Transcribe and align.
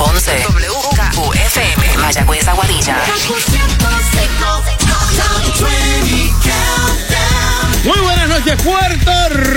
Ponce. 0.00 0.42
WKUFM. 0.48 2.00
Mayagüez 2.00 2.48
Aguadilla. 2.48 2.96
Muy 7.84 7.98
buenas 7.98 8.28
noches, 8.28 8.56
Puerto 8.62 9.10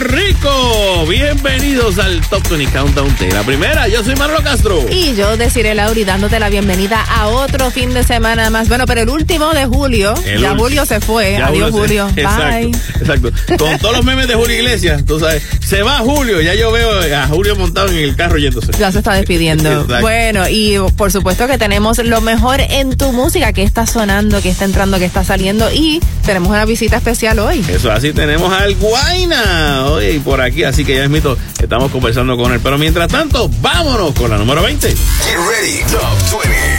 Rico. 0.06 1.06
Bienvenidos 1.08 2.00
al 2.00 2.22
Top 2.30 2.48
20 2.50 2.72
Countdown 2.72 3.14
de 3.18 3.30
la 3.34 3.44
primera. 3.44 3.90
Yo 3.90 4.02
soy 4.02 4.16
Marlo 4.16 4.42
Castro. 4.42 4.80
Y 4.90 5.14
yo, 5.16 5.36
Desiree 5.36 5.76
Lauri, 5.76 6.06
dándote 6.06 6.40
la 6.40 6.48
bienvenida 6.50 7.02
a 7.02 7.28
otro 7.28 7.70
fin 7.70 7.94
de 7.94 8.04
semana 8.06 8.50
más. 8.50 8.70
Bueno, 8.70 8.86
pero 8.86 9.02
el 9.02 9.10
último 9.10 9.54
de 9.54 9.66
julio. 9.66 10.14
El 10.26 10.40
ya 10.42 10.54
ul- 10.54 10.58
Julio 10.60 10.86
se 10.86 11.02
fue. 11.02 11.34
Ya 11.38 11.48
Adiós, 11.48 11.72
Julio 11.72 12.08
se- 12.16 12.24
Bye. 12.24 12.72
Exacto, 13.02 13.28
exacto. 13.28 13.58
Con 13.58 13.78
todos 13.80 13.98
los 13.98 14.06
memes 14.06 14.28
de 14.30 14.36
Julio 14.36 14.56
Iglesias, 14.56 15.04
tú 15.06 15.20
sabes. 15.20 15.44
Se 15.60 15.82
va 15.82 15.98
Julio, 16.00 16.40
ya 16.40 16.54
yo 16.54 16.72
veo 16.72 16.90
a 17.18 17.28
Julio 17.28 17.58
montado 17.58 17.90
en 17.90 17.98
el 17.98 18.16
carro 18.16 18.38
yéndose. 18.38 18.72
Ya 18.80 18.90
se 18.94 19.00
está 19.00 19.14
despidiendo. 19.14 19.86
Bueno, 20.02 20.48
y 20.50 20.78
por 20.98 21.12
supuesto 21.12 21.46
que 21.48 21.58
tenemos 21.58 21.98
lo 22.00 22.22
mejor 22.22 22.62
en 22.62 22.96
tu 22.98 23.12
música, 23.12 23.52
que 23.54 23.64
está 23.64 23.86
sonando, 23.86 24.42
que 24.42 24.50
está 24.50 24.64
entrando, 24.66 24.98
que 24.98 25.06
está 25.06 25.24
saliendo. 25.26 25.70
Y 25.74 26.00
tenemos 26.26 26.50
una 26.50 26.64
visita 26.66 26.98
especial 26.98 27.40
hoy. 27.40 27.64
Eso 27.70 27.92
así 27.92 28.13
tenemos 28.14 28.52
al 28.54 28.76
Guaina 28.76 29.86
hoy 29.88 30.20
por 30.20 30.42
aquí, 30.42 30.64
así 30.64 30.86
que 30.86 30.96
ya 30.96 31.08
mismo 31.10 31.36
estamos 31.60 31.92
conversando 31.92 32.38
con 32.38 32.54
él. 32.54 32.60
Pero 32.64 32.78
mientras 32.78 33.08
tanto, 33.08 33.50
vámonos 33.62 34.14
con 34.14 34.30
la 34.30 34.38
número 34.38 34.62
20. 34.62 34.88
Get 34.88 34.98
ready. 35.38 35.82
Top 35.92 36.42
20. 36.42 36.74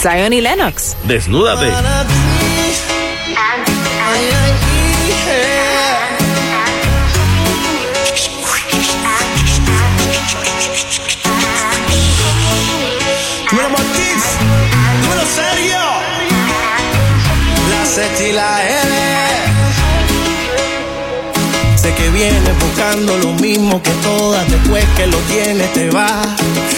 Zion 0.00 0.32
y 0.32 0.40
Lennox. 0.40 0.96
Desnúdate. 1.04 1.72
Z 18.18 18.28
y 18.28 18.32
la 18.32 18.62
L. 18.66 18.94
Sé 21.76 21.94
que 21.94 22.08
vienes 22.10 22.58
buscando 22.58 23.16
lo 23.18 23.32
mismo 23.34 23.80
que 23.80 23.90
todas, 24.02 24.50
después 24.50 24.84
que 24.96 25.06
lo 25.06 25.18
tienes 25.32 25.72
te 25.72 25.88
vas. 25.90 26.26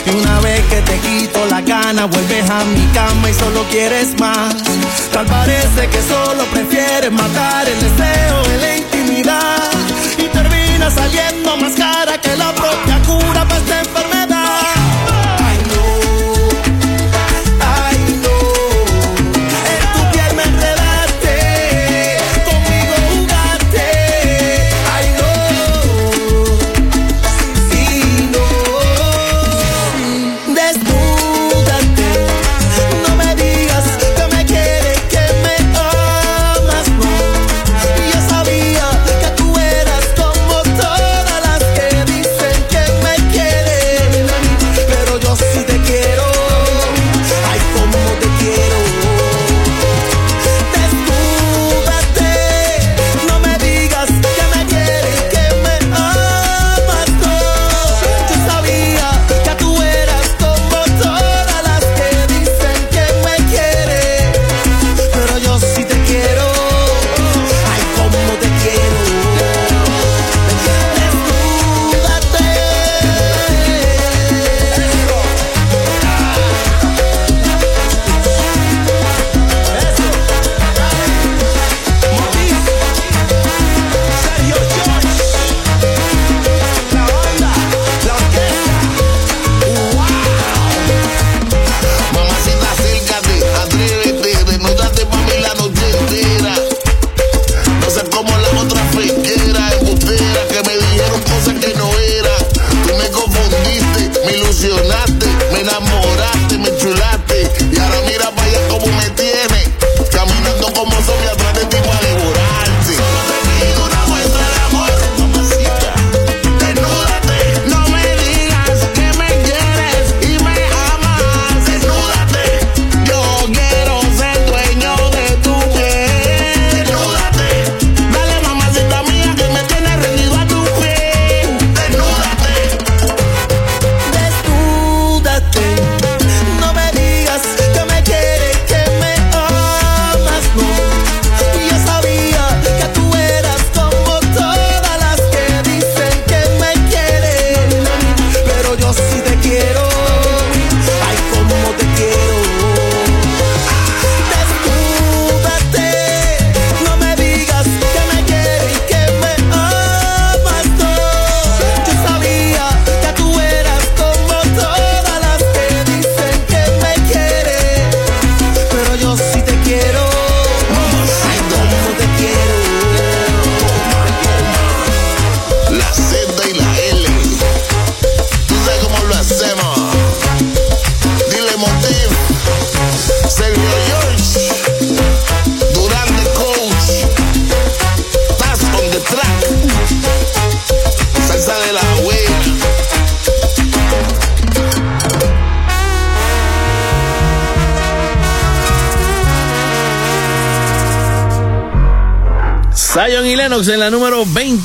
Y 0.06 0.10
una 0.10 0.38
vez 0.40 0.60
que 0.66 0.82
te 0.82 0.98
quito 0.98 1.46
la 1.46 1.62
gana, 1.62 2.04
vuelves 2.04 2.50
a 2.50 2.62
mi 2.64 2.84
cama 2.92 3.30
y 3.30 3.34
solo 3.34 3.64
quieres 3.70 4.18
más. 4.20 4.54
Tal 5.12 5.26
parece 5.26 5.88
que 5.88 6.02
solo 6.02 6.44
prefieres 6.52 7.10
matar 7.10 7.66
el 7.68 7.80
deseo 7.80 8.44
en 8.52 8.60
la 8.60 8.76
intimidad. 8.76 9.70
Y 10.18 10.24
termina 10.24 10.90
saliendo 10.90 11.56
más 11.56 11.72
cara 11.72 12.20
que 12.20 12.36
la 12.36 12.54
propia 12.54 13.00
cura 13.06 13.48
para 13.48 13.60
esta 13.60 13.78
enfermedad. 13.80 14.29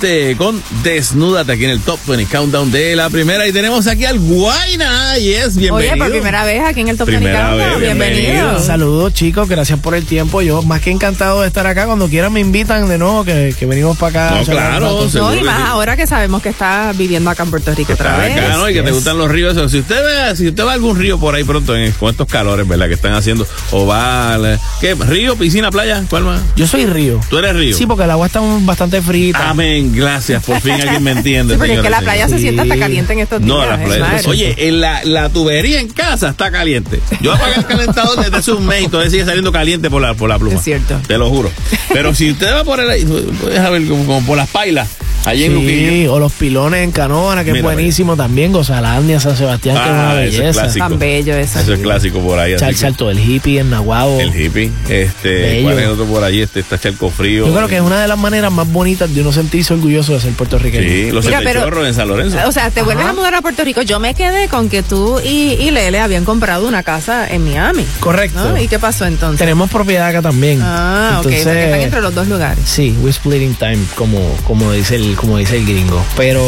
Número 0.02 0.36
20 0.36 0.36
con 0.38 0.62
Desnúdate 0.84 1.54
aquí 1.54 1.66
en 1.66 1.72
el 1.72 1.80
Top 1.82 2.00
20 2.08 2.26
Countdown 2.32 2.72
de 2.72 2.96
la 2.96 3.10
primera. 3.10 3.48
Y 3.48 3.52
tenemos 3.52 3.88
aquí 3.88 4.06
al 4.06 4.20
Guayna. 4.20 5.18
Y 5.20 5.34
es 5.34 5.56
bienvenido. 5.58 5.94
Oye, 5.94 5.98
por 5.98 6.12
primera 6.12 6.44
vez 6.46 6.64
aquí 6.64 6.82
en 6.82 6.90
el 6.90 6.98
Top 6.98 7.08
20 7.08 7.24
Primera 7.26 7.48
Countdown. 7.50 7.72
vez, 7.72 7.80
Bienvenido. 7.82 8.22
bienvenido. 8.34 8.60
Saludos 8.60 9.14
chicos, 9.14 9.48
gracias 9.48 9.80
por 9.80 9.96
el 9.96 10.06
tiempo. 10.06 10.42
Yo 10.42 10.62
más 10.64 10.82
que 10.82 10.92
encantado 10.92 11.42
de 11.42 11.48
estar 11.48 11.66
acá. 11.68 11.86
Cuando 11.86 12.08
quieran 12.10 12.34
me 12.34 12.40
invitan 12.40 12.88
de 12.88 12.98
nuevo, 12.98 13.24
que, 13.24 13.56
que 13.58 13.66
venimos 13.66 13.98
para 13.98 14.28
acá. 14.30 14.36
No, 14.40 14.46
claro, 14.46 15.08
No, 15.14 15.36
y 15.36 15.42
más 15.44 15.58
sí. 15.58 15.64
ahora 15.68 15.96
que 15.96 16.08
sabemos 16.08 16.42
que 16.42 16.50
estás 16.50 16.96
viviendo 16.98 17.30
acá 17.30 17.44
en 17.44 17.50
Puerto 17.52 17.74
Rico 17.74 17.94
otra 17.94 18.18
vez. 18.18 18.38
acá, 18.38 18.58
¿no? 18.58 18.70
Y 18.70 18.74
que 18.74 18.82
te 18.82 18.92
gustan 18.92 19.18
los 19.18 19.30
ríos. 19.32 19.56
Si 19.72 19.80
usted 19.80 19.96
ve, 20.04 20.36
si 20.36 20.48
usted 20.48 20.64
va 20.66 20.72
a 20.72 20.74
algún 20.76 20.98
río 20.98 21.20
por 21.20 21.36
ahí 21.36 21.44
pronto 21.44 21.76
en, 21.76 21.92
con 21.94 22.10
estos 22.10 22.28
calores, 22.28 22.68
¿verdad? 22.68 22.88
Que 22.88 22.94
están 22.96 23.14
haciendo. 23.14 23.48
O 23.72 23.86
va 23.86 24.34
al. 24.34 24.60
¿Qué? 24.82 24.96
¿Río, 24.96 25.36
piscina, 25.38 25.72
playa? 25.72 26.04
¿Cuál 26.10 26.24
más? 26.24 26.42
Yo 26.56 26.68
soy 26.68 26.86
Río. 26.86 27.20
¿Tú 27.30 27.38
eres 27.38 27.56
río? 27.56 27.76
Sí, 27.76 27.86
porque 27.86 28.04
el 28.04 28.12
agua 28.12 28.28
está 28.28 28.42
bastante 28.62 29.02
frita. 29.02 29.50
Amén, 29.50 29.85
gracias. 29.94 30.44
Por 30.44 30.60
fin 30.62 30.74
alguien 30.74 31.04
me 31.04 31.12
entiende. 31.12 31.54
Sí, 31.54 31.58
porque 31.58 31.76
es 31.76 31.82
que 31.82 31.90
la 31.90 32.02
playa 32.02 32.28
se 32.28 32.40
siente 32.40 32.62
hasta 32.62 32.78
caliente 32.78 33.14
en 33.14 33.20
estos 33.20 33.40
días. 33.40 33.48
No, 33.48 33.66
la 33.66 33.84
playa. 33.84 34.22
Oye, 34.28 34.68
en 34.68 34.82
la, 34.82 35.04
la 35.04 35.30
tubería 35.30 35.80
en 35.80 35.90
casa 35.90 36.30
está 36.30 36.52
caliente. 36.52 37.00
Yo 37.22 37.34
apagué 37.34 37.56
el 37.56 37.66
calentador 37.66 38.24
desde 38.24 38.38
hace 38.38 38.52
un 38.52 38.66
mes 38.66 38.84
y 38.84 38.88
todavía 38.88 39.12
sigue 39.12 39.26
saliendo 39.26 39.52
caliente 39.52 39.90
por 39.90 40.02
la, 40.02 40.14
por 40.14 40.30
la 40.30 40.40
pluma. 40.40 40.58
Es 40.58 40.64
cierto. 40.64 41.00
Te 41.08 41.18
lo 41.18 41.30
juro. 41.30 41.52
Pero 41.94 42.14
si 42.16 42.32
usted 42.32 42.54
va 42.54 42.64
por 42.64 42.80
el, 42.80 43.06
puedes 43.42 43.72
ver 43.72 43.88
como, 43.88 44.06
como 44.06 44.26
por 44.26 44.38
las 44.38 44.50
pailas, 44.50 44.90
allí 45.26 45.46
en 45.46 45.52
Sí, 45.52 45.56
Luquillo. 45.62 46.14
o 46.14 46.20
los 46.20 46.32
pilones 46.34 46.84
en 46.84 46.92
Canóvana, 46.92 47.44
que 47.44 47.52
Mira, 47.52 47.60
es 47.60 47.64
buenísimo 47.64 48.16
también. 48.16 48.52
Gozalandia, 48.52 49.20
San 49.20 49.36
Sebastián, 49.36 49.76
que 49.78 49.84
es 49.84 49.90
una 49.90 50.12
Ah, 50.12 50.24
ese 50.24 50.28
es 50.36 50.40
belleza. 50.40 50.62
clásico. 50.62 50.88
Tan 50.90 51.00
bello 51.00 51.36
eso. 51.36 51.60
Eso 51.60 51.74
es 51.74 51.80
clásico 51.80 52.20
por 52.20 52.40
ahí. 52.40 52.54
Chal- 52.56 52.76
Salto 52.76 53.08
del 53.08 53.20
hippie 53.20 53.60
en 53.60 53.70
Nahuabo. 53.70 54.20
el 54.20 54.36
hippie. 54.40 54.72
Este, 54.90 55.30
Bello. 55.30 55.64
¿Cuál 55.64 55.78
es 55.80 55.84
el 55.86 55.90
otro 55.92 56.06
por 56.06 56.24
allí? 56.24 56.42
Este 56.42 56.60
está 56.60 56.80
Charco 56.80 57.10
Frío. 57.10 57.48
Yo 57.48 57.54
creo 57.54 57.68
que 57.68 57.76
es 57.78 57.82
una 57.82 58.02
de 58.02 58.08
las 58.08 58.18
maneras 58.18 58.52
más 58.52 58.72
bonitas 58.72 59.14
de 59.14 59.22
uno 59.22 59.32
sentirse 59.32 59.74
orgulloso 59.74 60.14
de 60.14 60.20
ser 60.22 60.32
puertorriqueño. 60.34 60.88
Sí, 60.88 61.12
los 61.12 61.26
Mira, 61.26 61.42
pero- 61.44 61.86
en 61.86 61.94
San 61.94 62.08
Lorenzo. 62.08 62.38
O 62.48 62.52
sea, 62.52 62.70
te 62.70 62.82
vuelves 62.82 63.06
a 63.06 63.14
mudar 63.14 63.34
a 63.36 63.42
Puerto 63.42 63.64
Rico. 63.64 63.82
Yo 63.82 64.00
me 64.00 64.14
quedé 64.14 64.48
con 64.48 64.70
que 64.70 64.84
tú 64.84 65.20
y, 65.24 65.54
y 65.60 65.72
Lele 65.72 66.00
habían 66.00 66.26
comprado 66.26 66.68
una 66.68 66.84
casa 66.84 67.28
en 67.28 67.44
Miami. 67.44 67.86
Correcto. 68.00 68.50
¿no? 68.52 68.62
¿Y 68.62 68.68
qué 68.68 68.80
pasó 68.80 69.06
entonces? 69.06 69.40
Tenemos 69.40 69.70
propiedad 69.70 70.08
acá 70.08 70.22
también. 70.22 70.60
Ah, 70.62 71.18
ok. 71.20 71.26
O 71.26 71.30
sea, 71.30 71.54
que 71.54 71.64
están 71.66 71.82
entre 71.82 72.02
los 72.02 72.14
dos 72.14 72.28
lugares. 72.28 72.60
Sí, 72.66 72.96
we're 73.02 73.12
splitting 73.14 73.56
time, 73.56 73.80
como, 73.96 74.20
como, 74.46 74.72
dice 74.72 74.96
el, 74.96 75.15
como 75.16 75.38
dice 75.38 75.58
el 75.58 75.66
gringo. 75.66 76.04
Pero, 76.16 76.42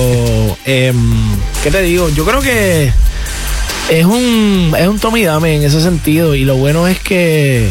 em, 0.66 0.98
¿qué 1.64 1.72
te 1.72 1.82
digo? 1.82 2.10
Yo 2.10 2.26
creo 2.26 2.42
que 2.42 2.92
es 3.90 4.06
un, 4.06 4.74
es 4.78 4.88
un 4.88 5.00
tome 5.00 5.22
y 5.22 5.24
dame 5.24 5.56
en 5.56 5.64
ese 5.64 5.82
sentido. 5.82 6.36
Y 6.36 6.46
lo 6.46 6.56
bueno 6.56 6.88
es 6.88 7.00
que, 7.00 7.70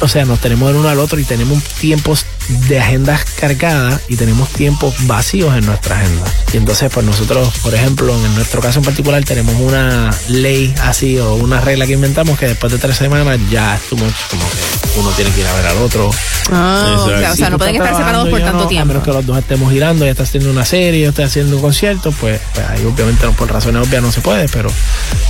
o 0.00 0.08
sea, 0.08 0.24
nos 0.24 0.40
tenemos 0.40 0.70
el 0.70 0.76
uno 0.76 0.88
al 0.88 0.98
otro 0.98 1.18
y 1.18 1.24
tenemos 1.24 1.62
tiempos 1.62 2.24
de 2.48 2.80
agendas 2.80 3.24
cargadas 3.38 4.00
y 4.08 4.16
tenemos 4.16 4.48
tiempos 4.50 4.94
vacíos 5.06 5.54
en 5.56 5.66
nuestra 5.66 5.98
agenda. 5.98 6.24
Y 6.52 6.56
entonces, 6.56 6.90
pues 6.92 7.04
nosotros, 7.04 7.52
por 7.62 7.74
ejemplo, 7.74 8.14
en 8.14 8.34
nuestro 8.34 8.60
caso 8.60 8.78
en 8.78 8.84
particular, 8.84 9.22
tenemos 9.24 9.54
una 9.60 10.10
ley 10.28 10.74
así 10.82 11.18
o 11.18 11.34
una 11.34 11.60
regla 11.60 11.86
que 11.86 11.92
inventamos 11.92 12.38
que 12.38 12.46
después 12.46 12.72
de 12.72 12.78
tres 12.78 12.96
semanas 12.96 13.38
ya 13.50 13.74
es 13.76 13.82
too 13.82 13.96
much, 13.96 14.14
como 14.30 14.42
que 14.50 14.98
uno 15.00 15.10
tiene 15.10 15.30
que 15.30 15.40
ir 15.40 15.46
a 15.46 15.54
ver 15.54 15.66
al 15.66 15.78
otro. 15.78 16.10
Ah, 16.50 17.04
o 17.04 17.36
sea, 17.36 17.48
o 17.48 17.50
no 17.50 17.58
pueden 17.58 17.76
estar 17.76 17.94
separados 17.94 18.28
por 18.28 18.40
tanto 18.40 18.62
no, 18.62 18.66
tiempo. 18.68 18.82
A 18.82 18.86
menos 18.86 19.04
que 19.04 19.12
los 19.12 19.26
dos 19.26 19.38
estemos 19.38 19.70
girando, 19.70 20.04
ya 20.04 20.12
está 20.12 20.22
haciendo 20.22 20.50
una 20.50 20.64
serie, 20.64 21.02
yo 21.02 21.10
estoy 21.10 21.24
haciendo 21.26 21.56
un 21.56 21.62
concierto, 21.62 22.10
pues, 22.12 22.40
pues 22.54 22.66
ahí 22.66 22.84
obviamente 22.86 23.26
no, 23.26 23.32
por 23.32 23.52
razones 23.52 23.86
obvias 23.86 24.02
no 24.02 24.10
se 24.10 24.22
puede, 24.22 24.48
pero 24.48 24.70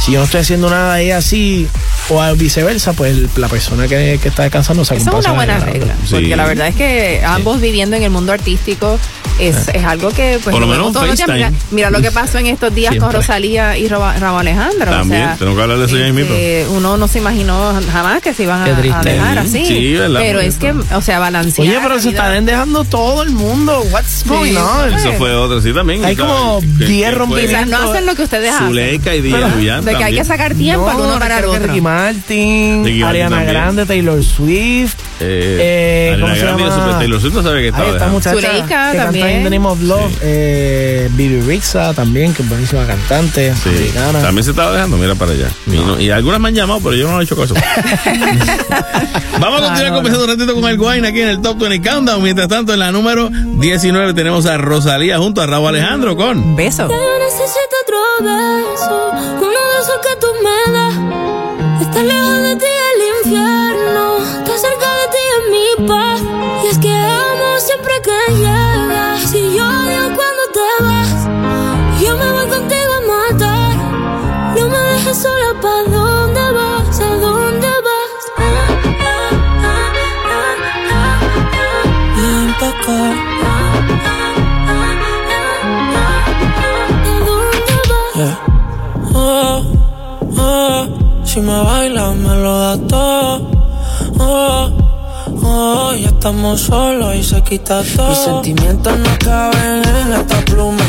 si 0.00 0.12
yo 0.12 0.20
no 0.20 0.25
estoy 0.26 0.41
haciendo 0.43 0.70
nada 0.70 1.03
y 1.03 1.11
así, 1.11 1.67
o 2.09 2.35
viceversa, 2.37 2.93
pues 2.93 3.17
la 3.37 3.49
persona 3.49 3.88
que, 3.88 4.19
que 4.23 4.29
está 4.29 4.44
descansando 4.44 4.85
se 4.85 4.94
Esa 4.94 5.11
es 5.11 5.25
una 5.26 5.32
buena 5.32 5.59
regla, 5.59 5.94
Sí. 6.05 6.12
porque 6.12 6.37
la 6.37 6.47
verdad 6.47 6.69
es 6.69 6.76
que 6.76 7.07
ambos 7.25 7.60
viviendo 7.60 7.96
en 7.96 8.02
el 8.02 8.10
mundo 8.10 8.32
artístico 8.32 8.99
es, 9.38 9.69
es 9.69 9.84
algo 9.84 10.10
que 10.10 10.38
pues 10.43 10.52
Por 10.52 10.60
lo 10.60 10.66
nos 10.66 10.76
menos 10.76 10.93
todos 10.93 11.06
los. 11.06 11.28
Mira, 11.28 11.52
mira 11.70 11.90
lo 11.90 12.00
que 12.02 12.10
pasó 12.10 12.38
en 12.38 12.46
estos 12.46 12.75
días 12.75 12.96
con. 12.96 13.12
Rosalía 13.12 13.76
y 13.78 13.88
Rabo 13.88 14.38
Alejandro. 14.38 14.90
También, 14.90 15.22
o 15.22 15.26
sea, 15.26 15.37
tengo 15.37 15.56
que 15.56 15.62
hablar 15.62 15.78
de 15.78 15.87
eso 15.87 15.96
ya 15.96 16.12
mismo. 16.12 16.34
este, 16.34 16.66
Uno 16.70 16.96
no 16.96 17.08
se 17.08 17.19
imaginó 17.19 17.81
jamás 17.93 18.20
que 18.20 18.34
se 18.34 18.44
iban 18.44 18.62
a, 18.62 18.75
dejar 18.75 19.38
así. 19.38 19.64
Sí, 19.66 19.94
¿verdad? 19.94 20.20
Pero 20.20 20.40
es 20.40 20.56
que, 20.56 20.72
o 20.72 21.02
sea, 21.02 21.19
balancear. 21.19 21.66
Oye, 21.69 21.78
pero 21.82 22.00
se 22.00 22.10
están 22.10 22.44
dejando 22.44 22.84
todo 22.84 23.22
el 23.22 23.31
mundo. 23.31 23.82
What's 23.90 24.25
going 24.26 24.56
on? 24.56 24.93
Eso 24.93 25.12
fue 25.14 25.34
otro, 25.34 25.60
sí, 25.60 25.72
también. 25.72 26.05
Hay 26.05 26.16
como 26.16 26.60
¿Qué- 26.60 26.87
10 26.87 26.88
qué 26.88 27.06
fue? 27.10 27.10
rompimientos. 27.19 27.64
Quizás 27.64 27.69
no 27.69 27.90
hacen 27.90 28.06
lo 28.06 28.14
que 28.14 28.22
ustedes 28.22 28.52
hacen. 28.52 28.69
Zuleika 28.69 29.14
y 29.14 29.20
Díaz 29.20 29.84
De 29.84 29.94
que 29.94 30.05
hay 30.05 30.14
que 30.14 30.25
sacar 30.25 30.55
tiempo 30.55 30.90
No, 30.93 31.05
uno 31.05 31.19
para 31.19 31.38
el 31.38 31.44
otro. 31.46 31.66
Ricky 31.66 31.81
Martin, 31.81 32.84
Ricky 32.84 33.00
Martin 33.00 33.05
Ariana 33.05 33.37
también. 33.37 33.55
Grande, 33.55 33.87
Taylor 33.87 34.22
Swift. 34.22 34.96
Eh, 35.20 36.12
Eh, 36.15 36.17
¿cómo 36.20 36.35
se 36.35 36.41
llama? 36.44 36.75
Super 36.75 36.99
Taylor 36.99 37.20
Swift 37.20 37.35
no 37.35 37.43
sabe 37.43 37.55
que 37.61 37.67
Ahí 37.67 37.69
estaba 37.69 37.85
está 37.87 37.94
dejando. 37.94 38.15
muchacha 38.15 38.37
Zuleika 38.37 38.62
que 38.62 38.69
canta 38.69 39.05
también. 39.05 39.26
en 39.29 39.44
The 39.44 39.50
Name 39.50 39.67
of 39.69 39.81
Love. 39.82 40.12
Eh, 40.23 41.09
Bibi 41.12 41.41
Rixa 41.43 41.93
también, 41.94 42.32
que 42.35 42.43
es 42.43 42.49
buenísima 42.49 42.87
cantante. 42.87 43.53
Sí, 43.62 43.69
americana. 43.69 44.20
también 44.23 44.44
se 44.44 44.50
estaba 44.50 44.73
dejando, 44.73 44.97
mira 44.97 45.15
para 45.15 45.32
allá. 45.32 45.49
Y, 45.67 45.70
no- 45.70 46.00
y 46.00 46.11
algunas 46.11 46.41
me 46.41 46.49
han 46.49 46.55
llamado, 46.55 46.81
pero 46.82 46.94
yo 46.94 47.09
no 47.11 47.20
he 47.20 47.25
hecho 47.25 47.37
caso. 47.37 47.55
Vamos 49.41 49.61
a 49.61 49.65
continuar 49.67 49.91
no, 49.91 49.94
conversando 49.97 50.25
un 50.25 50.31
ratito 50.38 50.55
con 50.55 50.65
el 50.70 50.76
Guayna 50.76 51.09
aquí 51.09 51.20
en 51.20 51.29
el 51.29 51.41
Top 51.43 51.59
20 51.59 51.88
Countdown. 51.88 52.23
Mientras 52.23 52.49
tanto, 52.49 52.73
en 52.73 52.79
la 52.81 52.91
número 52.93 53.29
19 53.32 54.15
tenemos 54.15 54.47
a 54.47 54.56
Rosalía 54.56 55.19
junto 55.19 55.41
a 55.41 55.47
Raúl 55.47 55.69
Alejandro 55.69 56.17
con... 56.17 56.56
Beso. 56.56 56.88
Ya 56.88 56.94
yo 56.97 57.19
necesito 57.25 57.76
otro 57.82 57.97
beso, 58.20 59.11
uno 59.37 59.49
de 59.49 59.81
esos 59.82 59.99
que 60.03 60.17
tú 60.20 60.26
me 60.43 60.73
das. 60.73 61.82
Está 61.82 62.03
lejos 62.03 62.43
de 62.43 62.56
ti 62.56 62.67
si 91.38 91.40
me 91.40 91.62
bailas 91.62 92.16
me 92.16 92.34
lo 92.42 92.58
das 92.58 92.86
todo. 92.88 93.47
Estamos 96.19 96.62
solos 96.62 97.15
y 97.15 97.23
se 97.23 97.41
quita 97.43 97.81
todo. 97.97 98.09
Mis 98.09 98.19
sentimientos 98.19 98.99
no 98.99 99.19
caben 99.20 99.85
en 99.87 100.12
esta 100.15 100.41
pluma. 100.47 100.82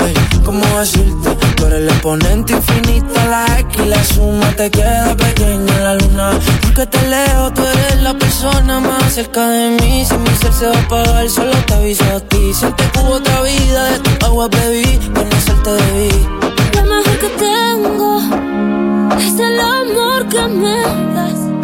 Ey, 0.00 0.14
¿cómo 0.44 0.62
decirte? 0.78 1.30
Tú 1.56 1.64
eres 1.64 1.80
el 1.80 1.88
exponente 1.88 2.52
infinito, 2.52 3.14
la 3.30 3.58
X 3.60 3.82
y 3.82 3.88
la 3.88 4.04
suma 4.04 4.52
te 4.54 4.70
queda 4.70 5.16
pequeña 5.16 5.80
la 5.80 5.94
luna. 5.94 6.38
Aunque 6.64 6.86
te 6.88 7.08
leo, 7.08 7.50
tú 7.54 7.62
eres 7.62 8.02
la 8.02 8.12
persona 8.18 8.78
más 8.78 9.14
cerca 9.14 9.48
de 9.48 9.70
mí. 9.80 10.04
Si 10.04 10.14
mi 10.14 10.28
ser 10.36 10.52
se 10.52 10.66
va 10.66 10.76
a 10.76 10.80
apagar, 10.80 11.30
solo 11.30 11.56
te 11.66 11.72
aviso 11.72 12.04
a 12.14 12.20
ti. 12.20 12.52
Siente 12.52 12.84
que 12.92 12.98
hubo 13.00 13.14
otra 13.14 13.40
vida, 13.40 13.92
de 13.92 13.98
tu 14.00 14.26
agua 14.26 14.48
bebí, 14.48 15.00
conocerte 15.14 15.70
debí. 15.70 16.26
Lo 16.74 16.82
mejor 16.82 17.18
que 17.18 17.28
tengo 17.30 18.20
es 19.16 19.40
el 19.40 19.58
amor 19.58 20.28
que 20.28 20.42
me 20.42 20.76
das. 21.14 21.45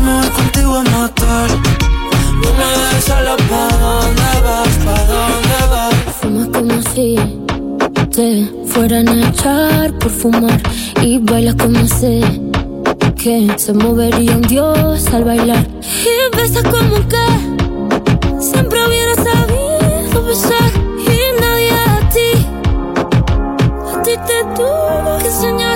Contigo 0.00 0.76
a 0.76 0.82
matar 0.82 1.48
No 2.42 2.54
me 2.54 2.64
dejes 2.64 3.04
sola, 3.04 3.36
¿pa' 3.36 3.76
dónde 3.76 4.32
vas? 4.44 4.74
¿Pa' 4.84 5.04
dónde 5.04 5.58
vas? 5.70 5.94
Fumas 6.20 6.48
como 6.48 6.82
si 6.94 7.16
te 8.10 8.48
fueran 8.66 9.08
a 9.08 9.28
echar 9.28 9.92
por 9.98 10.10
fumar 10.10 10.60
y 11.02 11.18
bailas 11.18 11.54
como 11.56 11.86
sé 11.86 12.20
que 13.22 13.52
se 13.56 13.72
movería 13.74 14.36
un 14.36 14.42
dios 14.42 15.06
al 15.12 15.24
bailar 15.24 15.66
y 15.82 16.36
besas 16.36 16.62
como 16.62 16.96
que 17.06 18.40
siempre 18.40 18.78
hubiera 18.86 19.14
sabido 19.16 20.24
besar 20.24 20.70
y 20.96 21.40
nadie 21.40 21.70
a 21.70 22.08
ti 22.08 22.46
a 23.94 24.02
ti 24.02 24.12
te 24.26 24.44
tuvo 24.56 25.18
que 25.18 25.26
enseñar 25.26 25.69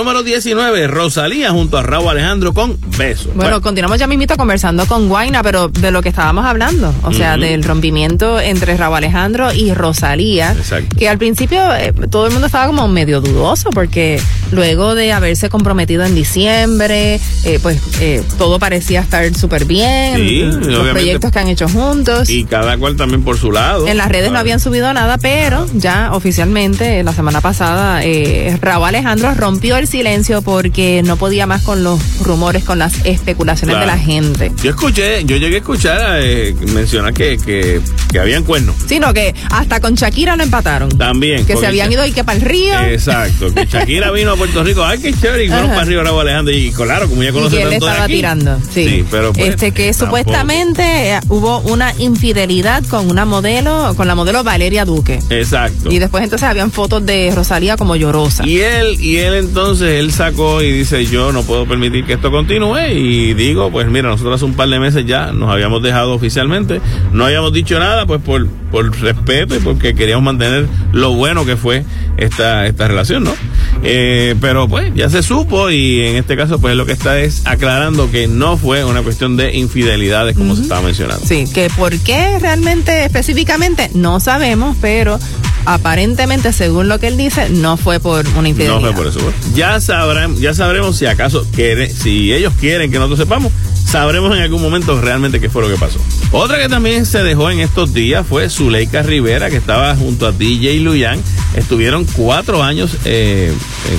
número 0.00 0.22
19, 0.22 0.86
Rosalía 0.86 1.50
junto 1.50 1.76
a 1.76 1.82
Raúl 1.82 2.08
Alejandro 2.08 2.54
con 2.54 2.78
Beso. 2.96 3.30
Bueno, 3.34 3.60
continuamos 3.60 3.98
ya 3.98 4.06
mismito 4.06 4.34
conversando 4.38 4.86
con 4.86 5.10
Guaina, 5.10 5.42
pero 5.42 5.68
de 5.68 5.90
lo 5.90 6.00
que 6.00 6.08
estábamos 6.08 6.46
hablando, 6.46 6.94
o 7.02 7.12
sea, 7.12 7.36
del 7.36 7.62
rompimiento 7.62 8.40
entre 8.40 8.78
Raúl 8.78 8.96
Alejandro 8.96 9.52
y 9.52 9.74
Rosalía, 9.74 10.52
Exacto. 10.52 10.96
que 10.96 11.06
al 11.06 11.18
principio 11.18 11.60
eh, 11.74 11.92
todo 12.10 12.26
el 12.28 12.32
mundo 12.32 12.46
estaba 12.46 12.66
como 12.66 12.88
medio 12.88 13.20
dudoso, 13.20 13.68
porque 13.74 14.18
luego 14.52 14.94
de 14.94 15.12
haberse 15.12 15.50
comprometido 15.50 16.02
en 16.04 16.14
diciembre, 16.14 17.20
eh, 17.44 17.58
pues 17.60 17.78
eh, 18.00 18.22
todo 18.38 18.58
parecía 18.58 19.00
estar 19.00 19.34
súper 19.36 19.66
bien, 19.66 20.16
Sí, 20.16 20.40
los 20.66 20.88
proyectos 20.88 21.30
que 21.30 21.38
han 21.40 21.48
hecho 21.48 21.68
juntos. 21.68 22.30
y 22.30 22.44
cada 22.44 22.78
cual 22.78 22.96
también 22.96 23.22
por 23.22 23.36
su 23.36 23.52
lado. 23.52 23.86
En 23.86 23.98
las 23.98 24.08
redes 24.08 24.32
no 24.32 24.38
habían 24.38 24.60
subido 24.60 24.90
nada, 24.94 25.18
pero 25.18 25.66
ya 25.74 26.10
oficialmente 26.14 27.02
la 27.02 27.12
semana 27.12 27.42
pasada 27.42 28.02
eh, 28.02 28.56
Raúl 28.62 28.88
Alejandro 28.88 29.34
rompió 29.34 29.76
el 29.76 29.89
silencio 29.90 30.42
porque 30.42 31.02
no 31.04 31.16
podía 31.16 31.46
más 31.46 31.62
con 31.62 31.82
los 31.84 32.00
rumores, 32.20 32.64
con 32.64 32.78
las 32.78 32.94
especulaciones 33.04 33.74
Claro. 33.76 33.80
de 33.80 33.86
la 33.86 33.98
gente. 33.98 34.52
Yo 34.62 34.70
escuché, 34.70 35.24
yo 35.24 35.36
llegué 35.36 35.56
a 35.56 35.58
escuchar 35.58 36.20
eh, 36.22 36.54
mencionar 36.72 37.12
que, 37.12 37.36
que, 37.38 37.80
que 38.10 38.18
habían 38.18 38.44
cuernos. 38.44 38.74
Sino 38.86 39.12
que 39.12 39.34
hasta 39.50 39.80
con 39.80 39.94
Shakira 39.94 40.36
lo 40.36 40.42
empataron. 40.42 40.88
También. 40.90 41.44
Que 41.46 41.56
se 41.56 41.66
habían 41.66 41.92
ido 41.92 42.04
y 42.06 42.12
que 42.12 42.24
para 42.24 42.38
el 42.38 42.44
río. 42.44 42.78
Exacto, 42.80 43.52
que 43.52 43.66
Shakira 43.70 44.10
vino 44.12 44.32
a 44.32 44.36
Puerto 44.36 44.62
Rico, 44.64 44.84
ay, 44.84 44.98
qué 44.98 45.12
chévere, 45.12 45.44
y 45.44 45.48
fueron 45.48 45.68
para 45.70 45.82
arriba 45.82 46.02
Raúl 46.02 46.20
Alejandro, 46.22 46.54
y 46.54 46.70
claro, 46.72 47.08
como 47.08 47.22
ya 47.22 47.30
y 47.30 47.32
conoce 47.32 47.56
que 47.56 47.62
él 47.62 47.72
estaba 47.74 48.04
aquí. 48.04 48.12
tirando. 48.14 48.58
Sí. 48.72 49.04
pero 49.10 49.32
pues, 49.32 49.48
este 49.48 49.72
que 49.72 49.90
tampoco. 49.90 50.06
supuestamente 50.06 50.82
eh, 51.12 51.20
hubo 51.28 51.58
una 51.60 51.92
infidelidad 51.98 52.84
con 52.86 53.10
una 53.10 53.24
modelo, 53.24 53.94
con 53.96 54.06
la 54.06 54.14
modelo 54.14 54.42
Valeria 54.44 54.84
Duque. 54.84 55.18
Exacto. 55.30 55.90
Y 55.90 55.98
después 55.98 56.22
entonces 56.24 56.48
habían 56.48 56.70
fotos 56.70 57.04
de 57.04 57.32
Rosalía 57.34 57.76
como 57.76 57.96
llorosa. 57.96 58.46
Y 58.46 58.60
él, 58.60 59.00
y 59.00 59.16
él 59.18 59.34
entonces, 59.34 59.79
él 59.80 60.12
sacó 60.12 60.62
y 60.62 60.70
dice, 60.70 61.04
yo 61.06 61.32
no 61.32 61.42
puedo 61.42 61.66
permitir 61.66 62.04
que 62.04 62.14
esto 62.14 62.30
continúe. 62.30 62.88
Y 62.92 63.34
digo, 63.34 63.70
pues 63.70 63.88
mira, 63.88 64.08
nosotros 64.08 64.36
hace 64.36 64.44
un 64.44 64.54
par 64.54 64.68
de 64.68 64.78
meses 64.78 65.06
ya 65.06 65.32
nos 65.32 65.50
habíamos 65.50 65.82
dejado 65.82 66.12
oficialmente. 66.14 66.80
No 67.12 67.24
habíamos 67.24 67.52
dicho 67.52 67.78
nada, 67.78 68.06
pues 68.06 68.20
por, 68.20 68.46
por 68.70 68.98
respeto 69.00 69.54
y 69.56 69.58
porque 69.60 69.94
queríamos 69.94 70.24
mantener 70.24 70.66
lo 70.92 71.12
bueno 71.14 71.44
que 71.44 71.56
fue 71.56 71.84
esta, 72.16 72.66
esta 72.66 72.88
relación, 72.88 73.24
¿no? 73.24 73.34
Eh, 73.82 74.34
pero 74.40 74.68
pues 74.68 74.92
ya 74.94 75.08
se 75.08 75.22
supo 75.22 75.70
y 75.70 76.02
en 76.02 76.16
este 76.16 76.36
caso 76.36 76.58
pues 76.60 76.76
lo 76.76 76.84
que 76.84 76.92
está 76.92 77.18
es 77.20 77.46
aclarando 77.46 78.10
que 78.10 78.28
no 78.28 78.58
fue 78.58 78.84
una 78.84 79.00
cuestión 79.02 79.36
de 79.38 79.56
infidelidades 79.56 80.36
como 80.36 80.54
se 80.54 80.62
estaba 80.62 80.82
mencionando. 80.82 81.24
Sí, 81.26 81.46
que 81.52 81.70
por 81.70 81.96
qué 81.98 82.38
realmente 82.40 83.04
específicamente 83.04 83.90
no 83.94 84.20
sabemos, 84.20 84.76
pero 84.82 85.18
aparentemente 85.66 86.52
según 86.52 86.88
lo 86.88 86.98
que 86.98 87.08
él 87.08 87.16
dice 87.16 87.48
no 87.50 87.76
fue 87.76 88.00
por 88.00 88.26
una 88.36 88.48
infidelidad. 88.48 88.80
No 88.80 88.86
fue 88.86 88.94
por 88.94 89.06
eso. 89.06 89.20
pues. 89.20 89.54
Ya 89.70 89.80
sabrán, 89.80 90.34
ya 90.34 90.52
sabremos 90.52 90.96
si 90.96 91.06
acaso 91.06 91.46
quiere, 91.54 91.88
si 91.88 92.32
ellos 92.32 92.52
quieren 92.58 92.90
que 92.90 92.98
nosotros 92.98 93.20
sepamos, 93.20 93.52
sabremos 93.86 94.34
en 94.34 94.42
algún 94.42 94.60
momento 94.60 95.00
realmente 95.00 95.38
qué 95.38 95.48
fue 95.48 95.62
lo 95.62 95.68
que 95.68 95.76
pasó. 95.76 96.00
Otra 96.32 96.58
que 96.58 96.68
también 96.68 97.06
se 97.06 97.22
dejó 97.22 97.52
en 97.52 97.60
estos 97.60 97.94
días 97.94 98.26
fue 98.26 98.50
Zuleika 98.50 99.04
Rivera, 99.04 99.48
que 99.48 99.58
estaba 99.58 99.94
junto 99.94 100.26
a 100.26 100.32
DJ 100.32 100.80
Luyan. 100.80 101.22
Estuvieron 101.54 102.04
cuatro 102.04 102.64
años 102.64 102.96
eh, 103.04 103.52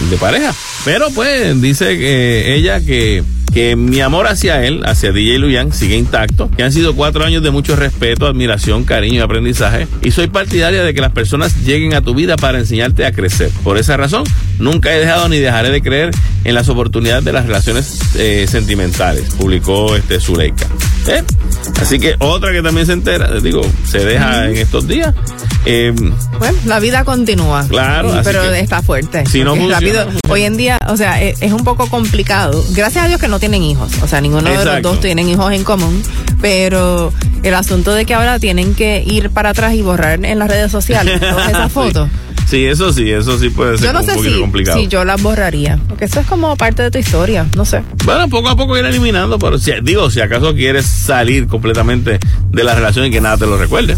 de 0.09 0.17
pareja. 0.17 0.53
Pero 0.83 1.09
pues 1.11 1.61
dice 1.61 1.97
que 1.97 2.53
ella 2.53 2.81
que 2.81 3.23
que 3.53 3.75
mi 3.75 4.01
amor 4.01 4.27
hacia 4.27 4.63
él, 4.65 4.81
hacia 4.85 5.11
DJ 5.11 5.39
Luyan, 5.39 5.73
sigue 5.73 5.97
intacto, 5.97 6.49
que 6.51 6.63
han 6.63 6.71
sido 6.71 6.95
cuatro 6.95 7.25
años 7.25 7.43
de 7.43 7.51
mucho 7.51 7.75
respeto, 7.75 8.27
admiración, 8.27 8.83
cariño 8.83 9.15
y 9.15 9.19
aprendizaje, 9.19 9.87
y 10.01 10.11
soy 10.11 10.27
partidaria 10.27 10.83
de 10.83 10.93
que 10.93 11.01
las 11.01 11.11
personas 11.11 11.63
lleguen 11.65 11.93
a 11.93 12.01
tu 12.01 12.15
vida 12.15 12.35
para 12.37 12.59
enseñarte 12.59 13.05
a 13.05 13.11
crecer. 13.11 13.49
Por 13.63 13.77
esa 13.77 13.97
razón, 13.97 14.23
nunca 14.59 14.93
he 14.93 14.99
dejado 14.99 15.27
ni 15.29 15.39
dejaré 15.39 15.69
de 15.69 15.81
creer 15.81 16.11
en 16.43 16.55
las 16.55 16.69
oportunidades 16.69 17.25
de 17.25 17.33
las 17.33 17.45
relaciones 17.45 18.15
eh, 18.15 18.45
sentimentales, 18.47 19.33
publicó 19.35 19.95
este 19.95 20.19
Zuleika. 20.19 20.67
¿Eh? 21.07 21.23
Así 21.81 21.99
que 21.99 22.15
otra 22.19 22.51
que 22.51 22.61
también 22.61 22.85
se 22.85 22.93
entera, 22.93 23.39
digo, 23.39 23.61
se 23.85 23.99
deja 23.99 24.47
en 24.49 24.57
estos 24.57 24.87
días. 24.87 25.13
Eh, 25.65 25.93
Bueno, 26.39 26.57
la 26.65 26.79
vida 26.79 27.03
continúa. 27.03 27.65
Claro, 27.67 28.13
pero 28.23 28.43
está 28.53 28.81
fuerte. 28.81 29.25
si 29.27 29.43
no 29.43 29.51
funciona, 29.55 29.75
rápido, 29.75 30.07
hoy 30.29 30.43
en 30.43 30.57
día, 30.57 30.77
o 30.87 30.97
sea, 30.97 31.21
es, 31.21 31.41
es 31.41 31.51
un 31.51 31.63
poco 31.63 31.87
complicado. 31.87 32.63
Gracias 32.71 33.05
a 33.05 33.07
Dios 33.07 33.19
que 33.21 33.27
no 33.27 33.39
tienen 33.39 33.61
hijos. 33.63 33.91
O 34.01 34.07
sea, 34.07 34.21
ninguno 34.21 34.49
de 34.49 34.65
los 34.65 34.81
dos 34.81 34.99
tienen 34.99 35.29
hijos 35.29 35.51
en 35.53 35.63
común. 35.63 36.01
Pero 36.41 37.13
el 37.43 37.53
asunto 37.53 37.93
de 37.93 38.05
que 38.05 38.13
ahora 38.15 38.39
tienen 38.39 38.73
que 38.73 39.03
ir 39.05 39.29
para 39.29 39.49
atrás 39.51 39.73
y 39.75 39.81
borrar 39.83 40.23
en 40.25 40.39
las 40.39 40.49
redes 40.49 40.71
sociales 40.71 41.19
todas 41.19 41.49
esas 41.49 41.71
fotos. 41.71 42.09
Sí, 42.09 42.30
eso 42.57 42.91
sí, 42.93 43.09
eso 43.11 43.37
sí 43.39 43.49
puede 43.49 43.77
ser 43.77 43.87
Yo 43.87 43.93
no 43.93 43.99
un 44.01 44.05
sé 44.05 44.13
poquito 44.13 44.35
si, 44.35 44.39
complicado. 44.41 44.79
si 44.79 44.87
yo 44.87 45.03
las 45.05 45.21
borraría. 45.21 45.79
Porque 45.87 46.05
eso 46.05 46.19
es 46.19 46.27
como 46.27 46.55
parte 46.55 46.83
de 46.83 46.91
tu 46.91 46.97
historia. 46.97 47.45
No 47.55 47.65
sé. 47.65 47.81
Bueno, 48.05 48.27
poco 48.29 48.49
a 48.49 48.55
poco 48.55 48.77
ir 48.77 48.85
eliminando, 48.85 49.37
pero 49.39 49.57
si, 49.57 49.71
digo, 49.83 50.09
si 50.09 50.21
acaso 50.21 50.53
quieres 50.53 50.85
salir 50.85 51.47
completamente 51.47 52.19
de 52.51 52.63
la 52.63 52.75
relación 52.75 53.05
y 53.05 53.11
que 53.11 53.21
nada 53.21 53.37
te 53.37 53.45
lo 53.45 53.57
recuerde. 53.57 53.97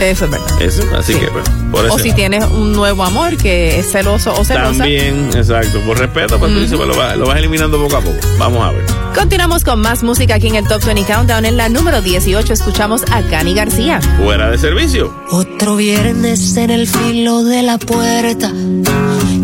Eso 0.00 0.24
es 0.24 0.30
verdad. 0.30 0.62
Eso, 0.62 0.82
así 0.96 1.12
Sí. 1.14 1.20
que, 1.20 1.26
pues, 1.28 1.44
por 1.70 1.84
eso. 1.86 1.94
O 1.94 1.98
si 1.98 2.12
tienes 2.12 2.44
un 2.44 2.72
nuevo 2.72 3.04
amor 3.04 3.36
que 3.36 3.78
es 3.78 3.90
celoso 3.92 4.32
o 4.32 4.44
celosa. 4.44 4.78
También, 4.78 5.30
exacto, 5.34 5.80
por 5.86 5.98
respeto, 5.98 6.38
pues 6.38 6.52
tú 6.52 6.60
dices, 6.60 6.76
pues, 6.76 6.88
lo, 6.88 6.96
vas, 6.96 7.16
lo 7.16 7.26
vas 7.26 7.38
eliminando 7.38 7.80
poco 7.80 7.96
a 7.96 8.00
poco. 8.00 8.16
Vamos 8.38 8.62
a 8.66 8.72
ver. 8.72 8.84
Continuamos 9.14 9.62
con 9.64 9.80
más 9.80 10.02
música 10.02 10.34
aquí 10.36 10.48
en 10.48 10.56
el 10.56 10.66
Top 10.66 10.82
20 10.84 11.04
Countdown. 11.04 11.44
En 11.44 11.56
la 11.56 11.68
número 11.68 12.00
18 12.02 12.52
escuchamos 12.52 13.02
a 13.12 13.22
Cani 13.22 13.54
García. 13.54 14.00
Fuera 14.22 14.50
de 14.50 14.58
servicio. 14.58 15.14
Otro 15.30 15.76
viernes 15.76 16.56
en 16.56 16.70
el 16.70 16.88
filo 16.88 17.44
de 17.44 17.62
la 17.62 17.78
puerta 17.78 18.50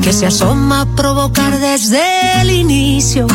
que 0.03 0.13
se 0.13 0.27
asoma 0.27 0.83
a 0.83 0.97
provocar 0.97 1.59
desde 1.59 2.01
el 2.41 2.51
inicio 2.51 3.27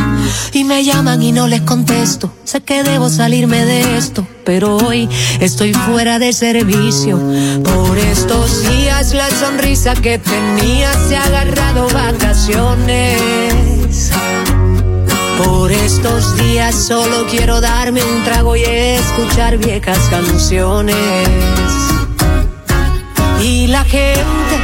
y 0.53 0.63
me 0.63 0.83
llaman 0.83 1.22
y 1.22 1.31
no 1.31 1.48
les 1.48 1.62
contesto. 1.62 2.31
Sé 2.45 2.62
que 2.62 2.83
debo 2.83 3.10
salirme 3.10 3.63
de 3.65 3.98
esto, 3.98 4.25
pero 4.45 4.77
hoy 4.77 5.07
estoy 5.39 5.74
fuera 5.74 6.19
de 6.19 6.33
servicio. 6.33 6.92
Por 6.93 7.97
estos 7.97 8.62
días 8.69 9.15
la 9.15 9.27
sonrisa 9.31 9.95
que 9.95 10.19
tenía 10.19 10.93
se 11.07 11.17
ha 11.17 11.23
agarrado 11.23 11.88
vacaciones. 11.89 13.19
Por 15.43 15.71
estos 15.71 16.38
días 16.38 16.75
solo 16.75 17.25
quiero 17.31 17.62
darme 17.62 18.03
un 18.03 18.23
trago 18.23 18.55
y 18.55 18.62
escuchar 18.63 19.57
viejas 19.57 19.97
canciones. 20.12 21.27
Y 23.41 23.65
la 23.67 23.83
gente 23.85 24.55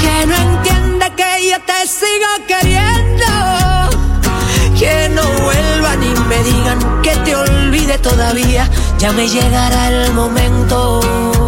que 0.00 0.26
no 0.26 0.34
entiende 0.34 1.12
que 1.16 1.50
yo 1.50 1.56
te 1.64 1.86
sigo 1.86 2.26
queriendo. 2.48 3.26
Que 4.76 5.08
no 5.08 5.22
vuelvan 5.44 6.02
y 6.02 6.14
me 6.28 6.42
digan 6.42 7.00
que 7.02 7.14
te 7.24 7.36
olvide 7.36 7.96
todavía. 7.98 8.68
Ya 8.98 9.12
me 9.12 9.28
llegará 9.28 9.88
el 9.88 10.12
momento. 10.14 11.43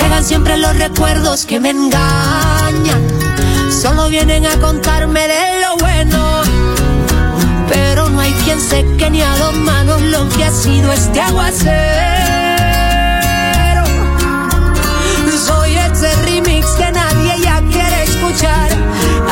Llegan 0.00 0.24
siempre 0.24 0.56
los 0.56 0.76
recuerdos 0.76 1.44
que 1.44 1.58
me 1.58 1.70
engañan. 1.70 3.02
Solo 3.68 4.08
vienen 4.08 4.46
a 4.46 4.56
contarme 4.60 5.26
de 5.26 5.60
lo 5.60 5.76
bueno. 5.76 6.42
Pero 7.68 8.08
no 8.08 8.20
hay 8.20 8.32
quien 8.44 8.60
seque 8.60 9.10
ni 9.10 9.22
a 9.22 9.36
dos 9.36 9.56
manos 9.56 10.00
lo 10.02 10.28
que 10.28 10.44
ha 10.44 10.52
sido 10.52 10.92
este 10.92 11.20
aguacero. 11.20 11.74
Soy 15.44 15.76
ese 15.76 16.14
remix 16.26 16.66
que 16.76 16.92
nadie 16.92 17.40
ya 17.42 17.60
quiere 17.62 18.04
escuchar. 18.04 18.70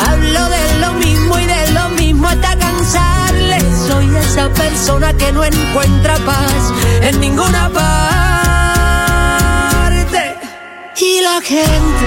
Hablo 0.05 0.49
de 0.49 0.79
lo 0.81 0.93
mismo 0.95 1.39
y 1.39 1.45
de 1.45 1.71
lo 1.71 1.89
mismo 1.91 2.27
hasta 2.27 2.57
cansarle. 2.57 3.59
Soy 3.87 4.13
esa 4.17 4.49
persona 4.49 5.13
que 5.13 5.31
no 5.31 5.45
encuentra 5.45 6.17
paz 6.25 6.73
en 7.03 7.21
ninguna 7.21 7.69
parte. 7.69 8.46
Gente 11.43 12.05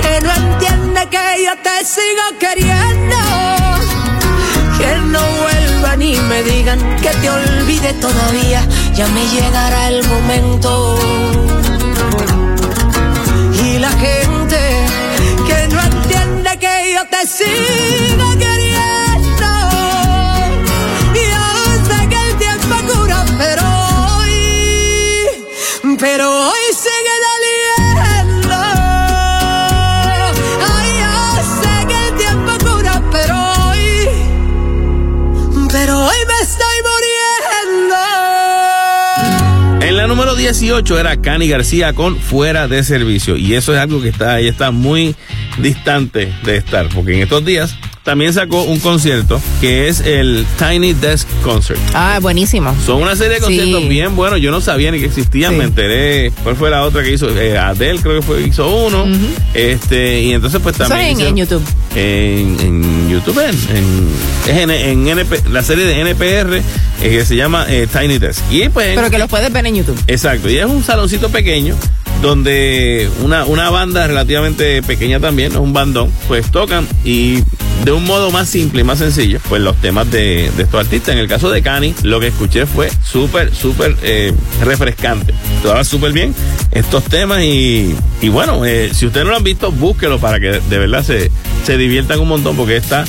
que 0.00 0.20
no 0.22 0.32
entiende 0.32 1.08
que 1.10 1.44
yo 1.44 1.52
te 1.62 1.84
sigo 1.84 2.38
queriendo. 2.38 3.16
Que 4.78 4.96
no 4.98 5.20
vuelvan 5.42 6.00
y 6.00 6.16
me 6.16 6.42
digan 6.42 6.78
que 7.02 7.10
te 7.10 7.28
olvide 7.28 7.92
todavía, 7.94 8.66
ya 8.94 9.08
me 9.08 9.26
llegará 9.26 9.88
el 9.88 10.06
momento. 10.06 10.98
Y 13.64 13.78
la 13.78 13.90
gente 13.90 14.58
que 15.46 15.68
no 15.74 15.80
entiende 15.82 16.58
que 16.58 16.94
yo 16.94 17.04
te 17.08 17.26
sigo 17.26 18.30
queriendo. 18.38 19.50
Yo 21.14 21.44
sé 21.88 22.08
que 22.08 22.16
el 22.16 22.36
tiempo 22.38 22.76
cura, 22.92 23.24
pero 23.38 23.62
hoy, 24.20 25.98
pero 25.98 26.50
hoy 26.50 26.65
18 40.46 41.00
era 41.00 41.20
Cani 41.20 41.48
García 41.48 41.92
con 41.92 42.20
Fuera 42.20 42.68
de 42.68 42.84
Servicio. 42.84 43.36
Y 43.36 43.54
eso 43.54 43.74
es 43.74 43.80
algo 43.80 44.00
que 44.00 44.10
está 44.10 44.34
ahí, 44.34 44.46
está 44.46 44.70
muy 44.70 45.16
distante 45.58 46.32
de 46.44 46.56
estar. 46.58 46.88
Porque 46.90 47.16
en 47.16 47.22
estos 47.22 47.44
días 47.44 47.76
también 48.06 48.32
sacó 48.32 48.62
un 48.62 48.78
concierto 48.80 49.38
que 49.60 49.88
es 49.88 50.00
el 50.00 50.46
Tiny 50.58 50.94
Desk 50.94 51.28
Concert. 51.42 51.78
Ah, 51.92 52.18
buenísimo. 52.22 52.74
Son 52.86 53.02
una 53.02 53.14
serie 53.16 53.34
de 53.34 53.36
Sí. 53.40 53.42
conciertos 53.42 53.88
bien 53.88 54.16
buenos. 54.16 54.40
Yo 54.40 54.50
no 54.50 54.60
sabía 54.62 54.90
ni 54.92 54.98
que 55.00 55.06
existían. 55.06 55.52
Sí. 55.52 55.58
Me 55.58 55.64
enteré. 55.64 56.32
¿Cuál 56.42 56.56
fue 56.56 56.70
la 56.70 56.84
otra 56.84 57.02
que 57.02 57.12
hizo? 57.12 57.28
Eh, 57.38 57.58
Adele 57.58 57.98
creo 58.00 58.20
que 58.20 58.26
fue 58.26 58.42
hizo 58.46 58.66
uno. 58.86 59.04
Este 59.54 60.22
y 60.22 60.32
entonces 60.32 60.60
pues 60.62 60.76
también 60.76 61.00
en, 61.00 61.16
hicieron- 61.16 61.28
en 61.30 61.36
YouTube. 61.36 61.62
en, 61.94 62.60
en 62.60 63.10
YouTube, 63.10 63.38
en, 63.40 63.76
en- 63.76 64.08
es 64.46 64.56
en, 64.56 64.70
en 64.70 65.08
NP 65.08 65.48
la 65.50 65.62
serie 65.62 65.84
de 65.84 66.00
NPR 66.00 66.56
eh, 66.56 66.62
que 67.02 67.24
se 67.26 67.36
llama 67.36 67.66
eh, 67.68 67.86
Tiny 67.92 68.18
Desk. 68.18 68.40
Y 68.50 68.68
pues 68.68 68.94
Pero 68.94 69.10
que 69.10 69.18
los 69.18 69.28
puedes 69.28 69.52
ver 69.52 69.66
en 69.66 69.74
YouTube. 69.76 69.98
Exacto, 70.06 70.48
y 70.48 70.56
es 70.58 70.66
un 70.66 70.84
saloncito 70.84 71.28
pequeño 71.30 71.74
donde 72.22 73.08
una, 73.22 73.44
una 73.44 73.70
banda 73.70 74.06
relativamente 74.06 74.82
pequeña 74.82 75.20
también, 75.20 75.56
un 75.56 75.72
bandón, 75.72 76.10
pues 76.28 76.50
tocan 76.50 76.86
y 77.04 77.42
de 77.84 77.92
un 77.92 78.04
modo 78.04 78.30
más 78.32 78.48
simple 78.48 78.80
y 78.80 78.84
más 78.84 78.98
sencillo, 78.98 79.38
pues 79.48 79.62
los 79.62 79.76
temas 79.76 80.10
de, 80.10 80.50
de 80.56 80.62
estos 80.64 80.80
artistas. 80.80 81.14
En 81.14 81.18
el 81.18 81.28
caso 81.28 81.50
de 81.50 81.62
Cani, 81.62 81.94
lo 82.02 82.18
que 82.18 82.28
escuché 82.28 82.66
fue 82.66 82.90
súper, 83.04 83.54
súper 83.54 83.96
eh, 84.02 84.32
refrescante. 84.64 85.34
Tocaba 85.62 85.84
súper 85.84 86.12
bien 86.12 86.34
estos 86.72 87.04
temas 87.04 87.42
y, 87.42 87.94
y 88.20 88.28
bueno, 88.28 88.64
eh, 88.64 88.90
si 88.92 89.06
ustedes 89.06 89.24
no 89.24 89.30
lo 89.30 89.36
han 89.36 89.44
visto, 89.44 89.70
búsquelo 89.70 90.18
para 90.18 90.40
que 90.40 90.60
de 90.68 90.78
verdad 90.78 91.04
se, 91.04 91.30
se 91.64 91.76
diviertan 91.76 92.18
un 92.18 92.28
montón 92.28 92.56
porque 92.56 92.76
está 92.76 93.04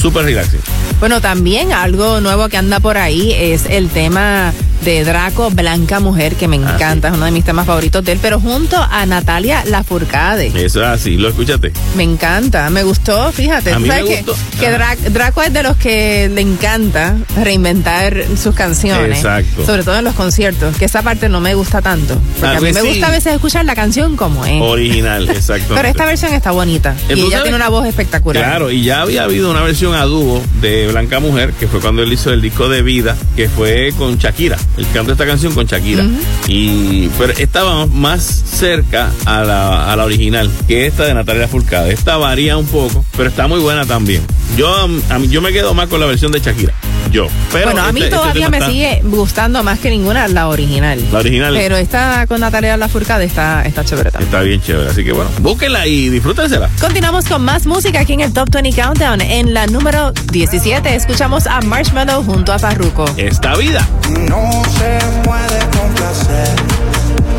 súper 0.00 0.24
relaxing. 0.24 0.60
Bueno, 0.98 1.20
también 1.20 1.72
algo 1.72 2.20
nuevo 2.20 2.48
que 2.48 2.56
anda 2.56 2.80
por 2.80 2.96
ahí 2.96 3.32
es 3.32 3.66
el 3.66 3.88
tema 3.88 4.52
de 4.84 5.04
Draco 5.04 5.50
Blanca 5.50 6.00
Mujer, 6.00 6.34
que 6.36 6.48
me 6.48 6.56
Ah, 6.56 6.74
encanta, 6.74 7.08
es 7.08 7.14
uno 7.14 7.24
de 7.24 7.30
mis 7.30 7.44
temas 7.44 7.66
favoritos 7.66 8.04
de 8.04 8.12
él, 8.12 8.18
pero 8.20 8.40
junto 8.40 8.76
a 8.76 9.06
Natalia 9.06 9.64
Lafourcade. 9.64 10.46
Eso 10.54 10.80
es 10.82 10.86
así, 10.88 11.16
lo 11.16 11.28
escuchaste. 11.28 11.72
Me 11.96 12.02
encanta, 12.02 12.68
me 12.70 12.82
gustó, 12.82 13.30
fíjate. 13.32 13.72
A 13.72 13.78
mí 13.78 13.88
¿sabes 13.88 14.04
me 14.04 14.08
que- 14.10 14.22
gustó. 14.22 14.36
Que, 14.58 14.66
Ajá. 14.66 14.94
Dra- 14.96 15.10
Draco 15.10 15.42
es 15.42 15.52
de 15.52 15.62
los 15.62 15.76
que 15.76 16.30
le 16.34 16.40
encanta 16.40 17.16
reinventar 17.42 18.24
sus 18.40 18.54
canciones. 18.54 19.18
Exacto. 19.18 19.64
Sobre 19.66 19.82
todo 19.84 19.96
en 19.98 20.04
los 20.04 20.14
conciertos, 20.14 20.76
que 20.76 20.84
esa 20.86 21.02
parte 21.02 21.28
no 21.28 21.40
me 21.40 21.54
gusta 21.54 21.80
tanto. 21.82 22.16
Porque 22.40 22.56
a 22.56 22.60
mí 22.60 22.72
me 22.72 22.80
sí. 22.80 22.88
gusta 22.88 23.08
a 23.08 23.10
veces 23.10 23.34
escuchar 23.34 23.64
la 23.64 23.74
canción 23.74 24.16
como 24.16 24.44
es. 24.44 24.60
Original, 24.60 25.28
exacto. 25.30 25.74
Pero 25.74 25.88
esta 25.88 26.04
versión 26.04 26.32
está 26.32 26.50
bonita. 26.50 26.94
Y 27.08 27.14
¿Tú 27.14 27.20
ella 27.20 27.30
sabes? 27.30 27.42
tiene 27.44 27.56
una 27.56 27.68
voz 27.68 27.86
espectacular. 27.86 28.42
Claro, 28.42 28.70
y 28.70 28.82
ya 28.84 29.02
había 29.02 29.24
habido 29.24 29.50
una 29.50 29.62
versión 29.62 29.94
a 29.94 30.04
dúo 30.04 30.42
de 30.60 30.88
Blanca 30.88 31.20
Mujer, 31.20 31.52
que 31.52 31.68
fue 31.68 31.80
cuando 31.80 32.02
él 32.02 32.12
hizo 32.12 32.32
el 32.32 32.40
disco 32.40 32.68
de 32.68 32.82
vida, 32.82 33.16
que 33.36 33.48
fue 33.48 33.92
con 33.96 34.16
Shakira. 34.18 34.56
Él 34.76 34.86
cantó 34.94 35.12
esta 35.12 35.26
canción 35.26 35.54
con 35.54 35.66
Shakira. 35.66 36.04
Y 36.48 37.08
pero 37.18 37.32
estaba 37.34 37.86
más 37.86 38.22
cerca 38.22 39.10
a 39.26 39.42
la, 39.44 39.92
a 39.92 39.96
la 39.96 40.04
original 40.04 40.50
que 40.66 40.86
esta 40.86 41.04
de 41.04 41.14
Natalia 41.14 41.48
Furcade. 41.48 41.92
Esta 41.92 42.16
varía 42.16 42.56
un 42.56 42.66
poco, 42.66 43.04
pero 43.16 43.28
está 43.28 43.46
muy 43.48 43.60
buena 43.60 43.84
también. 43.84 44.22
Yo, 44.56 44.68
a 45.10 45.18
mí- 45.18 45.28
yo 45.28 45.40
me 45.42 45.52
quedo 45.52 45.74
más 45.74 45.88
con 45.88 46.00
la 46.00 46.06
versión 46.06 46.32
de 46.32 46.40
Shakira. 46.40 46.74
Yo. 47.12 47.28
Pero 47.52 47.66
bueno, 47.66 47.82
a 47.82 47.92
mí 47.92 48.00
este- 48.00 48.06
este 48.14 48.16
todavía 48.16 48.48
me 48.48 48.56
está- 48.58 48.70
sigue 48.70 49.00
gustando 49.04 49.62
más 49.62 49.78
que 49.78 49.90
ninguna 49.90 50.28
la 50.28 50.48
original. 50.48 50.98
La 51.12 51.18
original. 51.18 51.54
Pero 51.54 51.76
esta 51.76 52.26
con 52.26 52.40
Natalia 52.40 52.76
Lafourcade 52.76 53.24
está, 53.24 53.62
está 53.62 53.84
chévere 53.84 54.10
también. 54.10 54.28
Está 54.28 54.40
bien 54.40 54.60
chévere. 54.60 54.90
Así 54.90 55.04
que 55.04 55.12
bueno, 55.12 55.30
búsquenla 55.40 55.86
y 55.86 56.08
disfrútensela. 56.08 56.70
Continuamos 56.80 57.26
con 57.26 57.42
más 57.44 57.66
música 57.66 58.00
aquí 58.00 58.14
en 58.14 58.20
el 58.20 58.32
Top 58.32 58.48
20 58.50 58.72
Countdown. 58.80 59.20
En 59.20 59.52
la 59.54 59.66
número 59.66 60.12
17 60.32 60.94
escuchamos 60.94 61.46
a 61.46 61.60
Marshmallow 61.60 62.24
junto 62.24 62.52
a 62.52 62.58
Farruko. 62.58 63.04
Esta 63.16 63.54
vida. 63.56 63.86
No 64.28 64.50
se 64.78 64.98
puede 65.22 65.58
complacer 65.78 66.48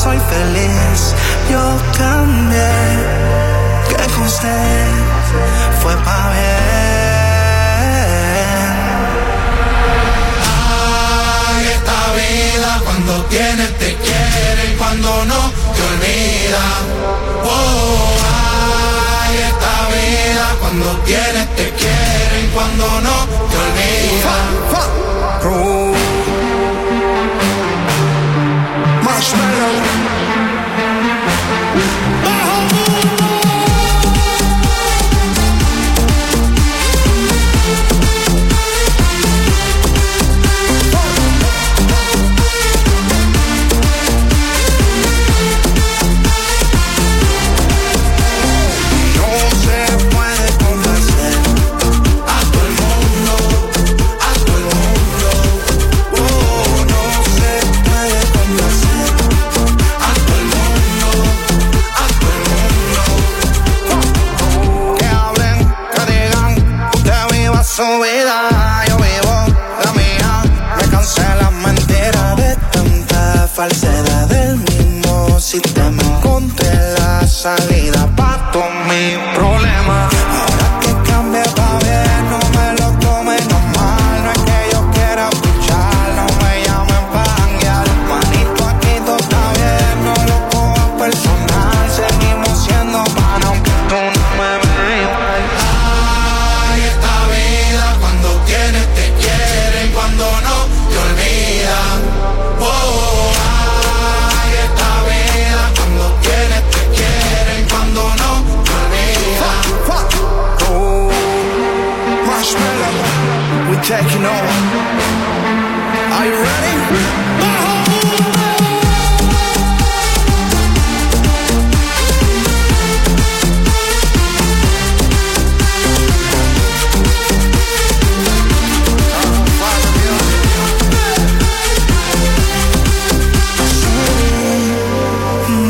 soy 0.07 0.21
feliz. 0.35 1.01
Yo 1.51 1.63
cambié, 1.99 2.75
que 3.89 4.21
usted 4.21 4.87
fue 5.81 5.95
pa' 6.07 6.27
bien. 6.35 6.67
Ay, 11.49 11.63
esta 11.77 12.01
vida 12.21 12.71
cuando 12.87 13.13
tienes 13.35 13.71
te 13.83 13.91
quiere 14.07 14.63
y 14.71 14.75
cuando 14.81 15.11
no 15.33 15.41
te 15.75 15.81
olvida. 15.91 16.65
Oh, 17.55 18.17
ay, 19.23 19.35
esta 19.51 19.75
vida 19.95 20.47
cuando 20.61 20.89
tienes 21.11 21.47
te 21.59 21.67
quiere 21.81 22.37
y 22.45 22.49
cuando 22.55 22.87
no 23.07 23.17
te 23.51 23.57
olvida. 23.65 24.35
Salida 77.37 78.09
pa' 78.17 78.51
todos 78.51 78.73
mis 78.89 79.19
problemas. 79.35 80.16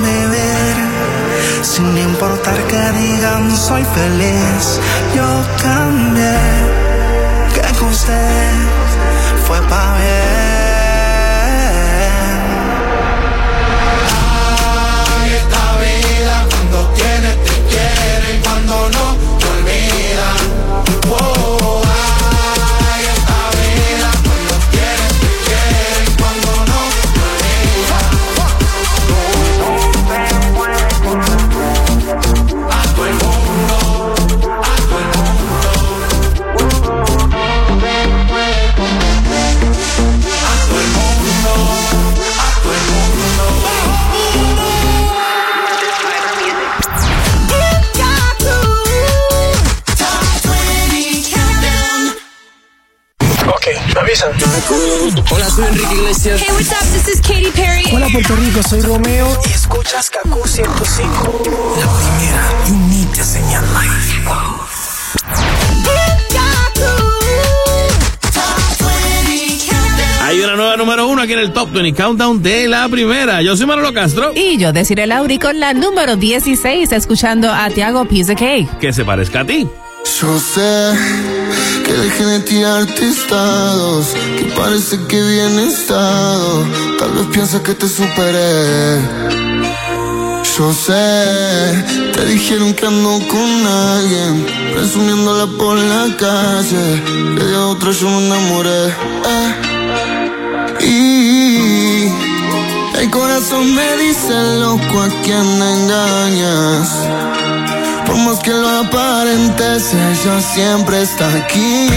Beber, 0.03 0.77
sin 1.63 1.99
importar 1.99 2.57
que 2.67 2.93
digan 2.93 3.55
soy 3.55 3.85
feliz, 3.85 4.76
me 53.95 54.01
avisan. 54.01 54.31
Hola, 55.31 55.51
soy 55.51 55.65
Enrique 55.67 55.95
Iglesias. 55.95 56.41
Hey, 56.41 56.49
what's 56.53 56.71
up? 56.71 56.87
This 56.93 57.09
is 57.09 57.21
Katy 57.21 57.51
Perry. 57.55 57.85
Hola 57.93 58.09
Puerto 58.13 58.37
Rico, 58.37 58.63
soy 58.63 58.81
Romeo 58.81 59.29
y 59.49 59.53
escuchas 59.53 60.11
Kaku 60.11 60.47
105. 60.47 61.43
La 61.81 61.93
primera 61.93 62.53
y 62.69 62.73
única 62.73 63.25
señal 63.25 63.65
Hay 70.23 70.41
una 70.41 70.57
nueva 70.57 70.77
número 70.77 71.07
uno 71.07 71.23
aquí 71.23 71.35
en 71.35 71.39
el 71.39 71.53
Top 71.53 71.71
20 71.71 71.95
Countdown 71.95 72.43
de 72.43 72.67
la 72.67 72.89
primera. 72.89 73.43
Yo 73.43 73.57
soy 73.57 73.67
Manolo 73.67 73.95
Castro. 73.95 74.33
Y 74.35 74.59
yo 74.59 74.73
deciré 74.73 75.07
Lauri 75.07 75.39
con 75.39 75.61
la 75.61 75.73
número 75.73 76.17
16, 76.17 76.91
escuchando 76.91 77.53
a 77.53 77.71
Tiago 77.71 78.07
Piece 78.07 78.35
Cake. 78.35 78.79
Que 78.81 78.93
se 78.93 79.05
parezca 79.05 79.41
a 79.41 79.47
ti. 79.47 79.69
Yo 80.07 80.39
sé 80.39 80.93
que 81.85 81.93
dejé 81.93 82.25
de 82.25 82.41
tirarte 82.41 83.09
estados, 83.09 84.15
que 84.39 84.45
parece 84.57 84.99
que 85.09 85.21
bien 85.21 85.59
estado. 85.59 86.65
Tal 86.99 87.11
vez 87.11 87.27
piensas 87.33 87.61
que 87.63 87.75
te 87.75 87.89
superé. 87.89 89.01
Yo 90.57 90.73
sé, 90.73 91.85
te 92.15 92.25
dijeron 92.25 92.73
que 92.73 92.87
ando 92.87 93.19
con 93.29 93.67
alguien, 93.67 94.47
presumiéndola 94.75 95.47
por 95.59 95.77
la 95.77 96.07
calle. 96.17 97.03
Que 97.37 97.45
de 97.45 97.57
otra 97.57 97.91
yo 97.91 98.09
me 98.09 98.27
enamoré. 98.27 98.87
eh. 99.35 99.55
Y 100.81 102.13
el 103.01 103.11
corazón 103.11 103.75
me 103.75 103.97
dice 103.99 104.35
loco 104.61 105.03
a 105.03 105.09
quien 105.25 105.63
engañas. 105.63 106.89
Por 108.17 108.25
más 108.25 108.39
que 108.39 108.51
lo 108.51 108.69
aparentes, 108.69 109.93
ella 109.93 110.41
siempre 110.41 111.03
está 111.03 111.29
aquí. 111.35 111.91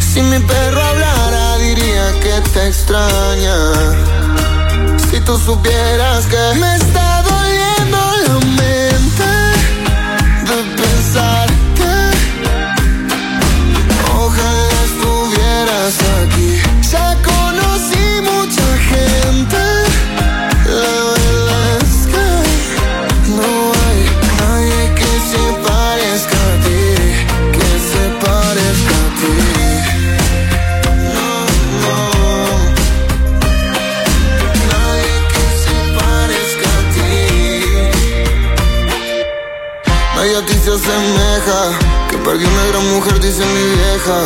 Si 0.00 0.22
mi 0.22 0.38
perro 0.38 0.80
hablara, 0.80 1.58
diría 1.58 2.12
que 2.20 2.40
te 2.52 2.68
extraña. 2.68 3.56
Si 5.10 5.18
tú 5.20 5.38
supieras 5.38 6.26
que 6.26 6.60
me 6.60 6.76
está 6.76 7.05
asemeja. 40.86 41.78
Que 42.10 42.18
perdí 42.18 42.44
una 42.44 42.64
gran 42.66 42.94
mujer, 42.94 43.20
dice 43.20 43.44
mi 43.44 43.64
vieja. 43.76 44.18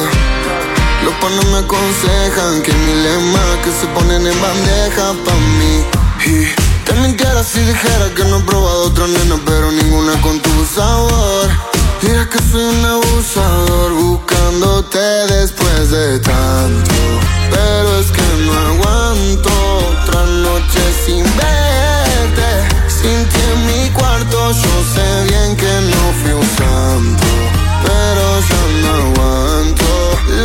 Los 1.04 1.14
panos 1.14 1.44
me 1.46 1.58
aconsejan 1.58 2.62
que 2.62 2.72
mi 2.72 2.94
lema 3.02 3.40
que 3.64 3.70
se 3.72 3.86
ponen 3.94 4.26
en 4.26 4.40
bandeja 4.40 5.14
pa' 5.24 5.40
mí. 5.58 5.84
Y 6.26 6.84
te 6.84 6.92
mintiera 7.00 7.42
si 7.42 7.60
dijera 7.60 8.14
que 8.14 8.24
no 8.24 8.38
he 8.38 8.42
probado 8.42 8.84
otra 8.84 9.06
nena, 9.06 9.36
pero 9.46 9.72
ninguna 9.72 10.20
con 10.20 10.38
tu 10.40 10.66
sabor. 10.66 11.48
Dirás 12.02 12.28
que 12.28 12.38
soy 12.38 12.64
un 12.64 12.84
abusador 12.84 13.92
buscándote 13.92 14.98
después 14.98 15.90
de 15.90 16.18
tanto. 16.20 16.90
Pero 17.50 18.00
es 18.00 18.10
que 18.10 18.22
no 18.44 18.52
aguanto 18.52 19.50
otra 20.02 20.24
noche 20.26 20.80
sin 21.06 21.24
verte. 21.24 21.99
Sin 23.00 23.26
ti 23.30 23.40
en 23.52 23.66
mi 23.66 23.90
cuarto, 23.92 24.52
yo 24.52 24.84
sé 24.94 25.24
bien 25.28 25.56
que 25.56 25.72
no 25.92 26.02
fui 26.20 26.32
un 26.32 26.48
santo. 26.58 27.28
Pero 27.82 28.24
ya 28.48 28.62
no 28.82 28.90
aguanto 29.04 29.90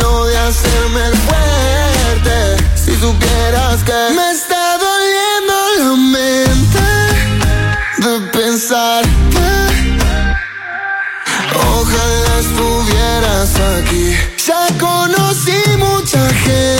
lo 0.00 0.24
de 0.24 0.38
hacerme 0.38 1.04
fuerte. 1.26 2.38
Si 2.74 2.96
supieras 2.96 3.82
que 3.84 4.00
me 4.16 4.30
está 4.30 4.78
doliendo 4.78 5.54
la 5.80 5.96
mente 6.16 6.86
de 7.98 8.20
pensarte. 8.32 9.48
Ojalá 11.78 12.38
estuvieras 12.40 13.50
aquí. 13.76 14.16
Ya 14.46 14.66
conocí 14.78 15.60
mucha 15.76 16.26
gente. 16.30 16.75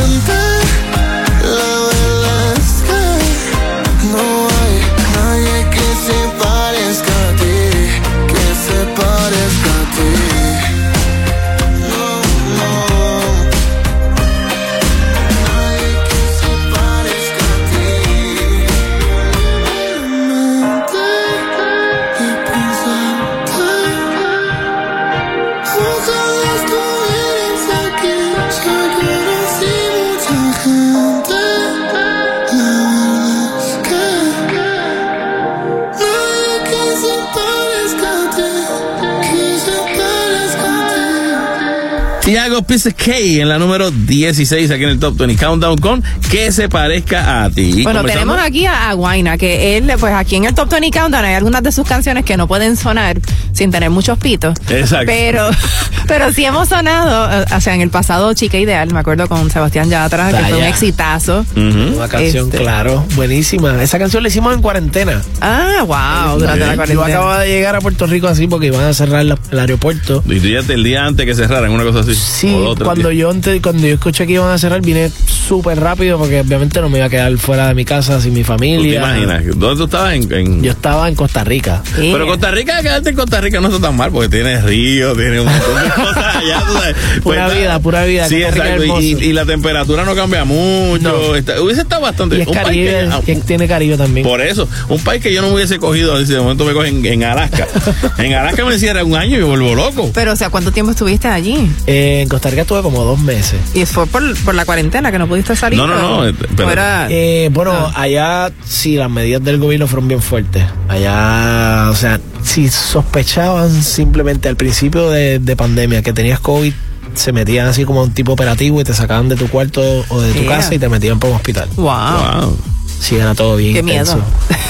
Tiago 42.56 42.66
Piece 42.66 42.94
K 42.94 43.12
en 43.42 43.50
la 43.50 43.58
número 43.58 43.90
16 43.90 44.70
aquí 44.70 44.84
en 44.84 44.88
el 44.88 44.98
Top 44.98 45.14
20 45.14 45.36
Countdown 45.36 45.76
con 45.76 46.02
Que 46.30 46.50
se 46.52 46.70
parezca 46.70 47.44
a 47.44 47.50
ti. 47.50 47.82
Bueno, 47.82 48.02
tenemos 48.02 48.38
aquí 48.40 48.64
a, 48.64 48.88
a 48.88 48.94
Guaina, 48.94 49.36
que 49.36 49.76
él, 49.76 49.92
pues 50.00 50.14
aquí 50.14 50.36
en 50.36 50.46
el 50.46 50.54
Top 50.54 50.70
20 50.70 50.90
Countdown 50.90 51.24
hay 51.24 51.34
algunas 51.34 51.62
de 51.62 51.70
sus 51.70 51.86
canciones 51.86 52.24
que 52.24 52.38
no 52.38 52.48
pueden 52.48 52.78
sonar 52.78 53.18
sin 53.52 53.70
tener 53.70 53.90
muchos 53.90 54.18
pitos. 54.18 54.54
Exacto. 54.70 55.04
Pero, 55.06 55.50
pero 56.06 56.32
sí 56.32 56.44
hemos 56.44 56.68
sonado, 56.68 57.30
eh, 57.42 57.44
o 57.56 57.60
sea, 57.60 57.74
en 57.74 57.80
el 57.80 57.90
pasado 57.90 58.32
Chica 58.34 58.58
Ideal, 58.58 58.92
me 58.92 59.00
acuerdo 59.00 59.28
con 59.28 59.50
Sebastián 59.50 59.88
Yatra, 59.90 60.28
que 60.30 60.36
fue 60.36 60.46
un 60.52 60.52
Vaya. 60.60 60.68
exitazo. 60.68 61.44
Una 61.56 62.08
canción, 62.08 62.46
Este. 62.46 62.58
claro, 62.58 63.04
buenísima. 63.14 63.82
Esa 63.82 63.98
canción 63.98 64.22
la 64.22 64.28
hicimos 64.28 64.54
en 64.54 64.62
cuarentena. 64.62 65.22
Ah, 65.40 65.82
wow, 65.86 66.38
durante 66.38 66.60
la 66.60 66.70
Yo 66.72 66.76
cuarentena. 66.76 67.06
acababa 67.06 67.40
de 67.40 67.48
llegar 67.48 67.76
a 67.76 67.80
Puerto 67.80 68.06
Rico 68.06 68.26
así 68.28 68.46
porque 68.46 68.66
iban 68.66 68.84
a 68.84 68.92
cerrar 68.94 69.24
la- 69.24 69.38
el 69.50 69.58
aeropuerto. 69.58 70.22
Y 70.26 70.40
tú 70.40 70.48
ya 70.48 70.62
te- 70.62 70.74
el 70.74 70.84
día 70.84 71.04
antes 71.06 71.26
que 71.26 71.34
cerraran, 71.34 71.70
una 71.70 71.84
cosa 71.84 72.00
así. 72.00 72.14
Sí, 72.14 72.54
cuando 72.82 73.10
yo, 73.12 73.30
ante- 73.30 73.60
cuando 73.60 73.86
yo 73.86 73.94
escuché 73.94 74.26
que 74.26 74.34
iban 74.34 74.50
a 74.50 74.58
cerrar, 74.58 74.80
vine 74.80 75.10
súper 75.26 75.80
rápido 75.80 76.18
porque 76.18 76.40
obviamente 76.40 76.80
no 76.80 76.88
me 76.88 76.98
iba 76.98 77.06
a 77.06 77.10
quedar 77.10 77.36
fuera 77.38 77.68
de 77.68 77.74
mi 77.74 77.84
casa 77.84 78.20
sin 78.20 78.32
mi 78.34 78.40
¿Tú 78.40 78.46
te 78.46 78.58
familia. 78.58 78.98
imaginas? 79.00 79.44
¿Dónde 79.56 79.76
tú 79.78 79.84
estabas? 79.84 80.14
En, 80.14 80.32
en- 80.32 80.62
Yo 80.62 80.70
estaba 80.72 81.08
en 81.08 81.14
Costa 81.14 81.44
Rica. 81.44 81.82
Pero 81.96 82.26
Costa 82.26 82.50
Rica, 82.50 82.82
quedarte 82.82 83.10
en 83.10 83.16
Costa 83.16 83.40
Rica 83.40 83.60
no 83.60 83.68
está 83.68 83.80
tan 83.80 83.96
mal 83.96 84.10
porque 84.10 84.28
tiene 84.28 84.60
río, 84.60 85.14
tiene 85.14 85.40
un 85.40 85.46
montón 85.46 85.74
de 85.82 85.90
cosas 85.96 86.36
allá. 86.36 86.62
tú 86.66 86.72
sabes. 86.74 86.96
Pues 87.22 87.38
Pura 87.40 87.48
vida, 87.48 87.78
pura 87.80 88.04
vida, 88.04 88.28
Sí, 88.28 88.42
exacto. 88.42 89.00
Y, 89.00 89.06
y 89.24 89.32
la 89.32 89.44
temperatura 89.44 90.04
no 90.04 90.14
cambia 90.14 90.44
mucho. 90.44 91.34
Está- 91.34 91.60
hubiese 91.60 91.82
estado 91.82 92.02
bastante. 92.02 92.36
Y 92.36 92.40
es 92.42 92.46
un 92.46 92.54
país 92.54 92.66
Caribe, 92.66 93.08
que- 93.24 93.34
que 93.34 93.40
tiene 93.40 93.66
Caribe 93.68 93.96
también. 93.96 94.26
por 94.26 94.40
eso, 94.40 94.68
un 94.88 95.00
país 95.00 95.22
que 95.22 95.32
yo 95.32 95.40
no 95.42 95.48
me 95.48 95.54
hubiese 95.54 95.78
cogido, 95.78 96.18
si 96.24 96.32
de 96.32 96.40
momento 96.40 96.64
me 96.64 96.72
cogen 96.72 97.04
en 97.04 97.24
Alaska. 97.24 97.66
en 98.18 98.34
Alaska 98.34 98.64
me 98.64 98.74
encierra 98.74 99.02
un 99.04 99.16
año 99.16 99.36
y 99.36 99.40
me 99.40 99.44
vuelvo 99.44 99.74
loco. 99.74 100.10
Pero, 100.14 100.32
o 100.32 100.36
sea, 100.36 100.50
¿cuánto 100.50 100.72
tiempo 100.72 100.92
estuviste 100.92 101.28
allí? 101.28 101.70
Eh, 101.86 102.20
en 102.22 102.28
Costa 102.28 102.50
Rica 102.50 102.62
estuve 102.62 102.82
como 102.82 103.02
dos 103.04 103.18
meses. 103.18 103.58
Y 103.74 103.86
fue 103.86 104.06
por, 104.06 104.22
por 104.44 104.54
la 104.54 104.64
cuarentena 104.64 105.10
que 105.10 105.18
no 105.18 105.26
pudiste 105.26 105.56
salir. 105.56 105.78
No, 105.78 105.86
no, 105.86 105.98
no, 105.98 106.18
¿o- 106.18 106.26
eh, 106.26 106.34
pero- 106.56 106.70
era- 106.70 107.06
Eh, 107.10 107.48
bueno, 107.52 107.72
Ah. 107.72 107.92
allá 108.02 108.50
sí, 108.64 108.96
las 108.96 109.10
medidas 109.10 109.42
del 109.42 109.58
gobierno 109.58 109.86
fueron 109.86 110.08
bien 110.08 110.20
fuertes. 110.22 110.64
Allá, 110.88 111.88
o 111.90 111.94
sea, 111.94 112.20
si 112.46 112.68
sospechaban 112.68 113.82
simplemente 113.82 114.48
al 114.48 114.56
principio 114.56 115.10
de, 115.10 115.38
de 115.38 115.56
pandemia 115.56 116.02
que 116.02 116.12
tenías 116.12 116.40
COVID, 116.40 116.72
se 117.14 117.32
metían 117.32 117.66
así 117.66 117.84
como 117.84 118.02
un 118.02 118.12
tipo 118.12 118.32
operativo 118.32 118.80
y 118.80 118.84
te 118.84 118.94
sacaban 118.94 119.28
de 119.28 119.36
tu 119.36 119.48
cuarto 119.48 119.80
o 120.08 120.20
de 120.20 120.32
tu 120.32 120.40
Yeah. 120.40 120.56
casa 120.56 120.74
y 120.74 120.78
te 120.78 120.88
metían 120.88 121.18
para 121.18 121.32
un 121.32 121.36
hospital. 121.36 121.68
Wow. 121.76 121.86
Wow. 121.86 122.56
Sí, 123.00 123.16
era 123.16 123.34
todo 123.34 123.56
bien 123.56 123.74
Qué 123.74 123.80
intenso. 123.80 124.16
miedo. 124.16 124.26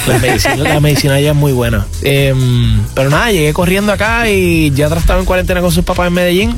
La 0.08 0.18
medicina, 0.18 0.56
la 0.56 0.80
medicina 0.80 1.14
allá 1.14 1.30
es 1.30 1.36
muy 1.36 1.52
buena. 1.52 1.86
Em, 2.02 2.80
pero 2.94 3.10
nada, 3.10 3.30
llegué 3.30 3.52
corriendo 3.52 3.92
acá 3.92 4.28
y 4.28 4.70
ya 4.72 4.86
estaba 4.86 5.20
en 5.20 5.26
cuarentena 5.26 5.60
con 5.60 5.70
sus 5.72 5.84
papás 5.84 6.08
en 6.08 6.12
Medellín 6.14 6.56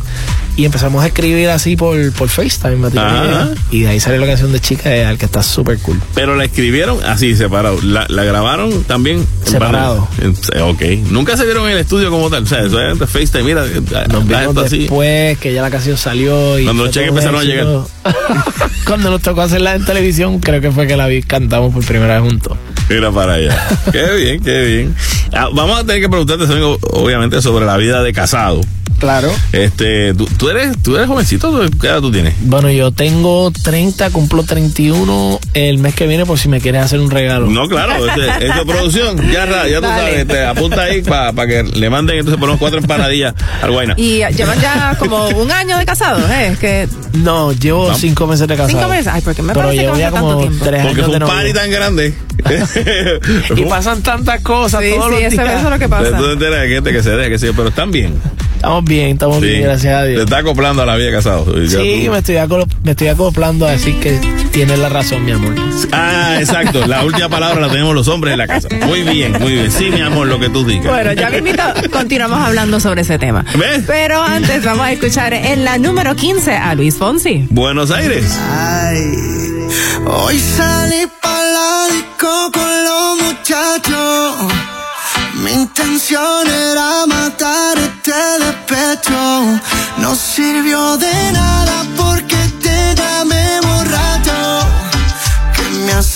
y 0.58 0.64
empezamos 0.64 1.04
a 1.04 1.06
escribir 1.06 1.48
así 1.50 1.76
por, 1.76 2.12
por 2.12 2.28
FaceTime. 2.28 2.88
Ajá. 2.88 3.48
Y 3.70 3.82
de 3.82 3.88
ahí 3.88 4.00
salió 4.00 4.20
la 4.20 4.26
canción 4.26 4.50
de 4.52 4.58
Chica 4.60 4.90
de 4.90 5.04
Al 5.04 5.16
que 5.16 5.24
está 5.26 5.40
súper 5.42 5.78
cool. 5.78 6.00
Pero 6.14 6.34
la 6.34 6.44
escribieron 6.44 7.02
así, 7.04 7.36
separado. 7.36 7.78
La, 7.82 8.06
la 8.08 8.24
grabaron 8.24 8.82
también 8.82 9.24
Separado. 9.44 10.08
En- 10.20 10.34
Ok. 10.60 10.82
Nunca 11.10 11.36
se 11.36 11.44
vieron 11.44 11.66
en 11.66 11.74
el 11.74 11.78
estudio 11.78 12.10
como 12.10 12.28
tal. 12.28 12.42
O 12.42 12.46
sea, 12.46 12.58
eso 12.64 12.80
es 12.82 12.98
de 12.98 13.06
FaceTime. 13.06 13.44
Mira, 13.44 13.62
haz 13.62 14.08
Nos 14.08 14.26
vimos 14.26 14.56
así. 14.58 14.78
después 14.80 15.38
que 15.38 15.54
ya 15.54 15.62
la 15.62 15.70
canción 15.70 15.96
salió 15.96 16.58
y 16.58 16.64
Cuando 16.64 16.84
los 16.86 16.92
cheques 16.92 17.08
empezaron 17.10 17.40
a. 17.40 17.84
Cuando 18.84 19.10
nos 19.10 19.22
tocó 19.22 19.42
hacerla 19.42 19.74
en 19.76 19.84
televisión, 19.84 20.40
creo 20.40 20.60
que 20.60 20.72
fue 20.72 20.86
que 20.88 20.96
la 20.96 21.06
vi, 21.06 21.22
cantamos 21.22 21.72
por 21.72 21.84
primera 21.84 22.20
vez 22.20 22.28
juntos. 22.28 22.56
Mira 22.88 23.12
para 23.12 23.34
allá. 23.34 23.68
qué 23.92 24.10
bien, 24.16 24.42
qué 24.42 24.60
bien. 24.64 24.94
Ah, 25.32 25.48
vamos 25.52 25.78
a 25.78 25.84
tener 25.84 26.00
que 26.02 26.08
preguntarte, 26.08 26.44
amigo, 26.44 26.78
obviamente, 26.92 27.40
sobre 27.42 27.66
la 27.66 27.76
vida 27.76 28.02
de 28.02 28.12
casado. 28.12 28.60
Claro. 28.98 29.30
Este, 29.52 30.12
tú, 30.14 30.26
tú 30.38 30.48
eres, 30.50 30.76
tú 30.82 30.96
eres 30.96 31.06
jovencito, 31.06 31.60
¿qué 31.80 31.86
edad 31.86 32.00
tú 32.00 32.10
tienes? 32.10 32.34
Bueno, 32.40 32.68
yo 32.68 32.90
tengo 32.90 33.52
30, 33.52 34.10
cumplo 34.10 34.42
31 34.42 35.38
el 35.54 35.78
mes 35.78 35.94
que 35.94 36.08
viene 36.08 36.26
por 36.26 36.36
si 36.36 36.48
me 36.48 36.60
quieres 36.60 36.82
hacer 36.82 36.98
un 36.98 37.08
regalo. 37.08 37.46
No, 37.48 37.68
claro, 37.68 38.04
este, 38.08 38.26
esto 38.46 38.60
es 38.62 38.66
producción. 38.66 39.30
Ya, 39.30 39.46
ra- 39.46 39.68
ya 39.68 39.76
tú 39.76 39.86
Dale. 39.86 40.02
sabes, 40.10 40.26
te 40.26 40.44
apunta 40.44 40.82
ahí 40.82 41.02
para 41.02 41.46
que 41.46 41.62
le 41.62 41.90
manden 41.90 42.18
entonces 42.18 42.40
ponemos 42.40 42.58
cuatro 42.58 42.80
empanadillas 42.80 43.34
al 43.62 43.70
guayna. 43.70 43.94
Y 43.96 44.24
llevan 44.34 44.60
ya 44.60 44.96
como 44.98 45.28
un 45.28 45.52
año 45.52 45.78
de 45.78 45.86
casados, 45.86 46.28
¿eh? 46.28 46.56
Que 46.60 46.88
No, 47.12 47.52
llevo 47.52 47.84
Vamos. 47.84 48.00
cinco 48.00 48.26
meses 48.26 48.48
de 48.48 48.56
casado. 48.56 48.68
cinco 48.80 48.88
meses. 48.88 49.12
Ay, 49.14 49.20
porque 49.20 49.42
me 49.42 49.52
Pero 49.52 49.66
parece 49.66 49.76
que 49.76 49.82
llevo 49.84 49.92
va 49.94 50.00
ya 50.00 50.10
tanto 50.10 50.38
tiempo. 50.40 50.64
tres 50.64 50.82
Porque 50.82 51.00
años 51.02 51.06
fue 51.06 51.24
un 51.24 51.32
party 51.32 51.52
tan 51.52 51.70
grande. 51.70 52.14
Y 53.56 53.64
pasan 53.64 54.02
tantas 54.02 54.40
cosas 54.42 54.82
Sí, 54.82 54.90
todos 54.90 55.06
sí, 55.06 55.10
los 55.12 55.17
eso, 55.24 55.42
eso 55.42 55.56
es 55.56 55.70
lo 55.70 55.78
que 55.78 55.88
pasa. 55.88 56.16
Tú 56.16 56.24
te 56.24 56.32
enteras 56.32 56.60
de 56.62 56.68
gente 56.68 56.92
que 56.92 57.02
se 57.02 57.10
deja, 57.10 57.28
que 57.28 57.38
sí, 57.38 57.46
pero 57.54 57.68
están 57.68 57.90
bien. 57.90 58.14
Estamos 58.56 58.84
bien, 58.84 59.10
estamos 59.10 59.36
Sí. 59.38 59.44
bien, 59.46 59.62
gracias 59.62 59.94
a 59.94 60.02
Te 60.02 60.08
Dios. 60.08 60.24
está 60.24 60.38
acoplando 60.38 60.82
a 60.82 60.86
la 60.86 60.96
vida 60.96 61.06
de 61.06 61.12
casado. 61.12 61.44
Sí, 61.68 61.76
tú- 62.06 62.10
me 62.10 62.18
estoy, 62.18 62.36
me 62.82 62.90
estoy 62.90 63.06
acoplando 63.08 63.66
a 63.68 63.70
decir 63.70 64.00
que 64.00 64.18
tienes 64.50 64.80
la 64.80 64.88
razón, 64.88 65.24
mi 65.24 65.30
amor. 65.30 65.54
Ah, 65.92 66.38
exacto. 66.40 66.84
La 66.88 67.04
última 67.04 67.28
palabra 67.28 67.60
la 67.60 67.68
tenemos 67.70 67.94
los 67.94 68.08
hombres 68.08 68.32
en 68.32 68.38
la 68.38 68.48
casa. 68.48 68.66
Muy 68.84 69.02
bien, 69.02 69.32
muy 69.38 69.52
bien. 69.52 69.70
Sí, 69.70 69.90
mi 69.92 70.00
amor, 70.00 70.26
lo 70.26 70.40
que 70.40 70.48
tú 70.48 70.64
digas. 70.66 70.86
Bueno, 70.92 71.12
ya 71.12 71.30
mismito 71.30 71.62
continuamos 71.92 72.40
hablando 72.40 72.80
sobre 72.80 73.02
ese 73.02 73.16
tema. 73.16 73.44
¿Ves? 73.56 73.84
Pero 73.86 74.20
antes 74.20 74.64
vamos 74.64 74.86
a 74.86 74.92
escuchar 74.92 75.32
en 75.34 75.64
la 75.64 75.78
número 75.78 76.16
15 76.16 76.56
a 76.56 76.74
Luis 76.74 76.96
Fonsi. 76.96 77.46
Buenos 77.50 77.92
Aires. 77.92 78.36
Ay, 78.50 79.04
hoy 80.04 80.36
salí 80.38 81.06
pa' 81.22 81.42
la 81.44 81.94
disco 81.94 82.50
con 82.52 82.84
los 82.84 83.22
muchachos. 83.22 84.52
Mi 85.38 85.52
intención 85.52 86.48
era 86.48 87.06
matar 87.06 87.78
este 87.78 88.12
despecho. 88.44 89.60
No 89.98 90.14
sirvió 90.16 90.96
de 90.96 91.32
nada 91.32 91.84
porque 91.96 92.36
te 92.60 92.94
llamé 92.96 93.60
borracho. 93.60 94.66
¿Qué 95.54 95.62
me 95.84 95.92
has 95.92 96.06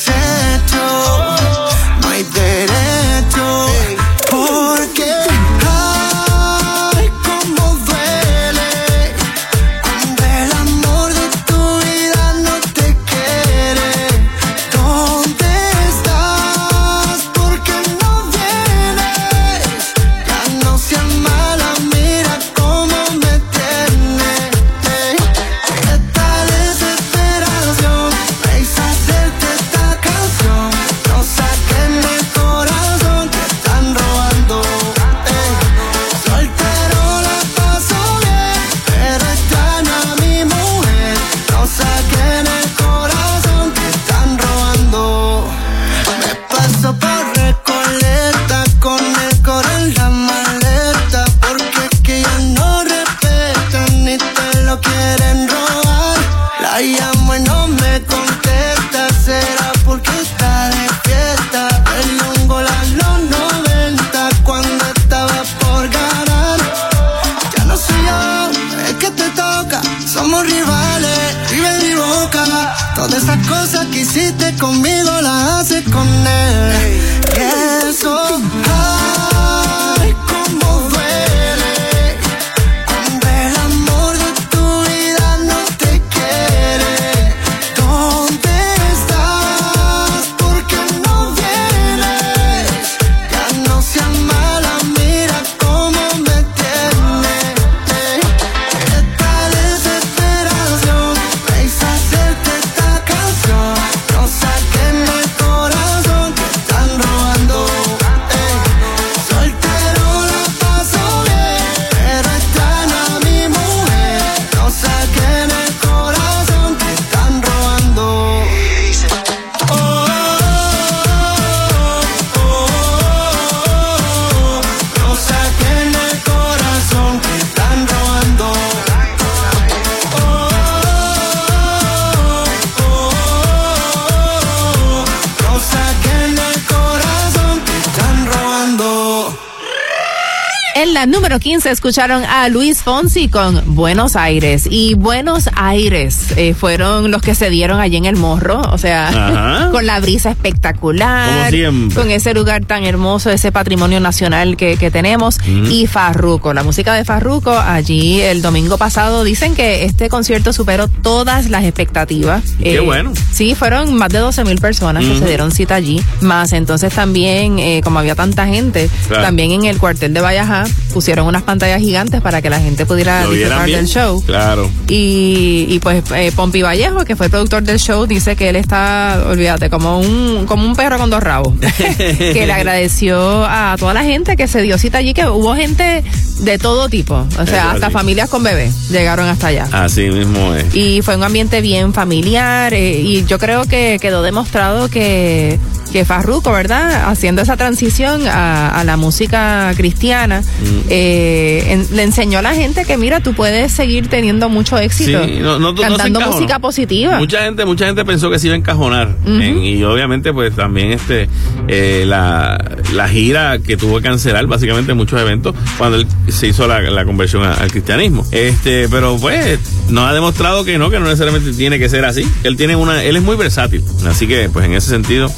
15 141.62 141.70
escucharon 141.70 142.24
a 142.24 142.48
Luis 142.48 142.82
Fonsi 142.82 143.28
con 143.28 143.62
Buenos 143.76 144.16
Aires. 144.16 144.66
Y 144.68 144.94
Buenos 144.94 145.48
Aires 145.54 146.32
eh, 146.36 146.54
fueron 146.54 147.12
los 147.12 147.22
que 147.22 147.36
se 147.36 147.50
dieron 147.50 147.78
allí 147.78 147.96
en 147.98 148.04
el 148.04 148.16
morro. 148.16 148.60
O 148.72 148.78
sea, 148.78 149.08
Ajá. 149.08 149.68
con 149.70 149.86
la 149.86 150.00
brisa 150.00 150.30
espectacular. 150.30 151.28
Como 151.38 151.50
siempre. 151.50 151.94
Con 151.94 152.10
ese 152.10 152.34
lugar 152.34 152.64
tan 152.64 152.82
hermoso, 152.82 153.30
ese 153.30 153.52
patrimonio 153.52 154.00
nacional 154.00 154.56
que, 154.56 154.76
que 154.76 154.90
tenemos. 154.90 155.38
Y 155.46 155.86
Farruco, 155.86 156.52
la 156.52 156.64
música 156.64 156.94
de 156.94 157.04
Farruco. 157.04 157.56
Allí 157.56 158.20
el 158.20 158.42
domingo 158.42 158.76
pasado 158.76 159.22
dicen 159.22 159.54
que 159.54 159.84
este 159.84 160.08
concierto 160.08 160.52
superó 160.52 160.88
todas 160.88 161.48
las 161.48 161.62
expectativas. 161.62 162.42
Qué 162.60 162.80
bueno. 162.80 163.12
Sí, 163.30 163.54
fueron 163.54 163.94
más 163.94 164.08
de 164.08 164.18
12 164.18 164.44
mil 164.44 164.60
personas 164.60 165.04
que 165.04 165.16
se 165.16 165.26
dieron 165.26 165.52
cita 165.52 165.76
allí. 165.76 166.02
Más 166.22 166.52
entonces 166.54 166.92
también, 166.92 167.60
eh, 167.60 167.82
como 167.84 168.00
había 168.00 168.16
tanta 168.16 168.48
gente, 168.48 168.90
Claro. 169.06 169.22
también 169.22 169.52
en 169.52 169.64
el 169.66 169.78
cuartel 169.78 170.12
de 170.12 170.20
Valleja 170.20 170.64
pusieron 170.92 171.26
unas 171.26 171.42
pantallas 171.42 171.80
gigantes 171.80 172.20
para 172.20 172.42
que 172.42 172.50
la 172.50 172.60
gente 172.60 172.86
pudiera 172.86 173.24
¿Lo 173.24 173.30
vieran 173.30 173.64
disfrutar 173.64 173.80
del 173.80 173.88
show. 173.88 174.22
Claro. 174.24 174.70
Y, 174.88 175.66
y 175.68 175.78
pues 175.80 176.04
eh, 176.14 176.32
Pompi 176.34 176.62
Vallejo, 176.62 177.04
que 177.04 177.16
fue 177.16 177.26
el 177.26 177.30
productor 177.30 177.62
del 177.62 177.78
show, 177.78 178.06
dice 178.06 178.36
que 178.36 178.48
él 178.48 178.56
está, 178.56 179.24
olvídate, 179.28 179.70
como 179.70 179.98
un, 179.98 180.46
como 180.46 180.64
un 180.64 180.76
perro 180.76 180.98
con 180.98 181.10
dos 181.10 181.22
rabos. 181.22 181.54
que 181.96 182.44
le 182.46 182.52
agradeció 182.52 183.44
a 183.44 183.76
toda 183.78 183.94
la 183.94 184.04
gente 184.04 184.36
que 184.36 184.46
se 184.46 184.62
dio 184.62 184.78
cita 184.78 184.98
allí, 184.98 185.14
que 185.14 185.26
hubo 185.26 185.54
gente 185.54 186.04
de 186.40 186.58
todo 186.58 186.88
tipo. 186.88 187.26
O 187.38 187.46
sea, 187.46 187.72
hasta 187.72 187.86
así. 187.86 187.92
familias 187.92 188.28
con 188.28 188.42
bebés 188.42 188.90
llegaron 188.90 189.28
hasta 189.28 189.48
allá. 189.48 189.68
Así 189.72 190.08
mismo 190.10 190.54
es. 190.54 190.74
Y 190.74 191.02
fue 191.02 191.16
un 191.16 191.24
ambiente 191.24 191.60
bien 191.60 191.92
familiar 191.92 192.74
eh, 192.74 193.00
y 193.00 193.24
yo 193.24 193.38
creo 193.38 193.64
que 193.64 193.98
quedó 194.00 194.22
demostrado 194.22 194.88
que, 194.88 195.58
que 195.92 196.04
Farruko, 196.04 196.50
¿verdad? 196.52 197.08
Haciendo 197.10 197.42
esa 197.42 197.56
transición 197.56 198.26
a, 198.26 198.68
a 198.80 198.84
la 198.84 198.96
música 198.96 199.72
cristiana, 199.76 200.42
eh, 200.88 201.64
en- 201.68 201.96
le 201.96 202.02
enseñó 202.02 202.38
a 202.38 202.42
la 202.42 202.54
gente 202.54 202.84
que 202.84 202.96
mira, 202.96 203.20
tú 203.20 203.34
puedes 203.34 203.72
seguir 203.72 204.08
teniendo 204.08 204.48
mucho 204.48 204.78
éxito 204.78 205.24
Sí, 205.24 205.38
no- 205.40 205.58
no- 205.58 205.74
cantando 205.74 206.20
música 206.20 206.58
positiva. 206.58 207.18
Mucha 207.18 207.44
gente, 207.44 207.64
mucha 207.64 207.86
gente 207.86 208.04
pensó 208.04 208.30
que 208.30 208.38
se 208.38 208.46
iba 208.48 208.54
a 208.54 208.58
encajonar. 208.58 209.16
En- 209.26 209.62
y 209.62 209.82
obviamente, 209.84 210.32
pues 210.32 210.54
también 210.54 210.92
este 210.92 211.28
eh, 211.68 212.04
la, 212.06 212.58
la 212.94 213.08
gira 213.08 213.58
que 213.58 213.76
tuvo 213.76 213.96
que 213.98 214.02
cancelar, 214.04 214.46
básicamente 214.46 214.94
muchos 214.94 215.20
eventos, 215.20 215.54
cuando 215.78 215.98
él 215.98 216.06
se 216.28 216.48
hizo 216.48 216.66
la, 216.66 216.80
la 216.80 217.04
conversión 217.04 217.42
a- 217.44 217.54
al 217.54 217.70
cristianismo. 217.70 218.26
Este, 218.32 218.88
pero 218.88 219.16
pues, 219.20 219.58
nos 219.88 220.08
ha 220.08 220.14
demostrado 220.14 220.64
que 220.64 220.78
no, 220.78 220.90
que 220.90 220.98
no 220.98 221.06
necesariamente 221.06 221.52
tiene 221.52 221.78
que 221.78 221.88
ser 221.88 222.04
así. 222.04 222.26
Él 222.44 222.56
tiene 222.56 222.76
una, 222.76 223.02
él 223.04 223.16
es 223.16 223.22
muy 223.22 223.36
versátil. 223.36 223.82
Así 224.06 224.26
que, 224.26 224.48
pues 224.48 224.64
en 224.66 224.74
ese 224.74 224.88
sentido, 224.88 225.30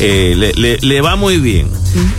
eh, 0.00 0.34
le, 0.36 0.52
le- 0.54 0.78
le 0.80 1.00
va 1.00 1.16
muy 1.16 1.38
bien. 1.38 1.68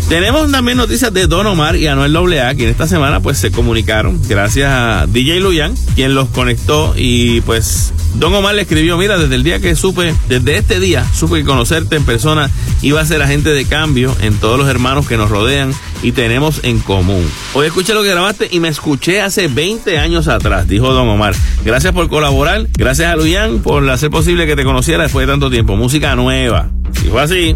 Tenemos 0.07 0.49
también 0.51 0.77
noticias 0.77 1.11
de 1.13 1.27
Don 1.27 1.45
Omar 1.47 1.75
y 1.75 1.87
Anuel 1.87 2.15
AA, 2.39 2.53
quien 2.55 2.69
esta 2.69 2.87
semana 2.87 3.19
pues 3.19 3.37
se 3.37 3.51
comunicaron 3.51 4.21
gracias 4.29 4.69
a 4.71 5.05
DJ 5.07 5.41
Luyan, 5.41 5.73
quien 5.95 6.15
los 6.15 6.29
conectó 6.29 6.93
y 6.95 7.41
pues 7.41 7.91
Don 8.15 8.33
Omar 8.33 8.55
le 8.55 8.61
escribió, 8.61 8.97
mira, 8.97 9.17
desde 9.17 9.35
el 9.35 9.43
día 9.43 9.59
que 9.59 9.75
supe, 9.75 10.13
desde 10.29 10.57
este 10.57 10.79
día 10.79 11.05
supe 11.13 11.39
que 11.39 11.43
conocerte 11.43 11.97
en 11.97 12.05
persona 12.05 12.49
iba 12.81 13.01
a 13.01 13.05
ser 13.05 13.21
agente 13.21 13.49
de 13.49 13.65
cambio 13.65 14.15
en 14.21 14.35
todos 14.37 14.57
los 14.57 14.69
hermanos 14.69 15.07
que 15.07 15.17
nos 15.17 15.29
rodean 15.29 15.73
y 16.05 16.11
tenemos 16.11 16.63
en 16.63 16.79
común. 16.81 17.27
Hoy 17.55 17.65
escuché 17.65 17.95
lo 17.95 18.03
que 18.03 18.09
grabaste 18.09 18.47
y 18.51 18.59
me 18.59 18.67
escuché 18.67 19.21
hace 19.21 19.47
20 19.47 19.97
años 19.97 20.27
atrás, 20.27 20.67
dijo 20.67 20.93
Don 20.93 21.07
Omar. 21.09 21.33
Gracias 21.63 21.93
por 21.93 22.07
colaborar, 22.09 22.67
gracias 22.77 23.11
a 23.11 23.15
Luyan 23.15 23.57
por 23.63 23.89
hacer 23.89 24.11
posible 24.11 24.45
que 24.45 24.55
te 24.55 24.63
conociera 24.63 25.01
después 25.01 25.25
de 25.25 25.33
tanto 25.33 25.49
tiempo. 25.49 25.75
Música 25.75 26.15
nueva. 26.15 26.69
Dijo 27.01 27.17
así. 27.17 27.55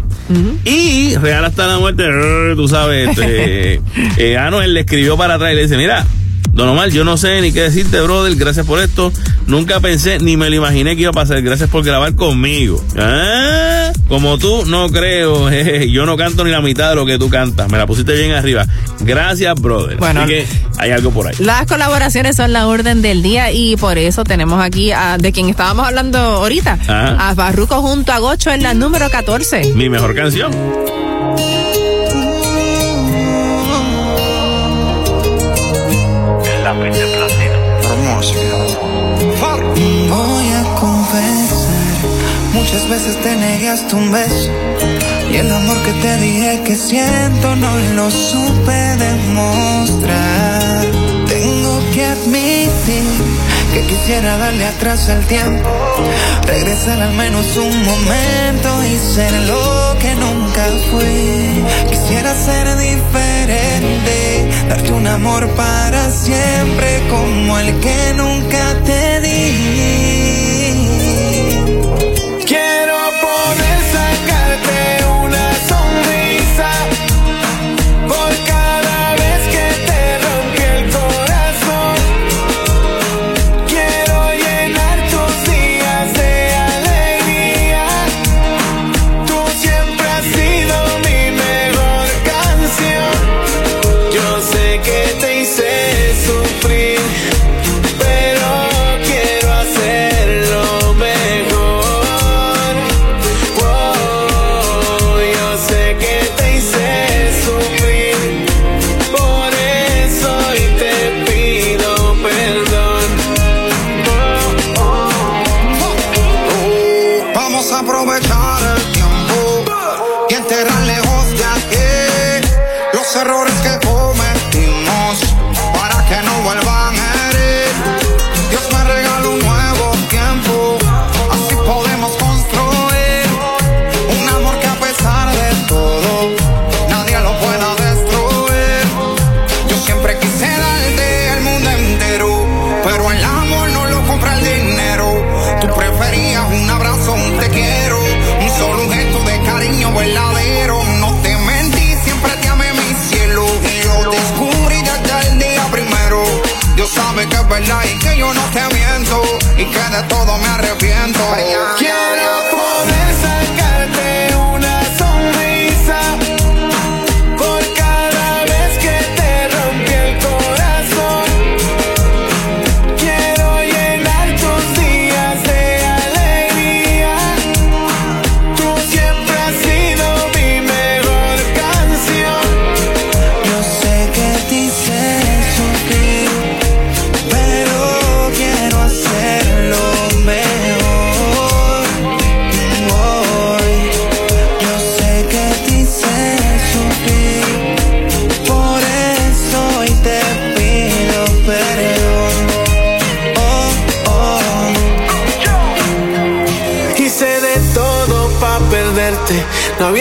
Y 0.64 1.14
Real 1.14 1.44
hasta 1.44 1.68
la 1.68 1.78
muerte, 1.78 2.10
rrr, 2.10 2.56
tú 2.56 2.66
sabes, 2.66 3.10
este, 3.10 3.80
eh, 4.16 4.36
Anuel 4.36 4.74
le 4.74 4.80
escribió 4.80 5.16
para 5.16 5.34
atrás 5.34 5.52
y 5.52 5.54
le 5.54 5.62
dice, 5.62 5.76
mira, 5.76 6.04
Don 6.52 6.68
Omar, 6.68 6.90
yo 6.90 7.04
no 7.04 7.16
sé 7.16 7.40
ni 7.40 7.52
qué 7.52 7.62
decirte, 7.62 8.00
brother, 8.00 8.34
gracias 8.34 8.66
por 8.66 8.80
esto. 8.80 9.12
Nunca 9.46 9.80
pensé 9.80 10.18
ni 10.18 10.36
me 10.36 10.50
lo 10.50 10.56
imaginé 10.56 10.94
que 10.96 11.02
iba 11.02 11.10
a 11.10 11.14
pasar. 11.14 11.40
Gracias 11.42 11.70
por 11.70 11.84
grabar 11.84 12.14
conmigo. 12.16 12.84
Ah, 12.98 13.92
Como 14.08 14.36
tú, 14.36 14.64
no 14.66 14.88
creo. 14.90 15.48
jeje, 15.50 15.90
Yo 15.90 16.06
no 16.06 16.16
canto 16.16 16.44
ni 16.44 16.50
la 16.50 16.60
mitad 16.60 16.90
de 16.90 16.96
lo 16.96 17.06
que 17.06 17.18
tú 17.18 17.30
cantas. 17.30 17.70
Me 17.70 17.78
la 17.78 17.86
pusiste 17.86 18.12
bien 18.14 18.32
arriba. 18.32 18.66
Gracias, 19.00 19.54
brother. 19.60 19.96
Bueno. 19.98 20.22
Así 20.22 20.30
que 20.30 20.46
hay 20.78 20.90
algo 20.90 21.10
por 21.12 21.28
ahí. 21.28 21.34
Las 21.38 21.66
colaboraciones 21.66 22.36
son 22.36 22.52
la 22.52 22.66
orden 22.66 23.00
del 23.00 23.22
día 23.22 23.52
y 23.52 23.76
por 23.76 23.96
eso 23.96 24.24
tenemos 24.24 24.62
aquí 24.62 24.90
a 24.92 25.18
de 25.18 25.32
quien 25.32 25.48
estábamos 25.48 25.86
hablando 25.86 26.18
ahorita, 26.18 26.72
Ajá. 26.82 27.30
a 27.30 27.34
Farruko 27.34 27.80
junto 27.80 28.12
a 28.12 28.18
Gocho 28.18 28.50
en 28.50 28.62
la 28.62 28.74
número 28.74 29.08
14. 29.08 29.72
Mi 29.74 29.88
mejor 29.88 30.14
canción. 30.14 30.50
Voy 38.20 38.28
a 40.52 40.74
confesar, 40.78 42.04
muchas 42.52 42.86
veces 42.90 43.16
te 43.22 43.34
negaste 43.34 43.94
un 43.96 44.12
beso. 44.12 44.50
Y 45.32 45.36
el 45.36 45.50
amor 45.50 45.80
que 45.82 45.92
te 45.94 46.16
dije 46.18 46.60
que 46.62 46.76
siento 46.76 47.56
no 47.56 47.78
lo 47.96 48.10
supe 48.10 48.96
demostrar. 48.98 50.84
Tengo 51.28 51.80
que 51.94 52.04
admitir 52.04 53.04
que 53.72 53.86
quisiera 53.86 54.36
darle 54.36 54.66
atrás 54.66 55.08
al 55.08 55.24
tiempo, 55.26 55.70
regresar 56.46 57.00
al 57.00 57.14
menos 57.14 57.56
un 57.56 57.84
momento 57.84 58.84
y 58.84 58.98
ser 58.98 59.32
lo 59.48 59.96
que 59.98 60.14
fui. 60.90 61.64
Quisiera 61.88 62.34
ser 62.34 62.66
diferente, 62.76 64.48
darte 64.68 64.92
un 64.92 65.06
amor 65.06 65.48
para 65.56 66.10
siempre 66.10 67.02
como 67.08 67.58
el 67.58 67.80
que 67.80 68.14
nunca 68.14 68.74
te 68.84 69.20
di. 69.20 69.99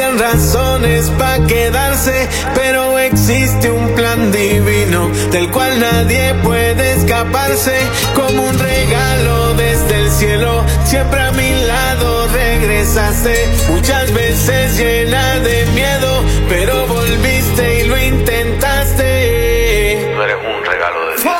No 0.09 0.15
habían 0.15 0.33
razones 0.33 1.09
para 1.19 1.45
quedarse, 1.45 2.27
pero 2.55 2.97
existe 2.97 3.69
un 3.69 3.93
plan 3.93 4.31
divino 4.31 5.09
del 5.31 5.51
cual 5.51 5.79
nadie 5.79 6.33
puede 6.43 6.93
escaparse. 6.93 7.77
Como 8.15 8.43
un 8.43 8.57
regalo 8.57 9.53
desde 9.53 9.99
el 9.99 10.09
cielo, 10.11 10.63
siempre 10.85 11.21
a 11.21 11.31
mi 11.31 11.51
lado 11.65 12.27
regresaste. 12.27 13.49
Muchas 13.69 14.11
veces 14.13 14.77
llena 14.77 15.39
de 15.41 15.65
miedo, 15.75 16.23
pero 16.47 16.87
volviste 16.87 17.81
y 17.81 17.83
lo 17.87 17.97
intentaste. 17.97 19.03
Tú 20.15 20.21
eres 20.21 20.37
un 20.37 20.65
regalo 20.65 21.05
de 21.07 21.21
Dios. 21.21 21.38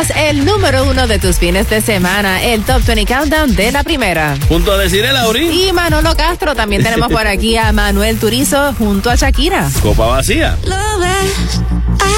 Escuchas 0.00 0.16
el 0.28 0.44
número 0.44 0.84
uno 0.84 1.08
de 1.08 1.18
tus 1.18 1.38
fines 1.38 1.68
de 1.70 1.80
semana, 1.80 2.40
el 2.42 2.62
Top 2.62 2.84
20 2.84 3.04
Countdown 3.04 3.56
de 3.56 3.72
la 3.72 3.82
primera. 3.82 4.36
Junto 4.48 4.70
a 4.70 4.78
decir 4.78 5.04
el 5.04 5.14
Lauri, 5.14 5.48
Y 5.48 5.72
Manolo 5.72 6.14
Castro, 6.14 6.54
también 6.54 6.84
tenemos 6.84 7.10
por 7.10 7.26
aquí 7.26 7.56
a 7.56 7.72
Manuel 7.72 8.16
Turizo 8.18 8.74
junto 8.74 9.10
a 9.10 9.16
Shakira. 9.16 9.68
copa 9.82 10.06
vacía. 10.06 10.56
Lo 10.64 10.98
ves 11.00 11.62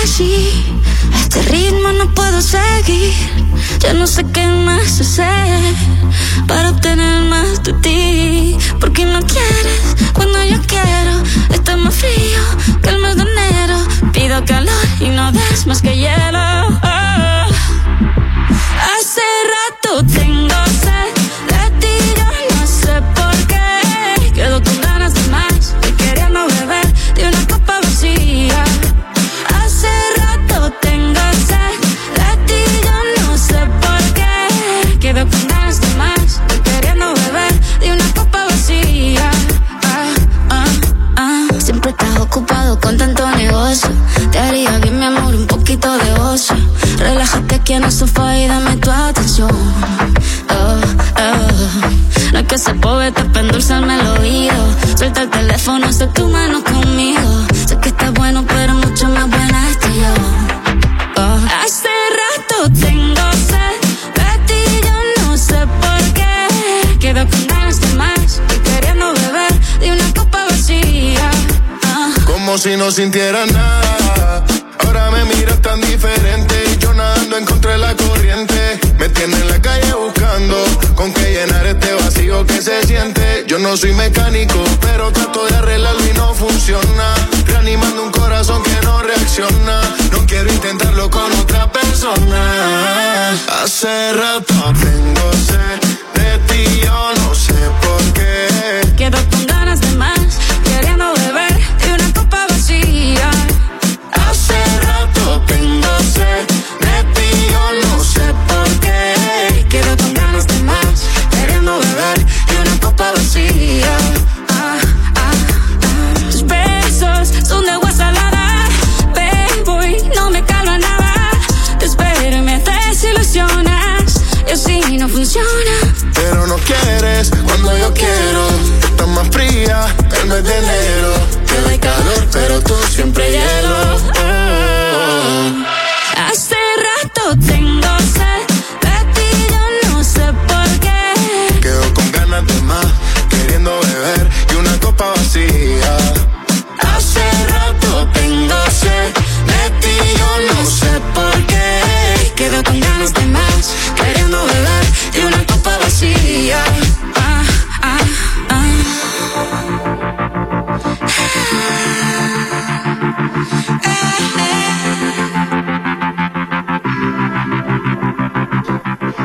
así, 0.03 0.51
a 1.15 1.21
este 1.23 1.43
ritmo 1.43 1.93
no 1.93 2.13
puedo 2.13 2.43
seguir. 2.43 3.15
Ya 3.79 3.95
no 3.95 4.07
sé 4.07 4.25
qué 4.31 4.47
más 4.47 5.01
hacer 5.01 5.75
para 6.47 6.71
obtener 6.71 7.23
más 7.23 7.63
de 7.63 7.73
ti. 7.75 8.59
Porque 8.79 9.07
no 9.07 9.21
quieres 9.21 9.97
cuando 10.13 10.45
yo 10.45 10.61
quiero. 10.67 11.23
Está 11.51 11.77
más 11.79 11.95
frío 11.95 12.43
que 12.83 12.91
el 12.91 12.99
mes 12.99 13.17
de 13.17 13.23
enero. 13.23 13.79
Pido 14.13 14.45
calor 14.45 14.87
y 15.01 15.09
no 15.09 15.33
des 15.33 15.67
más 15.67 15.81
que 15.81 15.97
hielo. 15.97 16.90
Yo 47.71 47.79
no 47.79 47.89
sofá 47.89 48.37
y 48.37 48.49
dame 48.49 48.80
poeta 52.91 53.25
para 53.33 53.41
endulzarme 53.41 53.95
el 54.01 54.07
oído. 54.19 54.63
Suelta 54.99 55.23
el 55.23 55.31
teléfono, 55.31 55.87
haz 55.87 55.99
tu 56.13 56.27
mano 56.29 56.63
conmigo. 56.65 57.29
Sé 57.69 57.79
que 57.79 57.89
estás 57.91 58.13
bueno, 58.15 58.45
pero 58.47 58.75
mucho 58.75 59.09
más 59.09 59.29
buena 59.31 59.59
estoy 59.71 59.95
yo. 60.05 60.15
Oh. 61.23 61.39
Hace 61.63 61.95
rato 62.21 62.57
tengo 62.87 63.27
sed 63.51 63.77
de 64.19 64.31
ti, 64.49 64.63
yo 64.87 64.99
no 65.23 65.37
sé 65.37 65.61
por 65.83 66.03
qué. 66.19 66.99
Quedo 66.99 67.23
con 67.31 67.47
ganas 67.47 67.81
de 67.81 67.91
más 67.95 68.41
y 68.55 68.59
queriendo 68.69 69.07
beber 69.15 69.53
de 69.81 69.93
una 69.93 70.09
copa 70.19 70.45
vacía. 70.51 71.31
Ah. 71.85 72.11
Como 72.27 72.59
si 72.59 72.77
no 72.77 72.91
sintiera 72.91 73.47
nada. 73.47 74.45
Ahora 74.85 75.11
me 75.13 75.25
miras 75.37 75.61
tan 75.63 75.81
diferente 75.81 76.55
y 76.73 76.79
yo 76.79 76.93
nadando 76.93 77.37
en 77.39 77.45
contra 77.45 77.73
de 77.73 77.79
la 77.79 77.95
corriente. 77.95 78.81
Me 78.99 79.09
tiene 79.11 79.37
en 79.37 79.49
la 79.49 79.63
calle 79.63 79.93
buscando 79.95 80.57
con 80.97 81.13
qué 81.13 81.27
llenar 81.35 81.67
este 81.67 82.00
que 82.47 82.63
se 82.63 82.87
siente. 82.87 83.45
Yo 83.49 83.59
no 83.59 83.77
soy 83.77 83.93
mecánico, 83.93 84.63
pero 84.81 85.11
trato 85.11 85.47
de 85.47 85.57
arreglarlo 85.57 86.07
y 86.07 86.13
no 86.17 86.33
funciona. 86.33 87.15
Reanimando 87.45 88.05
un 88.05 88.13
corazón 88.13 88.63
que 88.63 88.79
no 88.85 89.03
reacciona. 89.03 89.81
No 90.13 90.25
quiero 90.27 90.51
intentarlo 90.53 91.11
con 91.11 91.31
otra 91.33 91.71
persona. 91.73 93.33
Hace 93.63 94.13
rato 94.13 94.55
tengo 94.81 95.33
sed 95.33 95.81
de 96.15 96.39
ti, 96.49 96.81
yo 96.85 97.13
no 97.21 97.35
sé 97.35 97.59
por 97.83 98.13
qué. 98.13 98.81
Quedo 98.97 99.19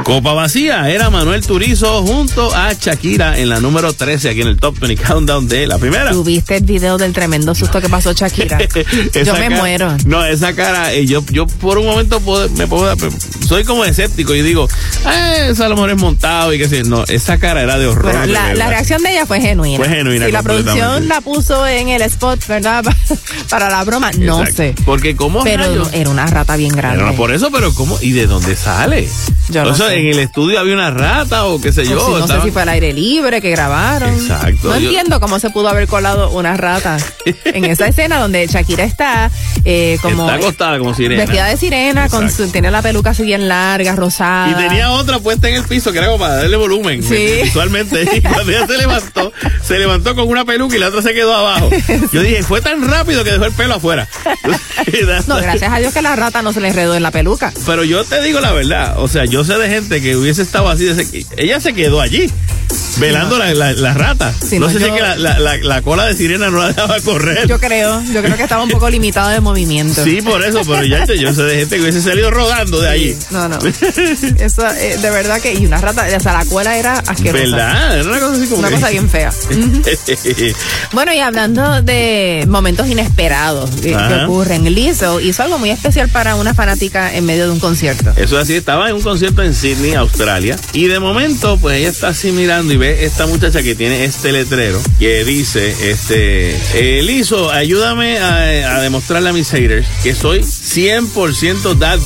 Copa 0.06 0.34
vacía 0.34 0.88
era 0.92 1.10
Manuel 1.10 1.44
Turizo 1.44 2.04
junto 2.04 2.54
a 2.56 2.72
Shakira 2.74 3.40
en 3.40 3.50
la 3.50 3.60
número 3.60 3.92
13 3.92 4.30
aquí 4.30 4.42
en 4.42 4.50
el 4.50 4.58
Top 4.58 4.78
20 4.80 5.02
Countdown 5.04 5.48
de 5.48 5.66
la 5.66 5.80
primera. 5.80 6.12
¿Tuviste 6.12 6.58
el 6.58 6.64
video 6.64 7.00
del 7.00 7.12
tremendo 7.12 7.56
susto 7.56 7.82
que 7.82 7.90
pasó 7.90 8.14
Shakira? 8.14 8.60
yo 9.26 9.34
me 9.34 9.40
cara- 9.48 9.58
muero. 9.58 9.98
No, 10.06 10.24
esa 10.24 10.54
cara, 10.54 10.94
eh, 10.94 11.08
yo, 11.08 11.26
yo 11.32 11.48
por 11.48 11.80
un 11.80 11.88
momento 11.88 12.20
puedo- 12.20 12.48
me 12.50 12.68
puedo, 12.68 12.96
soy 13.48 13.64
como 13.64 13.84
escéptico 13.84 14.36
y 14.36 14.44
digo, 14.44 14.68
eh, 15.12 15.48
eso 15.50 15.66
a 15.66 15.70
lo 15.70 15.76
mejor 15.76 15.90
es 15.90 15.98
montado 15.98 16.54
y 16.54 16.60
que 16.60 16.70
sé. 16.70 16.84
No, 16.84 17.04
esa 17.06 17.40
cara 17.40 17.64
era 17.64 17.80
de 17.80 17.88
horror. 17.88 18.14
Bueno, 18.16 18.28
la, 18.32 18.70
reacción 18.70 19.02
de 19.02 19.10
ella 19.12 19.26
fue 19.26 19.42
genuina. 19.42 19.78
Fue 19.84 19.90
genuina 19.90 20.28
Si 20.28 20.32
la 20.32 20.44
producción 20.44 21.08
la 21.08 21.22
puso 21.22 21.66
en 21.66 21.90
el 21.90 22.04
spot, 22.04 22.46
¿verdad? 22.46 22.84
Para 23.50 23.72
la 23.72 23.84
broma, 23.84 24.12
no 24.20 24.46
sé. 24.46 24.76
Porque 24.86 25.16
cómo 25.16 25.44
Pero 25.44 25.64
rayos? 25.64 25.90
era 25.94 26.12
una 26.12 26.28
rata 26.28 26.56
bien 26.58 26.74
grande. 26.74 26.98
Pero 27.00 27.10
no 27.12 27.18
por 27.18 27.32
eso, 27.34 27.50
pero 27.52 27.74
¿cómo? 27.74 27.98
¿Y 28.02 28.12
de 28.12 28.28
dónde 28.28 28.56
sale? 28.56 29.10
Yo 29.50 29.64
no 29.64 29.72
O 29.72 29.76
sea, 29.76 29.90
sé. 29.90 30.00
en 30.00 30.08
el 30.08 30.20
estudio 30.20 30.60
había 30.60 30.74
una 30.74 30.92
rata 30.92 31.46
o 31.46 31.60
qué 31.62 31.72
sé 31.72 31.86
yo. 31.86 32.02
O 32.04 32.06
si 32.16 32.22
no 32.22 32.28
sé 32.28 32.42
si 32.44 32.52
fue 32.52 32.64
al 32.64 32.70
aire 32.70 32.94
libre 32.94 33.42
que 33.42 33.50
grabaron. 33.52 34.14
Exacto. 34.14 34.70
No 34.70 34.78
Yo- 34.80 34.86
entiendo 34.88 35.20
cómo 35.20 35.40
se 35.40 35.50
pudo 35.52 35.70
haber 35.70 35.88
colado 35.88 36.32
una 36.32 36.58
rata 36.58 36.98
en 37.46 37.66
esa 37.66 37.88
escena 37.88 38.20
donde 38.20 38.46
Shakira 38.48 38.84
está 38.84 39.30
eh, 39.64 39.98
como 40.02 40.24
Está 40.26 40.36
acostada 40.36 40.78
como 40.80 40.94
sirena. 40.94 41.22
vestida 41.24 41.46
de 41.48 41.58
sirena, 41.58 42.10
con 42.10 42.30
su- 42.32 42.48
tiene 42.50 42.72
la 42.72 42.82
peluca 42.82 43.12
así 43.12 43.24
bien 43.24 43.48
larga, 43.48 43.96
rosada. 43.96 44.52
Y 44.52 44.56
tenía 44.56 44.92
otra 44.92 45.20
puesta 45.20 45.48
en 45.50 45.56
el 45.56 45.64
piso 45.64 45.92
que 45.92 45.98
era 46.00 46.08
como 46.08 46.20
para 46.20 46.36
darle 46.38 46.58
volumen 46.58 47.04
Sí. 47.04 47.40
visualmente. 47.44 48.08
Y 48.14 48.22
cuando 48.22 48.52
ella 48.52 48.66
se 48.68 48.78
levantó, 48.78 49.32
se 49.64 49.78
levantó 49.80 50.16
con 50.16 50.28
una 50.28 50.46
peluca 50.46 50.76
y 50.76 50.80
la 50.80 50.88
otra 50.88 51.02
se 51.02 51.14
quedó 51.14 51.34
abajo. 51.36 51.70
Yo 52.12 52.22
dije, 52.22 52.44
fue 52.44 52.62
tan 52.62 52.88
rápido 52.90 53.24
que 53.24 53.32
dejó 53.32 53.46
el 53.46 53.52
pelo 53.54 53.76
afuera. 53.76 54.08
No, 55.28 55.38
gracias 55.38 55.72
a 55.72 55.80
Dios 55.80 55.94
que 55.94 56.02
la 56.02 56.16
rata 56.16 56.42
no 56.42 56.54
se 56.54 56.62
le 56.62 56.70
enredó 56.70 56.96
en 56.96 57.04
la 57.04 57.12
peluca. 57.12 57.52
Pero 57.66 57.84
yo 57.84 58.04
te 58.04 58.22
digo 58.22 58.40
la 58.40 58.52
verdad, 58.52 58.96
o 59.00 59.08
sea, 59.08 59.26
yo 59.26 59.35
sé 59.44 59.58
de 59.58 59.68
gente 59.70 60.02
que 60.02 60.16
hubiese 60.16 60.42
estado 60.44 60.70
así, 60.70 60.88
ella 61.38 61.60
se 61.60 61.74
quedó 61.74 62.00
allí, 62.02 62.32
velando 62.98 63.38
la, 63.38 63.54
la- 63.54 63.74
la 63.74 63.94
rata. 63.94 64.34
Sí, 64.34 64.60
no, 64.60 64.68
no, 64.68 64.72
sé 64.72 64.80
si 64.80 64.86
yo- 64.86 64.88
es 64.88 64.94
que 64.96 65.02
la, 65.02 65.16
la- 65.18 65.40
la- 65.40 65.58
la 65.58 65.82
cola 65.82 66.06
de 66.06 66.16
sirena 66.16 66.50
no 66.50 66.60
la 66.60 66.68
dejaba 66.68 67.00
correr. 67.02 67.48
Yo 67.48 67.60
creo, 67.60 68.02
yo 68.14 68.22
creo 68.22 68.38
que 68.38 68.44
estaba 68.44 68.64
un 68.64 68.70
poco 68.70 68.90
limitado 68.90 69.30
de 69.30 69.40
movimiento. 69.42 70.04
Sí, 70.04 70.22
por 70.22 70.44
eso, 70.44 70.62
pero 70.66 70.84
ya 70.86 71.06
yo 71.06 71.34
sé 71.34 71.44
de 71.44 71.58
gente 71.60 71.76
que 71.78 71.82
hubiese 71.82 72.02
salido 72.02 72.32
rodando 72.32 72.80
de 72.80 72.90
allí. 72.90 73.18
No, 73.32 73.48
no. 73.50 73.60
Eso, 74.40 74.68
eh, 74.70 74.98
de 75.02 75.10
verdad 75.10 75.42
que, 75.42 75.54
y 75.54 75.66
una 75.66 75.78
rata, 75.80 76.06
o 76.16 76.20
sea, 76.20 76.34
la 76.34 76.46
cola 76.46 76.78
era 76.78 76.94
asquerosa. 77.00 77.44
¿Verdad? 77.44 78.00
Era 78.00 78.10
una 78.10 78.20
cosa 78.20 78.34
así 78.36 78.46
como 78.48 78.60
Una 78.60 78.70
que- 78.70 78.76
cosa 78.76 78.90
bien 78.90 79.10
fea. 79.10 79.32
Bueno, 80.94 81.14
y 81.14 81.20
hablando 81.20 81.82
de 81.82 82.46
momentos 82.48 82.88
inesperados 82.88 83.70
que 83.82 83.94
Ajá. 83.96 84.26
ocurren, 84.26 84.64
Lizzo 84.74 85.20
hizo 85.20 85.44
algo 85.44 85.58
muy 85.58 85.70
especial 85.70 86.10
para 86.10 86.36
una 86.36 86.54
fanática 86.54 87.14
en 87.14 87.26
medio 87.26 87.46
de 87.46 87.52
un 87.52 87.60
concierto. 87.60 88.12
Eso 88.16 88.38
es 88.38 88.44
así, 88.44 88.54
estaba 88.56 88.90
en 88.90 88.96
un 88.96 89.02
concierto 89.02 89.25
en 89.26 89.56
Sydney, 89.56 89.94
Australia, 89.94 90.56
y 90.74 90.88
de 90.88 91.00
momento, 91.00 91.58
pues 91.58 91.80
ella 91.80 91.90
está 91.90 92.10
así 92.10 92.32
mirando 92.32 92.74
y 92.74 92.78
ve 92.78 93.06
esta 93.06 93.26
muchacha 93.26 93.64
que 93.64 93.74
tiene 93.74 94.06
este 94.06 94.32
letrero 94.32 94.80
que 95.00 95.26
dice, 95.26 95.76
este, 95.90 97.02
Lizo, 97.02 97.52
ayúdame 97.52 98.20
a, 98.20 98.76
a 98.76 98.82
demostrarle 98.82 99.30
a 99.30 99.34
mis 99.34 99.50
haters 99.50 99.88
que 100.04 100.14
soy 100.14 100.42
100% 100.42 101.80
that 101.80 102.00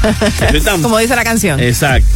Como 0.82 0.98
dice 0.98 1.14
la 1.14 1.24
canción. 1.24 1.60
Exacto. 1.60 2.08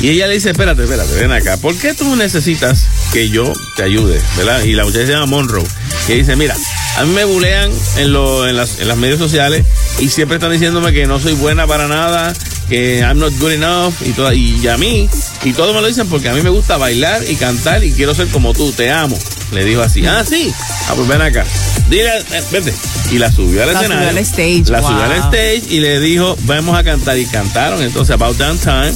Y 0.00 0.10
ella 0.10 0.26
le 0.26 0.34
dice, 0.34 0.50
espérate, 0.50 0.82
espérate, 0.82 1.14
ven 1.14 1.32
acá, 1.32 1.56
¿por 1.56 1.76
qué 1.76 1.94
tú 1.94 2.16
necesitas 2.16 2.86
que 3.12 3.30
yo 3.30 3.52
te 3.76 3.84
ayude? 3.84 4.20
¿Verdad? 4.36 4.62
Y 4.64 4.72
la 4.72 4.84
muchacha 4.84 5.06
se 5.06 5.12
llama 5.12 5.26
Monroe, 5.26 5.64
que 6.06 6.16
dice, 6.16 6.36
mira, 6.36 6.56
a 6.96 7.04
mí 7.04 7.14
me 7.14 7.24
bulean 7.24 7.70
en, 7.96 8.12
lo, 8.12 8.46
en, 8.46 8.56
las, 8.56 8.80
en 8.80 8.88
las 8.88 8.96
medios 8.96 9.18
sociales 9.18 9.64
y 9.98 10.08
siempre 10.08 10.36
están 10.36 10.52
diciéndome 10.52 10.92
que 10.92 11.06
no 11.06 11.20
soy 11.20 11.34
buena 11.34 11.66
para 11.66 11.86
nada, 11.86 12.32
que 12.68 13.00
I'm 13.00 13.18
not 13.18 13.32
good 13.38 13.52
enough 13.52 13.94
y, 14.04 14.10
toda, 14.10 14.34
y 14.34 14.66
a 14.68 14.76
mí, 14.76 15.08
y 15.44 15.52
todo 15.52 15.72
me 15.72 15.80
lo 15.80 15.86
dicen 15.86 16.08
porque 16.08 16.28
a 16.28 16.34
mí 16.34 16.42
me 16.42 16.50
gusta 16.50 16.76
bailar 16.76 17.22
y 17.28 17.36
cantar 17.36 17.82
y 17.84 17.92
quiero 17.92 18.14
ser 18.14 18.28
como 18.28 18.52
tú, 18.52 18.72
te 18.72 18.90
amo. 18.90 19.18
Le 19.52 19.64
dijo 19.64 19.80
así, 19.80 20.04
ah, 20.06 20.24
sí, 20.24 20.52
ah, 20.88 20.92
pues 20.94 21.08
ven 21.08 21.22
acá, 21.22 21.44
dile, 21.90 22.18
eh, 22.18 22.42
vete. 22.50 22.74
Y 23.10 23.18
la 23.18 23.32
subió 23.32 23.62
al 23.62 23.68
La 23.72 23.80
subió 23.80 23.82
escenario. 23.86 24.08
al 24.10 24.18
stage, 24.18 24.64
La 24.70 24.82
subió 24.82 24.96
wow. 24.96 25.04
al 25.04 25.12
stage 25.34 25.62
y 25.70 25.80
le 25.80 25.98
dijo, 26.00 26.36
vamos 26.42 26.76
a 26.76 26.84
cantar. 26.84 27.18
Y 27.18 27.24
cantaron 27.26 27.82
entonces 27.82 28.14
About 28.14 28.36
Damn 28.36 28.58
Time. 28.58 28.92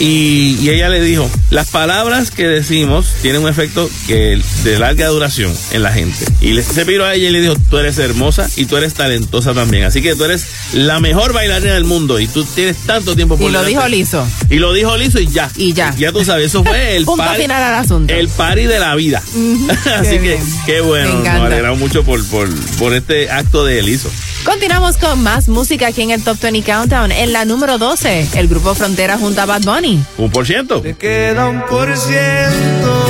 Y, 0.00 0.56
y 0.60 0.70
ella 0.70 0.88
le 0.88 1.00
dijo, 1.00 1.30
las 1.50 1.68
palabras 1.70 2.30
que 2.30 2.46
decimos 2.46 3.06
tienen 3.22 3.42
un 3.42 3.48
efecto 3.48 3.88
que 4.06 4.40
de 4.64 4.78
larga 4.78 5.06
duración 5.08 5.52
en 5.70 5.82
la 5.82 5.92
gente. 5.92 6.24
Y 6.40 6.52
le, 6.52 6.62
se 6.62 6.84
piró 6.84 7.04
a 7.06 7.14
ella 7.14 7.28
y 7.28 7.32
le 7.32 7.40
dijo, 7.40 7.54
tú 7.70 7.78
eres 7.78 7.96
hermosa 7.98 8.48
y 8.56 8.66
tú 8.66 8.76
eres 8.76 8.94
talentosa 8.94 9.54
también. 9.54 9.84
Así 9.84 10.02
que 10.02 10.14
tú 10.16 10.24
eres 10.24 10.44
la 10.74 11.00
mejor 11.00 11.32
bailarina 11.32 11.74
del 11.74 11.84
mundo 11.84 12.18
y 12.20 12.26
tú 12.26 12.44
tienes 12.44 12.76
tanto 12.78 13.14
tiempo 13.14 13.36
por 13.36 13.48
Y 13.48 13.52
lo 13.52 13.62
delante". 13.62 13.68
dijo 13.70 13.88
Lizo. 13.88 14.26
Y 14.50 14.56
lo 14.56 14.72
dijo 14.72 14.96
liso 14.96 15.20
y 15.20 15.28
ya. 15.28 15.50
Y 15.56 15.72
ya. 15.72 15.94
Ya 15.96 16.10
tú 16.12 16.24
sabes, 16.24 16.46
eso 16.46 16.64
fue 16.64 16.96
el 16.96 17.04
Punto 17.06 17.24
party. 17.24 17.42
final 17.42 17.62
al 17.62 17.74
asunto. 17.84 18.12
El 18.12 18.28
party 18.28 18.64
de 18.64 18.78
la 18.80 18.94
vida. 18.96 19.22
Así 19.98 20.10
qué 20.10 20.16
que, 20.16 20.18
bien. 20.18 20.40
qué 20.66 20.80
bueno. 20.80 21.08
Me 21.08 21.14
Nos 21.14 21.20
encanta. 21.22 21.46
alegramos 21.46 21.78
mucho 21.78 22.02
por, 22.04 22.22
por, 22.34 22.48
por 22.78 22.92
este 22.94 23.30
acto 23.30 23.64
de 23.64 23.78
Eliso. 23.78 24.10
Continuamos 24.44 24.96
con 24.96 25.22
más 25.22 25.46
música 25.46 25.86
aquí 25.86 26.02
en 26.02 26.10
el 26.10 26.24
Top 26.24 26.36
20 26.40 26.68
Countdown. 26.68 27.12
En 27.12 27.32
la 27.32 27.44
número 27.44 27.78
12, 27.78 28.30
el 28.34 28.48
grupo 28.48 28.74
Frontera 28.74 29.16
junto 29.18 29.40
a 29.40 29.46
Bad 29.46 29.62
Bunny. 29.62 30.02
Un 30.18 30.32
por 30.32 30.44
ciento. 30.44 30.82
queda 30.98 31.48
un 31.48 31.64
por 31.66 31.96
ciento 31.96 33.06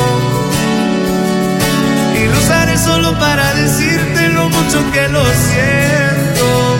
y 2.15 2.27
lo 2.27 2.39
usaré 2.39 2.77
solo 2.77 3.19
para 3.19 3.55
decirte 3.55 4.29
lo 4.29 4.51
mucho 4.51 4.93
que 4.93 5.09
lo 5.09 5.25
siento. 5.25 6.77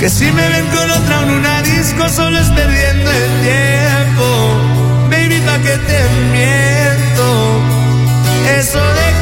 Que 0.00 0.10
si 0.10 0.30
me 0.32 0.48
ven 0.50 0.66
con 0.66 0.90
otra 0.90 1.22
en 1.22 1.30
una 1.30 1.62
disco 1.62 2.10
solo 2.10 2.38
es 2.38 2.48
perdiendo 2.48 3.10
el 3.10 3.40
tiempo. 3.40 4.24
Baby, 5.08 5.40
pa' 5.46 5.58
que 5.60 5.78
te 5.78 6.00
miento. 6.30 7.62
Eso 8.58 8.78
de 8.78 9.21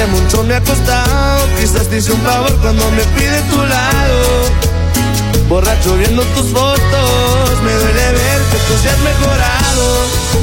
que 0.00 0.06
mucho 0.06 0.42
me 0.44 0.54
ha 0.54 0.60
costado. 0.62 1.46
Quizás 1.58 1.88
te 1.88 1.98
hice 1.98 2.12
un 2.12 2.20
favor 2.22 2.54
cuando 2.62 2.90
me 2.92 3.02
fui 3.02 3.24
de 3.24 3.42
tu 3.42 3.56
lado. 3.56 4.18
Borracho 5.48 5.96
viendo 5.96 6.22
tus 6.34 6.50
fotos, 6.50 7.62
me 7.62 7.72
duele 7.72 8.06
ver 8.12 8.40
que 8.50 8.58
tú 8.66 8.72
seas 8.82 8.98
mejorado. 9.00 9.86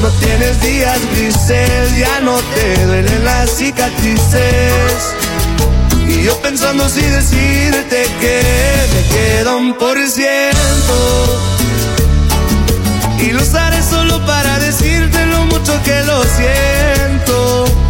No 0.02 0.08
tienes 0.20 0.60
días 0.60 1.00
grises, 1.12 1.98
ya 1.98 2.20
no 2.20 2.36
te 2.54 2.86
duelen 2.86 3.24
las 3.24 3.50
cicatrices. 3.50 5.16
Y 6.06 6.22
yo 6.22 6.36
pensando 6.40 6.88
si 6.88 7.02
decirte 7.02 8.06
que 8.20 8.42
me 8.94 9.02
queda 9.14 9.56
un 9.56 9.74
por 9.74 9.98
ciento. 10.08 10.96
Y 13.20 13.32
lo 13.32 13.42
usaré 13.42 13.82
solo 13.82 14.24
para 14.24 14.58
decirte 14.60 15.26
lo 15.26 15.46
mucho 15.46 15.72
que 15.82 16.02
lo 16.04 16.22
siento. 16.22 17.87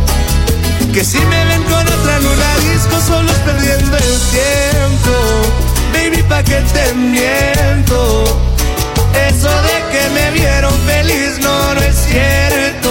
Que 0.99 1.05
si 1.05 1.19
me 1.27 1.45
ven 1.45 1.63
con 1.63 1.87
otra 1.87 2.17
en 2.17 2.27
una 2.27 2.57
disco 2.73 3.01
solo 3.07 3.33
perdiendo 3.47 3.97
el 3.97 4.19
tiempo. 4.35 5.15
Baby, 5.93 6.25
pa' 6.25 6.43
que 6.43 6.61
te 6.75 6.93
miento. 6.95 8.25
Eso 9.29 9.49
de 9.49 9.77
que 9.93 10.09
me 10.11 10.31
vieron 10.33 10.73
feliz 10.89 11.39
no, 11.39 11.75
no 11.75 11.81
es 11.83 11.95
cierto. 11.95 12.91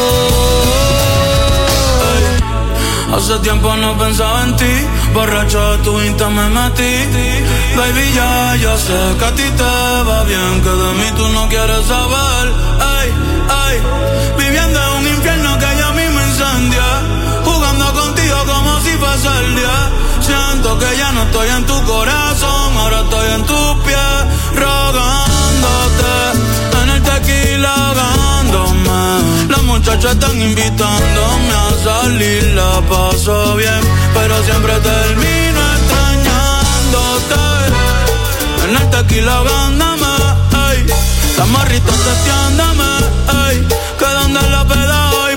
Hace 3.13 3.39
tiempo 3.39 3.75
no 3.75 3.97
pensaba 3.97 4.43
en 4.43 4.55
ti, 4.55 4.73
borracho 5.13 5.71
de 5.71 5.77
tu 5.83 6.01
insta 6.01 6.29
me 6.29 6.47
metí. 6.47 6.93
Baby, 7.75 8.13
ya, 8.15 8.55
ya 8.55 8.77
sé 8.77 8.99
que 9.19 9.25
a 9.25 9.35
ti 9.35 9.49
te 9.57 9.63
va 10.07 10.23
bien, 10.23 10.61
que 10.63 10.69
de 10.69 10.93
mí 10.99 11.11
tú 11.17 11.27
no 11.27 11.49
quieres 11.49 11.85
saber. 11.85 12.53
Ay, 12.79 13.09
ay, 13.49 13.81
viviendo 14.37 14.79
en 14.95 14.96
el 19.27 19.55
día. 19.55 19.91
Siento 20.21 20.77
que 20.79 20.97
ya 20.97 21.11
no 21.11 21.23
estoy 21.23 21.49
en 21.49 21.65
tu 21.65 21.83
corazón, 21.83 22.77
ahora 22.77 23.01
estoy 23.01 23.29
en 23.35 23.45
tus 23.45 23.75
pies, 23.85 24.25
rogándote. 24.55 26.15
En 26.81 26.89
el 26.89 27.01
tequila 27.03 27.73
ahogándome. 27.73 29.49
Las 29.49 29.63
muchachas 29.63 30.13
están 30.13 30.41
invitándome 30.41 31.53
a 31.53 31.69
salir, 31.83 32.43
la 32.55 32.81
paso 32.89 33.55
bien, 33.55 33.81
pero 34.13 34.43
siempre 34.43 34.73
termino 34.79 35.59
extrañándote. 35.77 37.45
En 38.67 38.75
el 38.75 38.89
tequila 38.89 39.33
ahogándome, 39.37 40.07
ey. 40.71 40.85
Las 41.37 41.47
morritas 41.47 41.95
testeándome, 41.95 42.91
ey. 43.49 43.67
Que 43.99 44.05
donde 44.05 44.41
la 44.49 44.65
peda 44.65 45.11
hoy, 45.11 45.36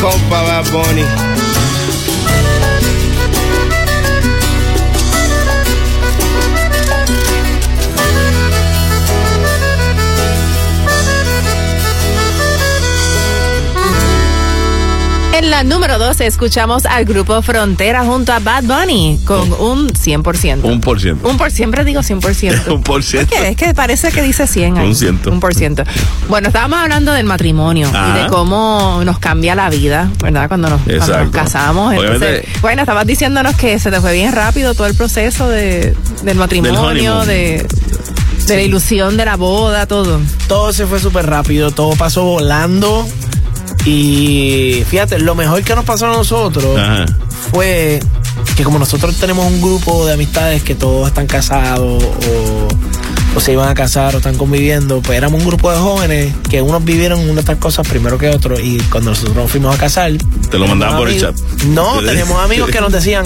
Copacabana 0.00 1.45
En 15.46 15.50
la 15.50 15.62
número 15.62 15.96
12 16.00 16.26
escuchamos 16.26 16.86
al 16.86 17.04
grupo 17.04 17.40
Frontera 17.40 18.04
junto 18.04 18.32
a 18.32 18.40
Bad 18.40 18.64
Bunny 18.64 19.20
con 19.24 19.52
un 19.52 19.88
100%. 19.90 20.64
Un 20.64 20.80
por 20.80 21.00
ciento. 21.00 21.28
Un 21.28 21.36
por 21.36 21.52
siempre 21.52 21.84
digo 21.84 22.00
100%. 22.00 22.66
Un 22.74 22.82
por 22.82 23.04
ciento. 23.04 23.30
¿Qué? 23.32 23.50
Es 23.50 23.56
que 23.56 23.72
parece 23.72 24.10
que 24.10 24.22
dice 24.22 24.48
100 24.48 24.78
ahí. 24.78 24.88
Un 24.88 24.96
ciento. 24.96 25.30
Un 25.30 25.38
por 25.38 25.54
ciento. 25.54 25.84
Bueno, 26.28 26.48
estábamos 26.48 26.80
hablando 26.80 27.12
del 27.12 27.26
matrimonio 27.26 27.88
y 27.88 28.22
de 28.22 28.26
cómo 28.26 29.02
nos 29.04 29.20
cambia 29.20 29.54
la 29.54 29.70
vida, 29.70 30.10
¿verdad? 30.20 30.48
Cuando 30.48 30.68
nos, 30.68 30.80
cuando 30.80 30.98
nos 30.98 31.08
Exacto. 31.08 31.30
casamos. 31.30 31.94
Entonces, 31.94 32.44
bueno, 32.60 32.82
estabas 32.82 33.06
diciéndonos 33.06 33.54
que 33.54 33.78
se 33.78 33.92
te 33.92 34.00
fue 34.00 34.14
bien 34.14 34.32
rápido 34.32 34.74
todo 34.74 34.88
el 34.88 34.96
proceso 34.96 35.48
de, 35.48 35.94
del 36.24 36.36
matrimonio, 36.38 37.24
de, 37.24 37.64
de 38.48 38.56
la 38.56 38.62
ilusión 38.62 39.16
de 39.16 39.24
la 39.24 39.36
boda, 39.36 39.86
todo. 39.86 40.18
Todo 40.48 40.72
se 40.72 40.86
fue 40.88 40.98
súper 40.98 41.26
rápido, 41.26 41.70
todo 41.70 41.90
pasó 41.90 42.24
volando. 42.24 43.06
Y 43.86 44.84
fíjate, 44.88 45.20
lo 45.20 45.34
mejor 45.36 45.62
que 45.62 45.74
nos 45.76 45.84
pasó 45.84 46.06
a 46.06 46.10
nosotros 46.10 46.76
Ajá. 46.78 47.06
fue 47.52 48.00
que 48.56 48.64
como 48.64 48.78
nosotros 48.80 49.14
tenemos 49.16 49.46
un 49.46 49.62
grupo 49.62 50.04
de 50.06 50.14
amistades 50.14 50.62
que 50.64 50.74
todos 50.74 51.06
están 51.06 51.28
casados 51.28 52.02
o, 52.02 52.68
o 53.36 53.40
se 53.40 53.52
iban 53.52 53.68
a 53.68 53.74
casar 53.74 54.14
o 54.14 54.18
están 54.18 54.36
conviviendo, 54.36 55.00
pues 55.02 55.16
éramos 55.16 55.40
un 55.40 55.46
grupo 55.46 55.70
de 55.70 55.78
jóvenes 55.78 56.34
que 56.50 56.62
unos 56.62 56.84
vivieron 56.84 57.20
una 57.20 57.34
de 57.34 57.40
estas 57.40 57.58
cosas 57.58 57.86
primero 57.86 58.18
que 58.18 58.28
otros 58.30 58.58
y 58.60 58.78
cuando 58.90 59.10
nosotros 59.10 59.36
nos 59.36 59.50
fuimos 59.50 59.74
a 59.74 59.78
casar... 59.78 60.10
Te 60.50 60.58
lo 60.58 60.66
mandaban 60.66 60.96
por 60.96 61.08
el 61.08 61.20
chat. 61.20 61.36
No, 61.68 62.00
tenemos 62.02 62.42
amigos 62.42 62.70
que 62.70 62.80
nos 62.80 62.92
decían, 62.92 63.24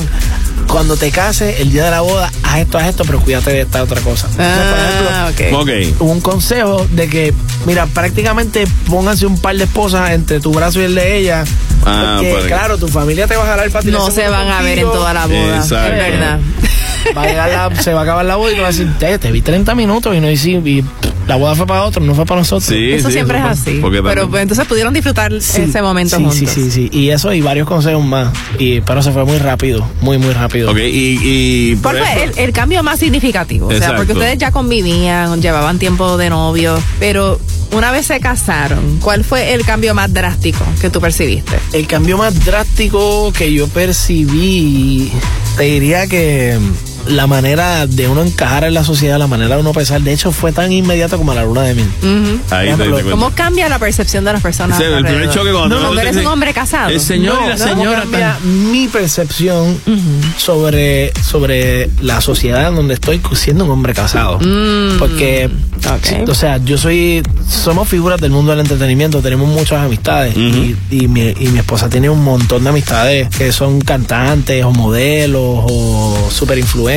cuando 0.70 0.96
te 0.96 1.10
cases, 1.10 1.60
el 1.60 1.72
día 1.72 1.84
de 1.84 1.90
la 1.90 2.00
boda, 2.00 2.30
haz 2.42 2.58
esto, 2.58 2.78
haz 2.78 2.88
esto, 2.88 3.04
pero 3.04 3.20
cuídate 3.20 3.50
de 3.50 3.60
esta 3.62 3.82
otra 3.82 4.00
cosa. 4.00 4.28
Entonces, 4.30 4.66
por 4.70 4.78
ejemplo, 4.78 5.60
Ok. 5.60 5.70
hubo 6.00 6.12
un 6.12 6.20
consejo 6.20 6.86
de 6.92 7.08
que, 7.08 7.34
mira, 7.66 7.86
prácticamente 7.86 8.66
pónganse 8.88 9.26
un 9.26 9.38
par 9.38 9.56
de 9.56 9.64
esposas 9.64 10.10
entre 10.10 10.40
tu 10.40 10.52
brazo 10.52 10.80
y 10.80 10.84
el 10.84 10.94
de 10.94 11.18
ella. 11.18 11.44
Ah, 11.84 12.14
porque, 12.18 12.30
para 12.32 12.42
que- 12.42 12.48
claro, 12.48 12.78
tu 12.78 12.88
familia 12.88 13.26
te 13.26 13.36
va 13.36 13.44
a 13.44 13.46
jalar 13.46 13.70
para 13.70 13.82
ti. 13.84 13.90
No 13.90 14.10
se 14.10 14.28
van 14.28 14.48
a 14.48 14.60
ver 14.62 14.78
en 14.78 14.86
toda 14.86 15.12
la 15.12 15.26
boda. 15.26 15.56
Exacto. 15.56 15.92
Es 15.94 16.10
verdad. 16.10 16.40
Va 17.16 17.22
a 17.22 17.26
llegar 17.26 17.50
la- 17.72 17.82
se 17.82 17.94
va 17.94 18.00
a 18.00 18.02
acabar 18.02 18.24
la 18.26 18.36
boda 18.36 18.52
y 18.52 18.54
te 18.56 18.60
va 18.60 18.66
a 18.68 18.70
decir, 18.70 18.86
te, 18.98 19.18
te 19.18 19.32
vi 19.32 19.40
30 19.40 19.74
minutos 19.74 20.14
y 20.14 20.20
no 20.20 20.30
y 20.30 20.36
pff, 20.82 21.10
la 21.26 21.36
boda 21.36 21.54
fue 21.54 21.66
para 21.66 21.84
otro, 21.84 22.02
no 22.02 22.14
fue 22.14 22.26
para 22.26 22.42
nosotros. 22.42 22.64
Sí, 22.68 22.92
Eso 22.92 23.08
sí, 23.08 23.14
siempre 23.14 23.38
es 23.38 23.44
así. 23.44 23.78
porque 23.80 24.02
Pero 24.02 24.08
también- 24.08 24.30
pues, 24.30 24.42
entonces 24.42 24.66
pudieron 24.66 24.92
disfrutar 24.92 25.32
ese 25.32 25.80
momento 25.80 26.16
sí, 26.18 26.22
juntos. 26.22 26.38
Sí, 26.38 26.46
sí, 26.46 26.70
sí. 26.70 26.88
Y 26.92 27.08
eso 27.08 27.32
y 27.32 27.40
varios 27.40 27.66
consejos 27.66 28.04
más. 28.04 28.28
Y, 28.58 28.82
pero 28.82 29.02
se 29.02 29.12
fue 29.12 29.24
muy 29.24 29.38
rápido, 29.38 29.88
muy, 30.02 30.18
muy 30.18 30.34
rápido. 30.34 30.59
Ok, 30.68 30.78
y, 30.78 31.18
y 31.22 31.76
por 31.76 31.92
¿Cuál 31.92 31.98
fue 32.04 32.06
ejemplo- 32.16 32.38
el, 32.42 32.44
el 32.48 32.52
cambio 32.52 32.82
más 32.82 32.98
significativo? 32.98 33.68
O 33.68 33.72
sea, 33.72 33.96
porque 33.96 34.12
ustedes 34.12 34.38
ya 34.38 34.50
convivían, 34.50 35.40
llevaban 35.40 35.78
tiempo 35.78 36.16
de 36.16 36.30
novio, 36.30 36.80
pero 36.98 37.40
una 37.72 37.90
vez 37.92 38.06
se 38.06 38.18
casaron, 38.20 38.98
¿cuál 39.00 39.22
fue 39.24 39.52
el 39.54 39.64
cambio 39.64 39.94
más 39.94 40.12
drástico 40.12 40.64
que 40.80 40.90
tú 40.90 41.00
percibiste? 41.00 41.56
El 41.72 41.86
cambio 41.86 42.18
más 42.18 42.44
drástico 42.44 43.32
que 43.32 43.52
yo 43.52 43.68
percibí, 43.68 45.10
te 45.56 45.62
diría 45.64 46.06
que 46.06 46.58
la 47.06 47.26
manera 47.26 47.86
de 47.86 48.08
uno 48.08 48.22
encajar 48.22 48.64
en 48.64 48.74
la 48.74 48.84
sociedad, 48.84 49.18
la 49.18 49.26
manera 49.26 49.56
de 49.56 49.60
uno 49.60 49.72
pensar, 49.72 50.00
de 50.00 50.12
hecho 50.12 50.32
fue 50.32 50.52
tan 50.52 50.72
inmediato 50.72 51.16
como 51.16 51.34
la 51.34 51.44
luna 51.44 51.62
de 51.62 51.74
miel. 51.74 51.88
Ahí 52.50 52.70
te 52.70 52.76
Por 52.76 52.86
ejemplo. 52.86 53.10
¿Cómo 53.10 53.30
cambia 53.30 53.68
la 53.68 53.78
percepción 53.78 54.24
de 54.24 54.32
las 54.32 54.42
personas? 54.42 54.78
Ese 54.78 54.90
es 54.90 54.96
el 54.98 55.04
primer 55.04 55.30
choque 55.30 55.52
cuando 55.52 55.80
no, 55.80 56.00
eres 56.00 56.16
un 56.16 56.26
hombre 56.26 56.52
casado. 56.52 56.88
el 56.90 57.00
señor 57.00 57.38
y 57.44 57.48
la 57.48 57.56
¿Cómo 57.56 57.74
señora 57.74 58.00
cambia 58.02 58.38
mi 58.42 58.88
percepción 58.88 59.78
sobre, 60.36 61.12
sobre 61.22 61.90
la 62.00 62.20
sociedad 62.20 62.68
en 62.68 62.76
donde 62.76 62.94
estoy 62.94 63.20
siendo 63.34 63.64
un 63.64 63.70
hombre 63.70 63.94
casado. 63.94 64.38
Mm. 64.40 64.98
Porque, 64.98 65.50
o 66.26 66.34
sea, 66.34 66.58
yo 66.58 66.78
soy, 66.78 67.22
somos 67.48 67.88
figuras 67.88 68.20
del 68.20 68.30
mundo 68.30 68.52
del 68.52 68.60
entretenimiento, 68.60 69.20
tenemos 69.20 69.48
muchas 69.48 69.84
amistades 69.84 70.36
y, 70.36 70.76
y 70.90 71.08
mi, 71.08 71.34
y 71.38 71.48
mi 71.48 71.58
esposa 71.58 71.88
tiene 71.88 72.08
un 72.08 72.22
montón 72.22 72.64
de 72.64 72.70
amistades 72.70 73.28
que 73.28 73.52
son 73.52 73.80
cantantes 73.80 74.64
o 74.64 74.70
modelos 74.70 75.64
o 75.68 76.28
super 76.30 76.58
influencers, 76.58 76.90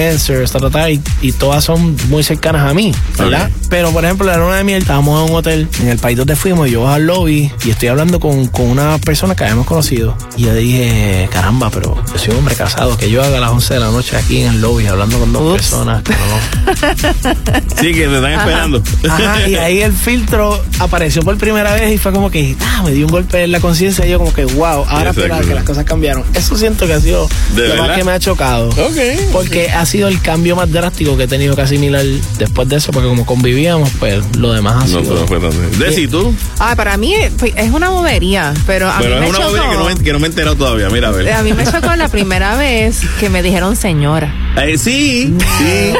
ta, 0.51 0.59
ta, 0.59 0.69
ta, 0.69 0.89
y, 0.89 1.01
y 1.21 1.31
todas 1.31 1.63
son 1.63 1.95
muy 2.09 2.23
cercanas 2.23 2.69
a 2.69 2.73
mí, 2.73 2.93
¿verdad? 3.17 3.49
Pero, 3.69 3.91
por 3.91 4.03
ejemplo, 4.05 4.25
la 4.27 4.37
luna 4.37 4.57
de 4.57 4.63
miel, 4.63 4.81
estábamos 4.81 5.23
en 5.25 5.31
un 5.31 5.37
hotel 5.37 5.67
en 5.81 5.87
el 5.89 5.97
país 5.97 6.17
donde 6.17 6.35
fuimos, 6.35 6.69
yo 6.69 6.87
al 6.87 7.05
lobby 7.07 7.51
y 7.65 7.69
estoy 7.69 7.87
hablando 7.89 8.19
con, 8.19 8.47
con 8.47 8.65
una 8.69 8.97
persona 8.99 9.35
que 9.35 9.43
habíamos 9.43 9.65
conocido. 9.65 10.15
Y 10.37 10.43
yo 10.43 10.53
dije, 10.53 11.27
caramba, 11.31 11.69
pero 11.69 11.95
yo 12.11 12.17
soy 12.19 12.31
un 12.31 12.39
hombre 12.39 12.55
casado, 12.55 12.97
que 12.97 13.09
yo 13.09 13.23
haga 13.23 13.37
a 13.37 13.41
las 13.41 13.49
11 13.51 13.73
de 13.75 13.79
la 13.79 13.87
noche 13.91 14.15
aquí 14.17 14.41
en 14.41 14.53
el 14.55 14.61
lobby 14.61 14.85
hablando 14.87 15.17
con 15.19 15.33
dos 15.33 15.55
personas. 15.55 16.03
que 16.03 16.11
no- 16.13 16.73
Sí, 17.79 17.93
que 17.93 18.07
te 18.07 18.15
están 18.15 18.31
esperando. 18.33 18.83
Ajá, 19.09 19.47
y 19.47 19.55
ahí 19.63 19.81
el 19.81 19.93
filtro 19.93 20.63
apareció 20.79 21.21
por 21.23 21.37
primera 21.37 21.73
vez 21.73 21.93
y 21.93 21.97
fue 21.97 22.11
como 22.11 22.29
que 22.29 22.55
ah, 22.61 22.81
me 22.83 22.91
dio 22.91 23.05
un 23.05 23.11
golpe 23.11 23.43
en 23.43 23.51
la 23.51 23.59
conciencia 23.59 24.05
y 24.05 24.09
yo 24.11 24.19
como 24.19 24.33
que 24.33 24.45
wow, 24.45 24.85
ahora 24.87 25.13
que 25.13 25.27
las 25.53 25.63
cosas 25.63 25.85
cambiaron. 25.85 26.23
Eso 26.33 26.55
siento 26.57 26.85
que 26.87 26.93
ha 26.93 26.99
sido 27.01 27.27
¿De 27.55 27.63
lo 27.69 27.75
más 27.75 27.81
verdad? 27.83 27.95
que 27.97 28.03
me 28.03 28.11
ha 28.11 28.19
chocado. 28.19 28.69
Ok. 28.69 29.31
Porque 29.31 29.69
ha 29.83 29.85
sido 29.85 30.07
el 30.07 30.21
cambio 30.21 30.55
más 30.55 30.71
drástico 30.71 31.15
que 31.17 31.23
he 31.23 31.27
tenido 31.27 31.55
que 31.55 31.61
asimilar 31.61 32.03
después 32.37 32.67
de 32.69 32.77
eso, 32.77 32.91
porque 32.91 33.07
como 33.07 33.25
convivíamos, 33.25 33.89
pues 33.99 34.23
lo 34.37 34.51
demás 34.53 34.75
ha 34.75 34.79
No, 34.79 34.87
sido. 34.87 35.01
pero 35.03 35.19
no 35.21 35.27
fue 35.27 35.39
tan. 35.39 35.79
Desi, 35.79 36.07
tú. 36.07 36.33
Ah, 36.59 36.75
para 36.75 36.97
mí 36.97 37.13
pues, 37.37 37.53
es 37.55 37.71
una 37.71 37.89
bobería, 37.89 38.53
pero 38.65 38.89
a 38.89 38.97
Pero 38.99 39.15
mí 39.15 39.19
me 39.21 39.25
es 39.27 39.29
una 39.29 39.39
chocó. 39.39 39.49
bobería 39.51 39.69
que 39.69 39.77
no, 39.77 39.85
me, 39.85 39.95
que 40.03 40.13
no 40.13 40.19
me 40.19 40.27
he 40.27 40.29
enterado 40.29 40.55
todavía. 40.55 40.89
Mira, 40.89 41.09
a 41.09 41.11
ver. 41.11 41.31
A 41.31 41.43
mí 41.43 41.53
me 41.53 41.63
chocó 41.65 41.95
la 41.95 42.07
primera 42.09 42.55
vez 42.57 43.01
que 43.19 43.29
me 43.29 43.43
dijeron 43.43 43.75
señora. 43.75 44.33
Eh, 44.55 44.77
sí, 44.77 45.35
sí. 45.57 45.93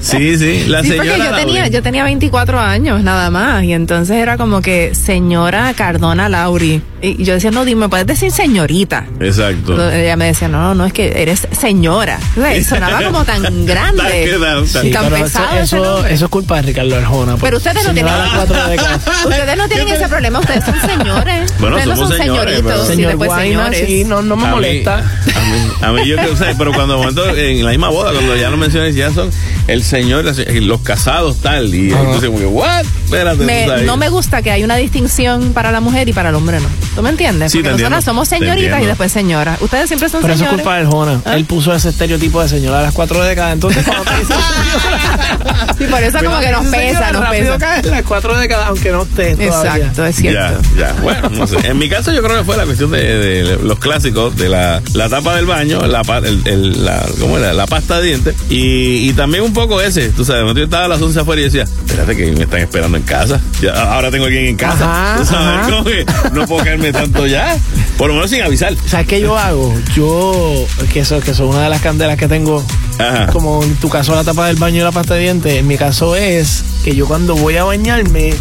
Sí, 0.00 0.38
sí. 0.38 0.64
La 0.68 0.82
sí, 0.82 0.88
señora. 0.90 1.08
porque 1.14 1.24
yo 1.30 1.34
tenía, 1.36 1.68
yo 1.68 1.82
tenía 1.82 2.04
24 2.04 2.60
años 2.60 3.02
nada 3.02 3.30
más 3.30 3.64
y 3.64 3.72
entonces 3.72 4.16
era 4.16 4.36
como 4.36 4.60
que 4.60 4.94
señora 4.94 5.72
Cardona 5.74 6.28
Lauri. 6.28 6.82
Y 7.02 7.22
yo 7.24 7.34
decía, 7.34 7.50
no, 7.50 7.64
dime, 7.64 7.88
puedes 7.88 8.06
decir 8.06 8.30
señorita. 8.32 9.06
Exacto. 9.20 9.72
Entonces 9.72 10.00
ella 10.00 10.16
me 10.16 10.26
decía, 10.26 10.48
no, 10.48 10.60
no, 10.60 10.74
no, 10.74 10.86
es 10.86 10.92
que 10.92 11.22
eres 11.22 11.46
señora. 11.58 12.18
O 12.36 12.40
sea, 12.40 12.64
sonaba 12.64 13.02
como 13.02 13.24
tan 13.24 13.42
Tan 13.46 13.66
grande. 13.66 14.02
que- 14.02 14.36
Sí, 14.66 14.90
tan 14.90 15.10
pesado 15.10 15.58
eso, 15.60 16.06
es 16.06 16.22
culpa 16.28 16.56
de 16.56 16.62
Ricardo 16.62 16.96
Arjona. 16.96 17.36
Pero 17.40 17.56
ustedes 17.58 17.84
no 17.86 17.92
tienen, 17.94 18.12
ustedes 19.24 19.56
no 19.56 19.68
tienen 19.68 19.88
ese 19.88 20.08
problema, 20.08 20.40
ustedes 20.40 20.64
son 20.64 20.74
señores. 20.80 21.52
Bueno, 21.60 21.76
ustedes 21.76 21.88
no 21.88 21.96
somos 21.96 22.10
son 22.10 22.18
señores, 22.26 22.56
señoritos, 22.56 22.72
pero- 22.72 22.84
y 22.84 22.86
Señor 22.96 23.08
después 23.10 23.28
Guayna, 23.30 23.64
señores. 23.70 23.86
sí, 23.86 24.04
no, 24.04 24.22
no 24.22 24.36
me 24.36 24.42
A 24.42 24.46
mí- 24.46 24.52
molesta. 24.54 24.96
A 24.98 25.00
mí, 25.00 25.68
a 25.82 25.92
mí 25.92 26.08
yo 26.08 26.16
que 26.16 26.36
sé, 26.36 26.54
pero 26.58 26.72
cuando 26.72 26.98
momento 26.98 27.24
en 27.50 27.64
la 27.64 27.70
misma 27.70 27.88
boda, 27.88 28.12
cuando 28.12 28.36
ya 28.36 28.50
lo 28.50 28.56
mencioné, 28.56 28.92
ya 28.92 29.12
son 29.12 29.30
el 29.66 29.82
señor, 29.82 30.24
los 30.24 30.80
casados 30.80 31.38
tal. 31.40 31.74
Y 31.74 31.90
entonces, 31.92 32.26
como 32.26 32.38
que, 32.38 32.46
¿what? 32.46 32.84
Espérate, 33.04 33.44
Me- 33.44 33.82
no 33.84 33.96
me 33.96 34.08
gusta 34.08 34.42
que 34.42 34.50
haya 34.50 34.64
una 34.64 34.76
distinción 34.76 35.52
para 35.52 35.70
la 35.72 35.80
mujer 35.80 36.08
y 36.08 36.12
para 36.12 36.30
el 36.30 36.34
hombre 36.34 36.58
no. 36.60 36.68
¿Tú 36.94 37.02
me 37.02 37.10
entiendes? 37.10 37.52
Sí, 37.52 37.58
Porque 37.58 37.72
nosotras 37.72 38.04
somos 38.04 38.28
señoritas 38.28 38.82
y 38.82 38.86
después 38.86 39.12
señoras. 39.12 39.60
Ustedes 39.60 39.86
siempre 39.88 40.08
son 40.08 40.22
Pero 40.22 40.34
eso 40.34 40.44
es 40.44 40.48
señores. 40.50 40.64
culpa 40.64 40.78
del 40.78 40.86
Jona. 40.86 41.20
Él 41.36 41.44
puso 41.44 41.74
ese 41.74 41.90
estereotipo 41.90 42.42
de 42.42 42.48
señora 42.48 42.78
de 42.78 42.84
las 42.84 42.94
cuatro 42.94 43.22
décadas. 43.22 43.52
Entonces, 43.52 43.84
cuando 43.84 44.04
te 44.04 44.18
dicen 44.18 44.36
Sí, 45.78 45.84
por 45.90 46.02
eso 46.02 46.18
como 46.24 46.38
que 46.40 46.50
nos 46.50 46.66
pesa, 46.66 47.12
nos 47.12 47.28
pesa. 47.30 47.58
cae 47.58 47.80
en 47.80 47.90
las 47.90 48.02
cuatro 48.02 48.36
décadas, 48.38 48.66
aunque 48.68 48.90
no 48.90 49.02
esté 49.02 49.36
todavía. 49.36 49.76
Exacto, 49.86 50.06
es 50.06 50.16
Ya, 50.16 50.22
cierto. 50.22 50.62
ya. 50.78 50.92
Bueno, 51.02 51.28
no 51.30 51.46
sé. 51.46 51.56
En 51.64 51.78
mi 51.78 51.88
caso, 51.88 52.12
yo 52.12 52.22
creo 52.22 52.38
que 52.38 52.44
fue 52.44 52.56
la 52.56 52.64
cuestión 52.64 52.90
de, 52.90 52.98
de 53.02 53.56
los 53.62 53.78
clásicos, 53.78 54.36
de 54.36 54.48
la, 54.48 54.82
la 54.94 55.08
tapa 55.08 55.36
del 55.36 55.46
baño, 55.46 55.86
la, 55.86 56.00
el, 56.24 56.42
el- 56.46 56.84
la, 56.84 57.04
¿cómo 57.20 57.35
era? 57.38 57.52
la 57.52 57.66
pasta 57.66 58.00
de 58.00 58.08
dientes. 58.08 58.34
Y, 58.50 59.08
y 59.08 59.12
también 59.12 59.44
un 59.44 59.52
poco 59.52 59.80
ese. 59.80 60.10
Tú 60.10 60.24
sabes, 60.24 60.54
yo 60.54 60.64
estaba 60.64 60.84
a 60.84 60.88
las 60.88 61.00
11 61.02 61.20
afuera 61.20 61.40
y 61.40 61.44
decía, 61.44 61.62
espérate 61.62 62.16
que 62.16 62.32
me 62.32 62.42
están 62.44 62.60
esperando 62.60 62.96
en 62.96 63.02
casa. 63.04 63.40
Ya, 63.60 63.72
ahora 63.94 64.10
tengo 64.10 64.24
alguien 64.26 64.46
en 64.46 64.56
casa. 64.56 64.84
Ajá, 65.14 65.18
Tú 65.18 65.24
sabes, 65.26 65.46
ajá. 65.60 65.70
como 65.70 65.84
que 65.84 66.06
no 66.32 66.46
puedo 66.46 66.64
quedarme 66.64 66.92
tanto 66.92 67.26
ya. 67.26 67.56
Por 67.96 68.08
lo 68.08 68.14
menos 68.14 68.30
sin 68.30 68.42
avisar. 68.42 68.74
¿Sabes 68.86 69.06
qué 69.06 69.20
yo 69.20 69.36
hago? 69.38 69.74
Yo, 69.94 70.66
que 70.92 71.00
eso, 71.00 71.20
que 71.20 71.34
son 71.34 71.48
una 71.48 71.62
de 71.62 71.70
las 71.70 71.80
candelas 71.80 72.16
que 72.18 72.28
tengo, 72.28 72.62
Ajá. 72.98 73.26
como 73.28 73.62
en 73.62 73.74
tu 73.76 73.88
caso 73.88 74.14
la 74.14 74.24
tapa 74.24 74.46
del 74.46 74.56
baño 74.56 74.76
y 74.80 74.82
la 74.84 74.92
pasta 74.92 75.14
de 75.14 75.20
dientes, 75.20 75.54
en 75.54 75.66
mi 75.66 75.76
caso 75.78 76.14
es 76.16 76.64
que 76.84 76.94
yo 76.94 77.06
cuando 77.06 77.34
voy 77.36 77.56
a 77.56 77.64
bañarme, 77.64 78.34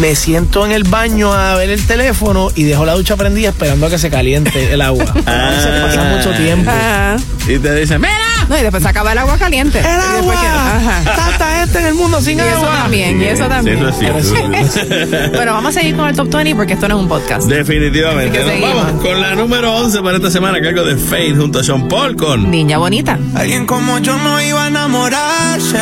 me 0.00 0.14
siento 0.14 0.64
en 0.64 0.72
el 0.72 0.84
baño 0.84 1.32
a 1.32 1.54
ver 1.56 1.70
el 1.70 1.86
teléfono 1.86 2.50
y 2.54 2.64
dejo 2.64 2.84
la 2.86 2.94
ducha 2.94 3.16
prendida 3.16 3.50
esperando 3.50 3.86
a 3.86 3.90
que 3.90 3.98
se 3.98 4.10
caliente 4.10 4.72
el 4.72 4.80
agua. 4.80 5.04
A 5.26 5.50
veces 5.50 5.82
pasa 5.82 6.04
mucho 6.16 6.30
tiempo. 6.42 6.70
Ajá. 6.70 7.16
Y 7.48 7.58
te 7.58 7.74
dicen, 7.74 8.00
¡mira! 8.00 8.12
No, 8.48 8.56
y 8.58 8.62
después 8.62 8.82
se 8.82 8.88
acaba 8.88 9.12
el 9.12 9.18
agua 9.18 9.36
caliente. 9.38 9.78
¡El 9.80 9.84
Y 9.84 9.88
que- 9.88 10.36
agua! 10.36 10.76
ajá. 10.76 11.02
¡Tanta 11.16 11.58
gente 11.60 11.78
en 11.80 11.86
el 11.86 11.94
mundo 11.94 12.20
sin 12.20 12.38
Y 12.38 12.42
eso 12.42 12.56
agua! 12.56 12.78
también, 12.82 13.20
y 13.20 13.24
eso 13.26 13.46
también. 13.48 13.78
Sí, 13.78 13.82
eso 13.82 13.88
es 14.18 14.26
cierto, 14.30 14.52
eso 14.56 14.80
es 14.80 14.88
cierto. 14.88 15.36
bueno, 15.36 15.52
vamos 15.54 15.76
a 15.76 15.80
seguir 15.80 15.96
con 15.96 16.08
el 16.08 16.16
top 16.16 16.28
20 16.30 16.54
porque 16.54 16.72
esto 16.74 16.88
no 16.88 16.96
es 16.96 17.02
un 17.02 17.08
podcast. 17.08 17.48
Definitivamente. 17.48 18.38
Así 18.38 18.48
que 18.48 18.54
Nos 18.60 18.60
seguimos. 18.62 18.86
vamos 18.86 19.02
con 19.02 19.20
la 19.20 19.34
número 19.34 19.74
11 19.74 20.02
para 20.02 20.16
esta 20.16 20.30
semana, 20.30 20.60
cargo 20.62 20.84
de 20.84 20.96
Faith 20.96 21.36
junto 21.36 21.58
a 21.60 21.64
Sean 21.64 21.88
Paul 21.88 22.16
con 22.16 22.50
Niña 22.50 22.78
bonita. 22.78 23.18
Alguien 23.34 23.66
como 23.66 23.98
yo 23.98 24.16
no 24.18 24.40
iba 24.40 24.64
a 24.64 24.68
enamorarse. 24.68 25.78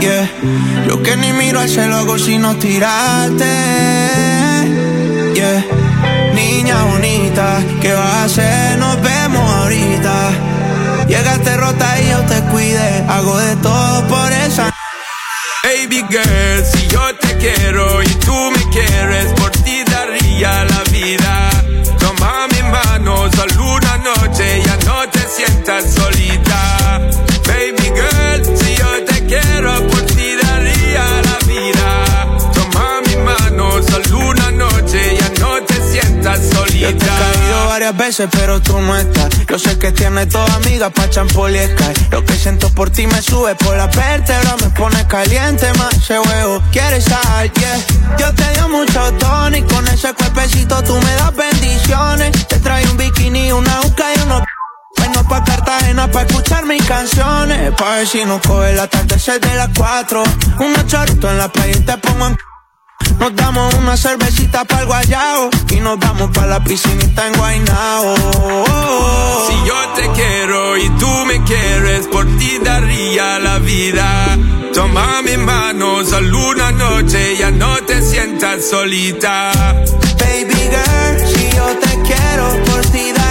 Yeah. 0.00 0.28
Que 1.04 1.16
ni 1.16 1.32
miro 1.32 1.58
al 1.60 1.68
cielo 1.68 1.96
hago 1.96 2.18
sino 2.18 2.56
tirarte. 2.56 3.44
yeah. 5.34 5.64
Niña 6.34 6.84
bonita, 6.84 7.60
¿qué 7.80 7.92
vas 7.92 8.14
a 8.14 8.24
hacer? 8.24 8.78
Nos 8.78 9.00
vemos 9.02 9.50
ahorita. 9.50 10.30
Llegaste 11.08 11.56
rota 11.56 12.00
y 12.00 12.08
yo 12.10 12.20
te 12.22 12.40
cuide. 12.50 13.04
Hago 13.08 13.36
de 13.38 13.56
todo 13.56 14.06
por 14.06 14.32
esa. 14.32 14.72
Baby 15.64 16.04
girl, 16.08 16.64
si 16.64 16.86
yo 16.86 17.14
te 17.16 17.36
quiero 17.38 18.02
y 18.02 18.06
tú 18.06 18.34
me 18.34 18.70
quieres, 18.70 19.32
por 19.34 19.50
ti 19.50 19.82
daría 19.84 20.64
la 20.64 20.82
vida. 20.92 21.50
Toma 21.98 22.46
mi 22.52 22.62
mano, 22.70 23.30
solo 23.34 23.74
una 23.74 23.98
noche, 23.98 24.62
ya 24.64 24.76
no 24.86 25.08
te 25.10 25.20
sientas 25.20 25.94
solita. 25.94 26.81
Yo 36.82 36.88
te 36.96 37.04
he 37.04 37.08
caído 37.08 37.66
varias 37.68 37.96
veces, 37.96 38.28
pero 38.32 38.60
tú 38.60 38.76
no 38.80 38.96
estás. 38.96 39.28
Yo 39.46 39.56
sé 39.56 39.78
que 39.78 39.92
tienes 39.92 40.28
toda 40.30 40.52
amiga 40.56 40.90
pa' 40.90 41.08
champol 41.08 41.54
y 41.54 41.60
Sky. 41.60 42.08
Lo 42.10 42.24
que 42.24 42.34
siento 42.34 42.70
por 42.70 42.90
ti 42.90 43.06
me 43.06 43.22
sube 43.22 43.54
por 43.54 43.76
la 43.76 43.86
vértebra, 43.86 44.56
me 44.60 44.68
pone 44.70 45.06
caliente 45.06 45.72
más 45.78 45.94
ese 45.94 46.18
huevo. 46.18 46.60
¿Quieres 46.72 47.04
sal? 47.04 47.52
Yeah. 47.52 47.78
Yo 48.18 48.34
te 48.34 48.52
dio 48.54 48.68
mucho 48.68 49.12
tono 49.12 49.66
con 49.68 49.86
ese 49.86 50.12
cuerpecito 50.12 50.82
tú 50.82 50.94
me 50.94 51.14
das 51.14 51.36
bendiciones. 51.36 52.48
Te 52.48 52.58
trae 52.58 52.84
un 52.88 52.96
bikini, 52.96 53.52
una 53.52 53.80
uca 53.86 54.06
y 54.16 54.20
unos 54.22 54.42
Bueno 54.96 55.22
pa' 55.28 55.44
Cartagena 55.44 56.10
pa' 56.10 56.22
escuchar 56.22 56.66
mis 56.66 56.84
canciones 56.84 57.72
Pa' 57.76 57.96
ver 57.96 58.06
si 58.08 58.24
nos 58.24 58.40
coge 58.40 58.70
el 58.70 58.80
atardecer 58.80 59.40
de 59.40 59.54
las 59.54 59.70
4 59.76 60.22
Unos 60.58 60.86
choritos 60.86 61.30
en 61.30 61.38
la 61.38 61.48
playa 61.48 61.76
y 61.76 61.80
te 61.80 61.96
pongo 61.98 62.26
en 62.26 62.36
nos 63.18 63.34
damos 63.36 63.74
una 63.74 63.96
cervecita 63.96 64.64
para 64.64 64.82
el 64.82 64.86
guayao 64.86 65.50
y 65.70 65.80
nos 65.80 65.98
vamos 65.98 66.30
para 66.30 66.46
la 66.46 66.64
piscinita 66.64 67.26
en 67.28 67.34
Guaynao. 67.34 68.14
Si 69.46 69.68
yo 69.68 69.88
te 69.94 70.08
quiero 70.10 70.76
y 70.76 70.88
tú 70.98 71.08
me 71.26 71.42
quieres, 71.44 72.06
por 72.08 72.26
ti 72.38 72.58
daría 72.62 73.38
la 73.38 73.58
vida. 73.58 74.38
Toma 74.74 75.22
mi 75.22 75.36
mano, 75.36 76.04
solo 76.04 76.48
una 76.50 76.72
noche, 76.72 77.36
ya 77.36 77.50
no 77.50 77.76
te 77.86 78.02
sientas 78.02 78.68
solita. 78.68 79.52
Baby 80.18 80.54
girl, 80.54 81.28
si 81.28 81.56
yo 81.56 81.66
te 81.78 82.02
quiero, 82.02 82.64
por 82.64 82.80
ti 82.86 83.12
daría 83.12 83.21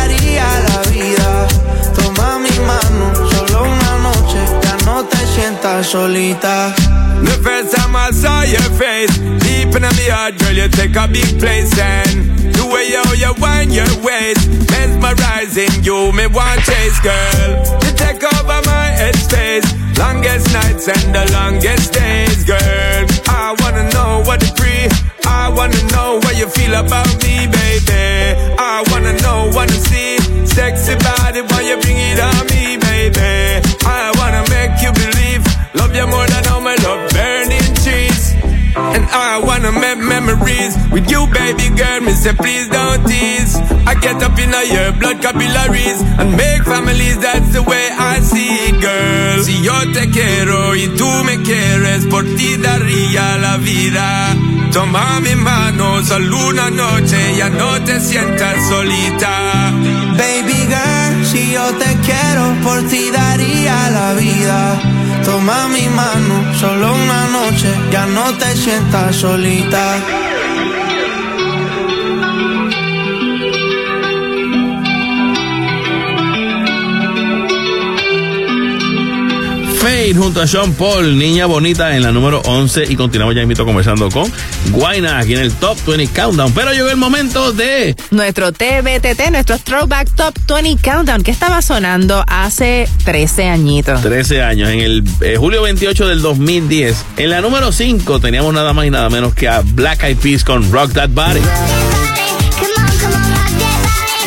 sientas 5.31 5.87
solita. 5.87 6.73
The 7.23 7.37
first 7.43 7.75
time 7.75 7.95
I 7.95 8.11
saw 8.11 8.41
your 8.43 8.69
face, 8.77 9.15
deep 9.45 9.75
in 9.75 9.81
my 9.81 10.07
heart, 10.09 10.37
girl, 10.39 10.53
you 10.53 10.67
take 10.69 10.95
a 10.95 11.07
big 11.07 11.39
place 11.39 11.71
and 11.77 12.53
the 12.53 12.65
way 12.65 12.89
you, 12.89 13.03
you 13.15 13.33
wind 13.39 13.71
your 13.73 13.91
waist, 14.01 14.49
mesmerizing 14.71 15.83
you, 15.83 16.11
me 16.11 16.27
want 16.27 16.61
chase, 16.65 16.99
girl. 16.99 17.49
You 17.85 17.91
take 17.95 18.23
over 18.23 18.59
my 18.65 18.87
headspace, 18.97 19.65
longest 19.97 20.51
nights 20.51 20.87
and 20.89 21.15
the 21.15 21.23
longest 21.31 21.93
days, 21.93 22.43
girl. 22.43 23.05
I 23.29 23.55
wanna 23.61 23.85
know 23.93 24.23
what 24.25 24.41
it 24.43 24.53
free. 24.57 24.89
I 25.25 25.49
wanna 25.49 25.81
know 25.93 26.19
what 26.23 26.35
you 26.37 26.47
feel 26.49 26.73
about 26.73 27.09
me, 27.23 27.47
baby. 27.47 28.35
I 28.57 28.83
wanna 28.89 29.13
know, 29.21 29.49
wanna 29.53 29.77
see 29.89 30.17
sexy 30.45 30.95
body 30.95 31.41
when 31.41 31.63
you 31.65 31.77
bring 31.79 31.97
it 31.97 32.19
on 32.19 32.45
me, 32.49 32.77
baby. 32.77 33.61
I 33.85 34.11
wanna 34.17 34.43
make 34.49 34.81
you 34.81 34.91
love 35.91 35.95
you 35.95 36.07
more 36.07 36.27
than 36.27 36.47
all 36.47 36.61
my 36.61 36.75
love 36.75 37.09
burning 37.11 37.75
trees. 37.83 38.33
And 38.75 39.05
I 39.11 39.41
wanna 39.43 39.71
make 39.71 39.97
memories 39.97 40.77
with 40.91 41.09
you, 41.11 41.27
baby 41.27 41.69
girl. 41.75 41.99
Me 42.01 42.13
say, 42.13 42.33
please 42.33 42.67
don't 42.69 43.05
tease. 43.05 43.55
I 43.85 43.95
get 43.95 44.23
up 44.23 44.37
in 44.39 44.51
your 44.73 44.91
blood 44.93 45.21
capillaries 45.21 46.01
and 46.19 46.37
make 46.37 46.63
families. 46.63 47.17
That's 47.19 47.51
the 47.53 47.63
way 47.63 47.89
I 47.91 48.19
see 48.21 48.49
it, 48.69 48.79
girl. 48.79 49.43
Si 49.43 49.61
yo 49.61 49.75
te 49.93 50.09
quiero 50.09 50.75
y 50.75 50.87
tú 50.97 51.09
me 51.25 51.37
quieres, 51.43 52.05
por 52.05 52.23
ti 52.23 52.57
daría 52.57 53.37
la 53.37 53.57
vida. 53.57 54.35
Toma 54.71 55.19
mi 55.19 55.35
mano, 55.35 56.01
solo 56.03 56.47
una 56.47 56.69
noche, 56.69 57.35
ya 57.35 57.49
no 57.49 57.83
te 57.83 57.99
sientas 57.99 58.55
solita. 58.69 59.71
Baby 60.17 60.59
girl, 60.71 61.00
si 61.31 61.51
yo 61.53 61.65
te 61.75 61.97
quiero, 62.05 62.43
por 62.61 62.83
ti 62.89 63.09
daría 63.09 63.89
la 63.89 64.13
vida. 64.13 64.81
Toma 65.23 65.69
mi 65.69 65.87
mano, 65.87 66.53
solo 66.59 66.93
una 66.93 67.27
noche, 67.29 67.69
ya 67.91 68.05
no 68.07 68.33
te 68.37 68.55
sientas 68.55 69.15
solita. 69.15 69.97
Fade 79.79 80.13
junto 80.13 80.41
a 80.41 80.47
Sean 80.47 80.73
Paul, 80.73 81.17
niña 81.17 81.45
bonita 81.45 81.95
en 81.95 82.03
la 82.03 82.11
número 82.11 82.41
11 82.45 82.83
y 82.89 82.95
continuamos 82.95 83.35
ya 83.35 83.41
invito 83.41 83.65
conversando 83.65 84.09
con 84.09 84.31
Guayna 84.69 85.19
aquí 85.19 85.33
en 85.33 85.39
el 85.39 85.51
Top 85.53 85.77
20 85.85 86.07
Countdown. 86.13 86.53
Pero 86.53 86.71
llegó 86.71 86.89
el 86.89 86.97
momento 86.97 87.53
de 87.53 87.95
Nuestro 88.11 88.51
TBTT, 88.51 89.31
nuestro 89.31 89.57
Throwback 89.57 90.09
Top 90.15 90.35
20 90.47 90.81
Countdown, 90.81 91.23
que 91.23 91.31
estaba 91.31 91.61
sonando 91.61 92.23
hace 92.27 92.87
13 93.05 93.49
añitos. 93.49 94.01
13 94.01 94.41
años, 94.43 94.69
en 94.69 94.79
el 94.79 95.03
eh, 95.21 95.35
julio 95.37 95.61
28 95.61 96.07
del 96.07 96.21
2010. 96.21 97.05
En 97.17 97.29
la 97.29 97.41
número 97.41 97.71
5 97.71 98.19
teníamos 98.19 98.53
nada 98.53 98.73
más 98.73 98.85
y 98.85 98.89
nada 98.89 99.09
menos 99.09 99.33
que 99.33 99.47
a 99.47 99.61
Black 99.61 100.03
Eyed 100.03 100.17
Peas 100.17 100.43
con 100.43 100.71
Rock 100.71 100.93
That 100.93 101.09
Body. 101.09 101.41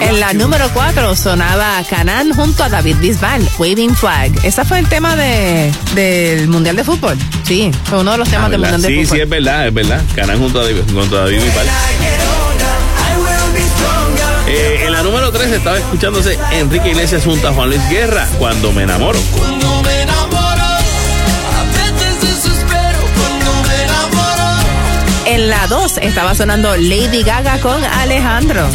En 0.01 0.21
la 0.21 0.33
número 0.35 0.69
4 0.75 1.15
sonaba 1.17 1.83
Canan 1.89 2.33
junto 2.35 2.65
a 2.65 2.69
David 2.69 2.97
Bisbal, 2.99 3.49
Waving 3.59 3.95
Flag. 3.95 4.33
Ese 4.43 4.65
fue 4.65 4.79
el 4.81 4.89
tema 4.89 5.17
de, 5.17 5.73
del 5.95 6.49
Mundial 6.49 6.77
de 6.77 6.85
Fútbol. 6.85 7.17
Sí, 7.45 7.71
fue 7.85 8.01
uno 8.01 8.13
de 8.13 8.19
los 8.19 8.29
temas 8.29 8.47
Ah, 8.47 8.51
del. 8.51 8.61
Mundial 8.61 8.83
de 8.83 8.89
Sí, 8.89 8.95
Fútbol. 9.05 9.17
sí, 9.17 9.23
es 9.23 9.29
verdad, 9.29 9.67
es 9.69 9.75
verdad. 9.75 10.03
Canan 10.15 10.39
junto 10.39 10.61
a 10.61 10.65
David, 10.65 10.83
junto 10.93 11.17
a 11.17 11.21
David 11.21 11.43
Bisbal. 11.43 11.67
Eh, 14.47 14.83
en 14.87 14.93
la 14.93 15.03
número 15.03 15.33
3 15.33 15.53
estaba 15.53 15.79
escuchándose 15.79 16.39
Enrique 16.53 16.91
Iglesias 16.91 17.25
junto 17.25 17.49
a 17.49 17.53
Juan 17.55 17.71
Luis 17.71 17.81
Guerra, 17.89 18.27
Cuando 18.39 18.73
me 18.73 18.83
enamoro. 18.83 19.19
Cuando 19.33 19.83
me 19.83 20.03
enamoro, 20.03 20.63
a 20.63 21.65
veces 21.73 22.21
desespero 22.21 22.99
cuando 23.17 23.69
me 23.69 23.83
enamoro. 23.85 24.67
En 25.27 25.49
la 25.49 25.67
2 25.67 25.99
estaba 26.03 26.35
sonando 26.35 26.77
Lady 26.77 27.23
Gaga 27.23 27.59
con 27.61 27.83
Alejandro. 27.85 28.69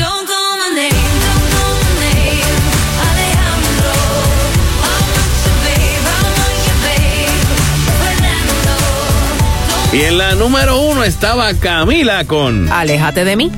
Y 9.91 10.01
en 10.03 10.19
la 10.19 10.35
número 10.35 10.79
1 10.81 11.03
estaba 11.03 11.51
Camila 11.55 12.23
con 12.25 12.71
Aléjate 12.71 13.25
de 13.25 13.35
mí. 13.35 13.51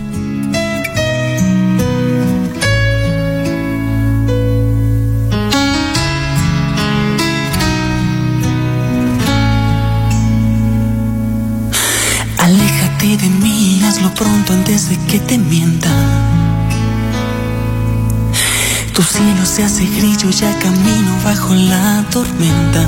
Aléjate 12.37 13.17
de 13.17 13.29
mí, 13.29 13.81
hazlo 13.85 14.13
pronto 14.13 14.53
antes 14.53 14.87
de 14.89 14.97
que 15.07 15.19
te 15.19 15.37
mienta. 15.37 15.89
Tu 18.93 19.03
cielo 19.03 19.45
se 19.45 19.63
hace 19.65 19.85
grillo, 19.85 20.29
ya 20.29 20.57
camino 20.59 21.11
bajo 21.25 21.53
la 21.53 22.05
tormenta. 22.09 22.87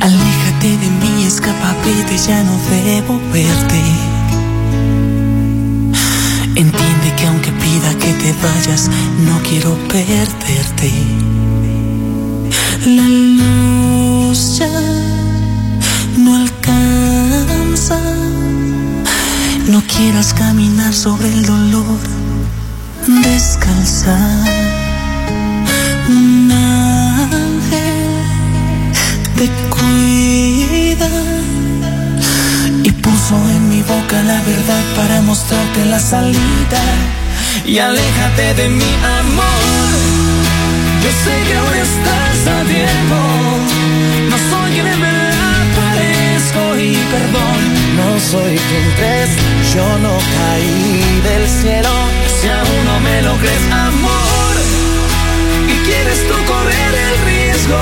Aléjate 0.00 0.49
de 0.68 0.90
mí, 0.90 1.24
escapa, 1.24 1.74
vete, 1.84 2.18
ya 2.18 2.42
no 2.42 2.52
debo 2.68 3.18
verte. 3.32 3.82
Entiende 6.54 7.14
que 7.16 7.26
aunque 7.26 7.50
pida 7.52 7.94
que 7.98 8.12
te 8.12 8.34
vayas, 8.42 8.90
no 9.26 9.40
quiero 9.42 9.74
perderte. 9.88 10.92
La 12.86 13.08
luz 13.08 14.58
ya 14.58 14.68
no 16.18 16.36
alcanza. 16.36 17.98
No 19.66 19.82
quieras 19.82 20.34
caminar 20.34 20.92
sobre 20.92 21.28
el 21.28 21.46
dolor, 21.46 22.00
descalza. 23.06 24.18
Un 26.08 26.52
ángel 26.52 28.00
te 29.36 29.69
y 32.82 32.90
puso 32.92 33.34
en 33.34 33.68
mi 33.68 33.82
boca 33.82 34.22
la 34.22 34.40
verdad 34.42 34.84
para 34.96 35.20
mostrarte 35.22 35.84
la 35.86 35.98
salida. 35.98 36.82
Y 37.64 37.78
aléjate 37.78 38.54
de 38.54 38.68
mi 38.68 38.92
amor. 39.20 39.90
Yo 41.02 41.10
sé 41.24 41.34
que 41.46 41.54
aún 41.56 41.74
estás 41.74 42.38
a 42.54 42.62
tiempo. 42.64 43.18
No 44.30 44.36
soy 44.50 44.72
quien 44.72 44.86
en 44.86 45.00
verdad 45.00 45.64
parezco 45.80 46.78
y 46.78 46.96
perdón. 47.14 47.60
No 47.96 48.20
soy 48.20 48.56
quien 48.68 48.86
crees, 48.96 49.30
yo 49.74 49.86
no 49.98 50.14
caí 50.36 51.20
del 51.28 51.48
cielo. 51.48 51.94
Si 52.40 52.48
aún 52.48 52.84
no 52.84 53.00
me 53.00 53.22
lo 53.22 53.36
crees, 53.36 53.64
amor, 53.70 54.54
y 55.68 55.74
quieres 55.86 56.26
tú 56.28 56.34
correr 56.50 56.92
el 57.08 57.14
riesgo, 57.26 57.78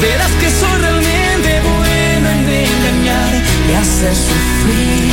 verás 0.00 0.32
que 0.40 0.50
soy 0.50 0.78
realmente 0.80 1.60
bueno 1.60 2.28
en 2.30 2.48
engañar 2.48 3.32
y 3.68 3.72
hacer 3.74 4.14
sufrir. 4.14 5.06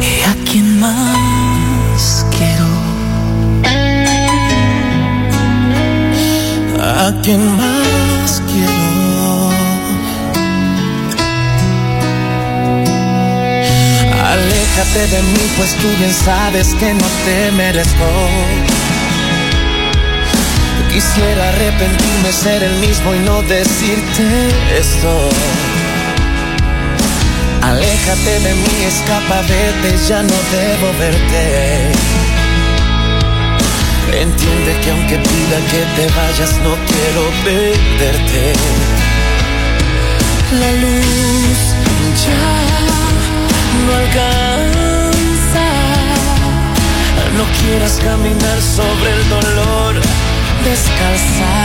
¿Y 0.00 0.22
a 0.24 0.34
quién 0.50 0.80
más 0.80 2.26
quiero? 2.36 2.68
¿A 6.80 7.12
quién 7.22 7.56
más 7.56 8.42
quiero? 8.50 8.92
Aléjate 14.32 15.06
de 15.14 15.22
mí, 15.22 15.44
pues 15.56 15.74
tú 15.76 15.88
bien 15.98 16.14
sabes 16.14 16.74
que 16.74 16.94
no 16.94 17.06
te 17.24 17.52
merezco. 17.52 18.81
Quisiera 20.92 21.48
arrepentirme, 21.48 22.32
ser 22.32 22.62
el 22.62 22.74
mismo 22.76 23.14
y 23.14 23.18
no 23.20 23.42
decirte 23.42 24.48
esto. 24.78 25.30
Aléjate 27.62 28.40
de 28.40 28.54
mí, 28.54 28.84
escapa, 28.86 29.40
vete, 29.42 29.96
ya 30.06 30.22
no 30.22 30.34
debo 30.52 30.92
verte. 30.98 31.92
Entiende 34.12 34.76
que 34.82 34.90
aunque 34.90 35.16
pida 35.16 35.58
que 35.70 35.80
te 35.96 36.06
vayas, 36.14 36.52
no 36.62 36.76
quiero 36.86 37.22
perderte. 37.44 38.52
La 40.60 40.72
luz 40.82 41.58
ya 42.26 42.44
no 43.86 43.92
alcanza. 43.94 45.66
No 47.36 47.44
quieras 47.62 47.98
caminar 48.04 48.60
sobre 48.60 49.10
el 49.10 49.28
dolor, 49.30 49.94
descalza. 50.72 51.61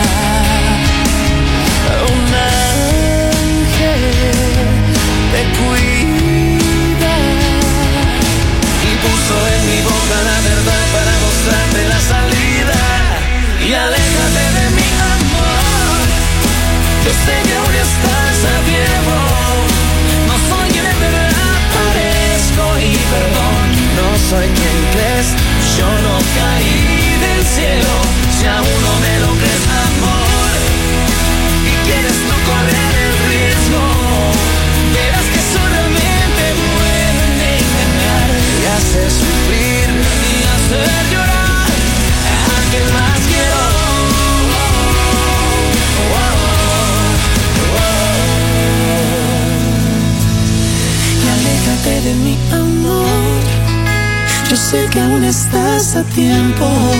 Estás 55.99 56.96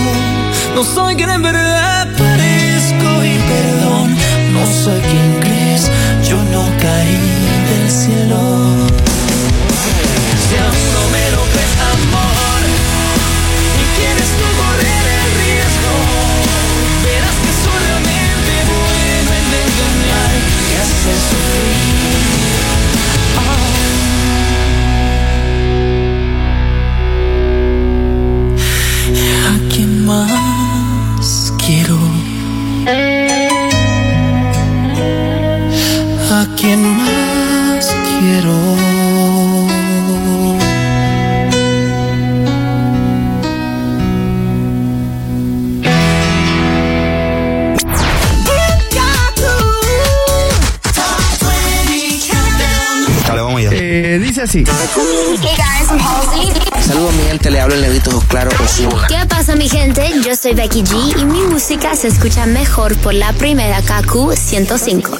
soy 60.48 60.54
Becky 60.54 60.82
G 60.82 61.20
y 61.20 61.24
mi 61.26 61.42
música 61.42 61.94
se 61.94 62.08
escucha 62.08 62.46
mejor 62.46 62.96
por 62.98 63.12
la 63.12 63.32
primera 63.34 63.82
KQ 63.82 64.34
105. 64.34 65.18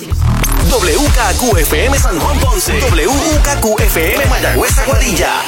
WKQFM 0.70 1.98
San 1.98 2.18
Juan 2.18 2.38
Ponce. 2.40 2.72
WKQFM 2.80 4.26
Mayagüez 4.30 4.78
Aguadilla. 4.78 5.42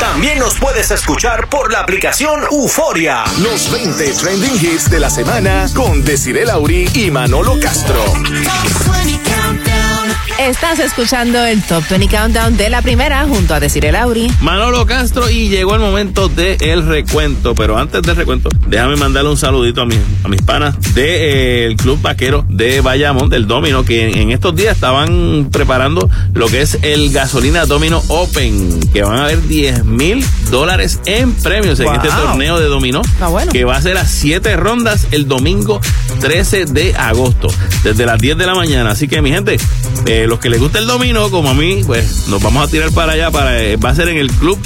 También 0.00 0.38
nos 0.38 0.58
puedes 0.58 0.90
escuchar 0.90 1.48
por 1.48 1.70
la 1.70 1.80
aplicación 1.80 2.40
Euforia. 2.50 3.24
Los 3.42 3.70
20 3.70 4.12
trending 4.12 4.54
hits 4.54 4.88
de 4.90 5.00
la 5.00 5.10
semana 5.10 5.66
con 5.74 6.02
Desiree 6.04 6.46
Lauri 6.46 6.88
y 6.94 7.10
Manolo 7.10 7.58
Castro. 7.60 8.02
Estás 10.38 10.78
escuchando 10.78 11.44
el 11.44 11.62
Top 11.62 11.84
20 11.88 12.08
Countdown 12.08 12.56
de 12.56 12.70
la 12.70 12.82
primera 12.82 13.24
junto 13.26 13.54
a 13.54 13.60
Desiree 13.60 13.92
Lauri. 13.92 14.28
Manolo 14.40 14.86
Castro 14.86 15.30
y 15.30 15.48
llegó 15.48 15.74
el 15.74 15.80
momento 15.80 16.28
del 16.28 16.86
recuento, 16.86 17.54
pero 17.54 17.78
antes 17.78 18.02
del 18.02 18.16
recuento, 18.16 18.48
déjame 18.66 18.96
mandarle 18.96 19.30
un 19.30 19.36
saludito 19.36 19.82
a 19.82 19.86
mis, 19.86 19.98
a 20.24 20.28
mis 20.28 20.42
panas 20.42 20.74
del 20.94 21.76
Club 21.76 22.00
Vaquero 22.00 22.44
de 22.48 22.80
Bayamón, 22.80 23.28
del 23.28 23.46
Domino, 23.46 23.84
que 23.84 24.08
en, 24.08 24.18
en 24.18 24.30
estos 24.32 24.56
días 24.56 24.74
estaban 24.74 25.48
preparando 25.52 26.08
lo 26.32 26.46
que 26.48 26.62
es 26.62 26.78
el 26.82 27.12
Gasolina 27.12 27.66
Domino 27.66 28.02
Open, 28.08 28.80
que 28.92 29.02
van 29.02 29.18
a 29.18 29.24
haber 29.24 29.46
10 29.46 29.84
mil 29.84 30.24
dólares 30.50 31.00
en 31.04 31.32
premios 31.34 31.78
en 31.80 31.88
este 31.94 32.08
torneo 32.08 32.58
de 32.58 32.66
dominó, 32.66 33.02
bueno. 33.30 33.52
que 33.52 33.64
va 33.64 33.76
a 33.76 33.82
ser 33.82 33.96
a 33.96 34.06
7 34.06 34.56
rondas 34.56 35.06
el 35.10 35.28
domingo 35.28 35.80
13 36.20 36.66
de 36.66 36.94
agosto, 36.96 37.48
desde 37.84 38.06
las 38.06 38.18
10 38.18 38.38
de 38.38 38.46
la 38.46 38.54
mañana. 38.54 38.90
Así 38.90 39.08
que 39.08 39.22
mi 39.22 39.30
gente, 39.30 39.58
eh, 40.06 40.26
los 40.28 40.38
que 40.38 40.50
les 40.50 40.60
gusta 40.60 40.78
el 40.78 40.86
dominó, 40.86 41.30
como 41.30 41.50
a 41.50 41.54
mí, 41.54 41.82
pues 41.84 42.28
nos 42.28 42.42
vamos 42.42 42.66
a 42.66 42.70
tirar 42.70 42.90
para 42.92 43.12
allá, 43.12 43.30
para, 43.30 43.62
eh, 43.62 43.76
va 43.76 43.90
a 43.90 43.94
ser 43.94 44.08
en 44.08 44.18
el 44.18 44.30
Club 44.32 44.58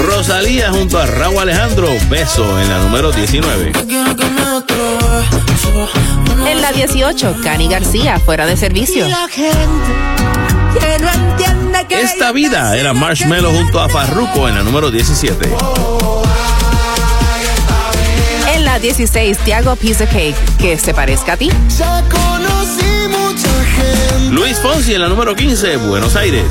Rosalía 0.05 0.71
junto 0.71 0.99
a 0.99 1.05
Raúl 1.05 1.39
Alejandro. 1.39 1.89
Beso 2.09 2.59
en 2.59 2.69
la 2.69 2.79
número 2.79 3.11
19. 3.11 3.71
La 6.67 6.73
18, 6.73 7.37
Cani 7.41 7.69
García, 7.69 8.19
fuera 8.19 8.45
de 8.45 8.57
servicio. 8.57 9.07
Esta 11.89 12.33
vida 12.33 12.75
era 12.75 12.91
Marshmello 12.91 13.51
junto 13.51 13.79
a 13.79 13.87
Farruko 13.87 14.49
en 14.49 14.55
la 14.55 14.63
número 14.63 14.91
17. 14.91 15.49
En 18.53 18.65
la 18.65 18.79
16, 18.79 19.37
Tiago 19.45 19.71
of 19.71 19.79
Cake, 19.79 20.35
que 20.59 20.77
se 20.77 20.93
parezca 20.93 21.33
a 21.33 21.37
ti. 21.37 21.49
Ya 21.77 22.03
conocí 22.09 23.07
mucha 23.07 23.63
gente. 23.63 24.29
Luis 24.31 24.57
Fonsi 24.57 24.93
en 24.93 25.01
la 25.03 25.07
número 25.07 25.37
15, 25.37 25.77
Buenos 25.77 26.17
Aires. 26.17 26.43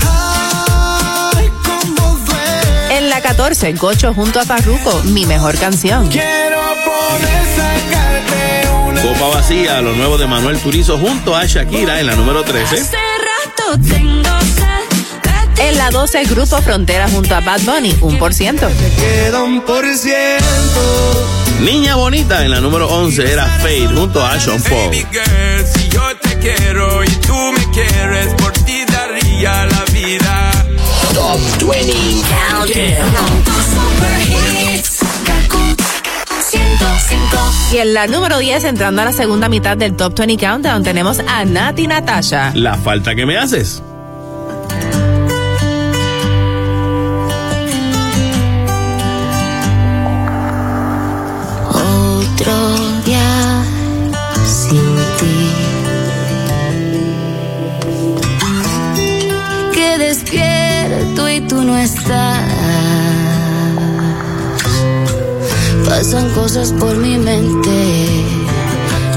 En 2.90 3.10
la 3.10 3.20
14, 3.20 3.74
Gocho 3.74 4.14
junto 4.14 4.40
a 4.40 4.46
Farruko, 4.46 5.02
mi 5.04 5.26
mejor 5.26 5.58
canción. 5.58 6.08
Quiero 6.08 6.62
poder 6.86 7.42
sacarte. 7.54 8.35
Copa 9.06 9.36
vacía, 9.36 9.80
lo 9.82 9.92
nuevo 9.92 10.18
de 10.18 10.26
Manuel 10.26 10.58
Turizo 10.58 10.98
junto 10.98 11.36
a 11.36 11.44
Shakira 11.44 12.00
en 12.00 12.08
la 12.08 12.16
número 12.16 12.42
13. 12.42 12.74
Hace 12.74 12.96
rato 12.96 13.80
tengo 13.88 14.28
En 15.58 15.78
la 15.78 15.90
12, 15.90 16.24
Grupo 16.24 16.60
Frontera 16.60 17.08
junto 17.08 17.32
a 17.36 17.40
Bad 17.40 17.60
Bunny, 17.60 17.96
un 18.00 18.18
por 18.18 18.34
ciento. 18.34 18.66
Queda 18.98 19.44
un 19.44 19.60
por 19.60 19.86
ciento. 19.96 21.24
Niña 21.60 21.94
bonita 21.94 22.44
en 22.44 22.50
la 22.50 22.60
número 22.60 22.88
11 22.88 23.32
era 23.32 23.46
Fade 23.46 23.86
junto 23.94 24.26
a 24.26 24.40
Sean 24.40 24.60
Paul. 24.64 24.86
Baby 24.86 25.06
girl, 25.12 25.66
si 25.72 25.88
yo 25.88 26.02
te 26.20 26.38
quiero 26.40 27.04
y 27.04 27.08
tú 27.08 27.36
me 27.52 27.64
quieres, 27.70 28.34
por 28.34 28.52
ti 28.54 28.84
daría 28.88 29.66
la 29.66 29.84
vida. 29.92 30.50
Top 31.14 31.38
20 31.60 31.92
Super 31.92 31.96
hits. 31.96 32.26
Kaku 32.66 32.72
105. 34.32 34.65
Y 37.72 37.78
en 37.78 37.94
la 37.94 38.06
número 38.06 38.38
10, 38.38 38.64
entrando 38.64 39.02
a 39.02 39.04
la 39.06 39.12
segunda 39.12 39.48
mitad 39.48 39.76
del 39.76 39.96
Top 39.96 40.16
20 40.16 40.36
Countdown, 40.36 40.82
tenemos 40.82 41.18
a 41.20 41.44
Nati 41.44 41.86
Natasha. 41.86 42.52
La 42.54 42.76
falta 42.76 43.14
que 43.14 43.26
me 43.26 43.36
haces. 43.36 43.82
Por 66.64 66.96
mi 66.96 67.18
mente. 67.18 68.24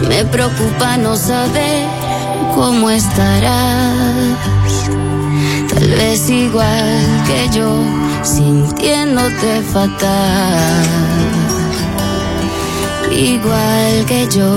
Me 0.10 0.26
preocupa 0.26 0.98
no 0.98 1.16
saber 1.16 1.88
cómo 2.54 2.90
estarás. 2.90 4.36
Tal 5.74 5.88
vez 5.90 6.30
igual 6.30 7.24
que 7.28 7.50
yo, 7.58 7.82
sintiéndote 8.24 9.62
fatal. 9.72 10.86
Igual 13.10 14.06
que 14.06 14.28
yo, 14.30 14.52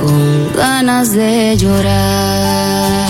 con 0.00 0.52
ganas 0.54 1.12
de 1.12 1.56
llorar. 1.56 3.07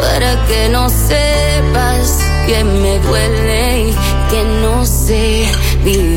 Para 0.00 0.46
que 0.46 0.68
no 0.68 0.88
sepas 0.88 2.18
que 2.46 2.62
me 2.62 3.00
duele 3.00 3.88
y 3.88 3.94
que 4.30 4.44
no 4.62 4.86
sé 4.86 5.50
vivir 5.82 6.13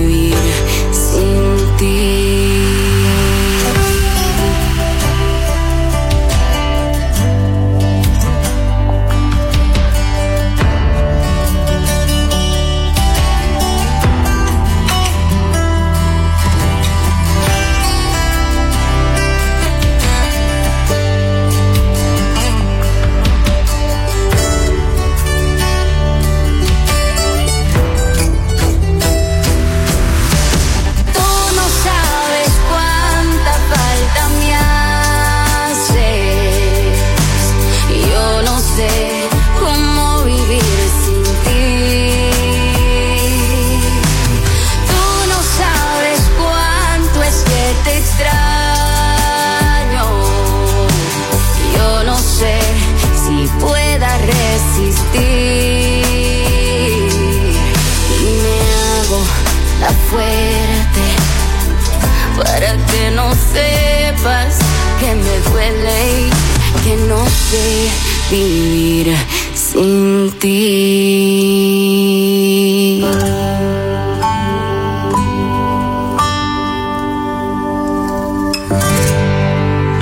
vivir 68.30 69.16
sin 69.54 70.32
ti. 70.40 70.97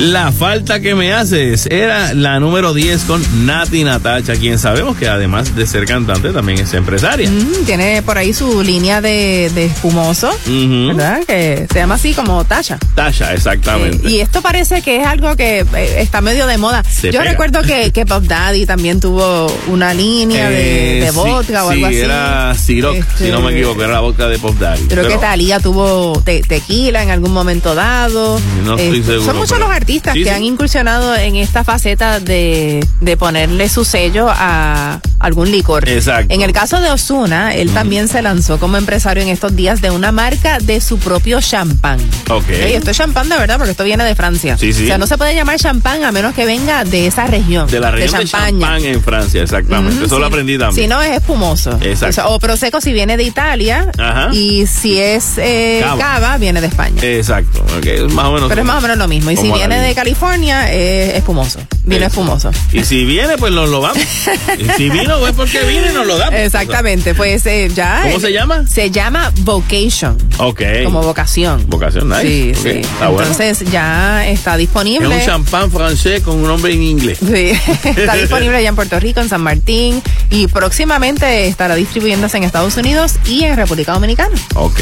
La 0.05 0.31
falta 0.31 0.79
que 0.81 0.93
me 0.93 1.13
haces 1.13 1.65
era 1.65 2.13
la 2.13 2.39
número 2.39 2.73
10 2.75 3.03
con 3.05 3.45
Nati 3.47 3.83
Natacha, 3.83 4.35
quien 4.35 4.59
sabemos 4.59 4.95
que 4.97 5.07
además 5.07 5.55
de 5.55 5.65
ser 5.65 5.85
cantante 5.85 6.29
también 6.31 6.59
es 6.59 6.73
empresaria. 6.75 7.27
Mm, 7.29 7.65
tiene 7.65 8.03
por 8.03 8.17
ahí 8.17 8.31
su 8.33 8.61
línea 8.61 9.01
de, 9.01 9.49
de 9.55 9.65
espumoso. 9.65 10.29
¿verdad? 10.47 11.21
Que 11.25 11.65
se 11.71 11.79
llama 11.79 11.95
así 11.95 12.13
como 12.13 12.43
Tasha. 12.45 12.77
Tasha, 12.93 13.33
exactamente. 13.33 14.07
Y 14.07 14.19
esto 14.19 14.43
parece 14.43 14.83
que 14.83 15.01
es 15.01 15.07
algo 15.07 15.35
que 15.35 15.65
eh, 15.75 15.95
está 16.01 16.21
medio 16.21 16.45
de 16.45 16.57
moda. 16.59 16.83
Se 16.83 17.11
Yo 17.11 17.19
pega. 17.21 17.31
recuerdo 17.31 17.61
que, 17.63 17.91
que 17.91 18.05
Pop 18.05 18.23
Daddy 18.25 18.67
también 18.67 18.99
tuvo 18.99 19.47
una 19.67 19.93
línea 19.95 20.49
de, 20.51 20.99
Eh, 20.99 21.01
de 21.05 21.09
sí, 21.09 21.15
vodka 21.15 21.65
o 21.65 21.69
sí, 21.71 21.73
algo 21.75 21.85
así. 21.87 21.97
era 21.97 22.53
Ciroc, 22.55 22.95
si 23.17 23.29
no 23.31 23.41
me 23.41 23.47
Este, 23.49 23.59
equivoco, 23.61 23.83
era 23.83 23.93
la 23.93 23.99
vodka 24.01 24.27
de 24.27 24.37
Pop 24.37 24.55
Daddy. 24.59 24.83
Creo 24.87 25.03
que 25.03 25.09
Pero- 25.09 25.19
Talía 25.21 25.59
tuvo 25.59 26.21
te- 26.23 26.41
tequila 26.43 27.01
en 27.01 27.09
algún 27.09 27.33
momento 27.33 27.73
dado. 27.73 28.39
No 28.63 28.75
estoy 28.77 28.99
Este, 28.99 29.11
seguro, 29.13 29.25
Son 29.25 29.35
muchos 29.37 29.53
pero- 29.53 29.65
los 29.67 29.75
artistas 29.75 29.94
Sí, 29.95 30.11
que 30.13 30.23
sí. 30.23 30.29
han 30.29 30.43
incursionado 30.43 31.15
en 31.15 31.35
esta 31.35 31.63
faceta 31.63 32.19
de, 32.19 32.85
de 33.01 33.17
ponerle 33.17 33.69
su 33.69 33.85
sello 33.85 34.27
a 34.29 34.99
algún 35.25 35.51
licor. 35.51 35.87
Exacto. 35.89 36.33
En 36.33 36.41
el 36.41 36.51
caso 36.53 36.79
de 36.79 36.91
Osuna, 36.91 37.53
él 37.53 37.71
también 37.71 38.07
se 38.07 38.21
lanzó 38.21 38.59
como 38.59 38.77
empresario 38.77 39.23
en 39.23 39.29
estos 39.29 39.55
días 39.55 39.81
de 39.81 39.91
una 39.91 40.11
marca 40.11 40.59
de 40.59 40.79
su 40.81 40.99
propio 40.99 41.41
champán. 41.41 41.99
Ok. 42.29 42.49
Ey, 42.49 42.73
esto 42.73 42.91
es 42.91 42.97
champán 42.97 43.27
de 43.27 43.37
verdad 43.37 43.57
porque 43.57 43.71
esto 43.71 43.83
viene 43.83 44.03
de 44.03 44.15
Francia. 44.15 44.57
Sí, 44.57 44.71
sí. 44.73 44.83
O 44.83 44.87
sea, 44.87 44.97
no 44.97 45.07
se 45.07 45.17
puede 45.17 45.33
llamar 45.35 45.57
champán 45.57 46.03
a 46.03 46.11
menos 46.11 46.33
que 46.33 46.45
venga 46.45 46.83
de 46.83 47.07
esa 47.07 47.25
región. 47.27 47.67
De 47.67 47.79
la 47.79 47.91
región 47.91 48.19
de, 48.19 48.25
champán 48.25 48.85
en 48.85 49.01
Francia, 49.01 49.41
exactamente. 49.41 50.05
Eso 50.05 50.19
lo 50.19 50.27
aprendí 50.27 50.57
también. 50.57 50.85
Si 50.85 50.87
no, 50.87 51.01
es 51.01 51.11
espumoso. 51.11 51.71
Exacto. 51.81 52.07
O, 52.07 52.13
sea, 52.13 52.27
o 52.27 52.39
prosecco 52.39 52.79
si 52.79 52.93
viene 52.93 53.17
de 53.17 53.23
Italia. 53.23 53.91
Ajá. 53.97 54.29
Y 54.31 54.67
si 54.67 54.99
es 54.99 55.37
eh, 55.37 55.79
Cava. 55.81 55.97
cava. 55.97 56.37
viene 56.37 56.61
de 56.61 56.67
España. 56.67 57.01
Exacto. 57.01 57.65
ok, 57.77 57.85
es 57.85 58.13
más 58.13 58.25
o 58.25 58.33
menos. 58.33 58.49
Pero 58.49 58.61
es 58.61 58.67
más 58.67 58.77
o 58.77 58.81
menos 58.81 58.97
lo 58.97 59.07
mismo. 59.07 59.31
Y 59.31 59.37
si 59.37 59.51
viene 59.51 59.79
de 59.79 59.95
California, 59.95 60.71
es 60.71 61.15
espumoso. 61.15 61.59
Viene 61.85 62.05
Eso. 62.05 62.21
espumoso. 62.21 62.51
Y 62.71 62.83
si 62.83 63.05
viene, 63.05 63.37
pues 63.37 63.53
nos 63.53 63.69
lo 63.69 63.81
damos. 63.81 63.97
y 64.59 64.69
si 64.77 64.89
vino, 64.89 65.19
pues 65.19 65.33
porque 65.33 65.63
vino 65.63 65.89
y 65.89 65.93
nos 65.93 66.07
lo 66.07 66.17
damos. 66.17 66.39
Exactamente. 66.39 67.13
Pues 67.13 67.45
eh, 67.45 67.69
ya. 67.73 68.01
¿Cómo 68.03 68.17
eh, 68.17 68.21
se 68.21 68.33
llama? 68.33 68.65
Se 68.67 68.91
llama 68.91 69.31
vocation. 69.41 70.17
Ok. 70.37 70.61
Como 70.83 71.03
vocación. 71.03 71.63
Vocación, 71.67 72.09
nice. 72.09 72.21
Sí, 72.23 72.53
sí. 72.55 72.69
Está 72.79 73.09
bueno. 73.09 73.29
Entonces 73.31 73.69
ya 73.71 74.27
está 74.27 74.53
es 74.53 74.59
disponible. 74.59 75.07
un 75.07 75.21
champán 75.25 75.71
francés 75.71 76.21
con 76.21 76.37
un 76.37 76.47
nombre 76.47 76.73
en 76.73 76.81
inglés. 76.81 77.19
Sí, 77.19 77.51
está 77.83 78.15
disponible 78.15 78.61
ya 78.61 78.69
en 78.69 78.75
Puerto 78.75 78.99
Rico, 78.99 79.19
en 79.19 79.29
San 79.29 79.41
Martín 79.41 80.01
y 80.29 80.47
próximamente 80.47 81.47
estará 81.47 81.75
distribuyéndose 81.75 82.37
en 82.37 82.43
Estados 82.43 82.75
Unidos 82.77 83.13
y 83.25 83.43
en 83.43 83.55
República 83.55 83.93
Dominicana. 83.93 84.35
Ok. 84.55 84.81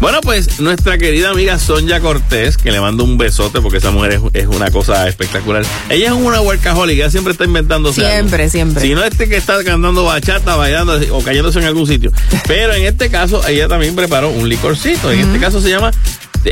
Bueno, 0.00 0.20
pues 0.20 0.60
nuestra 0.60 0.98
querida 0.98 1.30
amiga 1.30 1.58
Sonia 1.58 2.00
Cortés, 2.00 2.56
que 2.56 2.70
le 2.70 2.80
mando 2.80 3.04
un 3.04 3.18
besote 3.18 3.60
porque 3.60 3.78
esa 3.78 3.90
mujer 3.90 4.12
es, 4.12 4.20
es 4.42 4.46
una 4.46 4.70
cosa 4.70 5.08
espectacular. 5.08 5.64
Ella 5.88 6.06
es 6.06 6.12
una 6.12 6.35
una 6.36 6.48
workaholic, 6.48 6.96
ella 6.96 7.10
siempre 7.10 7.32
está 7.32 7.44
inventándose 7.44 8.00
algo. 8.00 8.12
Siempre, 8.12 8.50
siempre. 8.50 8.82
Si 8.82 8.94
no 8.94 9.04
este 9.04 9.28
que 9.28 9.36
está 9.36 9.62
cantando 9.64 10.04
bachata, 10.04 10.56
bailando 10.56 11.00
o 11.12 11.22
cayéndose 11.22 11.58
en 11.58 11.64
algún 11.64 11.86
sitio. 11.86 12.12
Pero 12.46 12.74
en 12.74 12.84
este 12.84 13.10
caso, 13.10 13.46
ella 13.46 13.68
también 13.68 13.96
preparó 13.96 14.30
un 14.30 14.48
licorcito. 14.48 15.10
En 15.10 15.20
este 15.20 15.38
caso 15.38 15.60
se 15.60 15.70
llama, 15.70 15.90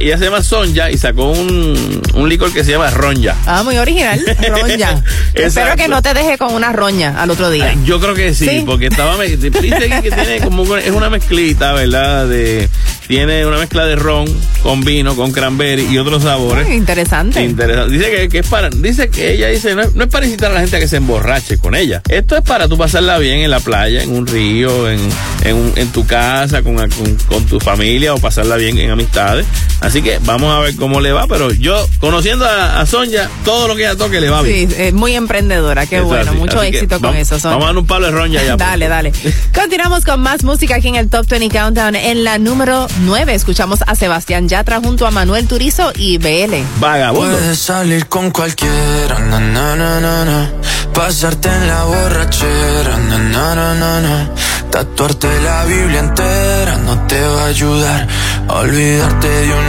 ella 0.02 0.18
se 0.18 0.24
llama 0.24 0.42
Sonja 0.42 0.90
y 0.90 0.98
sacó 0.98 1.30
un, 1.30 2.02
un 2.14 2.28
licor 2.28 2.52
que 2.52 2.64
se 2.64 2.72
llama 2.72 2.90
Ronja. 2.90 3.36
Ah, 3.46 3.62
muy 3.62 3.76
original. 3.78 4.20
Roña. 4.48 5.02
Espero 5.34 5.76
que 5.76 5.88
no 5.88 6.02
te 6.02 6.14
deje 6.14 6.38
con 6.38 6.54
una 6.54 6.72
roña 6.72 7.20
al 7.22 7.30
otro 7.30 7.50
día. 7.50 7.70
Ay, 7.70 7.78
Yo 7.84 8.00
creo 8.00 8.14
que 8.14 8.34
sí, 8.34 8.46
Sí. 8.48 8.62
porque 8.66 8.86
estaba 8.86 9.14
aquí 9.20 9.36
que 9.38 9.50
tiene 9.50 10.40
como 10.42 10.62
una- 10.62 10.80
es 10.80 10.90
una 10.90 11.10
mezclita, 11.10 11.72
¿verdad? 11.72 12.26
De 12.28 12.68
tiene 13.06 13.44
una 13.44 13.58
mezcla 13.58 13.84
de 13.84 13.96
ron 13.96 14.24
con 14.62 14.80
vino, 14.82 15.14
con 15.14 15.30
cranberry 15.30 15.86
y 15.90 15.98
otros 15.98 16.22
sabores. 16.22 16.70
Interesante. 16.70 17.42
Interesante. 17.42 17.92
Dice 17.92 18.10
que, 18.10 18.28
que 18.30 18.38
es 18.38 18.46
para, 18.46 18.70
dice 18.70 19.10
que 19.10 19.32
ella 19.34 19.48
dice, 19.48 19.74
no 19.74 19.82
es, 19.82 19.94
no 19.94 20.04
es 20.04 20.10
para 20.10 20.24
incitar 20.24 20.50
a 20.50 20.54
la 20.54 20.60
gente 20.60 20.76
a 20.76 20.80
que 20.80 20.88
se 20.88 20.96
emborrache 20.96 21.58
con 21.58 21.74
ella. 21.74 22.00
Esto 22.08 22.36
es 22.36 22.42
para 22.42 22.66
tú 22.66 22.78
pasarla 22.78 23.18
bien 23.18 23.40
en 23.40 23.50
la 23.50 23.60
playa, 23.60 24.02
en 24.02 24.10
un 24.10 24.26
río, 24.26 24.88
en, 24.88 25.00
en, 25.44 25.54
un- 25.56 25.72
en 25.76 25.88
tu 25.88 26.06
casa, 26.06 26.62
con, 26.62 26.76
con, 26.76 27.16
con 27.28 27.44
tu 27.46 27.60
familia 27.60 28.14
o 28.14 28.18
pasarla 28.18 28.56
bien 28.56 28.78
en 28.78 28.90
amistades. 28.90 29.44
Así 29.84 30.00
que 30.02 30.18
vamos 30.22 30.50
a 30.54 30.60
ver 30.60 30.74
cómo 30.76 31.00
le 31.00 31.12
va, 31.12 31.26
pero 31.26 31.52
yo, 31.52 31.86
conociendo 32.00 32.46
a, 32.46 32.80
a 32.80 32.86
Sonja, 32.86 33.28
todo 33.44 33.68
lo 33.68 33.76
que 33.76 33.82
ella 33.82 33.96
toque 33.96 34.18
le 34.20 34.30
va 34.30 34.40
bien. 34.40 34.70
Sí, 34.70 34.76
es 34.78 34.94
muy 34.94 35.14
emprendedora. 35.14 35.84
Qué 35.86 35.98
Es 35.98 36.02
bueno. 36.04 36.30
así. 36.30 36.40
Mucho 36.40 36.58
Así 36.60 36.68
éxito 36.68 36.94
con 36.96 37.02
vamos- 37.02 37.18
eso, 37.18 37.38
Sonia. 37.38 37.56
Vamos 37.56 37.64
a 37.64 37.66
dar 37.68 37.78
un 37.78 37.86
palo 37.86 38.06
de 38.06 38.12
ron 38.12 38.30
ya. 38.32 38.56
Dale, 38.56 38.88
dale. 38.88 39.12
Continuamos 39.54 40.04
con 40.06 40.20
más 40.20 40.42
música 40.42 40.76
aquí 40.76 40.88
en 40.88 40.94
el 40.96 41.10
Top 41.10 41.26
20 41.28 41.50
Countdown. 41.56 41.96
En 41.96 42.24
la 42.24 42.38
número 42.38 42.86
9 43.02 43.34
escuchamos 43.34 43.80
a 43.86 43.94
Sebastián 43.94 44.48
Yatra 44.48 44.80
junto 44.80 45.06
a 45.06 45.10
Manuel 45.10 45.46
Turizo 45.46 45.92
y 45.96 46.16
BL. 46.18 46.54
Vagabundo. 46.80 47.36
Puedes 47.36 47.58
salir 47.58 48.06
con 48.06 48.30
cualquiera, 48.30 49.18
na, 49.18 49.38
na, 49.38 49.76
na, 49.76 50.00
na, 50.00 50.24
na. 50.24 50.50
Pasarte 50.94 51.48
en 51.50 51.66
la 51.66 51.84
borrachera, 51.84 52.98
na, 53.08 53.18
na, 53.18 53.54
na, 53.54 53.74
na, 53.74 54.00
na. 54.00 54.30
Tatuarte 54.70 55.28
la 55.40 55.64
Biblia 55.66 56.00
entera 56.00 56.76
no 56.78 57.06
te 57.06 57.20
va 57.20 57.42
a 57.42 57.46
ayudar 57.46 58.08
a 58.48 58.52
olvidarte 58.54 59.28
de 59.28 59.54
un 59.54 59.68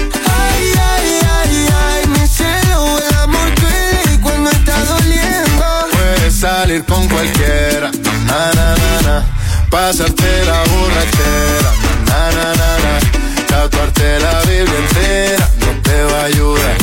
Pasarte 9.71 10.45
la 10.45 10.63
borrachera, 10.69 11.71
na 12.07 12.21
na 12.35 12.47
na 12.59 12.71
na. 12.83 12.93
Tatuarte 13.47 14.19
la 14.19 14.41
Biblia 14.41 14.79
entera 14.83 15.49
no 15.61 15.81
te 15.81 16.03
va 16.03 16.19
a 16.19 16.25
ayudar. 16.25 16.77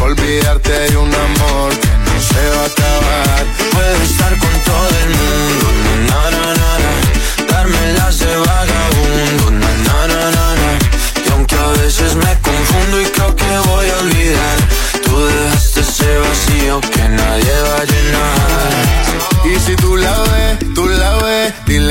Olvidarte 0.00 0.72
de 0.72 0.96
un 0.96 1.12
amor 1.12 1.47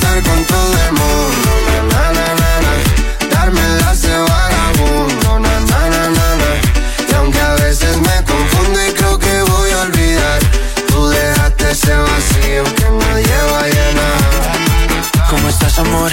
Estar 0.00 0.22
con 0.22 0.44
todo 0.44 0.74
el 0.86 0.92
mundo, 0.92 1.50
na, 1.90 2.12
na, 2.12 2.26
na, 2.40 2.50
na. 2.64 3.34
Darme 3.34 3.60
las 3.80 4.00
de 4.02 4.16
vagabundo, 4.16 5.40
na, 5.40 5.58
na, 5.58 5.88
na, 5.92 6.08
na, 6.16 6.36
na. 6.36 6.50
Y 7.10 7.14
aunque 7.16 7.40
a 7.40 7.54
veces 7.54 7.96
me 7.96 8.22
confundo 8.22 8.78
y 8.88 8.92
creo 8.92 9.18
que 9.18 9.42
voy 9.42 9.70
a 9.72 9.80
olvidar, 9.80 10.40
tú 10.86 11.08
dejaste 11.08 11.70
ese 11.72 11.96
vacío 11.96 12.62
que 12.76 12.84
nadie 12.90 13.36
va 13.50 13.58
a 13.58 13.66
llenar. 13.66 15.28
¿Cómo 15.30 15.48
estás, 15.48 15.76
amor? 15.80 16.12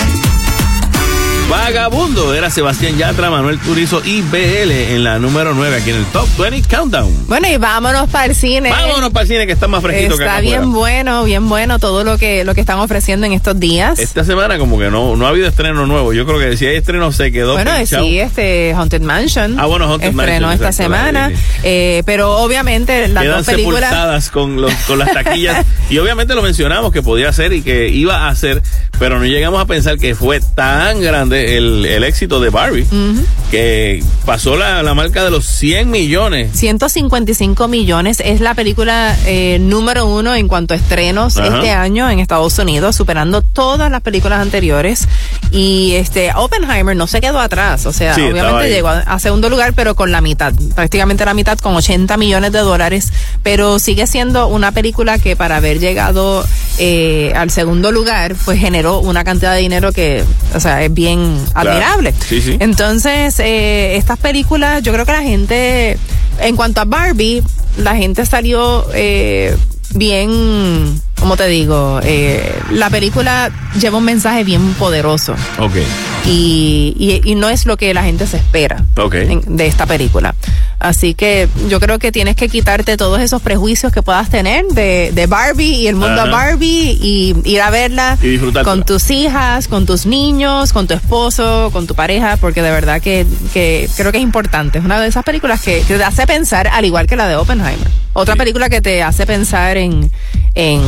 Vagabundo 1.51 2.33
era 2.33 2.49
Sebastián 2.49 2.97
Yatra, 2.97 3.29
Manuel 3.29 3.59
Turizo 3.59 4.01
y 4.05 4.21
BL 4.21 4.71
en 4.71 5.03
la 5.03 5.19
número 5.19 5.53
9 5.53 5.75
aquí 5.75 5.89
en 5.89 5.97
el 5.97 6.05
Top 6.05 6.25
20 6.37 6.65
Countdown. 6.73 7.27
Bueno, 7.27 7.45
y 7.49 7.57
vámonos 7.57 8.09
para 8.09 8.27
el 8.27 8.35
cine. 8.35 8.69
Vámonos 8.69 9.09
para 9.09 9.23
el 9.23 9.27
cine 9.27 9.45
que 9.45 9.51
está 9.51 9.67
más 9.67 9.81
fresquito 9.81 10.15
que 10.17 10.23
Está 10.23 10.39
bien 10.39 10.61
afuera. 10.61 10.77
bueno, 10.77 11.23
bien 11.25 11.49
bueno 11.49 11.77
todo 11.77 12.05
lo 12.05 12.17
que 12.17 12.45
lo 12.45 12.55
que 12.55 12.61
están 12.61 12.79
ofreciendo 12.79 13.25
en 13.25 13.33
estos 13.33 13.59
días. 13.59 13.99
Esta 13.99 14.23
semana 14.23 14.57
como 14.57 14.79
que 14.79 14.89
no, 14.89 15.17
no 15.17 15.25
ha 15.25 15.29
habido 15.29 15.45
estreno 15.49 15.85
nuevo. 15.85 16.13
Yo 16.13 16.25
creo 16.25 16.39
que 16.39 16.55
si 16.55 16.67
hay 16.67 16.77
estreno 16.77 17.11
se 17.11 17.33
quedó 17.33 17.51
Bueno, 17.55 17.71
pinchado. 17.75 18.05
sí, 18.05 18.17
este 18.17 18.73
Haunted 18.73 19.01
Mansion. 19.01 19.59
Ah, 19.59 19.65
bueno, 19.65 19.87
Haunted 19.91 20.07
estrenó 20.07 20.47
Mansion, 20.47 20.67
esta 20.67 20.71
semana. 20.71 21.31
Eh, 21.63 22.01
pero 22.05 22.37
obviamente 22.37 23.09
las 23.09 23.23
Quedan 23.23 23.37
dos 23.39 23.45
películas. 23.47 24.29
con, 24.29 24.61
los, 24.61 24.73
con 24.87 24.99
las 24.99 25.11
taquillas. 25.11 25.65
y 25.89 25.97
obviamente 25.97 26.33
lo 26.33 26.43
mencionamos 26.43 26.93
que 26.93 27.01
podía 27.01 27.33
ser 27.33 27.51
y 27.51 27.61
que 27.61 27.89
iba 27.89 28.29
a 28.29 28.35
ser 28.35 28.61
Pero 28.99 29.19
no 29.19 29.25
llegamos 29.25 29.61
a 29.61 29.65
pensar 29.65 29.97
que 29.97 30.15
fue 30.15 30.39
tan 30.55 31.01
grande 31.01 31.40
el, 31.41 31.85
el 31.85 32.03
éxito 32.03 32.39
de 32.39 32.49
Barbie 32.49 32.85
que 33.49 34.01
pasó 34.25 34.55
la, 34.55 34.81
la 34.81 34.93
marca 34.93 35.23
de 35.23 35.31
los 35.31 35.45
100 35.45 35.89
millones. 35.89 36.51
155 36.53 37.67
millones 37.67 38.21
es 38.23 38.39
la 38.39 38.53
película 38.53 39.17
eh, 39.25 39.57
número 39.59 40.05
uno 40.05 40.33
en 40.35 40.47
cuanto 40.47 40.73
a 40.73 40.77
estrenos 40.77 41.37
este 41.37 41.71
año 41.71 42.09
en 42.09 42.19
Estados 42.19 42.57
Unidos, 42.59 42.95
superando 42.95 43.41
todas 43.41 43.91
las 43.91 44.01
películas 44.01 44.41
anteriores. 44.41 45.07
Y 45.51 45.93
este 45.95 46.31
Oppenheimer 46.33 46.95
no 46.95 47.07
se 47.07 47.19
quedó 47.19 47.39
atrás, 47.39 47.85
o 47.85 47.91
sea, 47.93 48.15
Sí, 48.15 48.21
obviamente 48.21 48.69
llegó 48.69 48.87
a, 48.87 48.99
a 48.99 49.19
segundo 49.19 49.49
lugar, 49.49 49.73
pero 49.73 49.95
con 49.95 50.11
la 50.11 50.21
mitad, 50.21 50.53
prácticamente 50.75 51.25
la 51.25 51.33
mitad, 51.33 51.57
con 51.59 51.75
80 51.75 52.15
millones 52.17 52.51
de 52.53 52.59
dólares. 52.59 53.11
Pero 53.43 53.79
sigue 53.79 54.07
siendo 54.07 54.47
una 54.47 54.71
película 54.71 55.19
que 55.19 55.35
para 55.35 55.57
haber 55.57 55.79
llegado 55.79 56.45
eh, 56.77 57.33
al 57.35 57.51
segundo 57.51 57.91
lugar, 57.91 58.35
pues 58.45 58.59
generó 58.59 58.99
una 58.99 59.23
cantidad 59.23 59.53
de 59.53 59.59
dinero 59.59 59.91
que, 59.91 60.23
o 60.55 60.59
sea, 60.59 60.83
es 60.83 60.93
bien 60.93 61.30
Admirable. 61.53 62.13
Sí, 62.27 62.41
sí. 62.41 62.57
Entonces, 62.59 63.39
eh, 63.39 63.95
estas 63.95 64.17
películas, 64.17 64.81
yo 64.83 64.93
creo 64.93 65.05
que 65.05 65.11
la 65.11 65.21
gente, 65.21 65.97
en 66.39 66.55
cuanto 66.55 66.81
a 66.81 66.85
Barbie, 66.85 67.43
la 67.77 67.95
gente 67.95 68.25
salió 68.25 68.85
eh, 68.93 69.55
bien, 69.93 71.01
¿cómo 71.21 71.37
te 71.37 71.47
digo? 71.47 72.01
Eh, 72.03 72.53
la 72.71 72.89
película 72.89 73.49
lleva 73.79 73.97
un 73.99 74.03
mensaje 74.03 74.43
bien 74.43 74.73
poderoso 74.73 75.33
Ok. 75.59 75.75
y, 76.25 76.93
y, 76.97 77.21
y 77.31 77.35
no 77.35 77.47
es 77.49 77.65
lo 77.65 77.77
que 77.77 77.93
la 77.93 78.03
gente 78.03 78.27
se 78.27 78.37
espera 78.37 78.83
Ok. 78.97 79.13
en- 79.15 79.55
de 79.57 79.67
esta 79.67 79.85
película. 79.85 80.35
Así 80.79 81.13
que 81.13 81.47
yo 81.69 81.79
creo 81.79 81.99
que 81.99 82.11
tienes 82.11 82.35
que 82.35 82.49
quitarte 82.49 82.97
todos 82.97 83.21
esos 83.21 83.39
prejuicios 83.43 83.93
que 83.93 84.01
puedas 84.01 84.29
tener 84.31 84.65
de, 84.65 85.11
de 85.13 85.27
Barbie 85.27 85.75
y 85.75 85.87
el 85.87 85.95
mundo 85.95 86.21
Ajá. 86.23 86.31
Barbie 86.31 86.97
y 86.99 87.35
ir 87.45 87.61
a 87.61 87.69
verla 87.69 88.17
Y 88.19 88.39
con 88.63 88.83
tus 88.83 89.11
hijas, 89.11 89.67
con 89.67 89.85
tus 89.85 90.07
niños, 90.07 90.73
con 90.73 90.87
tu 90.87 90.95
esposo, 90.95 91.69
con 91.71 91.85
tu 91.85 91.93
pareja, 91.93 92.35
porque 92.37 92.63
de 92.63 92.71
verdad 92.71 92.99
que, 92.99 93.27
que 93.53 93.87
creo 93.95 94.11
que 94.11 94.17
es 94.17 94.23
importante. 94.23 94.79
Es 94.79 94.85
una 94.85 94.99
de 94.99 95.07
esas 95.07 95.23
películas 95.23 95.61
que, 95.61 95.81
que 95.81 95.97
te 95.97 96.03
hace 96.03 96.25
pensar, 96.25 96.67
al 96.67 96.83
igual 96.83 97.05
que 97.05 97.15
la 97.15 97.27
de 97.27 97.35
Oppenheimer. 97.35 97.87
Otra 98.13 98.35
película 98.35 98.67
que 98.67 98.81
te 98.81 99.03
hace 99.03 99.27
pensar 99.27 99.77
en, 99.77 100.11
en, 100.55 100.81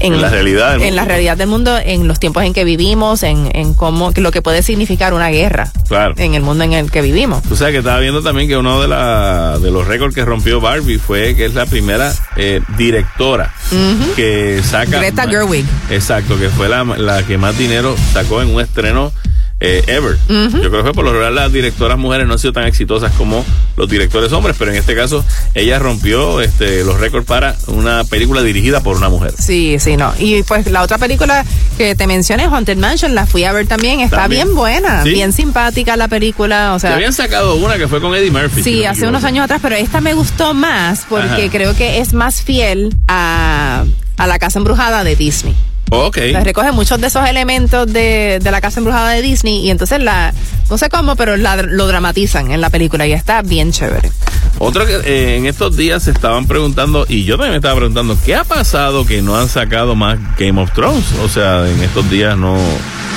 En 0.00 0.20
la 0.20 0.28
realidad 0.28 0.72
del 0.72 0.82
en 0.82 0.96
la 0.96 1.02
mundo. 1.02 1.08
realidad 1.08 1.36
del 1.36 1.48
mundo, 1.48 1.76
en 1.82 2.08
los 2.08 2.20
tiempos 2.20 2.42
en 2.44 2.52
que 2.52 2.64
vivimos, 2.64 3.22
en, 3.22 3.50
en 3.54 3.74
cómo, 3.74 4.12
lo 4.16 4.30
que 4.30 4.42
puede 4.42 4.62
significar 4.62 5.14
una 5.14 5.28
guerra 5.30 5.70
Claro. 5.88 6.14
en 6.16 6.34
el 6.34 6.42
mundo 6.42 6.64
en 6.64 6.72
el 6.72 6.90
que 6.90 7.02
vivimos. 7.02 7.42
Tú 7.44 7.56
sabes 7.56 7.72
que 7.72 7.78
estaba 7.78 7.98
viendo 8.00 8.22
también 8.22 8.48
que 8.48 8.56
uno 8.56 8.80
de, 8.82 8.88
la, 8.88 9.58
de 9.60 9.70
los 9.70 9.86
récords 9.86 10.14
que 10.14 10.24
rompió 10.24 10.60
Barbie 10.60 10.98
fue 10.98 11.34
que 11.36 11.46
es 11.46 11.54
la 11.54 11.66
primera 11.66 12.12
eh, 12.36 12.60
directora 12.76 13.52
que 14.14 14.60
saca. 14.62 14.98
Greta 14.98 15.26
Gerwig. 15.28 15.64
Exacto, 15.90 16.38
que 16.38 16.48
fue 16.50 16.68
la, 16.68 16.84
la 16.84 17.22
que 17.22 17.38
más 17.38 17.56
dinero 17.58 17.94
sacó 18.12 18.42
en 18.42 18.54
un 18.54 18.60
estreno 18.60 19.12
eh, 19.60 19.82
ever. 19.86 20.16
Yo 20.28 20.70
creo 20.70 20.84
que 20.84 20.92
por 20.92 21.04
lo 21.04 21.12
general 21.12 21.34
las 21.34 21.50
directoras 21.52 21.96
mujeres 21.98 22.26
no 22.26 22.34
han 22.34 22.38
sido 22.38 22.52
tan 22.52 22.64
exitosas 22.66 23.12
como 23.12 23.44
los 23.76 23.88
directores 23.88 24.30
hombres, 24.32 24.54
pero 24.58 24.70
en 24.70 24.76
este 24.76 24.94
caso 24.94 25.24
ella 25.54 25.78
rompió 25.78 26.40
este, 26.42 26.84
los 26.84 27.00
récords 27.00 27.26
para 27.26 27.56
una 27.68 28.04
película 28.04 28.42
dirigida 28.42 28.80
por 28.82 28.96
una 28.96 29.08
mujer. 29.08 29.32
Sí, 29.38 29.78
sí, 29.78 29.96
no. 29.96 30.12
Y 30.18 30.42
pues 30.42 30.66
la 30.70 30.82
otra 30.82 30.98
película 30.98 31.44
que 31.78 31.94
te 31.94 32.06
mencioné, 32.06 32.44
Haunted 32.44 32.76
Mansion, 32.76 33.14
la 33.14 33.24
fui 33.26 33.44
a 33.44 33.52
ver 33.52 33.66
también. 33.66 34.00
Está 34.00 34.18
También. 34.22 34.46
bien 34.48 34.56
buena, 34.56 35.02
Sí. 35.04 35.10
bien 35.10 35.32
simpática 35.32 35.96
la 35.96 36.08
película. 36.08 36.74
O 36.74 36.78
Se 36.78 36.86
sea, 36.88 36.96
habían 36.96 37.12
sacado 37.14 37.54
una 37.56 37.76
que 37.78 37.88
fue 37.88 38.00
con 38.00 38.14
Eddie 38.14 38.30
Murphy. 38.30 38.62
Sí, 38.62 38.84
hace 38.84 39.06
unos 39.08 39.24
años 39.24 39.44
atrás, 39.44 39.60
pero 39.62 39.76
esta 39.76 40.00
me 40.02 40.12
gustó 40.14 40.52
más 40.54 41.06
porque 41.08 41.26
Ajá. 41.44 41.50
creo 41.50 41.74
que 41.74 42.00
es 42.00 42.12
más 42.12 42.42
fiel 42.42 42.94
a, 43.08 43.84
a 44.18 44.26
la 44.26 44.38
casa 44.38 44.58
embrujada 44.58 45.02
de 45.02 45.16
Disney. 45.16 45.54
Ok. 45.90 46.16
Sea, 46.16 46.40
recoge 46.44 46.72
muchos 46.72 47.00
de 47.00 47.06
esos 47.06 47.28
elementos 47.28 47.86
de, 47.92 48.38
de 48.42 48.50
la 48.50 48.60
casa 48.60 48.80
embrujada 48.80 49.10
de 49.10 49.22
Disney 49.22 49.60
y 49.64 49.70
entonces 49.70 50.00
la, 50.00 50.34
no 50.68 50.78
sé 50.78 50.88
cómo, 50.88 51.14
pero 51.16 51.36
la- 51.36 51.56
lo 51.62 51.86
dramatizan 51.86 52.50
en 52.50 52.60
la 52.60 52.70
película 52.70 53.06
y 53.06 53.12
está 53.12 53.42
bien 53.42 53.70
chévere. 53.72 54.10
Otro 54.58 54.86
que 54.86 54.94
eh, 55.04 55.36
en 55.36 55.46
estos 55.46 55.76
días 55.76 56.02
se 56.04 56.10
estaban 56.10 56.46
preguntando, 56.46 57.04
y 57.08 57.24
yo 57.24 57.34
también 57.36 57.50
me 57.52 57.56
estaba 57.56 57.76
preguntando, 57.76 58.16
¿qué 58.24 58.34
ha 58.34 58.44
pasado 58.44 59.04
que 59.06 59.20
no 59.20 59.36
han 59.36 59.48
sacado 59.48 59.94
más 59.94 60.18
Game 60.38 60.60
of 60.60 60.72
Thrones? 60.72 61.04
O 61.22 61.28
sea, 61.28 61.68
en 61.68 61.82
estos 61.82 62.08
días 62.10 62.36
no. 62.38 62.56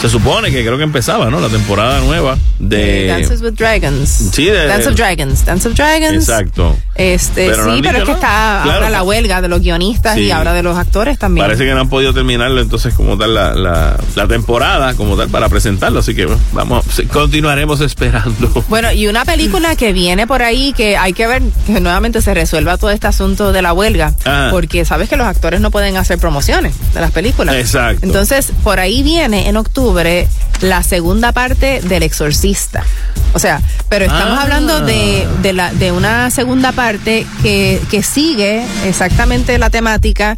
Se 0.02 0.08
supone 0.08 0.50
que 0.50 0.64
creo 0.64 0.78
que 0.78 0.84
empezaba, 0.84 1.30
¿no? 1.30 1.42
La 1.42 1.50
temporada 1.50 2.00
nueva 2.00 2.38
de. 2.58 3.08
Dances 3.08 3.42
with 3.42 3.54
Dragons. 3.54 4.10
Sí, 4.34 4.46
de- 4.46 4.66
Dance 4.68 4.88
of 4.90 4.96
Dragons. 4.96 5.46
Dance 5.46 5.68
of 5.68 5.76
Dragons. 5.76 6.14
Exacto. 6.30 6.78
Este, 6.96 7.50
Pero 7.50 7.66
no 7.66 7.72
sí, 7.72 7.78
han 7.78 7.82
pero 7.84 7.98
es 8.00 8.04
que 8.06 8.12
nada. 8.14 8.16
está 8.16 8.62
Claro. 8.64 8.72
ahora 8.78 8.90
la 8.90 9.04
huelga 9.04 9.42
de 9.42 9.48
los 9.50 9.62
guionistas 9.62 10.16
Sí. 10.16 10.22
y 10.24 10.32
ahora 10.32 10.54
de 10.54 10.64
los 10.64 10.78
actores 10.78 11.18
también. 11.20 11.46
Parece 11.46 11.66
que 11.66 11.74
no 11.74 11.82
han 11.82 11.90
podido 11.90 12.14
entonces 12.62 12.94
como 12.94 13.18
tal 13.18 13.34
la, 13.34 13.54
la, 13.54 13.98
la 14.16 14.28
temporada 14.28 14.94
como 14.96 15.16
tal 15.18 15.30
para 15.30 15.50
presentarlo, 15.50 16.00
así 16.00 16.14
que 16.16 16.26
bueno, 16.26 16.42
vamos, 16.54 16.86
continuaremos 17.12 17.82
esperando. 17.82 18.64
Bueno, 18.70 18.92
y 18.92 19.08
una 19.08 19.26
película 19.26 19.76
que 19.76 19.94
viene 19.94 20.28
por 20.28 20.42
ahí 20.44 20.74
que 20.74 20.96
hay 20.98 21.14
que 21.14 21.26
ver 21.28 21.42
que 21.66 21.80
nuevamente 21.80 22.22
se 22.22 22.34
resuelva 22.34 22.78
todo 22.78 22.92
este 22.92 23.08
asunto 23.08 23.52
de 23.52 23.62
la 23.62 23.74
huelga, 23.74 24.14
Ah. 24.26 24.50
porque 24.52 24.86
sabes 24.86 25.10
que 25.10 25.16
los 25.18 25.28
actores 25.28 25.60
no 25.62 25.72
pueden 25.72 25.98
hacer 25.98 26.20
promociones 26.20 26.76
de 26.94 27.02
las 27.02 27.12
películas. 27.12 27.56
Exacto. 27.56 28.06
Entonces, 28.06 28.52
por 28.64 28.80
ahí 28.80 29.02
viene 29.04 29.50
en 29.50 29.58
octubre 29.58 30.28
la 30.62 30.84
segunda 30.84 31.32
parte 31.32 31.82
del 31.82 32.04
Exorcista. 32.04 32.84
O 33.34 33.40
sea, 33.40 33.62
pero 33.90 34.06
estamos 34.06 34.38
Ah. 34.40 34.42
hablando 34.44 34.80
de, 34.82 35.28
de, 35.42 35.54
la, 35.54 35.72
de 35.74 35.92
una 35.92 36.30
segunda 36.32 36.72
parte 36.72 37.26
que, 37.42 37.82
que 37.90 38.04
sigue 38.04 38.64
exactamente 38.86 39.58
la 39.58 39.70
temática 39.70 40.36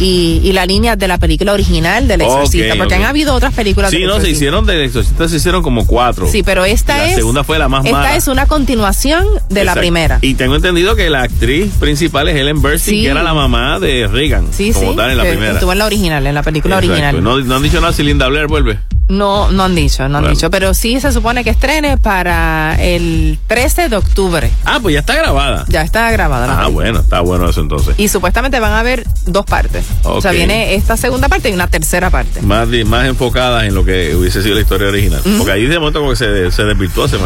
y, 0.00 0.40
y 0.44 0.52
la 0.52 0.66
línea 0.66 0.96
de 0.96 1.08
la 1.08 1.18
película 1.18 1.52
original 1.52 2.06
del 2.08 2.20
Exorcista, 2.22 2.72
Ok, 2.74 2.78
porque 2.78 2.94
han 2.94 3.04
habido 3.04 3.34
otras 3.34 3.52
películas 3.54 3.90
Sí, 3.90 3.98
del 3.98 4.08
no, 4.08 4.20
se 4.20 4.30
hicieron 4.30 4.66
de 4.66 4.84
Exorcista, 4.84 5.28
se 5.28 5.36
hicieron 5.36 5.62
como 5.62 5.86
cuatro. 5.86 6.26
Sí, 6.30 6.42
pero 6.42 6.64
esta 6.64 6.96
la 6.98 7.06
es. 7.08 7.14
segunda 7.16 7.44
fue 7.44 7.58
la 7.58 7.68
más 7.68 7.84
Esta 7.84 7.96
mala. 7.98 8.16
es 8.16 8.28
una 8.28 8.46
continuación 8.46 9.26
de 9.50 9.64
la 9.64 9.74
primera. 9.74 10.18
Y 10.22 10.34
tengo 10.34 10.54
entendido 10.56 10.94
que 10.96 11.10
la 11.10 11.22
actriz 11.22 11.72
principal 11.80 12.28
es 12.28 12.36
Helen 12.36 12.60
Burstyn, 12.62 12.94
Sí. 12.94 13.02
que 13.02 13.08
era 13.08 13.22
la 13.22 13.34
mamá 13.34 13.78
de 13.80 14.06
Reagan, 14.06 14.46
Sí, 14.52 14.72
como 14.72 14.90
sí. 14.92 14.96
tal 14.96 15.10
en 15.10 15.16
la 15.18 15.24
primera. 15.24 15.52
Estuvo 15.54 15.72
en 15.72 15.78
la 15.78 15.86
original, 15.86 16.26
en 16.26 16.34
la 16.34 16.42
película 16.42 16.76
Exacto. 16.76 16.92
original. 16.92 17.22
No, 17.22 17.38
no 17.40 17.56
han 17.56 17.62
dicho 17.62 17.80
nada 17.80 17.92
si 17.92 18.02
Linda 18.02 18.28
Blair 18.28 18.46
vuelve. 18.46 18.78
No, 19.08 19.50
no 19.50 19.64
han 19.64 19.74
dicho, 19.74 20.06
no 20.06 20.18
han 20.18 20.24
Bueno. 20.24 20.34
dicho. 20.36 20.50
Pero 20.50 20.74
sí 20.74 21.00
se 21.00 21.12
supone 21.12 21.42
que 21.42 21.48
estrene 21.48 21.96
para 21.96 22.76
el 22.78 23.38
13 23.46 23.88
de 23.88 23.96
octubre. 23.96 24.50
Ah, 24.66 24.80
pues 24.82 24.92
ya 24.92 25.00
está 25.00 25.16
grabada. 25.16 25.64
Ya 25.68 25.80
está 25.80 26.10
grabada 26.10 26.46
la 26.46 26.52
Ah, 26.52 26.56
película. 26.64 26.74
bueno, 26.84 27.00
está 27.00 27.20
bueno 27.20 27.48
eso 27.48 27.62
entonces. 27.62 27.94
Y 27.96 28.08
supuestamente 28.08 28.60
van 28.60 28.72
a 28.72 28.80
haber 28.80 29.04
dos 29.24 29.46
partes. 29.46 29.86
O 30.04 30.20
sea, 30.20 30.32
viene 30.32 30.74
esta 30.74 30.96
segunda 30.96 31.28
parte 31.28 31.50
y 31.50 31.52
una 31.52 31.68
tercera 31.68 32.10
parte. 32.10 32.40
Más, 32.42 32.68
más 32.86 33.06
enfocadas 33.06 33.64
en 33.64 33.74
lo 33.74 33.84
que 33.84 34.14
hubiese 34.14 34.42
sido 34.42 34.54
la 34.54 34.60
historia 34.60 34.88
original. 34.88 35.20
Porque 35.36 35.52
ahí 35.52 35.66
de 35.66 35.78
momento 35.78 36.00
como 36.00 36.10
que 36.12 36.16
se, 36.16 36.50
se 36.50 36.64
desvirtuó, 36.64 37.08
se 37.08 37.18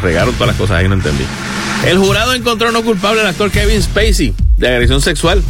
regaron 0.00 0.34
todas 0.34 0.48
las 0.48 0.56
cosas, 0.56 0.78
ahí 0.78 0.88
no 0.88 0.94
entendí. 0.94 1.24
El 1.86 1.98
jurado 1.98 2.34
encontró 2.34 2.72
no 2.72 2.82
culpable 2.82 3.20
al 3.20 3.26
actor 3.26 3.50
Kevin 3.50 3.82
Spacey 3.82 4.34
de 4.56 4.68
agresión 4.68 5.00
sexual. 5.00 5.42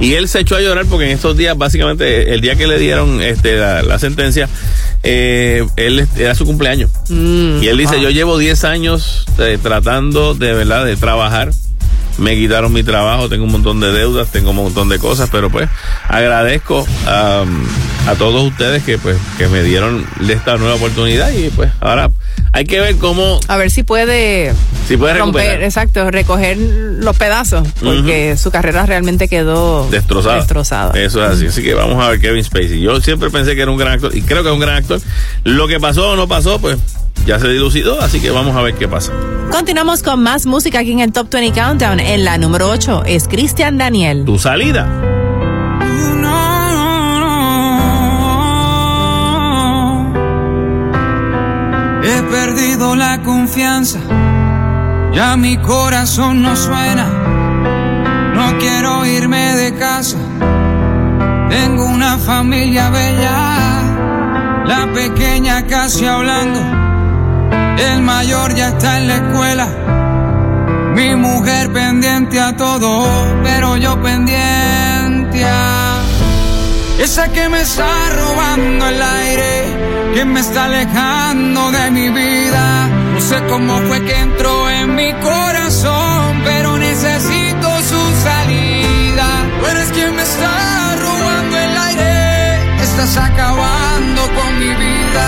Y 0.00 0.14
él 0.14 0.28
se 0.28 0.40
echó 0.40 0.56
a 0.56 0.60
llorar 0.60 0.86
porque 0.86 1.06
en 1.06 1.12
estos 1.12 1.36
días, 1.36 1.56
básicamente, 1.56 2.34
el 2.34 2.40
día 2.40 2.56
que 2.56 2.66
le 2.66 2.78
dieron 2.78 3.22
este, 3.22 3.56
la, 3.56 3.82
la 3.82 3.98
sentencia, 3.98 4.48
eh, 5.02 5.64
él 5.76 6.08
era 6.16 6.34
su 6.34 6.44
cumpleaños. 6.44 6.90
Mm, 7.08 7.62
Y 7.62 7.68
él 7.68 7.78
dice, 7.78 8.00
yo 8.00 8.10
llevo 8.10 8.36
10 8.36 8.64
años 8.64 9.24
eh, 9.38 9.58
tratando 9.62 10.34
de 10.34 10.52
verdad 10.52 10.84
de 10.84 10.96
trabajar. 10.96 11.50
Me 12.18 12.36
quitaron 12.36 12.72
mi 12.72 12.82
trabajo, 12.84 13.28
tengo 13.28 13.44
un 13.44 13.50
montón 13.52 13.80
de 13.80 13.90
deudas, 13.92 14.28
tengo 14.30 14.50
un 14.50 14.56
montón 14.56 14.88
de 14.88 14.98
cosas, 15.00 15.28
pero 15.32 15.50
pues 15.50 15.68
agradezco 16.08 16.86
am, 17.06 17.64
a 18.06 18.14
todos 18.14 18.44
ustedes 18.44 18.84
que 18.84 18.98
pues 18.98 19.16
que 19.36 19.48
me 19.48 19.64
dieron 19.64 20.06
esta 20.28 20.56
nueva 20.56 20.74
oportunidad 20.76 21.32
y 21.32 21.50
pues 21.50 21.72
ahora 21.80 22.10
hay 22.54 22.64
que 22.64 22.80
ver 22.80 22.96
cómo 22.96 23.40
A 23.48 23.56
ver 23.56 23.70
si 23.70 23.82
puede 23.82 24.52
si 24.86 24.96
puede 24.96 25.14
romper, 25.18 25.42
recuperar. 25.42 25.62
exacto, 25.64 26.10
recoger 26.10 26.56
los 26.58 27.16
pedazos, 27.16 27.66
porque 27.82 28.36
su 28.36 28.50
carrera 28.50 28.86
realmente 28.86 29.28
quedó 29.28 29.88
Destrozada. 29.90 30.36
destrozada. 30.36 30.92
Eso 31.00 31.24
es 31.24 31.30
así. 31.32 31.46
Así 31.46 31.62
que 31.62 31.74
vamos 31.74 32.02
a 32.04 32.10
ver 32.10 32.20
Kevin 32.20 32.44
Spacey. 32.44 32.80
Yo 32.80 33.00
siempre 33.00 33.28
pensé 33.30 33.54
que 33.56 33.62
era 33.62 33.70
un 33.70 33.76
gran 33.78 33.94
actor 33.94 34.14
y 34.16 34.22
creo 34.22 34.42
que 34.42 34.48
es 34.50 34.54
un 34.54 34.60
gran 34.60 34.76
actor. 34.76 35.00
Lo 35.44 35.66
que 35.68 35.80
pasó 35.80 36.10
o 36.10 36.16
no 36.16 36.28
pasó, 36.28 36.58
pues 36.60 36.78
ya 37.26 37.38
se 37.40 37.48
dilucidó, 37.48 38.00
así 38.00 38.20
que 38.20 38.30
vamos 38.30 38.54
a 38.56 38.62
ver 38.62 38.74
qué 38.74 38.86
pasa. 38.86 39.10
Continuamos 39.50 40.02
con 40.02 40.22
más 40.22 40.46
música 40.46 40.80
aquí 40.80 40.92
en 40.92 41.00
el 41.00 41.12
Top 41.12 41.28
20 41.30 41.58
Countdown. 41.60 41.98
En 42.00 42.24
la 42.24 42.38
número 42.38 42.68
8 42.70 43.02
es 43.06 43.26
Cristian 43.28 43.78
Daniel. 43.78 44.24
Tu 44.26 44.38
salida. 44.38 44.86
La 52.96 53.22
confianza, 53.22 53.98
ya 55.12 55.36
mi 55.36 55.56
corazón 55.58 56.42
no 56.42 56.56
suena. 56.56 57.06
No 58.34 58.58
quiero 58.58 59.06
irme 59.06 59.54
de 59.54 59.74
casa, 59.74 60.18
tengo 61.48 61.84
una 61.84 62.18
familia 62.18 62.90
bella, 62.90 64.64
la 64.66 64.92
pequeña 64.92 65.66
casi 65.66 66.04
hablando, 66.06 66.60
el 67.78 68.02
mayor 68.02 68.54
ya 68.54 68.68
está 68.68 68.98
en 68.98 69.08
la 69.08 69.16
escuela. 69.16 69.68
Mi 70.94 71.14
mujer 71.16 71.72
pendiente 71.72 72.40
a 72.40 72.56
todo, 72.56 73.06
pero 73.42 73.76
yo 73.76 74.00
pendiente 74.00 75.44
a 75.44 76.02
esa 76.98 77.28
que 77.32 77.48
me 77.48 77.60
está 77.60 78.10
robando 78.10 78.88
el 78.88 79.02
aire, 79.02 79.93
que 80.14 80.24
me 80.24 80.40
está 80.40 80.66
alejando 80.66 81.72
de 81.72 81.90
mi 81.90 82.08
vida. 82.08 82.86
No 83.14 83.20
sé 83.20 83.42
cómo 83.48 83.78
fue 83.88 84.04
que 84.04 84.16
entró 84.16 84.70
en 84.70 84.94
mi 84.94 85.12
corazón, 85.14 86.40
pero 86.44 86.78
necesito 86.78 87.68
su 87.90 88.02
salida. 88.28 89.26
Tú 89.58 89.66
eres 89.66 89.88
quien 89.90 90.14
me 90.14 90.22
está 90.22 90.96
robando 91.04 91.56
el 91.58 91.76
aire, 91.88 92.82
estás 92.82 93.16
acabando 93.16 94.22
con 94.38 94.50
mi 94.60 94.72
vida. 94.86 95.26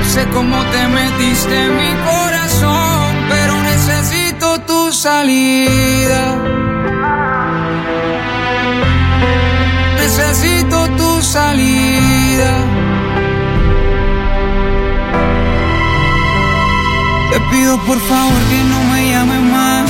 No 0.00 0.04
sé 0.14 0.26
cómo 0.34 0.56
te 0.72 0.88
metiste 0.88 1.54
en 1.66 1.76
mi 1.76 1.92
corazón, 2.10 3.06
pero 3.28 3.62
necesito 3.62 4.60
tu 4.62 4.92
salida. 4.92 6.22
Necesito 10.00 10.88
tu 10.98 11.22
salida. 11.22 12.93
Pido 17.54 17.78
por 17.86 18.00
favor 18.00 18.40
que 18.50 18.60
no 18.72 18.78
me 18.90 19.00
llames 19.10 19.42
más. 19.56 19.84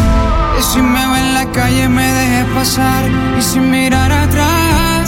Que 0.55 0.63
si 0.71 0.81
me 0.83 1.03
ve 1.11 1.19
en 1.25 1.35
la 1.35 1.47
calle 1.59 1.89
me 1.89 2.07
dejes 2.21 2.47
pasar. 2.59 3.03
Y 3.39 3.43
sin 3.43 3.71
mirar 3.71 4.11
atrás, 4.13 5.03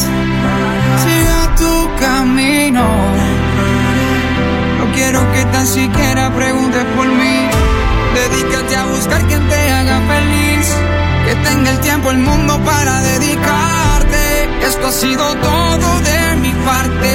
siga 1.05 1.41
tu 1.63 1.75
camino. 2.05 2.85
No 4.79 4.85
quiero 4.97 5.21
que 5.33 5.43
tan 5.55 5.67
siquiera 5.67 6.25
preguntes 6.41 6.85
por 6.97 7.07
mí. 7.21 7.39
Dedícate 8.21 8.75
a 8.77 8.85
buscar 8.95 9.21
quien 9.29 9.43
te 9.51 9.61
haga 9.77 9.99
feliz. 10.13 10.67
Que 11.27 11.35
tenga 11.47 11.71
el 11.71 11.81
tiempo, 11.81 12.11
el 12.11 12.19
mundo 12.19 12.53
para 12.65 12.95
dedicarte. 13.13 14.25
Esto 14.67 14.87
ha 14.89 14.93
sido 14.93 15.25
todo 15.51 15.89
de 16.11 16.37
mi 16.45 16.53
parte. 16.71 17.13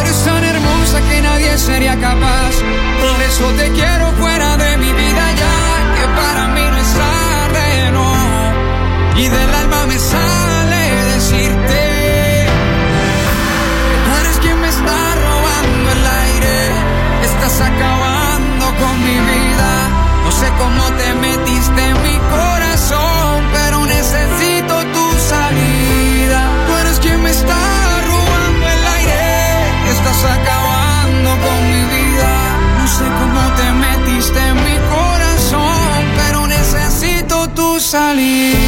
Eres 0.00 0.18
tan 0.24 0.42
hermosa 0.44 0.98
que 1.08 1.20
nadie 1.20 1.58
sería 1.58 1.94
capaz. 2.08 2.54
Por 3.02 3.16
eso 3.28 3.46
te 3.58 3.66
quiero 3.72 4.06
fuera 4.20 4.51
mi 4.82 4.92
vida 5.02 5.24
ya. 5.42 5.56
Que 5.96 6.04
para 6.20 6.42
mí 6.54 6.64
no 6.72 6.76
es 6.84 6.92
tarde, 7.04 7.66
no. 7.96 8.08
Y 9.22 9.24
del 9.36 9.50
alma 9.62 9.80
me 9.90 9.98
sale 10.12 10.82
decirte. 11.14 11.82
Tú 14.04 14.10
eres 14.20 14.36
quien 14.42 14.56
me 14.64 14.68
está 14.76 14.98
robando 15.26 15.86
el 15.96 16.04
aire. 16.24 16.56
Estás 17.28 17.56
acabando 17.70 18.64
con 18.80 18.94
mi 19.06 19.18
vida. 19.32 19.72
No 20.24 20.30
sé 20.40 20.48
cómo 20.62 20.84
te 21.00 21.08
metiste 21.26 21.80
en 21.90 21.96
mi 22.06 22.16
corazón, 22.36 23.34
pero 23.56 23.76
necesito 23.96 24.74
tu 24.96 25.06
salida. 25.32 26.40
Tú 26.66 26.72
eres 26.82 26.96
quien 27.04 27.18
me 27.22 27.30
está 27.30 27.60
robando 28.10 28.64
el 28.76 28.82
aire. 28.98 29.20
Estás 29.94 30.20
acabando 30.36 30.61
necesito 37.92 38.61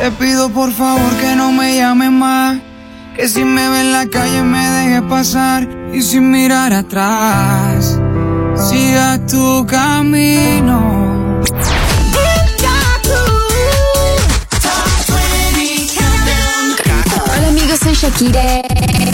Te 0.00 0.10
pido 0.12 0.48
por 0.48 0.72
favor 0.72 1.14
que 1.20 1.36
no 1.36 1.52
me 1.52 1.76
llames 1.76 2.10
más. 2.10 2.58
Que 3.14 3.28
si 3.28 3.44
me 3.44 3.68
ve 3.68 3.82
en 3.82 3.92
la 3.92 4.06
calle 4.06 4.42
me 4.42 4.70
deje 4.70 5.02
pasar 5.02 5.68
y 5.92 6.00
sin 6.00 6.30
mirar 6.30 6.72
atrás, 6.72 7.98
siga 8.56 9.18
tu 9.26 9.66
camino. 9.66 11.38
Hola 17.26 17.48
amigos, 17.48 17.78
soy 17.80 17.92
Shakira. 17.92 18.62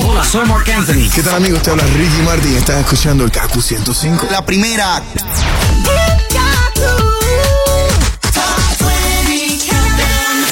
Hola, 0.07 0.25
soy 0.25 0.47
Mark 0.47 0.71
Anthony. 0.71 1.11
¿Qué 1.13 1.21
tal 1.21 1.35
amigos? 1.35 1.63
Te 1.65 1.73
habla 1.73 1.83
Ricky 1.83 2.23
Martin 2.25 2.53
y 2.53 2.57
estás 2.59 2.79
escuchando 2.79 3.25
el 3.25 3.33
KQ 3.33 3.61
105. 3.61 4.29
La 4.31 4.47
primera. 4.47 5.03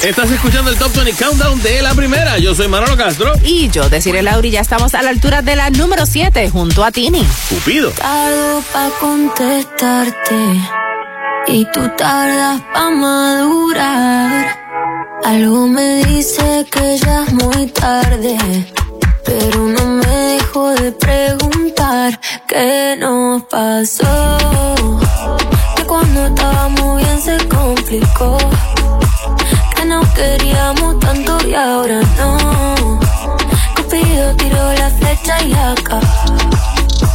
Estás 0.05 0.29
escuchando 0.29 0.69
el 0.69 0.77
Top 0.77 0.93
20 0.93 1.13
Countdown 1.13 1.59
de 1.63 1.81
la 1.81 1.95
primera. 1.95 2.37
Yo 2.37 2.53
soy 2.53 2.67
Manolo 2.67 2.95
Castro. 2.95 3.33
Y 3.43 3.69
yo, 3.69 3.89
deciré 3.89 4.21
Lauri, 4.21 4.51
ya 4.51 4.61
estamos 4.61 4.93
a 4.93 5.01
la 5.01 5.09
altura 5.09 5.41
de 5.41 5.55
la 5.55 5.71
número 5.71 6.05
7 6.05 6.47
junto 6.51 6.85
a 6.85 6.91
Tini. 6.91 7.25
Cupido. 7.49 7.89
Tardo 7.89 8.61
pa' 8.71 8.91
contestarte 8.99 10.35
y 11.47 11.65
tú 11.73 11.89
tardas 11.97 12.61
pa' 12.71 12.91
madurar. 12.91 14.59
Algo 15.23 15.67
me 15.67 16.05
dice 16.05 16.67
que 16.71 16.99
ya 16.99 17.23
es 17.23 17.33
muy 17.33 17.65
tarde, 17.71 18.37
pero 19.25 19.57
no 19.57 19.85
me 19.87 20.05
dejo 20.05 20.69
de 20.75 20.91
preguntar 20.91 22.19
qué 22.47 22.95
nos 22.99 23.41
pasó. 23.45 24.37
Que 25.75 25.83
cuando 25.83 26.27
estábamos 26.27 27.01
bien 27.01 27.19
se 27.19 27.47
complicó, 27.47 28.37
que 29.85 29.89
no 29.89 30.01
queríamos 30.13 30.99
tanto 30.99 31.37
y 31.47 31.53
ahora 31.53 32.01
no. 32.17 32.99
Cupido 33.75 34.35
tiró 34.35 34.73
la 34.73 34.89
flecha 34.89 35.41
y 35.43 35.53
acá. 35.53 35.99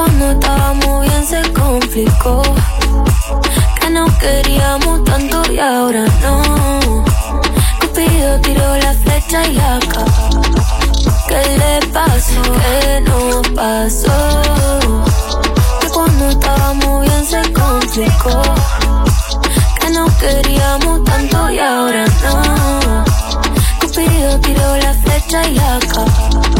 Cuando 0.00 0.30
estábamos 0.30 1.02
bien 1.02 1.26
se 1.26 1.42
complicó. 1.52 2.40
Que 3.78 3.90
no 3.90 4.06
queríamos 4.16 5.04
tanto 5.04 5.42
y 5.52 5.58
ahora 5.58 6.06
no. 6.22 7.04
Cupido 7.82 8.40
tiró 8.40 8.76
la 8.78 8.94
flecha 8.94 9.46
y 9.46 9.58
acá. 9.58 10.06
¿Qué 11.28 11.42
le 11.58 11.86
pasó? 11.88 12.40
¿Qué 12.62 13.02
nos 13.02 13.46
pasó? 13.48 14.40
Que 15.82 15.88
cuando 15.88 16.30
estábamos 16.30 17.02
bien 17.02 17.26
se 17.26 17.52
complicó. 17.52 18.42
Que 19.80 19.90
no 19.90 20.06
queríamos 20.16 21.04
tanto 21.04 21.50
y 21.50 21.58
ahora 21.58 22.06
no. 22.24 23.04
Cupido 23.82 24.40
tiró 24.40 24.76
la 24.78 24.94
flecha 24.94 25.46
y 25.46 25.58
acá. 25.58 26.59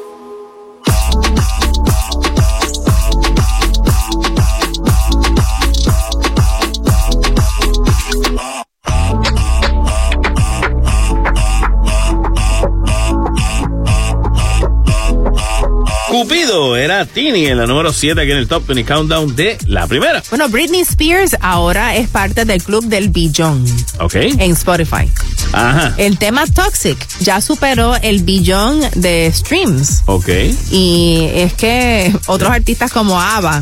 Cupido 16.11 16.75
era 16.75 17.05
Tini 17.05 17.45
en 17.47 17.57
la 17.57 17.65
número 17.65 17.93
7 17.93 18.19
aquí 18.21 18.31
en 18.31 18.37
el 18.37 18.47
Top 18.47 18.67
20 18.67 18.83
Countdown 18.85 19.33
de 19.33 19.57
la 19.67 19.87
primera. 19.87 20.21
Bueno, 20.29 20.49
Britney 20.49 20.81
Spears 20.81 21.37
ahora 21.39 21.95
es 21.95 22.09
parte 22.09 22.43
del 22.43 22.61
club 22.61 22.83
del 22.85 23.07
billón 23.09 23.63
Ok. 23.99 24.15
en 24.15 24.51
Spotify. 24.51 25.09
Ajá. 25.53 25.93
El 25.97 26.17
tema 26.17 26.45
Toxic 26.47 26.97
ya 27.21 27.39
superó 27.39 27.95
el 27.95 28.23
billón 28.23 28.81
de 28.95 29.31
streams. 29.33 30.03
Ok. 30.05 30.27
Y 30.71 31.29
es 31.33 31.53
que 31.53 32.13
otros 32.27 32.51
artistas 32.51 32.91
como 32.91 33.19
ABBA, 33.19 33.61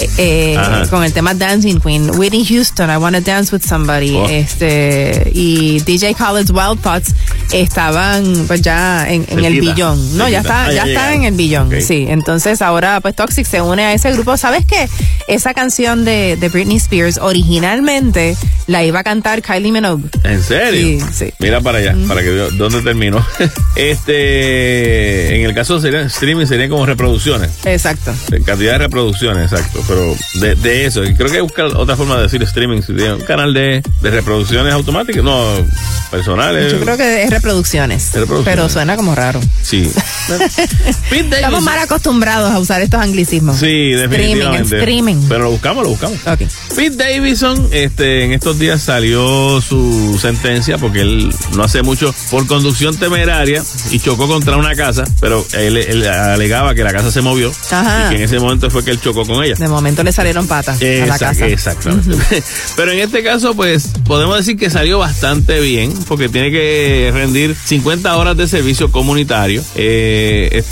eh, 0.00 0.08
eh, 0.18 0.58
con 0.90 1.04
el 1.04 1.12
tema 1.12 1.34
Dancing 1.34 1.78
Queen, 1.80 2.10
Whitney 2.18 2.44
Houston, 2.44 2.90
I 2.90 2.96
Wanna 2.96 3.20
Dance 3.20 3.54
with 3.54 3.62
Somebody, 3.64 4.14
Oh. 4.16 4.26
este 4.28 5.30
y 5.32 5.78
DJ 5.80 6.14
Khaled's 6.14 6.50
Wild 6.50 6.80
Thoughts 6.82 7.14
estaban 7.52 8.44
pues 8.46 8.62
ya 8.62 9.06
en, 9.08 9.24
en 9.28 9.44
el 9.44 9.60
billón. 9.60 10.16
No, 10.16 10.28
ya 10.28 10.40
está, 10.40 10.66
Ah, 10.66 10.72
ya 10.72 10.84
ya 10.84 10.92
está 10.92 11.14
en 11.14 11.24
el 11.24 11.34
billón. 11.34 11.70
Sí, 11.80 12.06
entonces 12.08 12.62
ahora 12.62 13.00
pues 13.00 13.14
Toxic 13.16 13.46
se 13.46 13.60
une 13.60 13.84
a 13.84 13.92
ese 13.92 14.12
grupo. 14.12 14.36
¿Sabes 14.36 14.64
qué? 14.66 14.88
Esa 15.28 15.52
canción 15.54 16.04
de, 16.04 16.36
de 16.40 16.48
Britney 16.48 16.76
Spears 16.76 17.18
originalmente 17.18 18.36
la 18.66 18.84
iba 18.84 19.00
a 19.00 19.04
cantar 19.04 19.42
Kylie 19.42 19.72
Minogue. 19.72 20.04
¿En 20.22 20.42
serio? 20.42 21.04
Sí, 21.10 21.26
sí. 21.26 21.32
Mira 21.38 21.60
para 21.60 21.78
allá, 21.78 21.94
para 22.08 22.22
que 22.22 22.30
dónde 22.30 22.82
terminó. 22.82 23.24
este, 23.76 25.36
en 25.36 25.46
el 25.46 25.54
caso 25.54 25.78
de 25.80 26.02
streaming 26.06 26.46
serían 26.46 26.70
como 26.70 26.86
reproducciones. 26.86 27.50
Exacto. 27.64 28.14
Cantidad 28.44 28.72
de 28.72 28.78
reproducciones, 28.78 29.52
exacto. 29.52 29.82
Pero 29.86 30.14
de, 30.34 30.54
de 30.56 30.86
eso, 30.86 31.02
creo 31.16 31.30
que 31.30 31.40
buscar 31.40 31.66
otra 31.66 31.96
forma 31.96 32.16
de 32.16 32.22
decir 32.24 32.42
streaming, 32.42 32.80
un 32.88 33.20
canal 33.22 33.52
de, 33.54 33.82
de 34.02 34.10
reproducciones 34.10 34.72
automáticas, 34.72 35.22
no 35.22 35.44
personales. 36.10 36.72
Yo 36.72 36.80
creo 36.80 36.96
que 36.96 37.24
es 37.24 37.30
reproducciones, 37.34 38.12
reproducciones. 38.12 38.44
pero 38.44 38.68
suena 38.68 38.96
como 38.96 39.14
raro. 39.14 39.40
Sí. 39.62 39.90
Estamos 41.10 41.62
mal 41.62 41.78
acostumbrados 41.78 42.52
a 42.52 42.58
usar 42.58 42.80
estos 42.82 43.00
anglicismos. 43.00 43.58
Sí, 43.58 43.90
definitivamente. 43.90 44.78
streaming. 44.78 45.26
Pero 45.28 45.44
lo 45.44 45.50
buscamos, 45.50 45.84
lo 45.84 45.90
buscamos. 45.90 46.18
Ok. 46.26 46.42
Pete 46.76 46.96
Davidson, 46.96 47.68
este, 47.72 48.24
en 48.24 48.32
estos 48.32 48.58
días 48.58 48.82
salió 48.82 49.60
su 49.60 50.18
sentencia 50.20 50.78
porque 50.78 51.00
él 51.00 51.34
no 51.56 51.64
hace 51.64 51.82
mucho 51.82 52.14
por 52.30 52.46
conducción 52.46 52.96
temeraria 52.96 53.62
y 53.90 53.98
chocó 53.98 54.28
contra 54.28 54.56
una 54.56 54.74
casa, 54.74 55.04
pero 55.20 55.44
él, 55.52 55.76
él 55.76 56.06
alegaba 56.06 56.74
que 56.74 56.84
la 56.84 56.92
casa 56.92 57.10
se 57.10 57.20
movió 57.20 57.52
Ajá. 57.70 58.06
y 58.06 58.10
que 58.10 58.16
en 58.16 58.22
ese 58.22 58.38
momento 58.38 58.70
fue 58.70 58.84
que 58.84 58.90
él 58.90 59.00
chocó 59.00 59.24
con 59.26 59.42
ella. 59.44 59.54
De 59.56 59.68
momento 59.68 60.02
le 60.02 60.12
salieron 60.12 60.46
patas 60.46 60.80
a 60.80 61.06
la 61.06 61.18
casa. 61.18 61.46
Exactamente. 61.46 62.16
Pero 62.76 62.92
en 62.92 63.00
este 63.00 63.22
caso, 63.22 63.54
pues, 63.54 63.90
podemos 64.06 64.36
decir 64.36 64.56
que 64.56 64.70
salió 64.70 64.98
bastante 64.98 65.60
bien, 65.60 65.92
porque 66.06 66.28
tiene 66.28 66.50
que 66.50 67.10
rendir 67.24 67.54
50 67.54 68.16
horas 68.16 68.36
de 68.36 68.46
servicio 68.46 68.90
comunitario. 68.90 69.62
Eh, 69.76 70.62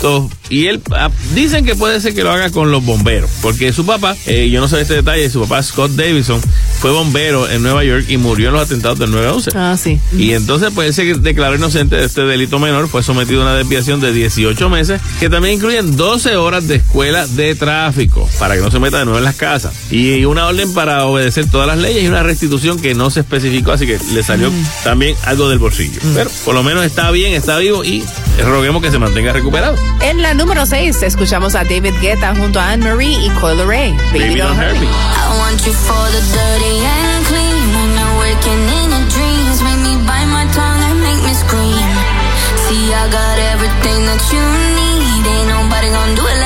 y 0.49 0.67
él, 0.67 0.81
ah, 0.91 1.09
dicen 1.33 1.65
que 1.65 1.75
puede 1.75 1.99
ser 2.01 2.13
que 2.13 2.23
lo 2.23 2.31
haga 2.31 2.49
con 2.51 2.71
los 2.71 2.83
bomberos, 2.83 3.29
porque 3.41 3.73
su 3.73 3.85
papá, 3.85 4.15
eh, 4.25 4.49
yo 4.49 4.61
no 4.61 4.67
sé 4.67 4.81
este 4.81 4.95
detalle, 4.95 5.29
su 5.29 5.41
papá 5.41 5.63
Scott 5.63 5.91
Davidson 5.91 6.41
fue 6.79 6.91
bombero 6.91 7.49
en 7.49 7.63
Nueva 7.63 7.83
York 7.83 8.05
y 8.09 8.17
murió 8.17 8.49
en 8.49 8.55
los 8.55 8.63
atentados 8.63 8.99
del 8.99 9.11
9-11. 9.11 9.51
Ah, 9.55 9.77
sí. 9.77 9.99
Y 10.17 10.33
entonces, 10.33 10.71
pues 10.75 10.87
él 10.87 10.93
se 10.93 11.19
declaró 11.19 11.55
inocente 11.55 11.95
de 11.95 12.05
este 12.05 12.23
delito 12.25 12.59
menor, 12.59 12.89
fue 12.89 13.03
sometido 13.03 13.41
a 13.41 13.45
una 13.45 13.55
desviación 13.55 14.01
de 14.01 14.11
18 14.11 14.69
meses, 14.69 15.01
que 15.19 15.29
también 15.29 15.55
incluyen 15.55 15.95
12 15.95 16.35
horas 16.35 16.67
de 16.67 16.75
escuela 16.75 17.25
de 17.25 17.55
tráfico, 17.55 18.29
para 18.39 18.55
que 18.55 18.61
no 18.61 18.69
se 18.69 18.79
meta 18.79 18.99
de 18.99 19.05
nuevo 19.05 19.17
en 19.17 19.23
las 19.23 19.35
casas. 19.35 19.73
Y 19.91 20.25
una 20.25 20.47
orden 20.47 20.73
para 20.73 21.05
obedecer 21.05 21.49
todas 21.49 21.67
las 21.67 21.77
leyes 21.77 22.03
y 22.03 22.07
una 22.07 22.23
restitución 22.23 22.79
que 22.79 22.93
no 22.93 23.09
se 23.09 23.21
especificó, 23.21 23.71
así 23.71 23.87
que 23.87 23.97
le 24.13 24.23
salió 24.23 24.51
también 24.83 25.15
algo 25.23 25.49
del 25.49 25.59
bolsillo. 25.59 26.01
Pero 26.13 26.29
por 26.43 26.53
lo 26.53 26.63
menos 26.63 26.83
está 26.85 27.09
bien, 27.11 27.33
está 27.33 27.57
vivo 27.57 27.83
y 27.83 28.03
roguemos 28.43 28.81
que 28.81 28.91
se 28.91 28.99
mantenga 28.99 29.31
recuperado. 29.31 29.77
En 30.01 30.21
la 30.21 30.33
número 30.43 30.65
6 30.65 31.03
escuchamos 31.03 31.55
a 31.55 31.63
David 31.63 31.93
Guetta 32.01 32.35
junto 32.35 32.59
a 32.59 32.71
Anne 32.71 32.83
Marie 32.83 33.15
y 33.15 33.29
Coyle 33.39 33.65
Ray. 33.65 33.93
Baby, 34.11 34.35
don't 34.35 34.57
hurt 34.57 34.77
me. 34.77 34.87
I 34.87 35.37
want 35.39 35.65
you 35.65 35.71
for 35.71 36.05
the 36.11 36.19
dirty 36.35 36.83
and 36.83 37.25
clean. 37.31 37.63
When 37.71 37.89
you're 37.95 38.19
waking 38.19 38.63
in 38.67 38.91
your 38.91 39.07
dreams, 39.07 39.63
make 39.63 39.79
me 39.87 39.95
bite 40.03 40.27
my 40.27 40.43
tongue 40.51 40.83
and 40.83 40.99
make 40.99 41.23
me 41.23 41.33
scream. 41.33 41.87
See, 42.67 42.91
I 42.91 43.07
got 43.07 43.39
everything 43.55 44.03
that 44.03 44.19
you 44.35 44.43
need. 44.75 45.23
Ain't 45.31 45.47
nobody 45.47 45.87
gonna 45.95 46.15
do 46.19 46.27
it 46.27 46.42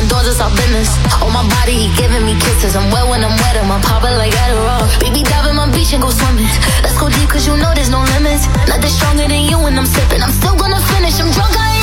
we 0.00 0.08
do 0.08 0.08
behind 0.08 0.10
doors 0.10 0.26
is 0.26 0.40
our 0.40 0.50
business. 0.50 0.96
My 1.30 1.46
body, 1.46 1.72
he 1.72 1.96
giving 1.96 2.24
me 2.24 2.34
kisses. 2.40 2.76
I'm 2.76 2.90
wet 2.90 3.08
when 3.08 3.22
I'm 3.24 3.36
wet, 3.38 3.56
I'm 3.56 3.80
popping 3.80 4.16
like 4.18 4.32
Adderall. 4.32 5.00
Baby, 5.00 5.22
dive 5.22 5.46
in 5.46 5.56
my 5.56 5.70
beach 5.70 5.92
and 5.92 6.02
go 6.02 6.10
swimming. 6.10 6.48
Let's 6.82 6.98
go 6.98 7.08
deep, 7.08 7.28
cause 7.28 7.46
you 7.46 7.56
know 7.56 7.72
there's 7.74 7.90
no 7.90 8.02
limits. 8.14 8.46
Nothing 8.68 8.90
stronger 8.90 9.28
than 9.28 9.44
you 9.48 9.58
when 9.58 9.78
I'm 9.78 9.86
sipping. 9.86 10.22
I'm 10.22 10.32
still 10.32 10.56
gonna 10.56 10.80
finish. 10.80 11.20
I'm 11.20 11.30
drunk, 11.30 11.54
I 11.56 11.79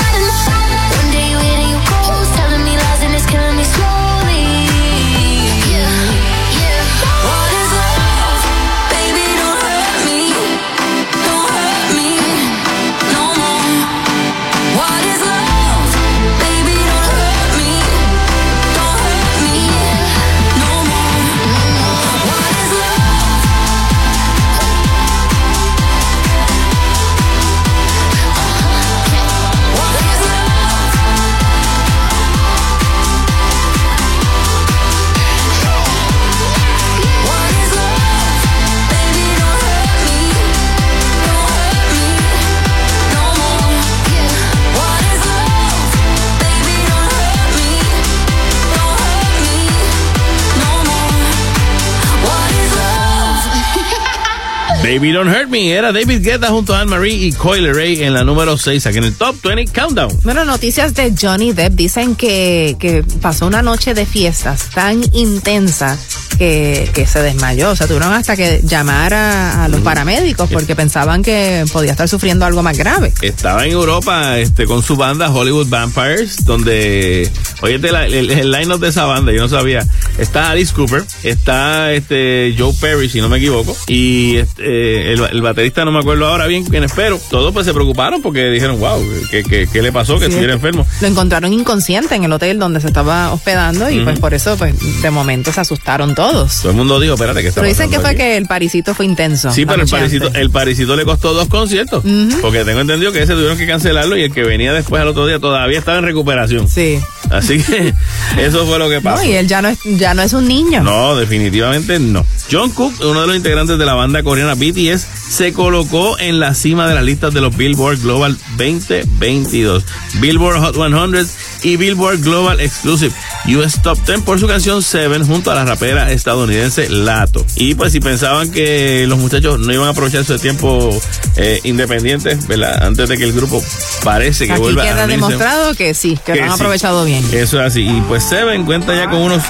Baby 54.98 55.12
Don't 55.12 55.30
Hurt 55.30 55.50
Me 55.50 55.70
era 55.74 55.92
David 55.92 56.24
Guetta 56.24 56.48
junto 56.48 56.74
a 56.74 56.82
Anne-Marie 56.82 57.28
y 57.28 57.32
Coyle 57.32 57.72
Ray 57.72 58.02
en 58.02 58.16
la 58.16 58.24
número 58.24 58.58
6 58.58 58.88
aquí 58.88 58.98
en 58.98 59.04
el 59.04 59.14
Top 59.14 59.36
20 59.44 59.72
Countdown. 59.72 60.10
Bueno, 60.24 60.44
noticias 60.44 60.96
de 60.96 61.14
Johnny 61.16 61.54
Depp 61.54 61.74
dicen 61.74 62.16
que, 62.16 62.76
que 62.80 63.04
pasó 63.22 63.46
una 63.46 63.62
noche 63.62 63.94
de 63.94 64.08
fiestas 64.08 64.72
tan 64.72 65.04
intensa 65.14 66.00
que, 66.40 66.90
que 66.96 67.06
se 67.06 67.22
desmayó. 67.22 67.70
O 67.70 67.76
sea, 67.76 67.86
tuvieron 67.86 68.12
hasta 68.12 68.36
que 68.36 68.62
llamar 68.64 69.14
a, 69.14 69.66
a 69.66 69.68
los 69.68 69.82
paramédicos 69.82 70.50
porque 70.50 70.76
pensaban 70.76 71.22
que 71.22 71.66
podía 71.72 71.92
estar 71.92 72.10
sufriendo 72.10 72.46
algo 72.46 72.64
más 72.64 72.76
grave. 72.76 73.14
Estaba 73.22 73.66
en 73.66 73.74
Europa 73.74 74.40
este, 74.40 74.66
con 74.66 74.82
su 74.82 74.96
banda 74.96 75.30
Hollywood 75.30 75.68
Vampires, 75.68 76.44
donde, 76.44 77.30
oye, 77.62 77.76
el, 77.76 77.86
el, 77.86 78.32
el 78.32 78.52
line-up 78.52 78.80
de 78.80 78.90
esa 78.90 79.06
banda, 79.06 79.32
yo 79.32 79.42
no 79.42 79.50
sabía. 79.50 79.86
Está 80.18 80.50
Alice 80.50 80.74
Cooper, 80.74 81.04
está 81.24 81.94
este 81.94 82.56
Joe 82.58 82.74
Perry, 82.80 83.10
si 83.10 83.22
no 83.22 83.30
me 83.30 83.38
equivoco, 83.38 83.76
y 83.88 84.38
este, 84.38 84.87
el, 84.96 85.24
el 85.32 85.42
baterista 85.42 85.86
no 85.86 85.92
me 85.92 86.00
acuerdo 86.00 86.28
ahora 86.28 86.48
bien 86.48 86.66
quién 86.66 86.84
es, 86.84 86.92
pero 86.96 87.20
todos 87.30 87.54
pues 87.54 87.66
se 87.66 87.74
preocuparon 87.74 88.22
porque 88.22 88.50
dijeron, 88.50 88.80
wow, 88.80 89.04
¿qué, 89.32 89.44
qué, 89.44 89.68
qué 89.72 89.82
le 89.82 89.92
pasó? 89.92 90.16
Que 90.16 90.26
Sí, 90.26 90.32
estuviera 90.32 90.54
es 90.56 90.60
que 90.62 90.68
enfermo. 90.68 90.88
Lo 91.02 91.08
encontraron 91.08 91.54
inconsciente 91.54 92.16
en 92.16 92.24
el 92.24 92.32
hotel 92.32 92.60
donde 92.60 92.82
se 92.82 92.88
estaba 92.88 93.32
hospedando 93.34 93.90
y 93.90 94.00
pues 94.02 94.20
por 94.20 94.34
eso 94.34 94.58
pues 94.58 94.76
de 95.02 95.12
momento 95.12 95.52
se 95.52 95.62
asustaron 95.62 96.16
todos. 96.16 96.62
Todo 96.62 96.72
el 96.72 96.78
mundo 96.78 97.00
dijo, 97.00 97.14
espérate, 97.14 97.42
¿qué 97.42 97.50
está 97.50 97.62
Pero 97.62 97.70
dicen 97.70 97.90
que 97.90 98.00
fue 98.00 98.10
aquí? 98.10 98.18
que 98.18 98.38
el 98.38 98.46
parisito 98.48 98.94
fue 98.94 99.06
intenso. 99.06 99.52
Sí, 99.52 99.66
pero 99.66 99.84
el 99.84 99.90
parisito, 99.90 100.32
el 100.34 100.50
parisito 100.52 100.96
le 100.96 101.06
costó 101.06 101.34
dos 101.34 101.48
conciertos. 101.48 102.04
Porque 102.42 102.66
tengo 102.66 102.82
entendido 102.82 103.12
que 103.12 103.22
ese 103.22 103.34
tuvieron 103.34 103.58
que 103.58 103.68
cancelarlo 103.68 104.18
y 104.18 104.24
el 104.24 104.34
que 104.34 104.44
venía 104.44 104.74
después 104.74 105.02
al 105.02 105.08
otro 105.08 105.26
día 105.28 105.40
todavía 105.40 105.80
estaba 105.80 105.98
en 106.00 106.06
recuperación. 106.06 106.68
Sí. 106.68 107.00
Así 107.30 107.62
que 107.62 107.94
eso 108.38 108.66
fue 108.66 108.80
lo 108.80 108.90
que 108.90 109.02
pasó. 109.02 109.24
No, 109.24 109.30
y 109.30 109.34
él 109.34 109.48
ya 109.48 109.62
no 109.62 109.70
es, 109.70 109.80
ya 109.84 110.14
no 110.14 110.22
es 110.22 110.34
un 110.34 110.48
niño. 110.48 110.82
No, 110.84 111.16
definitivamente 111.16 112.00
no. 112.00 112.26
John 112.52 112.70
Cook, 112.72 112.94
uno 113.02 113.22
de 113.22 113.28
los 113.28 113.36
integrantes 113.36 113.78
de 113.78 113.86
la 113.86 113.94
banda 113.94 114.24
coreana 114.24 114.56
BTS, 114.78 115.08
se 115.30 115.54
colocó 115.54 116.18
en 116.20 116.40
la 116.40 116.54
cima 116.54 116.88
de 116.88 116.96
las 116.96 117.04
listas 117.04 117.34
de 117.34 117.42
los 117.42 117.56
Billboard 117.56 118.00
Global 118.02 118.38
2022, 118.58 119.84
Billboard 120.20 120.60
Hot 120.60 120.76
100 120.76 121.28
y 121.64 121.76
Billboard 121.78 122.22
Global 122.22 122.60
Exclusive 122.62 123.14
US 123.48 123.82
Top 123.82 123.98
10 124.06 124.22
por 124.22 124.40
su 124.40 124.48
canción 124.48 124.84
Seven 124.84 125.26
junto 125.26 125.52
a 125.52 125.56
la 125.56 125.66
rapera 125.66 126.12
estadounidense 126.12 126.90
Lato. 126.90 127.46
Y 127.56 127.76
pues 127.76 127.92
si 127.92 128.00
pensaban 128.00 128.52
que 128.52 129.06
los 129.08 129.18
muchachos 129.18 129.60
no 129.60 129.74
iban 129.74 129.88
a 129.88 129.92
aprovechar 129.92 130.24
su 130.24 130.38
tiempo 130.38 130.90
eh, 131.36 131.60
independiente, 131.64 132.38
¿verdad? 132.48 132.84
Antes 132.84 133.10
de 133.10 133.18
que 133.18 133.24
el 133.24 133.34
grupo 133.34 133.64
parece 134.04 134.46
que 134.46 134.54
Aquí 134.54 134.62
vuelva 134.62 134.84
a 134.84 134.86
queda 134.86 135.08
demostrado 135.08 135.74
que 135.76 135.94
sí, 135.94 136.18
que, 136.26 136.34
Que 136.34 136.40
lo 136.40 136.46
han 136.46 136.52
sí. 136.52 136.56
aprovechado 136.56 137.06
bien. 137.06 137.24
Eso 137.32 137.60
es 137.60 137.68
así. 137.68 137.82
Y 137.82 138.02
pues 138.08 138.24
Seven 138.24 138.66
cuenta 138.66 138.96
ya 138.96 139.10
con 139.10 139.22
unos 139.22 139.44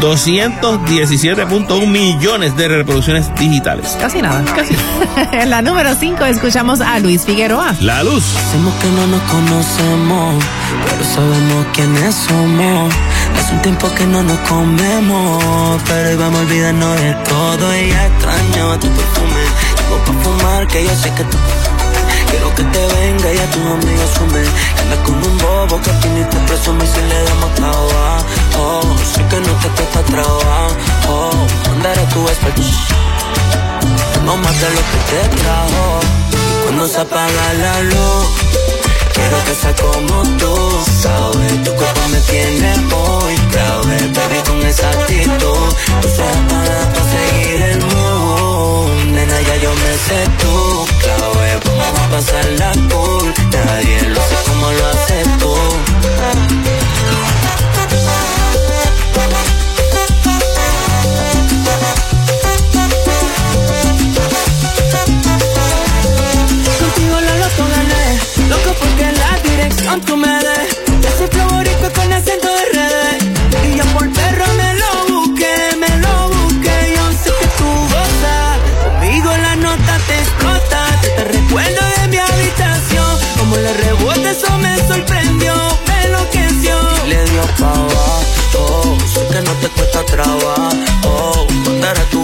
217.1 0.00 1.86
millones 1.86 2.56
de 2.56 2.68
reproducciones 2.68 3.34
digitales. 3.34 3.96
Casi 4.00 4.22
nada. 4.22 4.42
Casi. 4.54 4.69
En 5.32 5.50
la 5.50 5.62
número 5.62 5.94
5 5.94 6.24
escuchamos 6.26 6.80
a 6.80 6.98
Luis 6.98 7.24
Figueroa. 7.24 7.74
La 7.80 8.02
luz. 8.02 8.24
Hacemos 8.36 8.74
que 8.74 8.88
no 8.88 9.06
nos 9.06 9.22
conocemos, 9.22 10.44
pero 10.88 11.04
sabemos 11.04 11.66
quiénes 11.72 12.14
somos. 12.14 12.92
Hace 13.38 13.54
un 13.54 13.62
tiempo 13.62 13.90
que 13.94 14.06
no 14.06 14.22
nos 14.22 14.38
comemos, 14.40 15.82
pero 15.86 16.12
íbamos 16.12 16.40
a 16.40 16.42
olvidarnos 16.42 17.00
de 17.00 17.14
todo. 17.28 17.76
Y 17.76 17.88
ya 17.88 18.06
extraño 18.06 18.78
tu 18.78 18.88
perfume. 18.88 19.42
Llego 19.78 20.04
pa' 20.04 20.24
fumar, 20.24 20.66
que 20.66 20.84
yo 20.84 20.94
sé 20.94 21.12
que 21.14 21.24
tú. 21.24 21.38
Quiero 22.30 22.54
que 22.54 22.62
te 22.62 22.78
venga 22.78 23.32
y 23.34 23.38
a 23.38 23.50
tus 23.50 23.62
amigos 23.62 24.10
sumen. 24.16 24.44
Que 24.44 24.82
andas 24.82 24.98
con 25.00 25.14
un 25.14 25.38
bobo 25.38 25.80
que 25.82 25.90
a 25.90 26.00
ti 26.00 26.08
ni 26.08 26.24
te 26.24 26.36
presume 26.46 26.86
si 26.86 27.00
le 27.00 27.22
damos 27.24 27.54
trabajo. 27.54 28.82
Sé 29.14 29.24
que 29.24 29.36
no 29.40 29.52
te 29.54 29.68
cuesta 29.68 30.02
trabajo. 30.02 31.30
Mandaré 31.68 32.02
tu 32.12 32.28
experto. 32.28 32.62
Tengo 34.30 34.42
más 34.44 34.60
de 34.60 34.70
lo 34.70 34.76
que 34.76 34.98
te 35.10 35.42
trajo. 35.42 36.00
Y 36.30 36.62
cuando 36.62 36.86
se 36.86 37.00
apaga 37.00 37.54
la 37.54 37.80
luz, 37.82 38.28
quiero 39.12 39.44
que 39.44 39.54
sea 39.56 39.74
como 39.74 40.22
tú. 40.38 40.54
Sabes, 41.02 41.64
tu 41.64 41.74
cuerpo 41.74 42.00
me 42.12 42.20
tiene 42.30 42.76
muy 42.76 43.34
grave, 43.50 43.96
baby, 44.14 44.40
con 44.46 44.64
esa 44.64 44.88
actitud. 44.88 45.32
Tú 46.02 46.08
seas 46.14 46.36
para, 46.48 46.78
seguir 47.10 47.60
el 47.60 47.84
mood. 47.86 48.90
Nena, 49.14 49.40
ya 49.40 49.56
yo 49.56 49.74
me 49.74 49.92
sé 50.06 50.20
tú, 50.38 50.86
clave. 51.00 51.60
Vamos 51.64 52.00
a 52.00 52.10
pasarla 52.10 52.72
cool. 52.88 53.34
Nadie 53.50 54.00
lo 54.10 54.20
sé 54.20 54.36
como 54.46 54.70
lo 54.70 54.86
haces 54.90 55.38
tú. 55.40 56.69
En 69.60 69.68
la 69.68 69.74
dirección 69.74 70.00
tú 70.02 70.16
me 70.16 70.28
des. 70.28 70.68
Ese 71.08 71.28
flow 71.28 71.48
boricua 71.48 71.90
con 71.90 72.12
acento 72.12 72.48
de 72.48 72.64
redes. 72.78 73.24
Y 73.66 73.76
yo 73.76 73.84
por 73.96 74.10
perro 74.12 74.46
me 74.56 74.74
lo 74.74 74.90
busqué, 75.14 75.76
me 75.78 75.96
lo 75.98 76.28
busqué. 76.28 76.94
Yo 76.96 77.04
sé 77.22 77.30
que 77.40 77.46
tú 77.58 77.68
gozas, 77.92 78.58
conmigo 78.84 79.30
la 79.36 79.56
nota 79.56 79.98
te 80.06 80.18
explota. 80.18 81.00
Te, 81.02 81.24
recuerdo 81.24 81.82
de 81.96 82.08
mi 82.08 82.16
habitación, 82.18 83.18
como 83.38 83.56
le 83.56 83.72
rebota 83.74 84.30
eso 84.30 84.58
me 84.58 84.76
sorprendió, 84.86 85.54
me 85.88 86.04
enloqueció. 86.04 86.76
Le 87.06 87.24
dio 87.24 87.42
pa' 87.58 87.72
abajo, 87.72 88.98
sé 89.12 89.26
que 89.30 89.40
no 89.42 89.52
te 89.62 89.68
cuesta 89.68 90.04
trabajo. 90.06 91.46
Mandar 91.64 91.98
a 91.98 92.04
tu. 92.10 92.20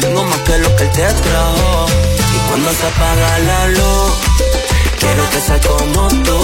Tengo 0.00 0.24
más 0.24 0.38
que 0.40 0.58
lo 0.58 0.76
que 0.76 0.84
él 0.84 0.90
te 0.90 1.02
trajo. 1.02 1.86
Y 2.34 2.48
cuando 2.48 2.70
se 2.72 2.86
apaga 2.86 3.38
la 3.40 3.68
luz, 3.68 4.12
quiero 5.06 5.30
que 5.30 5.40
sea 5.40 5.60
como 5.60 6.08
tú. 6.26 6.38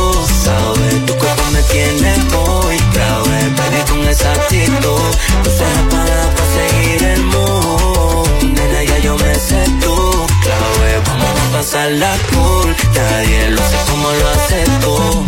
Sabes, 0.45 1.07
tu 1.07 1.15
cuerpo 1.17 1.43
me 1.53 1.63
tiene 1.75 2.11
muy 2.35 2.77
grave. 2.95 3.37
Baby, 3.59 3.81
con 3.89 4.09
esa 4.09 4.33
actitud. 4.33 5.11
Tú 5.45 5.51
seas 5.59 5.83
para, 5.91 6.21
para 6.37 6.49
seguir 6.57 7.03
el 7.15 7.23
mood. 7.25 8.29
Nena, 8.57 8.83
ya 8.85 8.99
yo 8.99 9.17
me 9.17 9.35
sé 9.35 9.63
tú. 9.83 9.97
Clave, 10.45 10.93
vamos 11.07 11.41
a 11.41 11.53
pasarla 11.57 12.13
cool. 12.31 12.77
Nadie 12.95 13.51
lo 13.51 13.63
sé 13.71 13.79
como 13.91 14.09
lo 14.11 14.29
haces 14.35 14.69
tú. 14.81 15.27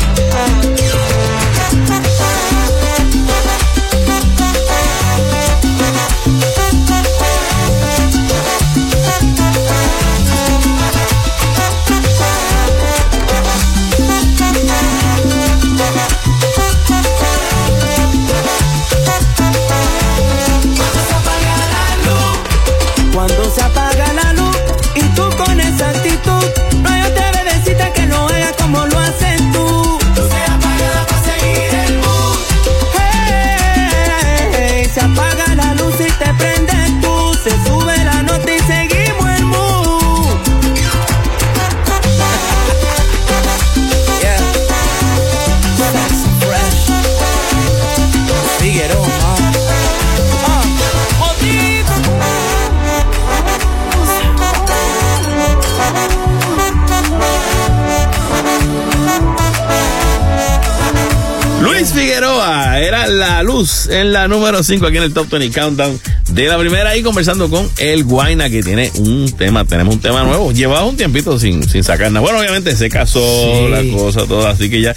La 63.09 63.43
luz 63.43 63.87
en 63.89 64.13
la 64.13 64.29
número 64.29 64.63
5 64.63 64.87
aquí 64.87 64.97
en 64.97 65.03
el 65.05 65.13
Top 65.15 65.29
20 65.31 65.51
Countdown 65.59 66.01
de 66.31 66.45
la 66.47 66.59
primera 66.59 66.97
y 66.97 67.03
conversando 67.03 67.49
con 67.51 67.69
el 67.79 68.05
Guaina 68.05 68.49
que 68.51 68.63
tiene 68.63 68.91
un 68.97 69.31
tema, 69.37 69.65
tenemos 69.65 69.95
un 69.95 70.01
tema 70.01 70.23
nuevo. 70.25 70.53
Llevaba 70.53 70.85
un 70.85 70.97
tiempito 70.97 71.39
sin, 71.39 71.69
sin 71.69 71.85
sacar 71.85 72.11
nada. 72.11 72.21
Bueno, 72.21 72.39
obviamente 72.39 72.75
se 72.77 72.89
casó, 72.89 73.21
Sí. 73.21 73.69
la 73.71 73.97
cosa, 73.97 74.21
todo, 74.27 74.47
así 74.47 74.71
que 74.71 74.81
ya 74.81 74.95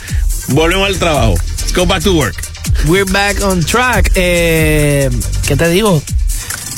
volvemos 0.50 0.88
al 0.88 0.98
trabajo. 0.98 1.36
Let's 1.62 1.74
go 1.74 1.86
back 1.86 2.04
to 2.04 2.14
work. 2.14 2.36
We're 2.88 3.10
back 3.12 3.42
on 3.44 3.64
track. 3.64 4.12
Eh, 4.16 5.10
¿Qué 5.48 5.56
te 5.56 5.70
digo? 5.70 6.02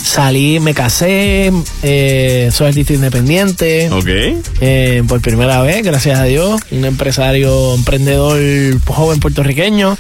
Salí, 0.04 0.60
me 0.60 0.74
casé, 0.74 1.52
eh, 1.84 2.50
soy 2.52 2.68
artista 2.70 2.94
independiente. 2.94 3.90
Ok. 3.92 4.08
Eh, 4.62 5.04
por 5.08 5.22
primera 5.22 5.62
vez, 5.62 5.84
gracias 5.84 6.18
a 6.20 6.24
Dios. 6.24 6.60
Un 6.72 6.86
empresario, 6.86 7.76
emprendedor 7.76 8.40
joven 8.88 9.20
puertorriqueño. 9.20 9.98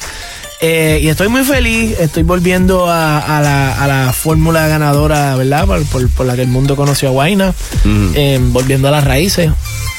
Eh, 0.61 0.99
y 1.02 1.07
estoy 1.07 1.30
muy 1.30 1.44
feliz, 1.45 1.98
estoy 2.02 2.23
volviendo 2.23 2.90
a, 2.90 3.19
a 3.19 3.41
la, 3.41 3.81
a 3.81 3.88
la 3.88 4.11
fórmula 4.11 4.68
ganadora, 4.68 5.36
¿verdad? 5.38 5.65
Por, 5.65 5.86
por- 5.86 6.10
por 6.10 6.26
la 6.26 6.36
que 6.36 6.41
el 6.41 6.49
mundo 6.49 6.76
conoció 6.76 7.07
a 7.10 7.11
Guaina, 7.11 7.53
Eh, 8.14 8.40
volviendo 8.41 8.90
a 8.90 8.91
las 8.91 9.06
raíces, 9.06 9.49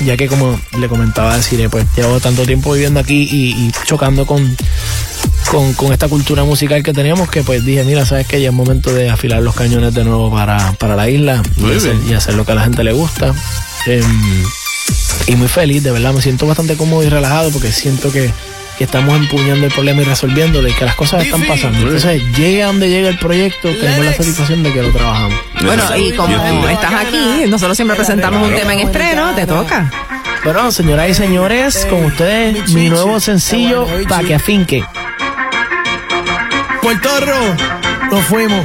ya 0.04 0.18
que 0.18 0.26
como 0.28 0.60
le 0.78 0.88
comentaba 0.88 1.32
a 1.32 1.36
Desiree, 1.38 1.70
pues 1.70 1.86
llevo 1.96 2.20
tanto 2.20 2.44
tiempo 2.44 2.72
viviendo 2.74 3.00
aquí 3.00 3.22
y, 3.30 3.52
y 3.52 3.72
chocando 3.86 4.26
con, 4.26 4.54
con, 5.50 5.72
con 5.72 5.94
esta 5.94 6.08
cultura 6.08 6.44
musical 6.44 6.82
que 6.82 6.92
teníamos 6.92 7.30
que 7.30 7.42
pues 7.42 7.64
dije, 7.64 7.82
mira, 7.84 8.04
sabes 8.04 8.26
que 8.26 8.42
ya 8.42 8.48
es 8.50 8.54
momento 8.54 8.92
de 8.92 9.08
afilar 9.08 9.40
los 9.42 9.54
cañones 9.54 9.94
de 9.94 10.04
nuevo 10.04 10.30
para, 10.30 10.72
para 10.72 10.94
la 10.94 11.08
isla 11.08 11.42
hacer, 11.78 11.96
y 12.06 12.12
hacer 12.12 12.34
lo 12.34 12.44
que 12.44 12.52
a 12.52 12.56
la 12.56 12.64
gente 12.64 12.84
le 12.84 12.92
gusta. 12.92 13.32
Em, 13.86 14.44
y 15.26 15.36
muy 15.36 15.48
feliz, 15.48 15.82
de 15.82 15.90
verdad, 15.90 16.12
me 16.12 16.20
siento 16.20 16.46
bastante 16.46 16.76
cómodo 16.76 17.02
y 17.02 17.08
relajado 17.08 17.50
porque 17.50 17.72
siento 17.72 18.12
que, 18.12 18.30
que 18.80 18.84
estamos 18.84 19.14
empuñando 19.14 19.66
el 19.66 19.72
problema 19.74 20.00
y 20.00 20.04
resolviéndolo 20.06 20.66
y 20.66 20.72
que 20.72 20.86
las 20.86 20.94
cosas 20.94 21.22
están 21.22 21.42
pasando. 21.42 21.80
Entonces, 21.80 22.22
llega 22.34 22.64
donde 22.64 22.88
llega 22.88 23.10
el 23.10 23.18
proyecto, 23.18 23.68
tenemos 23.78 24.06
la 24.06 24.14
satisfacción 24.14 24.62
de 24.62 24.72
que 24.72 24.82
lo 24.82 24.90
trabajamos. 24.90 25.38
Bueno, 25.62 25.82
y 25.98 26.12
como 26.12 26.66
estás 26.66 26.94
aquí, 26.94 27.44
nosotros 27.46 27.76
siempre 27.76 27.94
presentamos 27.94 28.48
un 28.48 28.54
tema 28.54 28.72
en 28.72 28.80
estreno, 28.80 29.34
te 29.34 29.44
toca. 29.44 29.90
Bueno, 30.44 30.72
señoras 30.72 31.10
y 31.10 31.14
señores, 31.14 31.86
con 31.90 32.06
ustedes 32.06 32.70
mi 32.72 32.88
nuevo 32.88 33.20
sencillo 33.20 33.86
para 34.08 34.26
que 34.26 34.36
afinque. 34.36 34.82
Puertorro, 36.80 37.54
nos 38.10 38.24
fuimos. 38.24 38.64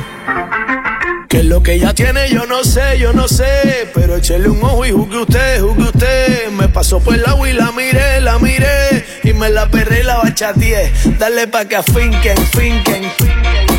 Que 1.35 1.43
lo 1.43 1.61
que 1.61 1.73
ella 1.73 1.93
tiene 1.93 2.29
yo 2.29 2.45
no 2.45 2.63
sé, 2.63 2.97
yo 2.97 3.11
no 3.11 3.27
sé. 3.27 3.89
Pero 3.93 4.15
échele 4.15 4.47
un 4.47 4.63
ojo 4.63 4.85
y 4.85 4.91
juzgue 4.91 5.17
usted, 5.17 5.59
juzgue 5.59 5.83
usted. 5.83 6.49
Me 6.51 6.69
pasó 6.69 7.01
por 7.01 7.13
el 7.13 7.25
agua 7.25 7.49
y 7.49 7.51
la 7.51 7.73
miré, 7.73 8.21
la 8.21 8.39
miré. 8.39 9.05
Y 9.21 9.33
me 9.33 9.49
la 9.49 9.67
perré 9.67 9.99
y 9.99 10.03
la 10.03 10.15
bachateé. 10.15 10.93
Dale 11.19 11.47
pa' 11.47 11.65
que 11.65 11.75
afinquen, 11.75 12.37
finquen, 12.37 13.11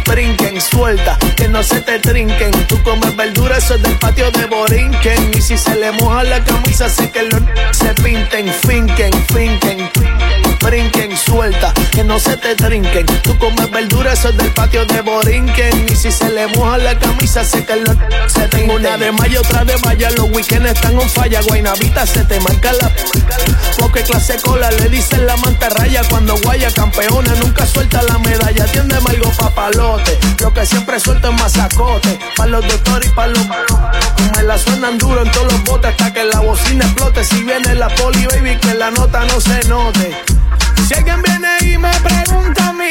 brinquen, 0.04 0.60
suelta. 0.60 1.16
Que 1.34 1.48
no 1.48 1.62
se 1.62 1.80
te 1.80 1.98
trinquen. 1.98 2.50
Tú 2.68 2.76
comes 2.82 3.16
verduras, 3.16 3.64
eso 3.64 3.76
es 3.76 3.82
del 3.84 3.98
patio 4.00 4.30
de 4.32 4.44
Borinquen. 4.44 5.30
Y 5.34 5.40
si 5.40 5.56
se 5.56 5.76
le 5.76 5.92
moja 5.92 6.24
la 6.24 6.44
camisa, 6.44 6.90
sé 6.90 7.10
que 7.10 7.22
los 7.22 7.40
se 7.72 7.94
pinten, 8.02 8.52
finquen, 8.66 9.12
finquen. 9.32 10.35
Brinquen, 10.66 11.16
suelta, 11.16 11.72
que 11.92 12.02
no 12.02 12.18
se 12.18 12.36
te 12.38 12.56
trinquen. 12.56 13.06
Tú 13.22 13.38
comes 13.38 13.70
verduras, 13.70 14.18
eso 14.18 14.30
es 14.30 14.36
del 14.36 14.52
patio 14.52 14.84
de 14.84 15.00
Borinquen. 15.00 15.86
Y 15.88 15.94
si 15.94 16.10
se 16.10 16.28
le 16.28 16.48
moja 16.48 16.76
la 16.78 16.98
camisa, 16.98 17.44
sé 17.44 17.64
que 17.64 17.76
lo 17.76 17.94
se 18.26 18.48
tengo 18.48 18.74
una 18.74 18.98
de 18.98 19.12
mayo, 19.12 19.42
otra 19.42 19.64
de 19.64 19.76
vaya. 19.76 20.10
Los 20.10 20.28
weekends 20.32 20.68
están 20.72 20.98
on 20.98 21.08
falla. 21.08 21.40
Guainavita 21.42 22.04
se 22.04 22.24
te 22.24 22.40
marca 22.40 22.72
la. 22.72 22.90
Porque 23.78 24.02
clase 24.02 24.40
cola 24.42 24.68
le 24.72 24.88
dicen 24.88 25.24
la 25.24 25.36
mantarraya. 25.36 26.02
Cuando 26.10 26.36
guaya 26.38 26.68
campeona, 26.72 27.32
nunca 27.36 27.64
suelta 27.64 28.02
la 28.02 28.18
medalla. 28.18 28.66
Tiende 28.66 28.96
algo 28.96 29.30
papalote. 29.38 30.18
Lo 30.40 30.52
que 30.52 30.66
siempre 30.66 30.98
suelto 30.98 31.30
es 31.30 31.40
masacote. 31.40 32.18
Pa' 32.36 32.46
los 32.46 32.66
doctores 32.66 33.08
y 33.08 33.12
pa' 33.14 33.28
los. 33.28 33.46
Me 34.34 34.42
la 34.42 34.58
suenan 34.58 34.98
duro 34.98 35.22
en 35.22 35.30
todos 35.30 35.52
los 35.52 35.62
botes 35.62 35.92
hasta 35.92 36.12
que 36.12 36.24
la 36.24 36.40
bocina 36.40 36.86
explote. 36.86 37.22
Si 37.22 37.44
viene 37.44 37.76
la 37.76 37.88
poli, 37.88 38.26
baby, 38.26 38.56
que 38.56 38.74
la 38.74 38.90
nota 38.90 39.24
no 39.26 39.40
se 39.40 39.62
note. 39.68 40.35
Si 40.86 40.94
alguien 40.94 41.22
viene 41.22 41.72
y 41.72 41.78
me 41.78 41.90
pregunta 42.00 42.68
a 42.68 42.72
mí, 42.72 42.90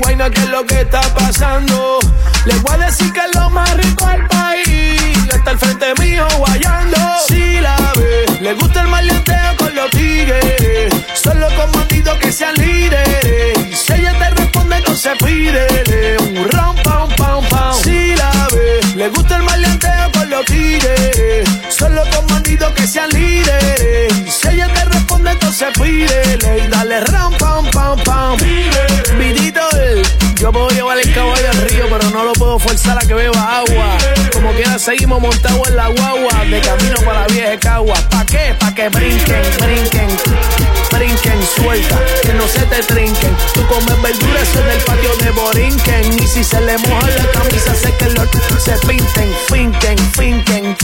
guayna, 0.00 0.30
¿qué 0.30 0.40
es 0.42 0.48
lo 0.48 0.64
que 0.66 0.80
está 0.80 1.00
pasando? 1.14 1.98
Le 2.44 2.54
voy 2.56 2.74
a 2.74 2.86
decir 2.86 3.12
que 3.12 3.20
es 3.20 3.34
lo 3.34 3.50
más 3.50 3.74
rico 3.76 4.06
del 4.06 4.26
país. 4.26 5.18
Está 5.34 5.50
al 5.50 5.58
frente 5.58 5.86
mío 6.00 6.26
guayando. 6.38 6.98
Si 7.28 7.60
la 7.60 7.76
ve, 7.96 8.26
le 8.40 8.54
gusta 8.54 8.82
el 8.82 8.88
maleanteo 8.88 9.56
con 9.56 9.74
los 9.74 9.90
tigres. 9.90 10.92
Solo 11.14 11.48
con 11.56 11.72
bandidos 11.72 12.18
que 12.18 12.32
sean 12.32 12.54
líderes. 12.56 13.78
Si 13.78 13.92
ella 13.92 14.12
te 14.18 14.30
responde, 14.30 14.80
no 14.86 14.94
se 14.96 15.10
pide. 15.16 16.16
Un 16.18 16.50
ram, 16.50 16.74
pam, 16.82 17.08
pam, 17.16 17.44
pam. 17.48 17.74
Si 17.82 18.14
la 18.16 18.48
ve, 18.52 18.80
le 18.94 19.08
gusta 19.08 19.36
el 19.36 19.42
maleanteo 19.42 20.12
con 20.12 20.30
los 20.30 20.44
tigres. 20.44 21.48
Solo 21.70 22.02
con 22.14 22.26
bandidos 22.26 22.72
que 22.72 22.86
sean 22.86 23.08
líderes. 23.10 24.12
Si 24.28 24.48
ella 24.48 24.68
te 24.72 24.84
responde, 24.84 25.30
entonces 25.30 25.68
pídele. 25.80 26.64
Y 26.64 26.68
dale 26.68 27.00
ram, 27.00 27.32
pam, 27.38 27.70
pam, 27.70 27.98
pam. 28.04 28.36
Vidito, 29.18 29.60
yo 30.36 30.52
puedo 30.52 30.68
llevar 30.70 30.98
el 30.98 31.14
caballo 31.14 31.50
al 31.50 31.68
río, 31.68 31.86
pero 31.90 32.10
no 32.10 32.24
lo 32.24 32.32
puedo 32.34 32.58
forzar 32.58 32.98
a 32.98 33.06
que 33.06 33.14
beba 33.14 33.58
agua. 33.58 33.96
Como 34.32 34.52
quiera, 34.52 34.78
seguimos 34.78 35.20
montados 35.20 35.68
en 35.68 35.76
la 35.76 35.88
guagua. 35.88 36.44
De 36.50 36.60
camino 36.60 36.96
para 37.04 37.20
la 37.20 37.26
vieja 37.28 37.58
cagua. 37.58 37.94
¿Pa' 38.10 38.26
qué? 38.26 38.54
Pa' 38.58 38.74
que 38.74 38.88
brinquen, 38.88 39.42
brinquen. 39.60 40.08
Brinquen, 40.92 41.40
suelta, 41.56 41.98
que 42.22 42.34
no 42.34 42.46
se 42.46 42.60
te 42.66 42.82
trinquen. 42.82 43.34
Tú 43.54 43.66
comes 43.66 44.02
verduras, 44.02 44.48
es 44.48 44.64
del 44.66 44.78
patio 44.84 45.16
de 45.16 45.30
Borinquen. 45.30 46.22
Y 46.22 46.26
si 46.26 46.44
se 46.44 46.60
le 46.60 46.76
moja 46.78 47.08
la 47.08 47.30
camisa, 47.32 47.74
sé 47.74 47.94
que 47.96 48.10
los 48.10 48.28
se 48.62 48.76
pinten, 48.86 49.32
finquen, 49.48 49.98
finquen. 50.12 50.76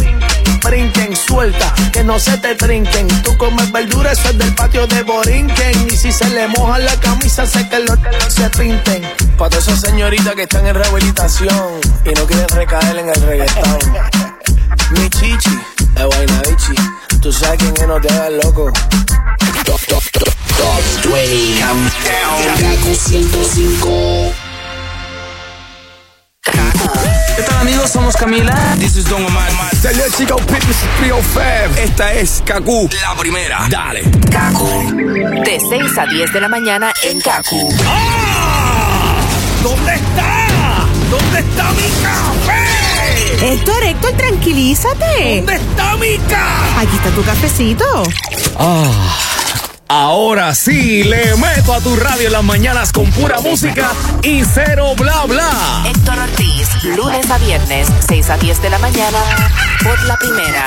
Brinquen, 0.62 1.16
suelta, 1.16 1.72
que 1.92 2.04
no 2.04 2.18
se 2.18 2.36
te 2.38 2.54
trinquen. 2.54 3.06
Tú 3.22 3.36
comes 3.38 3.70
verduras, 3.72 4.18
eso 4.18 4.30
es 4.30 4.38
del 4.38 4.54
patio 4.54 4.86
de 4.86 5.02
Borinquen. 5.02 5.88
Y 5.90 5.96
si 5.96 6.12
se 6.12 6.28
le 6.30 6.48
moja 6.48 6.78
la 6.78 6.94
camisa, 7.00 7.46
sé 7.46 7.68
que 7.68 7.78
los 7.80 7.98
se 8.28 8.50
pinten. 8.50 9.02
Para 9.36 9.50
todas 9.50 9.68
esas 9.68 9.80
señoritas 9.80 10.34
que 10.34 10.42
están 10.42 10.66
en 10.66 10.74
rehabilitación 10.74 11.80
y 12.04 12.10
no 12.10 12.26
quieren 12.26 12.48
recaer 12.48 12.98
en 12.98 13.08
el 13.08 13.22
reggaetón. 13.22 13.78
Mi 14.90 15.08
chichi, 15.10 15.58
de 15.94 16.04
Guaynabichi. 16.04 16.74
Tú 17.20 17.32
sabes 17.32 17.58
quién 17.58 17.74
es, 17.76 17.86
no 17.86 18.00
te 18.00 18.12
hagas 18.12 18.32
loco. 18.44 18.72
Top, 19.64 19.80
top, 19.86 20.02
top, 20.12 20.34
top 20.56 21.12
20 21.12 21.60
Countdown. 21.60 22.58
Kaku 22.60 22.94
105. 22.94 24.47
¿Qué 27.36 27.42
tal 27.42 27.58
amigos? 27.60 27.90
Somos 27.90 28.16
Camila. 28.16 28.54
This 28.78 28.96
is 28.96 29.04
Don 29.08 29.24
Omar. 29.24 29.50
Salió 29.80 30.04
Chico 30.16 30.38
Fitness 30.38 30.78
305. 30.98 31.80
Esta 31.80 32.12
es 32.14 32.42
Kaku, 32.44 32.88
la 33.02 33.14
primera. 33.16 33.66
Dale. 33.70 34.02
De 34.02 35.60
6 35.68 35.98
a 35.98 36.06
10 36.06 36.32
de 36.32 36.40
la 36.40 36.48
mañana 36.48 36.92
en 37.02 37.20
Kaku. 37.20 37.68
¿Dónde 39.62 39.94
está? 39.94 40.46
¿Dónde 41.10 41.38
está 41.40 41.72
mi 41.72 41.88
café? 42.02 43.52
Héctor, 43.52 43.82
Héctor, 43.84 44.12
tranquilízate. 44.12 45.36
¿Dónde 45.36 45.54
está 45.54 45.96
mi 45.96 46.18
café? 46.18 46.80
Aquí 46.80 46.96
está 46.96 47.10
tu 47.10 47.22
cafecito. 47.22 47.84
Ah, 48.58 48.90
ahora 49.88 50.54
sí, 50.54 51.02
le 51.04 51.34
meto 51.36 51.72
a 51.72 51.80
tu 51.80 51.96
radio 51.96 52.26
en 52.26 52.32
las 52.32 52.44
mañanas 52.44 52.92
con 52.92 53.10
pura 53.10 53.40
música 53.40 53.92
y 54.22 54.44
cero 54.44 54.94
bla 54.96 55.24
bla. 55.26 55.84
Héctor 55.86 56.18
Ortiz, 56.18 56.68
lunes 56.96 57.30
a 57.30 57.38
viernes, 57.38 57.88
6 58.06 58.30
a 58.30 58.36
10 58.38 58.62
de 58.62 58.70
la 58.70 58.78
mañana, 58.78 59.18
por 59.82 60.00
la 60.04 60.16
primera. 60.16 60.64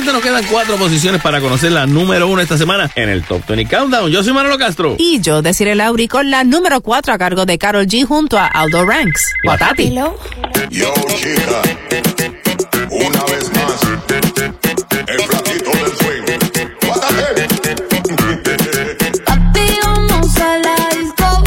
Solamente 0.00 0.12
nos 0.12 0.22
quedan 0.40 0.50
cuatro 0.50 0.76
posiciones 0.76 1.20
para 1.20 1.42
conocer 1.42 1.72
la 1.72 1.84
número 1.86 2.26
uno 2.26 2.40
esta 2.40 2.56
semana 2.56 2.90
en 2.94 3.10
el 3.10 3.22
Top 3.22 3.42
20 3.46 3.68
Countdown. 3.68 4.10
Yo 4.10 4.24
soy 4.24 4.32
Manolo 4.32 4.56
Castro. 4.56 4.96
Y 4.98 5.20
yo, 5.20 5.42
Desiree 5.42 5.74
Lauri, 5.74 6.08
con 6.08 6.30
la 6.30 6.42
número 6.42 6.80
4 6.80 7.12
a 7.12 7.18
cargo 7.18 7.44
de 7.44 7.58
Carol 7.58 7.84
G 7.86 8.06
junto 8.06 8.38
a 8.38 8.46
Aldo 8.46 8.86
Ranks. 8.86 9.34
Guatati. 9.44 9.94
Yo, 10.70 10.94
chica, 11.18 11.60
una 12.88 13.24
vez 13.24 13.52
más, 13.52 13.78
el 15.06 15.20
flaquito 15.20 15.70
del 15.70 15.92
swing. 15.98 16.22
Guárdate. 16.86 17.48
Papi, 19.26 19.66
vamos 19.84 20.36
a 20.38 20.56
la 20.60 20.76
disco, 20.98 21.44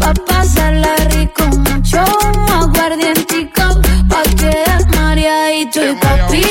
pa' 0.00 0.14
pasarla 0.26 0.96
rico, 1.10 1.44
mucho 1.46 2.00
aguardientico, 2.00 3.80
pa' 4.08 4.22
quedar 4.36 4.86
mareadito. 4.96 5.84
Y 5.88 5.94
papi, 5.94 6.42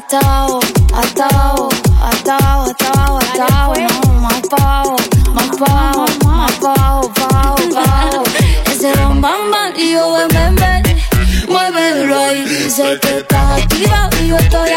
Hasta 0.00 0.18
abajo, 0.18 0.60
hasta 0.94 1.26
abajo, 1.26 1.68
hasta 2.02 2.36
abajo, 2.36 2.70
hasta 2.70 2.88
abajo, 2.88 3.18
hasta 3.18 3.44
abajo, 3.44 3.74
no, 4.06 4.12
más 4.14 4.40
pa' 4.48 4.56
abajo, 4.56 4.96
más 5.34 5.56
pa' 5.58 5.66
abajo, 5.66 6.06
más 6.24 6.52
pa' 6.52 6.72
abajo, 6.72 7.12
pa' 7.12 7.24
abajo, 7.26 7.70
pa' 7.74 7.82
abajo. 7.82 8.24
Ese 8.72 8.92
bam 8.94 9.20
bam 9.20 9.50
bam 9.50 9.72
y 9.76 9.92
yo 9.92 10.12
ven 10.14 10.28
ven 10.56 10.56
ven, 10.56 12.12
ahí. 12.14 12.46
Sé 12.70 12.98
que 13.02 13.18
estás 13.18 13.60
activa 13.60 14.08
y 14.22 14.28
yo 14.28 14.38
estoy 14.38 14.69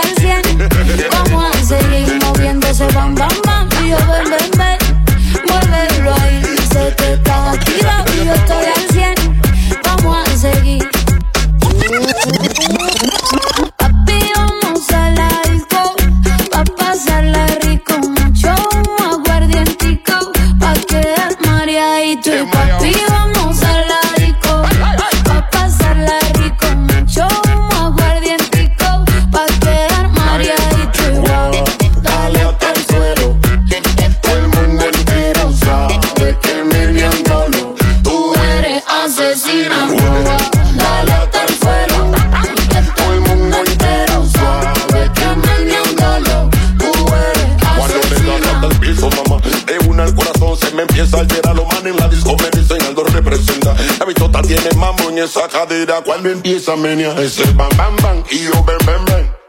cadera. 55.48 56.02
Cuando 56.02 56.30
empieza 56.30 56.74
a 56.74 56.76
menear 56.76 57.20
ese 57.20 57.44
bam 57.52 57.70
bam 57.78 57.96
bam 57.98 58.24
y 58.30 58.40
yo 58.40 58.64
ven 58.64 58.78
ven 58.86 59.06
ven. 59.06 59.44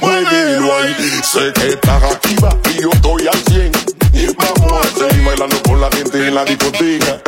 Muévelo 0.00 0.76
ahí, 0.78 0.94
sé 1.22 1.52
que 1.54 1.68
estás 1.68 2.02
activa 2.02 2.48
y 2.74 2.82
yo 2.82 2.90
estoy 2.92 3.28
al 3.28 3.38
100. 3.44 3.72
Vamos 4.38 4.86
a 4.86 4.98
seguir 4.98 5.24
bailando 5.24 5.62
con 5.62 5.80
la 5.80 5.90
gente 5.90 6.26
en 6.26 6.34
la 6.34 6.44
discoteca. 6.44 7.20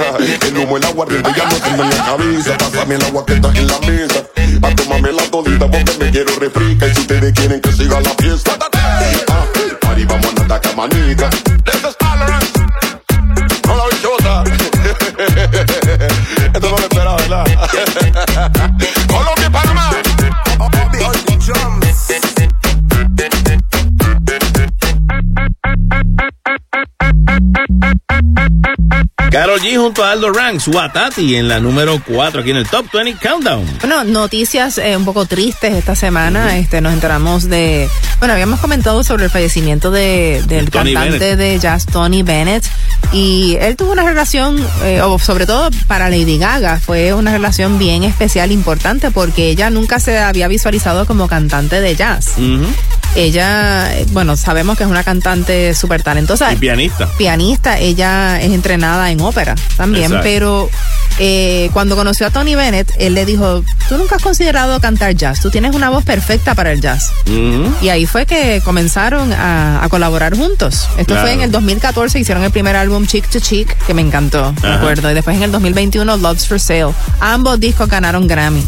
El 0.47 0.59
humo, 0.59 0.77
el 0.79 0.85
agua, 0.85 1.07
ya 1.09 1.49
no 1.49 1.57
tengo 1.57 1.83
en 1.83 1.91
la 1.91 2.05
cabeza. 2.05 2.59
Pásame 2.59 2.95
el 2.95 3.05
agua 3.05 3.27
que 3.27 3.35
está 3.35 3.49
en 3.49 3.67
la 3.67 3.79
mesa. 3.81 4.25
Pa' 4.61 4.75
tomarme 4.75 5.13
la 5.13 5.23
todita 5.31 5.71
porque 5.71 5.93
me 6.01 6.11
quiero 6.11 6.35
refrica. 6.39 6.87
Y 6.87 6.95
si 6.95 7.01
ustedes 7.03 7.33
quieren 7.35 7.61
que 7.61 7.73
siga 7.73 8.01
la 8.01 8.11
fiesta, 8.11 8.48
Ranks, 30.33 30.69
Watati 30.69 31.37
en 31.37 31.49
la 31.49 31.61
número 31.61 32.01
4 32.07 32.41
aquí 32.41 32.51
en 32.51 32.57
el 32.57 32.69
Top 32.69 32.87
20 32.93 33.19
Countdown. 33.27 33.67
Bueno, 33.81 34.05
noticias 34.05 34.79
eh, 34.79 34.97
un 34.97 35.05
poco 35.05 35.27
tristes 35.27 35.75
esta 35.75 35.95
semana. 35.95 36.59
Este, 36.59 36.81
nos 36.81 36.93
enteramos 36.93 37.49
de, 37.49 37.89
bueno, 38.19 38.35
habíamos 38.35 38.61
comentado 38.61 39.03
sobre 39.03 39.25
el 39.25 39.31
fallecimiento 39.31 39.91
de, 39.91 40.43
del 40.47 40.71
Tony 40.71 40.95
cantante 40.95 41.19
Bennett. 41.19 41.39
de 41.39 41.59
jazz 41.59 41.87
Tony 41.87 42.23
Bennett 42.23 42.65
y 43.13 43.57
él 43.61 43.77
tuvo 43.77 43.93
una 43.93 44.05
relación, 44.05 44.65
eh, 44.83 45.01
o 45.01 45.19
sobre 45.19 45.47
todo 45.47 45.71
para 45.87 46.11
Lady 46.11 46.39
Gaga, 46.39 46.79
fue 46.79 47.15
una 47.15 47.33
relación 47.33 47.79
bien 47.79 48.05
especial, 48.05 48.53
importante 48.53 49.11
porque 49.11 49.49
ella 49.51 49.71
nunca 49.71 49.99
se 49.99 50.19
había 50.19 50.49
visualizado 50.49 51.07
como 51.07 51.29
cantante 51.29 51.81
de 51.81 51.97
jazz. 51.97 52.35
Ella, 53.17 53.91
bueno, 54.13 54.37
sabemos 54.37 54.77
que 54.77 54.85
es 54.85 54.91
una 54.91 55.03
cantante 55.03 55.75
súper 55.75 56.03
talentosa 56.03 56.53
Y 56.53 56.57
pianista. 56.57 57.09
pianista, 57.19 57.79
ella 57.79 58.41
es 58.41 58.53
entrenada 58.53 59.11
en 59.11 59.21
ópera 59.21 59.55
también, 59.77 60.05
Exacto. 60.05 60.23
pero 60.25 60.71
eh, 61.19 61.69
cuando 61.73 61.97
conoció 61.97 62.27
a 62.27 62.31
Tony 62.31 62.55
Bennett, 62.55 62.93
él 62.99 63.15
le 63.15 63.25
dijo, 63.25 63.65
tú 63.89 63.99
nunca 63.99 64.17
has 64.17 64.23
considerado 64.23 64.79
cantar 64.81 65.15
jazz, 65.15 65.41
tú 65.41 65.51
tienes 65.51 65.75
una 65.75 65.91
voz 65.91 66.05
perfecta 66.05 66.55
para 66.55 66.71
el 66.71 66.81
jazz. 66.81 67.11
Y 67.83 67.89
ahí 67.89 68.07
fue 68.07 68.25
que 68.27 68.61
comenzaron 68.65 69.33
a, 69.33 69.83
a 69.83 69.89
colaborar 69.89 70.37
juntos. 70.37 70.89
Esto 70.97 71.15
Claro. 71.15 71.23
fue 71.23 71.33
en 71.33 71.41
el 71.41 71.51
2014, 71.51 72.19
hicieron 72.21 72.45
el 72.45 72.51
primer 72.53 72.77
álbum 72.77 73.07
Chick 73.07 73.29
to 73.31 73.41
Chick, 73.41 73.77
que 73.87 73.95
me 73.95 74.03
encantó, 74.03 74.55
me 74.63 74.69
acuerdo. 74.69 75.11
Y 75.11 75.15
después 75.15 75.37
en 75.37 75.43
el 75.43 75.51
2021, 75.53 76.17
Loves 76.19 76.47
for 76.47 76.61
Sale. 76.61 76.93
Ambos 77.21 77.59
discos 77.59 77.89
ganaron 77.89 78.27
Grammy. 78.29 78.63